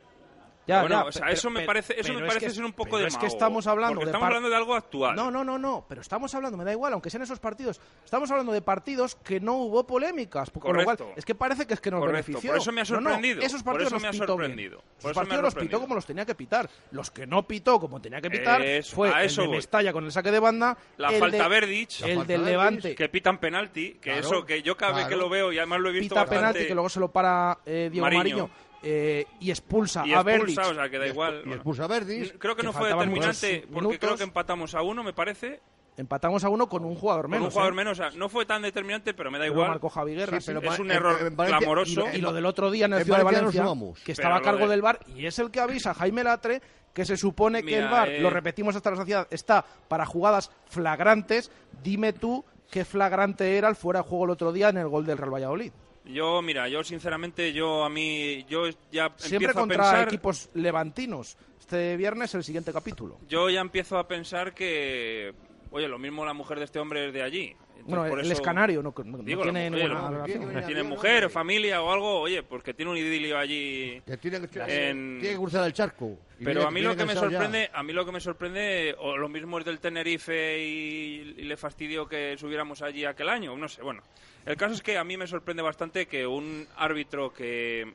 Ya, 0.69 0.81
bueno, 0.83 0.97
ya, 0.97 1.05
o 1.07 1.13
sea, 1.13 1.23
pero- 1.23 1.33
eso 1.35 1.51
me 1.51 1.63
parece, 1.63 1.99
eso 1.99 2.13
me 2.13 2.21
es 2.21 2.27
parece 2.27 2.47
que- 2.47 2.53
ser 2.53 2.65
un 2.65 2.73
poco 2.75 2.91
pero 2.91 3.03
de 3.03 3.09
es 3.09 3.17
que 3.17 3.27
estamos 3.27 3.67
hablando 3.67 3.95
porque 3.95 4.05
de 4.05 4.11
estamos 4.11 4.23
par- 4.25 4.29
hablando 4.37 4.51
de 4.51 4.57
algo 4.57 4.75
actual. 4.75 5.17
No, 5.17 5.31
no, 5.31 5.43
no, 5.43 5.59
no, 5.59 5.87
pero 5.89 6.03
estamos 6.03 6.35
hablando, 6.35 6.59
me 6.59 6.65
da 6.65 6.73
igual, 6.73 6.93
aunque 6.93 7.09
sean 7.11 7.23
esos 7.23 7.41
partidos, 7.41 7.81
estamos 8.05 8.31
hablando 8.31 8.53
de 8.53 8.61
partidos 8.61 9.17
que 9.25 9.41
no 9.41 9.55
hubo 9.55 9.87
polémicas, 9.87 10.51
con 10.51 10.77
lo 10.77 10.85
cual, 10.85 10.99
es 11.17 11.25
que 11.25 11.35
parece 11.35 11.67
que 11.67 11.75
es 11.75 11.81
que 11.81 11.91
nos 11.91 12.01
Correcto, 12.01 12.27
benefició. 12.27 12.51
por 12.51 12.59
eso 12.61 12.71
me 12.73 12.83
ha 12.83 12.85
No, 12.85 13.01
no, 13.01 13.11
sorprendido, 13.11 13.41
esos 13.43 13.63
por 13.63 13.73
partidos 13.73 13.87
eso 13.87 13.95
los 13.97 14.03
me 14.03 14.09
ha 14.09 14.11
pitó 14.13 14.27
sorprendido, 14.27 14.77
bien. 14.77 14.83
por 14.83 14.89
Esos 14.99 14.99
eso 14.99 15.09
me 15.09 15.11
ha 15.11 15.15
partidos 15.15 15.43
los 15.43 15.55
pitó 15.65 15.81
como 15.81 15.95
los 15.95 16.07
tenía 16.07 16.27
que 16.27 16.35
pitar. 16.35 16.71
Los 16.91 17.11
que 17.11 17.27
no 17.27 17.47
pitó 17.49 17.81
como 17.81 18.01
tenía 18.03 18.21
que 18.21 18.31
pitar 18.31 18.61
Eso, 18.63 18.95
fue 18.97 19.09
a 19.11 19.21
el 19.21 19.27
eso 19.27 19.43
de. 19.43 19.49
Mestalla 19.49 19.93
con 19.93 20.05
el 20.05 20.13
saque 20.13 20.31
de 20.31 20.39
banda, 20.39 20.77
La 20.99 21.09
el 21.09 21.19
falta 21.19 21.43
de, 21.45 21.49
Verdic, 21.49 22.03
el 22.03 22.27
del 22.27 22.45
Levante, 22.45 22.95
que 22.95 23.09
pitan 23.09 23.39
penalti, 23.39 23.95
que 23.95 24.11
Claro, 24.11 24.21
eso 24.21 24.45
que 24.45 24.61
yo 24.63 24.77
cada 24.77 24.93
vez 24.97 25.07
que 25.07 25.17
lo 25.17 25.31
veo 25.31 25.51
y 25.51 25.57
además 25.59 25.81
lo 25.81 25.89
he 25.89 25.93
visto 25.93 26.15
pita 26.15 26.21
bastante 26.21 26.39
penalti 26.41 26.67
que 26.69 26.75
luego 26.75 26.89
se 26.91 27.01
lo 27.01 27.09
para 27.11 27.59
eh, 27.65 27.89
Diego 27.91 28.05
Mariño. 28.07 28.19
Mariño, 28.19 28.51
eh, 28.83 29.27
y 29.41 29.51
expulsa 29.51 30.07
y 30.07 30.13
a 30.15 30.23
Verdic. 30.23 30.59
o 30.59 30.75
sea 30.75 30.89
que 30.89 30.99
da 30.99 31.07
igual. 31.07 31.43
Y 31.47 31.53
expulsa 31.53 31.85
a 31.85 31.87
Verdis. 31.89 32.35
Creo 32.39 32.55
que 32.55 32.61
que 32.63 32.67
no 32.67 32.73
fue 32.73 32.89
determinante 32.89 33.61
porque 33.63 33.75
minutos. 33.75 33.99
creo 34.01 34.17
que 34.17 34.23
empatamos 34.25 34.75
a 34.75 34.83
uno, 34.83 35.03
me 35.03 35.13
parece, 35.13 35.61
Empatamos 35.97 36.45
a 36.45 36.49
uno 36.49 36.69
con 36.69 36.85
un 36.85 36.95
jugador 36.95 37.23
con 37.25 37.33
menos. 37.33 37.47
un 37.47 37.51
jugador 37.51 37.73
¿eh? 37.73 37.77
menos, 37.77 37.99
o 37.99 38.03
sea, 38.09 38.17
no 38.17 38.29
fue 38.29 38.47
tan 38.47 38.63
determinante, 38.63 39.15
pero 39.15 39.33
me 39.33 39.39
da 39.39 39.47
Pero 39.47 39.55
igual. 39.55 39.69
marcó 39.71 39.89
Javi 39.89 40.15
Guerra, 40.15 40.41
Sí, 40.41 40.47
pero 40.53 40.73
es 40.73 40.79
un 40.79 40.91
en- 40.93 40.97
error 40.97 41.17
en 41.27 41.37
Valencia- 41.37 41.59
clamoroso. 41.59 42.05
Y 42.15 42.19
lo 42.19 42.33
del 42.33 42.47
otro 42.47 42.71
día 42.71 42.87
en 42.87 42.93
el 42.93 42.99
En 43.01 43.05
Ciudad 43.05 43.19
de 43.19 43.25
Valencia 43.25 43.43
nos 43.47 43.55
Valencia, 43.55 43.75
sumamos. 43.75 43.99
que 43.99 44.05
Pero 44.05 44.13
estaba 44.13 44.37
a 44.37 44.41
cargo 44.43 44.67
de- 44.67 44.69
del 44.69 44.83
bar 44.83 45.01
y 45.17 45.27
es 45.27 45.37
el 45.41 45.51
que 45.51 45.59
avisa 45.59 45.91
a 45.91 45.95
Jaime 45.95 46.23
Latre 46.23 46.63
que 46.95 47.05
se 47.05 47.17
supone 47.17 47.61
que 47.65 47.67
Mira, 47.73 47.79
el 47.85 47.89
bar, 47.91 48.09
eh, 48.11 48.21
lo 48.21 48.31
repetimos 48.31 48.77
hasta 48.77 48.91
la 48.93 48.97
saciedad, 48.99 49.27
está 49.31 49.65
para 49.89 50.07
jugadas 50.07 50.53
flagrantes. 50.67 51.51
Dime 51.83 52.13
tú 52.13 52.45
qué 52.71 52.85
flagrante 52.85 53.57
era 53.57 53.69
el 53.69 53.75
fuera 53.75 54.03
de 54.03 54.09
juego 54.09 54.25
el 54.27 54.31
otro 54.31 54.53
día 54.53 54.69
en 54.69 54.77
el 54.79 54.87
gol 54.89 55.05
del 55.05 55.19
Real 55.19 55.35
Valladolid. 55.35 55.73
Yo, 56.09 56.41
mira, 56.41 56.69
yo 56.69 56.83
sinceramente, 56.83 57.53
yo 57.53 57.85
a 57.85 57.91
mí, 57.91 58.45
yo 58.49 58.69
ya 58.91 59.13
Siempre 59.17 59.49
empiezo 59.49 59.61
contra 59.61 59.89
a 59.89 59.93
pensar, 59.93 60.09
equipos 60.09 60.49
levantinos. 60.55 61.37
Este 61.61 61.97
viernes 61.97 62.35
el 62.35 62.43
siguiente 62.45 62.73
capítulo. 62.73 63.19
yo 63.29 63.51
ya 63.51 63.61
empiezo 63.61 63.99
a 63.99 64.09
pensar 64.09 64.55
que, 64.55 65.35
oye, 65.71 65.87
lo 65.87 65.99
mismo 65.99 66.25
la 66.25 66.33
mujer 66.33 66.59
de 66.59 66.65
este 66.65 66.79
hombre 66.79 67.09
es 67.09 67.13
de 67.13 67.23
allí. 67.23 67.57
Entonces, 67.79 67.97
Bueno, 67.97 68.11
por 68.11 68.19
él 68.19 68.25
eso- 68.27 68.35
es 68.35 68.41
canario, 68.41 68.83
no, 68.83 68.93
no- 69.05 69.25
tiene 69.25 69.37
mujer, 69.37 69.53
ninguna 69.55 70.11
¿no? 70.11 70.11
relación. 70.27 70.67
tiene 70.67 70.83
mujer, 70.83 71.31
familia 71.31 71.81
o 71.81 71.93
algo, 71.93 72.21
oye, 72.21 72.43
pues 72.43 72.63
que 72.65 72.75
tiene 72.75 72.91
un 72.91 72.97
idilio 72.99 73.39
allí. 73.39 74.03
Que 74.05 74.17
tiene, 74.17 74.47
que- 74.49 74.59
en- 74.91 75.19
tiene 75.21 75.35
que 75.35 75.41
cruzar 75.41 75.65
el 75.65 75.73
charco. 75.73 76.19
Pero 76.39 76.51
viene- 76.61 76.65
a 76.67 76.71
mí 76.71 76.81
lo 76.83 76.97
que 76.97 77.05
me 77.05 77.15
ya. 77.15 77.21
sorprende, 77.21 77.71
a 77.73 77.83
mí 77.85 77.93
lo 77.93 78.05
que 78.05 78.13
me 78.13 78.21
sorprende, 78.21 78.95
o 78.99 79.17
lo 79.17 79.29
mismo 79.29 79.59
es 79.61 79.65
del 79.65 79.79
Tenerife 79.79 80.59
y, 80.61 81.35
y 81.39 81.43
le 81.45 81.57
fastidió 81.57 82.07
que 82.09 82.37
subiéramos 82.37 82.83
allí 82.83 83.05
aquel 83.05 83.29
año, 83.29 83.57
no 83.57 83.69
sé, 83.69 83.81
bueno. 83.83 84.03
El 84.45 84.57
caso 84.57 84.75
es 84.75 84.83
que 84.83 84.99
a 84.99 85.05
mí 85.05 85.17
me 85.17 85.27
sorprende 85.27 85.63
bastante 85.63 86.07
que 86.07 86.27
un 86.27 86.67
árbitro 86.77 87.33
que 87.33 87.95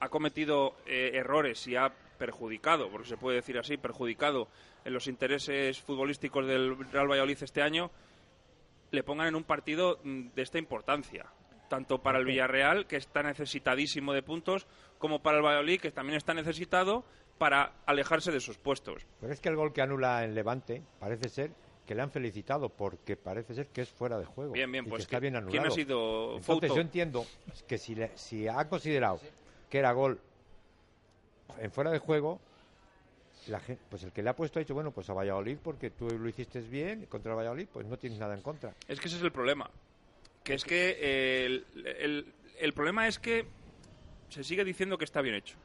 ha 0.00 0.08
cometido 0.08 0.76
eh, 0.86 1.10
errores 1.14 1.66
y 1.66 1.74
ha 1.76 1.90
perjudicado, 2.18 2.88
porque 2.88 3.08
se 3.08 3.16
puede 3.16 3.36
decir 3.36 3.58
así, 3.58 3.76
perjudicado 3.76 4.48
en 4.84 4.92
los 4.92 5.06
intereses 5.08 5.80
futbolísticos 5.80 6.46
del 6.46 6.76
Real 6.92 7.08
Valladolid 7.10 7.36
este 7.42 7.62
año, 7.62 7.90
le 8.90 9.02
pongan 9.02 9.28
en 9.28 9.34
un 9.34 9.44
partido 9.44 9.98
mm, 10.02 10.28
de 10.34 10.42
esta 10.42 10.58
importancia. 10.58 11.26
Tanto 11.68 12.00
para 12.00 12.18
el 12.18 12.24
Villarreal, 12.24 12.86
que 12.86 12.96
está 12.96 13.22
necesitadísimo 13.22 14.14
de 14.14 14.22
puntos, 14.22 14.66
como 14.98 15.20
para 15.22 15.36
el 15.38 15.44
Valladolid, 15.44 15.80
que 15.80 15.90
también 15.90 16.16
está 16.16 16.32
necesitado 16.32 17.04
para 17.36 17.74
alejarse 17.84 18.32
de 18.32 18.40
sus 18.40 18.56
puestos. 18.56 19.06
Pero 19.20 19.32
es 19.32 19.40
que 19.40 19.48
el 19.50 19.56
gol 19.56 19.72
que 19.74 19.82
anula 19.82 20.24
en 20.24 20.34
Levante 20.34 20.82
parece 20.98 21.28
ser 21.28 21.50
que 21.86 21.94
le 21.94 22.02
han 22.02 22.10
felicitado 22.10 22.68
porque 22.70 23.16
parece 23.16 23.54
ser 23.54 23.66
que 23.68 23.82
es 23.82 23.90
fuera 23.90 24.18
de 24.18 24.24
juego. 24.24 24.52
Bien, 24.52 24.70
bien, 24.72 24.84
y 24.84 24.86
que 24.86 24.90
pues 24.90 25.02
está 25.02 25.20
bien 25.20 25.36
anulado. 25.36 25.52
¿quién 25.52 25.66
ha 25.66 25.70
sido 25.70 26.36
Entonces 26.38 26.46
Fouto? 26.46 26.74
yo 26.74 26.80
entiendo 26.80 27.24
que 27.66 27.78
si, 27.78 27.94
le- 27.94 28.16
si 28.16 28.48
ha 28.48 28.66
considerado 28.68 29.20
que 29.70 29.78
era 29.78 29.92
gol 29.92 30.20
en 31.58 31.70
fuera 31.70 31.90
de 31.90 31.98
juego, 31.98 32.40
la 33.48 33.60
gen- 33.60 33.78
pues 33.88 34.02
el 34.04 34.12
que 34.12 34.22
le 34.22 34.30
ha 34.30 34.36
puesto 34.36 34.58
ha 34.58 34.60
dicho, 34.60 34.74
bueno, 34.74 34.90
pues 34.90 35.08
a 35.10 35.14
Valladolid 35.14 35.58
porque 35.62 35.90
tú 35.90 36.08
lo 36.08 36.28
hiciste 36.28 36.60
bien 36.60 37.06
contra 37.06 37.32
el 37.32 37.38
Valladolid, 37.38 37.68
pues 37.72 37.86
no 37.86 37.96
tienes 37.96 38.18
nada 38.18 38.34
en 38.34 38.42
contra. 38.42 38.74
Es 38.86 39.00
que 39.00 39.08
ese 39.08 39.16
es 39.16 39.22
el 39.22 39.32
problema. 39.32 39.70
Que 40.44 40.54
es 40.54 40.64
que 40.64 40.96
eh, 41.00 41.46
el, 41.46 41.66
el- 41.98 42.34
el 42.58 42.72
problema 42.72 43.06
es 43.06 43.18
que 43.18 43.46
se 44.28 44.42
sigue 44.44 44.64
diciendo 44.64 44.98
que 44.98 45.04
está 45.04 45.20
bien 45.20 45.34
hecho. 45.36 45.56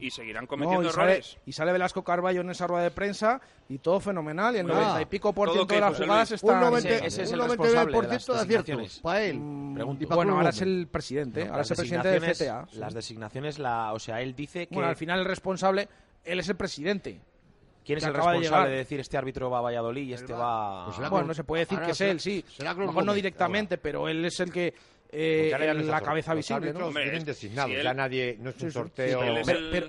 Y 0.00 0.10
seguirán 0.10 0.44
No, 0.44 0.48
cometiendo 0.48 0.88
y, 0.88 0.92
sale, 0.92 1.12
errores. 1.12 1.36
y 1.44 1.52
sale 1.52 1.72
Velasco 1.72 2.02
Carballo 2.02 2.40
en 2.40 2.48
esa 2.48 2.66
rueda 2.66 2.84
de 2.84 2.90
prensa 2.90 3.38
y 3.68 3.76
todo 3.78 4.00
fenomenal. 4.00 4.56
Y 4.56 4.60
el 4.60 4.64
Muy 4.64 4.72
90 4.72 4.94
bien. 4.96 5.02
y 5.02 5.10
pico 5.10 5.32
por 5.34 5.48
Todo 5.48 5.56
ciento 5.56 5.74
de 5.74 5.80
las 5.82 5.90
José 5.90 6.04
jugadas 6.04 6.32
están... 6.32 6.54
Un 6.54 6.60
90 6.62 6.88
Ese- 6.88 7.06
ese 7.06 7.22
es 7.24 7.32
el 7.32 7.40
responsable 7.42 7.92
de 7.92 7.98
99% 7.98 8.10
las 8.34 8.48
de 8.48 8.56
aciertos. 8.56 9.00
Para 9.00 9.22
él. 9.24 9.40
Pregunto. 9.74 10.02
Y 10.04 10.06
pa' 10.06 10.14
Bueno, 10.14 10.36
ahora 10.38 10.48
es 10.48 10.62
el 10.62 10.88
presidente, 10.90 11.44
No, 11.44 11.50
ahora 11.50 11.62
es 11.62 11.70
el 11.70 11.76
presidente 11.76 12.08
del 12.08 12.22
CTA. 12.22 12.66
sí. 12.70 12.78
Las 12.78 12.94
designaciones, 12.94 13.58
la, 13.58 13.92
o 13.92 13.98
sea, 13.98 14.22
él 14.22 14.34
dice 14.34 14.66
que... 14.68 14.74
Bueno, 14.74 14.88
al 14.88 14.96
final 14.96 15.18
el 15.20 15.26
responsable, 15.26 15.86
él 16.24 16.40
es 16.40 16.48
el 16.48 16.56
presidente. 16.56 17.20
¿Quién 17.84 17.98
es 17.98 18.04
que 18.04 18.10
el 18.10 18.16
acaba 18.16 18.32
de 18.32 18.38
responsable 18.40 18.66
llegar. 18.66 18.70
de 18.70 18.76
decir 18.84 19.00
este 19.00 19.16
árbitro 19.16 19.48
va 19.48 19.58
a 19.58 19.62
Valladolid 19.62 20.02
y 20.02 20.12
este 20.12 20.32
va... 20.34 20.86
Pues 20.94 21.08
Bueno, 21.10 21.28
no 21.28 21.34
se 21.34 21.44
puede 21.44 21.62
decir 21.62 21.76
ahora 21.78 21.86
que 21.86 21.92
es 21.92 22.00
él, 22.02 22.20
sí. 22.20 22.44
será 22.54 22.70
A 22.70 22.72
lo 22.74 22.76
Cruz 22.78 22.86
mejor 22.88 23.04
no 23.06 23.14
directamente, 23.14 23.78
pero 23.78 24.08
él 24.10 24.22
es 24.26 24.38
el 24.40 24.52
que... 24.52 24.74
eh, 25.10 25.50
la 25.84 26.00
cabeza 26.02 26.34
visible, 26.34 26.66
¿no? 26.66 26.68
árbitros 26.70 26.88
Hombre, 26.88 27.02
vienen 27.04 27.20
es- 27.20 27.26
designados, 27.26 27.70
si 27.70 27.76
él- 27.78 27.82
ya 27.84 27.94
nadie, 27.94 28.36
no 28.40 28.50
es 28.50 28.56
un 28.60 28.68
Sí, 28.68 28.74
sorteo. 28.74 29.20
sí, 29.22 29.26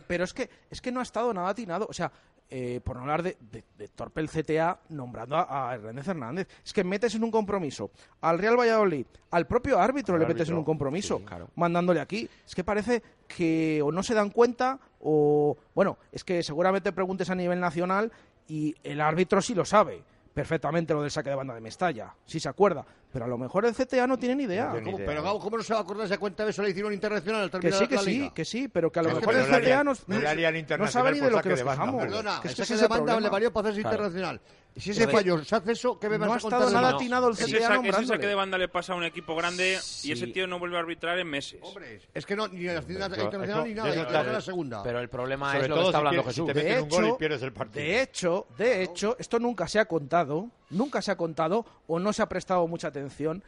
pero 0.07 0.23
es 0.23 0.33
que 0.33 0.49
es 0.71 0.79
que 0.79 0.93
no 0.93 1.01
ha 1.01 1.03
estado 1.03 1.33
nada 1.33 1.49
atinado. 1.49 1.87
O 1.89 1.93
sea, 1.93 2.09
eh, 2.49 2.81
por 2.83 2.95
no 2.95 3.03
hablar 3.03 3.23
de, 3.23 3.37
de, 3.51 3.63
de 3.77 3.87
torpe 3.89 4.21
el 4.21 4.29
CTA 4.29 4.79
nombrando 4.89 5.35
a, 5.35 5.69
a 5.69 5.75
Hernández 5.75 6.07
Hernández. 6.07 6.47
Es 6.65 6.73
que 6.73 6.83
metes 6.83 7.13
en 7.15 7.23
un 7.23 7.31
compromiso 7.31 7.91
al 8.21 8.39
Real 8.39 8.57
Valladolid, 8.57 9.05
al 9.31 9.45
propio 9.45 9.79
árbitro 9.79 10.15
Al 10.15 10.21
le 10.21 10.27
metes 10.27 10.41
árbitro, 10.41 10.55
en 10.55 10.59
un 10.59 10.65
compromiso, 10.65 11.17
sí, 11.19 11.25
claro. 11.25 11.49
mandándole 11.55 11.99
aquí. 11.99 12.27
Es 12.45 12.55
que 12.55 12.63
parece 12.63 13.03
que 13.27 13.81
o 13.83 13.91
no 13.91 14.03
se 14.03 14.13
dan 14.13 14.29
cuenta 14.29 14.79
o... 15.01 15.57
Bueno, 15.75 15.97
es 16.11 16.23
que 16.23 16.41
seguramente 16.43 16.91
preguntes 16.91 17.29
a 17.29 17.35
nivel 17.35 17.59
nacional 17.59 18.11
y 18.47 18.75
el 18.83 19.01
árbitro 19.01 19.41
sí 19.41 19.53
lo 19.53 19.65
sabe 19.65 20.01
perfectamente 20.33 20.93
lo 20.93 21.01
del 21.01 21.11
saque 21.11 21.29
de 21.29 21.35
banda 21.35 21.53
de 21.53 21.59
Mestalla, 21.59 22.13
sí 22.25 22.39
se 22.39 22.47
acuerda, 22.47 22.85
pero 23.11 23.25
a 23.25 23.27
lo 23.27 23.37
mejor 23.37 23.65
el 23.65 23.73
CTA 23.73 24.05
no 24.07 24.17
tiene 24.17 24.35
ni 24.35 24.43
idea. 24.43 24.65
No 24.65 24.71
tiene 24.73 24.85
ni 24.85 24.91
¿Cómo- 24.91 24.97
idea. 24.99 25.07
Pero 25.07 25.23
Gabo, 25.23 25.39
¿cómo 25.39 25.57
no 25.57 25.63
se 25.63 25.73
va 25.73 25.79
a 25.79 25.81
acordar 25.83 26.05
esa 26.05 26.17
cuenta 26.17 26.43
de 26.45 26.51
eso? 26.51 26.61
Le 26.61 26.69
hicieron 26.69 26.93
internacional 26.93 27.41
al 27.43 27.47
Que 27.49 27.59
terminar 27.59 27.79
sí, 27.79 27.87
que 27.87 27.95
la 27.95 28.01
sí, 28.01 28.09
liga. 28.11 28.33
que 28.33 28.45
sí, 28.45 28.67
pero 28.67 28.91
que 28.91 28.99
a 28.99 29.03
lo 29.03 29.09
Es 29.09 29.15
que 29.15 29.19
mejor 29.21 29.35
no 29.35 29.39
el 29.41 29.63
CTA 29.63 29.83
no, 29.83 29.93
no 30.07 30.77
no 30.77 30.87
sabe 30.87 31.11
ni 31.13 31.19
de 31.19 31.31
lo 31.31 31.41
que 31.41 31.49
nos 31.49 31.59
quejamos. 31.63 32.01
Perdona, 32.03 32.39
Que 32.41 32.47
es 32.49 32.55
que 32.55 32.61
esa 32.61 32.63
ese 32.63 32.73
es 32.75 32.79
de 32.81 32.85
el 32.85 32.89
banda 32.89 33.05
problema. 33.05 33.21
le 33.21 33.29
valió 33.29 33.51
para 33.53 33.69
hacerse 33.69 33.81
Claro. 33.81 33.95
internacional. 33.95 34.41
Y 34.75 34.81
si 34.81 34.91
ese 34.91 35.07
fallo 35.07 35.43
se 35.43 35.55
hace 35.55 35.71
eso, 35.71 35.99
¿qué 35.99 36.07
me 36.07 36.17
No 36.19 36.27
vas 36.27 36.35
ha 36.35 36.37
a 36.37 36.41
contar? 36.41 36.59
estado 36.59 36.69
de 36.69 36.75
nada 36.75 36.89
mí? 36.91 36.95
atinado 36.97 37.27
el 37.29 37.33
CTA 37.35 37.45
saque, 37.47 37.57
ese 37.57 37.73
nombrándole. 37.73 38.07
saque 38.07 38.27
de 38.27 38.35
banda 38.35 38.57
le 38.59 38.67
pasa 38.69 38.93
a 38.93 38.95
un 38.95 39.03
equipo 39.03 39.35
grande 39.35 39.71
y 40.03 40.11
ese 40.11 40.25
Sí. 40.27 40.31
tío 40.31 40.45
no 40.47 40.59
vuelve 40.59 40.77
a 40.77 40.79
arbitrar 40.81 41.17
en 41.17 41.27
meses. 41.27 41.59
Hombre, 41.63 41.99
es 42.13 42.25
que 42.25 42.35
no, 42.35 42.47
ni 42.47 42.63
la 42.65 42.75
internacional 42.75 43.63
ni 43.67 43.73
nada, 43.73 43.89
está- 43.89 44.23
la 44.23 44.41
segunda. 44.41 44.83
Pero 44.83 44.99
el 44.99 45.09
problema 45.09 45.51
Sobre 45.51 45.63
es 45.63 45.69
lo 45.69 45.75
que 45.75 45.81
está 45.81 45.91
si 45.91 45.97
hablando 45.97 46.21
si 46.21 46.27
Jesús. 46.27 46.45
te 46.47 46.53
De 46.53 46.63
meten 46.63 46.83
un 46.83 46.89
gol 46.89 47.03
y 47.03 47.07
hecho, 47.07 47.17
pierdes 47.17 47.41
el 47.41 47.51
partido. 47.53 47.83
de 47.85 48.01
hecho, 48.01 48.47
de 48.57 48.83
hecho, 48.83 49.15
esto 49.19 49.39
nunca 49.39 49.67
se 49.67 49.79
ha 49.79 49.85
contado, 49.85 50.49
nunca 50.69 51.01
se 51.01 51.11
ha 51.11 51.17
contado 51.17 51.65
o 51.87 51.99
no 51.99 52.13
se 52.13 52.21
ha 52.21 52.29
prestado 52.29 52.67
mucha 52.67 52.89
atención 52.89 53.43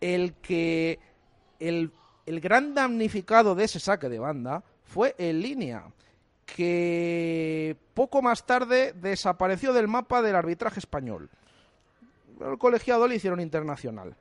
el 0.00 0.34
que 0.34 0.98
el, 1.58 1.92
el 2.26 2.40
gran 2.40 2.74
damnificado 2.74 3.54
de 3.54 3.64
ese 3.64 3.80
saque 3.80 4.08
de 4.08 4.18
banda 4.18 4.62
fue 4.84 5.14
el 5.18 5.40
línea 5.40 5.84
que 6.44 7.76
poco 7.94 8.22
más 8.22 8.46
tarde 8.46 8.92
desapareció 8.94 9.72
del 9.72 9.88
mapa 9.88 10.22
del 10.22 10.36
arbitraje 10.36 10.78
español. 10.78 11.28
El 12.40 12.58
colegiado 12.58 13.08
le 13.08 13.16
hicieron 13.16 13.40
internacional. 13.40 14.16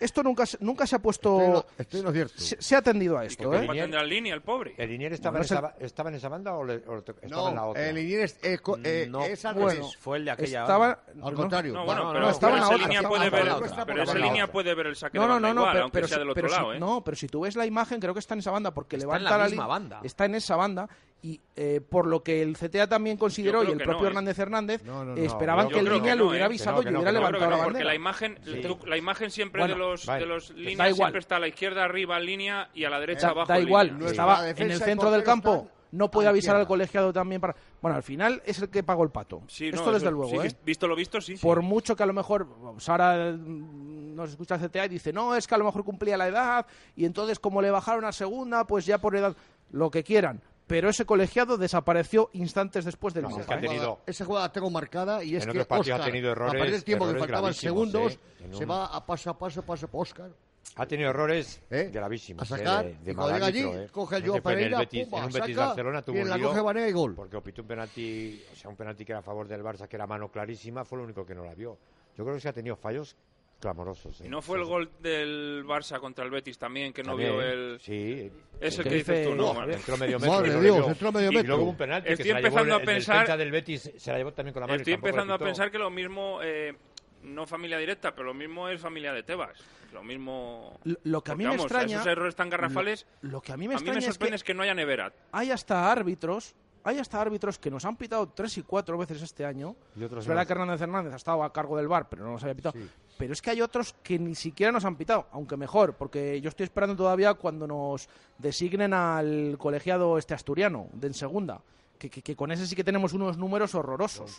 Esto 0.00 0.22
nunca, 0.22 0.46
se- 0.46 0.56
nunca 0.60 0.86
se 0.86 0.96
ha 0.96 0.98
puesto... 0.98 1.38
Estoy 1.38 1.44
en 1.46 1.52
lo- 1.52 1.66
estoy 1.78 2.00
en 2.00 2.06
lo 2.06 2.12
cierto. 2.12 2.34
Se, 2.38 2.60
se 2.60 2.74
ha 2.74 2.78
atendido 2.78 3.18
a 3.18 3.24
¿Y 3.24 3.26
esto, 3.28 3.54
¿eh? 3.54 3.68
tendrá 3.68 4.00
el 4.00 4.08
línea, 4.08 4.34
el 4.34 4.40
pobre? 4.40 4.74
¿El 4.78 4.88
Linier 4.90 5.12
estaba, 5.12 5.32
Bueno, 5.38 5.42
en 5.42 5.44
es 5.44 5.50
esa, 5.52 5.60
ba- 5.60 5.74
estaba 5.78 6.08
en 6.08 6.14
esa 6.16 6.28
banda 6.30 6.54
o, 6.54 6.64
le- 6.64 6.82
o 6.86 6.98
estaba 6.98 7.18
en 7.22 7.30
la 7.30 7.36
No, 7.60 7.66
otra? 7.68 7.88
el 7.88 7.98
Inier 7.98 8.20
es, 8.22 8.38
eh, 8.42 8.58
co- 8.58 8.78
eh, 8.82 9.06
No, 9.10 9.22
es 9.24 9.44
al 9.44 9.54
bueno, 9.54 9.68
revés. 9.82 9.96
Fue 9.98 10.16
el 10.16 10.24
de 10.24 10.30
aquella 10.30 10.60
Estaba... 10.62 10.90
Al 11.06 11.16
no, 11.18 11.34
contrario. 11.34 11.72
No, 11.74 11.84
bueno, 11.84 12.00
No, 12.00 12.06
no, 12.06 12.12
pero, 12.14 12.24
no, 12.24 12.30
estaba 12.30 12.52
en 12.52 12.54
pero 12.54 12.60
la 12.60 12.66
esa 12.66 12.74
otra, 12.74 12.86
línea 12.88 13.08
puede 13.08 13.30
ver, 13.30 13.84
pero 13.86 14.02
esa 14.02 14.14
línea 14.18 14.46
puede 14.50 14.74
ver 14.74 14.86
el 14.86 14.96
saque 14.96 15.18
No, 15.18 15.22
de 15.24 15.28
no, 15.28 15.34
banda 15.34 15.48
no, 15.48 15.54
no, 15.54 15.60
igual, 15.60 15.72
pero, 15.74 15.82
aunque 15.84 15.94
pero 15.94 16.08
sea 16.08 16.14
si- 16.16 16.20
del 16.20 16.30
otro 16.30 16.48
lado, 16.48 16.72
¿eh? 16.74 16.80
no, 16.80 17.04
pero 17.04 17.16
si 17.16 17.26
tú 17.28 17.40
ves 17.40 17.56
la 17.56 17.66
imagen, 17.66 18.00
creo 18.00 18.14
que 18.14 18.20
está 18.20 18.34
en 18.34 18.40
esa 18.40 18.50
banda, 18.50 18.72
porque 18.72 18.96
Está 18.96 19.04
en 19.04 19.22
levanta 19.22 19.38
la 19.38 19.44
misma 19.48 19.66
banda. 19.66 20.00
Está 20.02 20.24
en 20.24 20.34
esa 20.34 20.56
banda 20.56 20.88
y 21.22 21.40
eh, 21.56 21.80
por 21.86 22.06
lo 22.06 22.22
que 22.22 22.40
el 22.42 22.56
CTA 22.56 22.88
también 22.88 23.16
consideró 23.16 23.62
y 23.62 23.70
el 23.72 23.76
propio 23.78 23.94
no, 23.94 24.04
¿eh? 24.04 24.06
Hernández 24.08 24.38
Hernández 24.38 24.82
No, 24.84 25.04
no, 25.04 25.12
eh, 25.16 25.20
no, 25.20 25.26
esperaban 25.26 25.68
que 25.68 25.78
el 25.78 25.84
línea 25.84 26.00
que 26.02 26.08
le 26.10 26.16
no, 26.16 26.28
hubiera 26.28 26.44
¿eh? 26.44 26.46
avisado 26.46 26.82
y 26.82 26.86
hubiera 26.88 27.12
levantado 27.12 27.44
la 27.44 27.50
no, 27.50 27.56
porque 27.56 27.64
bandera. 27.64 27.84
la 27.84 27.94
imagen, 27.94 28.38
Sí. 28.44 28.60
tú- 28.62 28.78
la 28.86 28.96
imagen 28.96 29.30
siempre 29.30 29.60
Bueno, 29.60 29.74
de 29.74 29.80
los, 29.80 30.06
vale. 30.06 30.20
de 30.20 30.26
los 30.26 30.50
líneas 30.50 30.78
Da 30.78 30.88
igual. 30.88 30.96
siempre 31.08 31.18
está 31.20 31.36
a 31.36 31.40
la 31.40 31.48
izquierda 31.48 31.84
arriba 31.84 32.18
línea 32.18 32.70
y 32.74 32.84
a 32.84 32.90
la 32.90 32.98
derecha 33.00 33.26
Da, 33.26 33.32
abajo 33.32 33.48
da 33.52 33.60
igual, 33.60 33.88
línea. 33.88 34.08
Estaba 34.10 34.48
en 34.48 34.70
el 34.70 34.80
centro 34.80 35.10
del 35.10 35.22
campo. 35.22 35.68
No 35.92 36.08
puede 36.08 36.28
avisar 36.28 36.54
al 36.54 36.68
colegiado 36.68 37.12
también 37.12 37.40
para. 37.40 37.56
Bueno, 37.82 37.96
al 37.96 38.04
final 38.04 38.40
es 38.46 38.60
el 38.62 38.68
que 38.70 38.84
pagó 38.84 39.02
el 39.02 39.10
pato. 39.10 39.42
Sí, 39.48 39.64
no, 39.64 39.70
Esto 39.70 39.82
eso- 39.82 39.92
desde 39.94 40.10
luego, 40.12 40.40
sí, 40.40 40.46
¿eh? 40.46 40.56
Visto 40.64 40.86
lo 40.86 40.94
visto, 40.94 41.20
sí. 41.20 41.34
Por 41.34 41.62
mucho 41.62 41.96
que 41.96 42.04
a 42.04 42.06
lo 42.06 42.12
mejor 42.12 42.46
Sara 42.78 43.32
mm, 43.32 44.14
nos 44.14 44.30
escucha 44.30 44.54
el 44.54 44.60
CTA 44.60 44.86
y 44.86 44.88
dice, 44.88 45.12
no, 45.12 45.34
es 45.34 45.48
que 45.48 45.54
a 45.56 45.58
lo 45.58 45.64
mejor 45.64 45.82
cumplía 45.84 46.16
la 46.16 46.28
edad 46.28 46.64
y 46.94 47.06
entonces 47.06 47.40
como 47.40 47.60
le 47.60 47.72
bajaron 47.72 48.04
a 48.04 48.12
segunda, 48.12 48.64
pues 48.68 48.86
ya 48.86 48.98
por 48.98 49.16
edad, 49.16 49.34
lo 49.72 49.90
que 49.90 50.04
quieran. 50.04 50.40
Pero 50.70 50.88
ese 50.88 51.04
colegiado 51.04 51.58
desapareció 51.58 52.30
instantes 52.32 52.84
después 52.84 53.12
del 53.12 53.24
No, 53.24 53.30
mapa, 53.30 53.40
es 53.42 53.46
que 53.48 53.54
ha 53.54 53.58
¿eh? 53.58 53.60
tenido- 53.60 53.98
Esa 54.06 54.24
jugada 54.24 54.52
tengo 54.52 54.70
marcada 54.70 55.24
y 55.24 55.34
es 55.34 55.42
En 55.42 55.48
que 55.50 55.58
otros 55.58 55.66
partidos 55.66 56.00
ha 56.00 56.04
tenido 56.04 56.30
errores- 56.30 56.54
a 56.54 56.58
partir 56.58 56.72
del 56.74 56.84
tiempo 56.84 57.06
que 57.06 57.18
faltaban 57.18 57.40
gravísimos, 57.42 57.56
segundos, 57.90 58.12
¿eh? 58.12 58.18
En 58.44 58.54
se 58.54 58.62
un- 58.64 58.70
va 58.70 58.86
a 58.86 59.04
paso 59.04 59.30
a 59.30 59.36
paso, 59.36 59.62
paso 59.62 59.86
a 59.86 59.96
Óscar. 59.96 60.30
Ha 60.76 60.86
tenido 60.86 61.10
errores 61.10 61.60
¿Eh? 61.70 61.90
gravísimos. 61.92 62.42
A 62.44 62.56
sacar, 62.56 62.86
eh, 62.86 62.88
de, 63.00 63.04
de 63.06 63.10
y 63.10 63.14
cuando 63.16 63.34
llega 63.34 63.46
allí, 63.46 63.60
eh. 63.62 63.88
coge 63.90 64.14
a 64.14 64.18
Ese 64.18 64.28
Joao 64.28 64.40
fue 64.42 64.52
en 64.52 64.58
el 64.58 64.64
Pereira, 64.64 64.78
Betis, 64.78 65.04
pumba, 65.04 65.18
en 65.18 65.24
un 65.24 65.32
saca, 65.32 65.44
Betis 65.44 65.56
Barcelona 65.56 66.02
tuvo 66.02 66.14
y 66.14 66.18
en 66.20 66.22
un 66.24 66.30
la 66.30 66.36
lío 66.36 66.48
coge 66.48 66.60
Banega 66.60 66.88
y 66.88 66.92
gol. 66.92 67.14
Porque 67.16 67.40
pitó 67.40 67.62
un 67.62 67.68
penalti, 67.68 68.42
o 68.52 68.56
sea, 68.56 68.70
un 68.70 68.76
penalti 68.76 69.04
que 69.04 69.10
era 69.12 69.18
a 69.18 69.22
favor 69.22 69.48
del 69.48 69.62
Barça, 69.64 69.88
que 69.88 69.96
era 69.96 70.06
mano 70.06 70.28
clarísima, 70.30 70.84
fue 70.84 70.98
lo 70.98 71.04
único 71.04 71.26
que 71.26 71.34
no 71.34 71.44
la 71.44 71.54
vio. 71.56 71.76
Yo 72.16 72.22
creo 72.24 72.36
que 72.36 72.40
se 72.40 72.48
ha 72.48 72.52
tenido 72.52 72.76
fallos 72.76 73.16
clamorosos. 73.60 74.20
eh. 74.20 74.24
¿Y 74.26 74.28
no 74.28 74.42
fue 74.42 74.58
el 74.58 74.64
gol 74.64 74.90
del 75.00 75.64
Barça 75.66 76.00
contra 76.00 76.24
el 76.24 76.30
Betis 76.30 76.58
también 76.58 76.92
que 76.92 77.02
no 77.02 77.10
También, 77.10 77.32
vio 77.32 77.42
el... 77.42 77.78
Sí. 77.80 78.30
Es 78.60 78.76
el 78.78 78.84
¿Qué 78.84 78.90
que 78.90 78.96
dices 78.96 79.18
dice- 79.18 79.30
tú, 79.30 79.34
¿no? 79.36 79.64
Entró 79.70 79.96
medio 79.96 80.18
metro. 80.18 80.34
Madre 80.34 80.56
y 80.56 80.60
Dios, 80.60 80.88
entró 80.88 81.12
medio 81.12 81.30
y 81.30 81.34
metro. 81.34 81.48
luego 81.48 81.62
hubo 81.62 81.70
un 81.70 81.76
penalti 81.76 82.06
que 82.08 82.12
Estoy 82.14 82.26
se 82.26 82.32
la 82.32 82.40
llevó 82.40 82.46
empezando 82.48 82.74
el, 82.74 82.80
a 82.80 82.82
el 82.82 82.86
pensar- 82.96 83.14
defensa 83.20 83.36
del 83.36 83.50
Betis 83.50 83.90
se 83.96 84.12
la 84.12 84.18
llevó 84.18 84.32
también 84.32 84.52
con 84.54 84.60
la 84.62 84.66
mano. 84.66 84.76
y 84.78 84.80
Estoy 84.80 84.94
empezando 84.94 85.34
a 85.34 85.38
pensar 85.38 85.70
que 85.70 85.78
lo 85.78 85.90
mismo, 85.90 86.40
eh, 86.42 86.74
no 87.22 87.46
familia 87.46 87.78
directa, 87.78 88.12
pero 88.14 88.24
lo 88.28 88.34
mismo 88.34 88.68
es 88.68 88.80
familia 88.80 89.12
de 89.12 89.22
Tebas. 89.22 89.58
Lo 89.92 90.02
mismo... 90.04 90.78
Lo- 90.84 90.96
lo 91.04 91.22
que 91.24 91.32
a 91.32 91.34
mí 91.34 91.44
Porque, 91.44 91.56
me 91.56 91.56
vamos, 91.56 91.64
extraña- 91.72 91.96
Esos 91.96 92.06
errores 92.06 92.36
tan 92.36 92.48
garrafales... 92.48 93.06
Lo, 93.22 93.30
lo 93.32 93.40
que 93.40 93.52
a 93.52 93.56
mí 93.56 93.66
me 93.68 93.74
a 93.74 93.78
mí 93.78 93.82
me 93.84 93.90
extraña 93.90 93.98
es 93.98 94.04
sorprende 94.06 94.30
que 94.30 94.36
es 94.36 94.44
que 94.44 94.54
no 94.54 94.62
haya 94.62 94.74
nevera. 94.74 95.12
hay 95.32 95.50
hasta 95.50 95.90
árbitros, 95.90 96.54
hay 96.84 96.98
hasta 96.98 97.20
árbitros 97.20 97.58
que 97.58 97.70
nos 97.70 97.84
han 97.84 97.96
pitado 97.96 98.28
tres 98.28 98.56
y 98.58 98.62
cuatro 98.62 98.96
veces 98.98 99.20
este 99.22 99.44
año. 99.44 99.74
Y 99.96 100.04
otros 100.04 100.22
es 100.24 100.28
verdad 100.28 100.42
más. 100.42 100.46
que 100.46 100.52
Hernández 100.52 100.80
Hernández 100.80 101.12
ha 101.12 101.16
estado 101.16 101.42
a 101.42 101.52
cargo 101.52 101.76
del 101.76 101.88
bar, 101.88 102.08
pero 102.08 102.24
no 102.24 102.30
nos 102.32 102.42
había 102.42 102.54
pitado. 102.54 102.78
Pero 103.20 103.34
es 103.34 103.42
que 103.42 103.50
hay 103.50 103.60
otros 103.60 103.94
que 104.02 104.18
ni 104.18 104.34
siquiera 104.34 104.72
nos 104.72 104.84
han 104.86 104.96
pitado, 104.96 105.26
aunque 105.32 105.56
mejor, 105.56 105.92
porque 105.94 106.40
yo 106.40 106.48
estoy 106.48 106.64
esperando 106.64 106.96
todavía 106.96 107.34
cuando 107.34 107.66
nos 107.66 108.08
designen 108.38 108.94
al 108.94 109.56
colegiado 109.58 110.16
este 110.16 110.32
asturiano, 110.34 110.88
de 110.94 111.08
en 111.08 111.14
segunda, 111.14 111.60
que, 111.98 112.08
que- 112.08 112.22
que 112.22 112.34
con 112.34 112.50
ese 112.50 112.66
sí 112.66 112.74
que 112.74 112.82
tenemos 112.82 113.12
unos 113.12 113.36
números 113.36 113.74
horrorosos. 113.74 114.30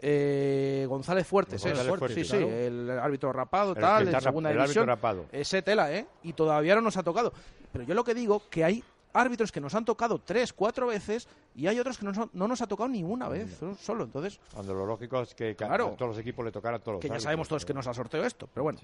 eh, 0.00 0.84
González 0.88 1.24
Fuertes, 1.26 1.62
González 1.62 1.82
es. 1.82 1.88
Fuertes, 1.88 2.14
sí, 2.26 2.30
claro. 2.30 2.46
sí, 2.48 2.52
el 2.52 2.90
árbitro 2.90 3.32
rapado, 3.32 3.72
El 3.74 3.80
tal, 3.80 4.08
en 4.08 4.20
segunda 4.20 4.50
el 4.50 4.58
división. 4.58 4.86
rapado. 4.86 5.26
Ese 5.30 5.62
tela, 5.62 5.92
¿eh? 5.92 6.06
Y 6.24 6.32
todavía 6.32 6.74
no 6.74 6.80
nos 6.80 6.96
ha 6.96 7.04
tocado. 7.04 7.32
Pero 7.72 7.84
yo 7.84 7.94
lo 7.94 8.02
que 8.02 8.12
digo, 8.14 8.42
que 8.50 8.64
hay 8.64 8.82
árbitros 9.12 9.52
que 9.52 9.60
nos 9.60 9.74
han 9.74 9.84
tocado 9.84 10.18
tres, 10.18 10.52
cuatro 10.52 10.86
veces 10.86 11.28
y 11.54 11.66
hay 11.66 11.78
otros 11.78 11.98
que 11.98 12.06
no, 12.06 12.30
no 12.32 12.48
nos 12.48 12.62
ha 12.62 12.66
tocado 12.66 12.88
ni 12.88 13.02
una 13.02 13.28
vez, 13.28 13.58
solo. 13.80 14.04
Entonces, 14.04 14.38
Cuando 14.52 14.74
lo 14.74 14.86
lógico 14.86 15.20
es 15.22 15.34
que 15.34 15.54
Claro. 15.54 15.88
a 15.88 15.96
todos 15.96 16.10
los 16.12 16.18
equipos 16.18 16.44
le 16.44 16.52
tocara 16.52 16.76
a 16.76 16.78
todos 16.78 16.94
los 16.94 17.00
que 17.00 17.08
ya 17.08 17.14
árbitros, 17.14 17.24
sabemos 17.24 17.48
todos 17.48 17.64
que 17.64 17.74
nos 17.74 17.86
ha 17.86 17.94
sorteado 17.94 18.26
esto, 18.26 18.48
pero 18.52 18.64
bueno. 18.64 18.78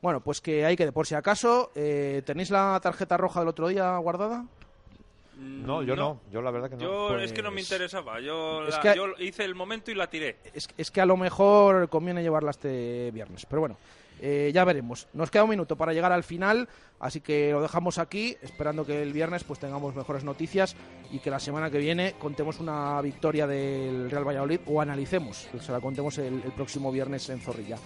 Bueno, 0.00 0.20
pues 0.20 0.40
que 0.40 0.64
hay 0.64 0.76
que, 0.76 0.90
por 0.92 1.06
si 1.06 1.14
acaso, 1.14 1.70
eh, 1.74 2.22
¿tenéis 2.24 2.50
la 2.50 2.78
tarjeta 2.82 3.16
roja 3.16 3.40
del 3.40 3.48
otro 3.48 3.68
día 3.68 3.96
guardada? 3.98 4.44
No, 5.38 5.82
yo 5.82 5.96
no. 5.96 6.20
Yo 6.30 6.40
la 6.42 6.50
verdad 6.52 6.70
que 6.70 6.76
no. 6.76 6.82
Yo 6.82 7.18
es 7.18 7.32
que 7.32 7.42
no 7.42 7.50
me 7.50 7.56
Pues- 7.56 7.64
interesaba. 7.72 8.20
Yo, 8.20 8.64
Es 8.68 8.76
la- 8.76 8.80
que- 8.80 8.94
yo 8.96 9.06
hice 9.18 9.44
el 9.44 9.54
momento 9.56 9.90
y 9.90 9.94
la 9.94 10.08
tiré. 10.08 10.36
Es, 10.54 10.68
es 10.76 10.90
que 10.90 11.00
a 11.00 11.06
lo 11.06 11.16
mejor 11.16 11.88
conviene 11.88 12.22
llevarla 12.22 12.50
este 12.52 13.10
viernes, 13.12 13.44
pero 13.46 13.60
bueno, 13.60 13.76
eh, 14.24 14.52
ya 14.54 14.64
veremos. 14.64 15.08
Nos 15.12 15.32
queda 15.32 15.42
un 15.42 15.50
minuto 15.50 15.76
para 15.76 15.92
llegar 15.92 16.12
al 16.12 16.22
final, 16.22 16.68
así 17.00 17.20
que 17.20 17.50
lo 17.50 17.60
dejamos 17.60 17.98
aquí, 17.98 18.36
esperando 18.40 18.86
que 18.86 19.02
el 19.02 19.12
viernes 19.12 19.42
pues 19.42 19.58
tengamos 19.58 19.96
mejores 19.96 20.22
noticias 20.22 20.76
y 21.10 21.18
que 21.18 21.28
la 21.28 21.40
semana 21.40 21.70
que 21.70 21.78
viene 21.78 22.14
contemos 22.20 22.60
una 22.60 23.00
victoria 23.02 23.48
del 23.48 24.08
Real 24.10 24.26
Valladolid 24.26 24.60
o 24.66 24.80
analicemos, 24.80 25.48
se 25.60 25.72
la 25.72 25.80
contemos 25.80 26.16
el, 26.18 26.40
el 26.44 26.52
próximo 26.52 26.92
viernes 26.92 27.28
en 27.30 27.40
Zorrilla. 27.40 27.78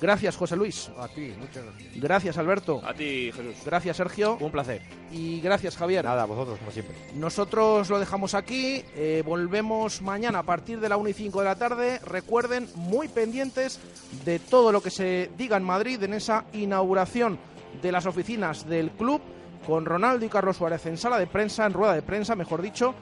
Gracias, 0.00 0.36
José 0.36 0.56
Luis. 0.56 0.90
A 0.98 1.08
ti, 1.08 1.32
muchas 1.38 1.64
gracias. 1.64 2.00
Gracias, 2.00 2.38
Alberto. 2.38 2.82
A 2.84 2.94
ti, 2.94 3.30
Jesús. 3.32 3.56
Gracias, 3.64 3.96
Sergio. 3.96 4.36
Un 4.40 4.50
placer. 4.50 4.82
Y 5.12 5.40
gracias, 5.40 5.76
Javier. 5.76 6.04
Nada, 6.04 6.24
vosotros, 6.24 6.58
como 6.58 6.70
siempre. 6.70 6.96
Nosotros 7.14 7.88
lo 7.88 8.00
dejamos 8.00 8.34
aquí, 8.34 8.82
eh, 8.96 9.22
volvemos 9.24 10.02
mañana 10.02 10.40
a 10.40 10.42
partir 10.42 10.80
de 10.80 10.88
la 10.88 10.96
1 10.96 11.08
y 11.10 11.12
5 11.12 11.38
de 11.38 11.44
la 11.44 11.56
tarde. 11.56 12.00
Recuerden, 12.04 12.68
muy 12.74 13.08
pendientes 13.08 13.78
de 14.24 14.38
todo 14.38 14.72
lo 14.72 14.82
que 14.82 14.90
se 14.90 15.30
diga 15.36 15.56
en 15.56 15.64
Madrid 15.64 16.02
en 16.02 16.14
esa 16.14 16.44
inauguración 16.52 17.38
de 17.80 17.92
las 17.92 18.06
oficinas 18.06 18.68
del 18.68 18.90
club 18.90 19.20
con 19.66 19.84
Ronaldo 19.84 20.26
y 20.26 20.28
Carlos 20.28 20.56
Suárez 20.56 20.84
en 20.86 20.96
sala 20.96 21.18
de 21.18 21.26
prensa, 21.26 21.66
en 21.66 21.72
rueda 21.72 21.94
de 21.94 22.02
prensa, 22.02 22.34
mejor 22.34 22.62
dicho, 22.62 22.94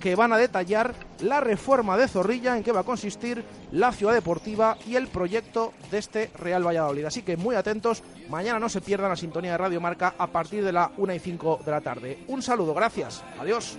que 0.00 0.16
van 0.16 0.32
a 0.32 0.38
detallar 0.38 0.94
la 1.20 1.40
reforma 1.40 1.96
de 1.96 2.08
Zorrilla, 2.08 2.56
en 2.56 2.64
qué 2.64 2.72
va 2.72 2.80
a 2.80 2.84
consistir 2.84 3.44
la 3.70 3.92
ciudad 3.92 4.14
deportiva 4.14 4.76
y 4.86 4.96
el 4.96 5.08
proyecto 5.08 5.72
de 5.90 5.98
este 5.98 6.30
Real 6.36 6.66
Valladolid. 6.66 7.04
Así 7.04 7.22
que 7.22 7.36
muy 7.36 7.54
atentos, 7.54 8.02
mañana 8.28 8.58
no 8.58 8.68
se 8.68 8.80
pierdan 8.80 9.10
la 9.10 9.16
sintonía 9.16 9.52
de 9.52 9.58
Radio 9.58 9.80
Marca 9.80 10.14
a 10.18 10.26
partir 10.26 10.64
de 10.64 10.72
la 10.72 10.90
1 10.96 11.14
y 11.14 11.18
5 11.18 11.60
de 11.64 11.70
la 11.70 11.80
tarde. 11.80 12.24
Un 12.28 12.42
saludo, 12.42 12.74
gracias, 12.74 13.22
adiós. 13.38 13.78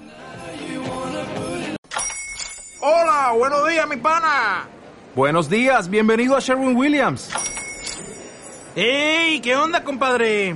Hola, 2.81 3.33
buenos 3.37 3.67
días, 3.67 3.87
mi 3.87 3.97
pana. 3.97 4.67
Buenos 5.15 5.49
días, 5.49 5.89
bienvenido 5.89 6.37
a 6.37 6.39
Sherwin 6.39 6.75
Williams. 6.75 7.29
¡Ey! 8.75 9.41
¿Qué 9.41 9.55
onda, 9.55 9.83
compadre? 9.83 10.55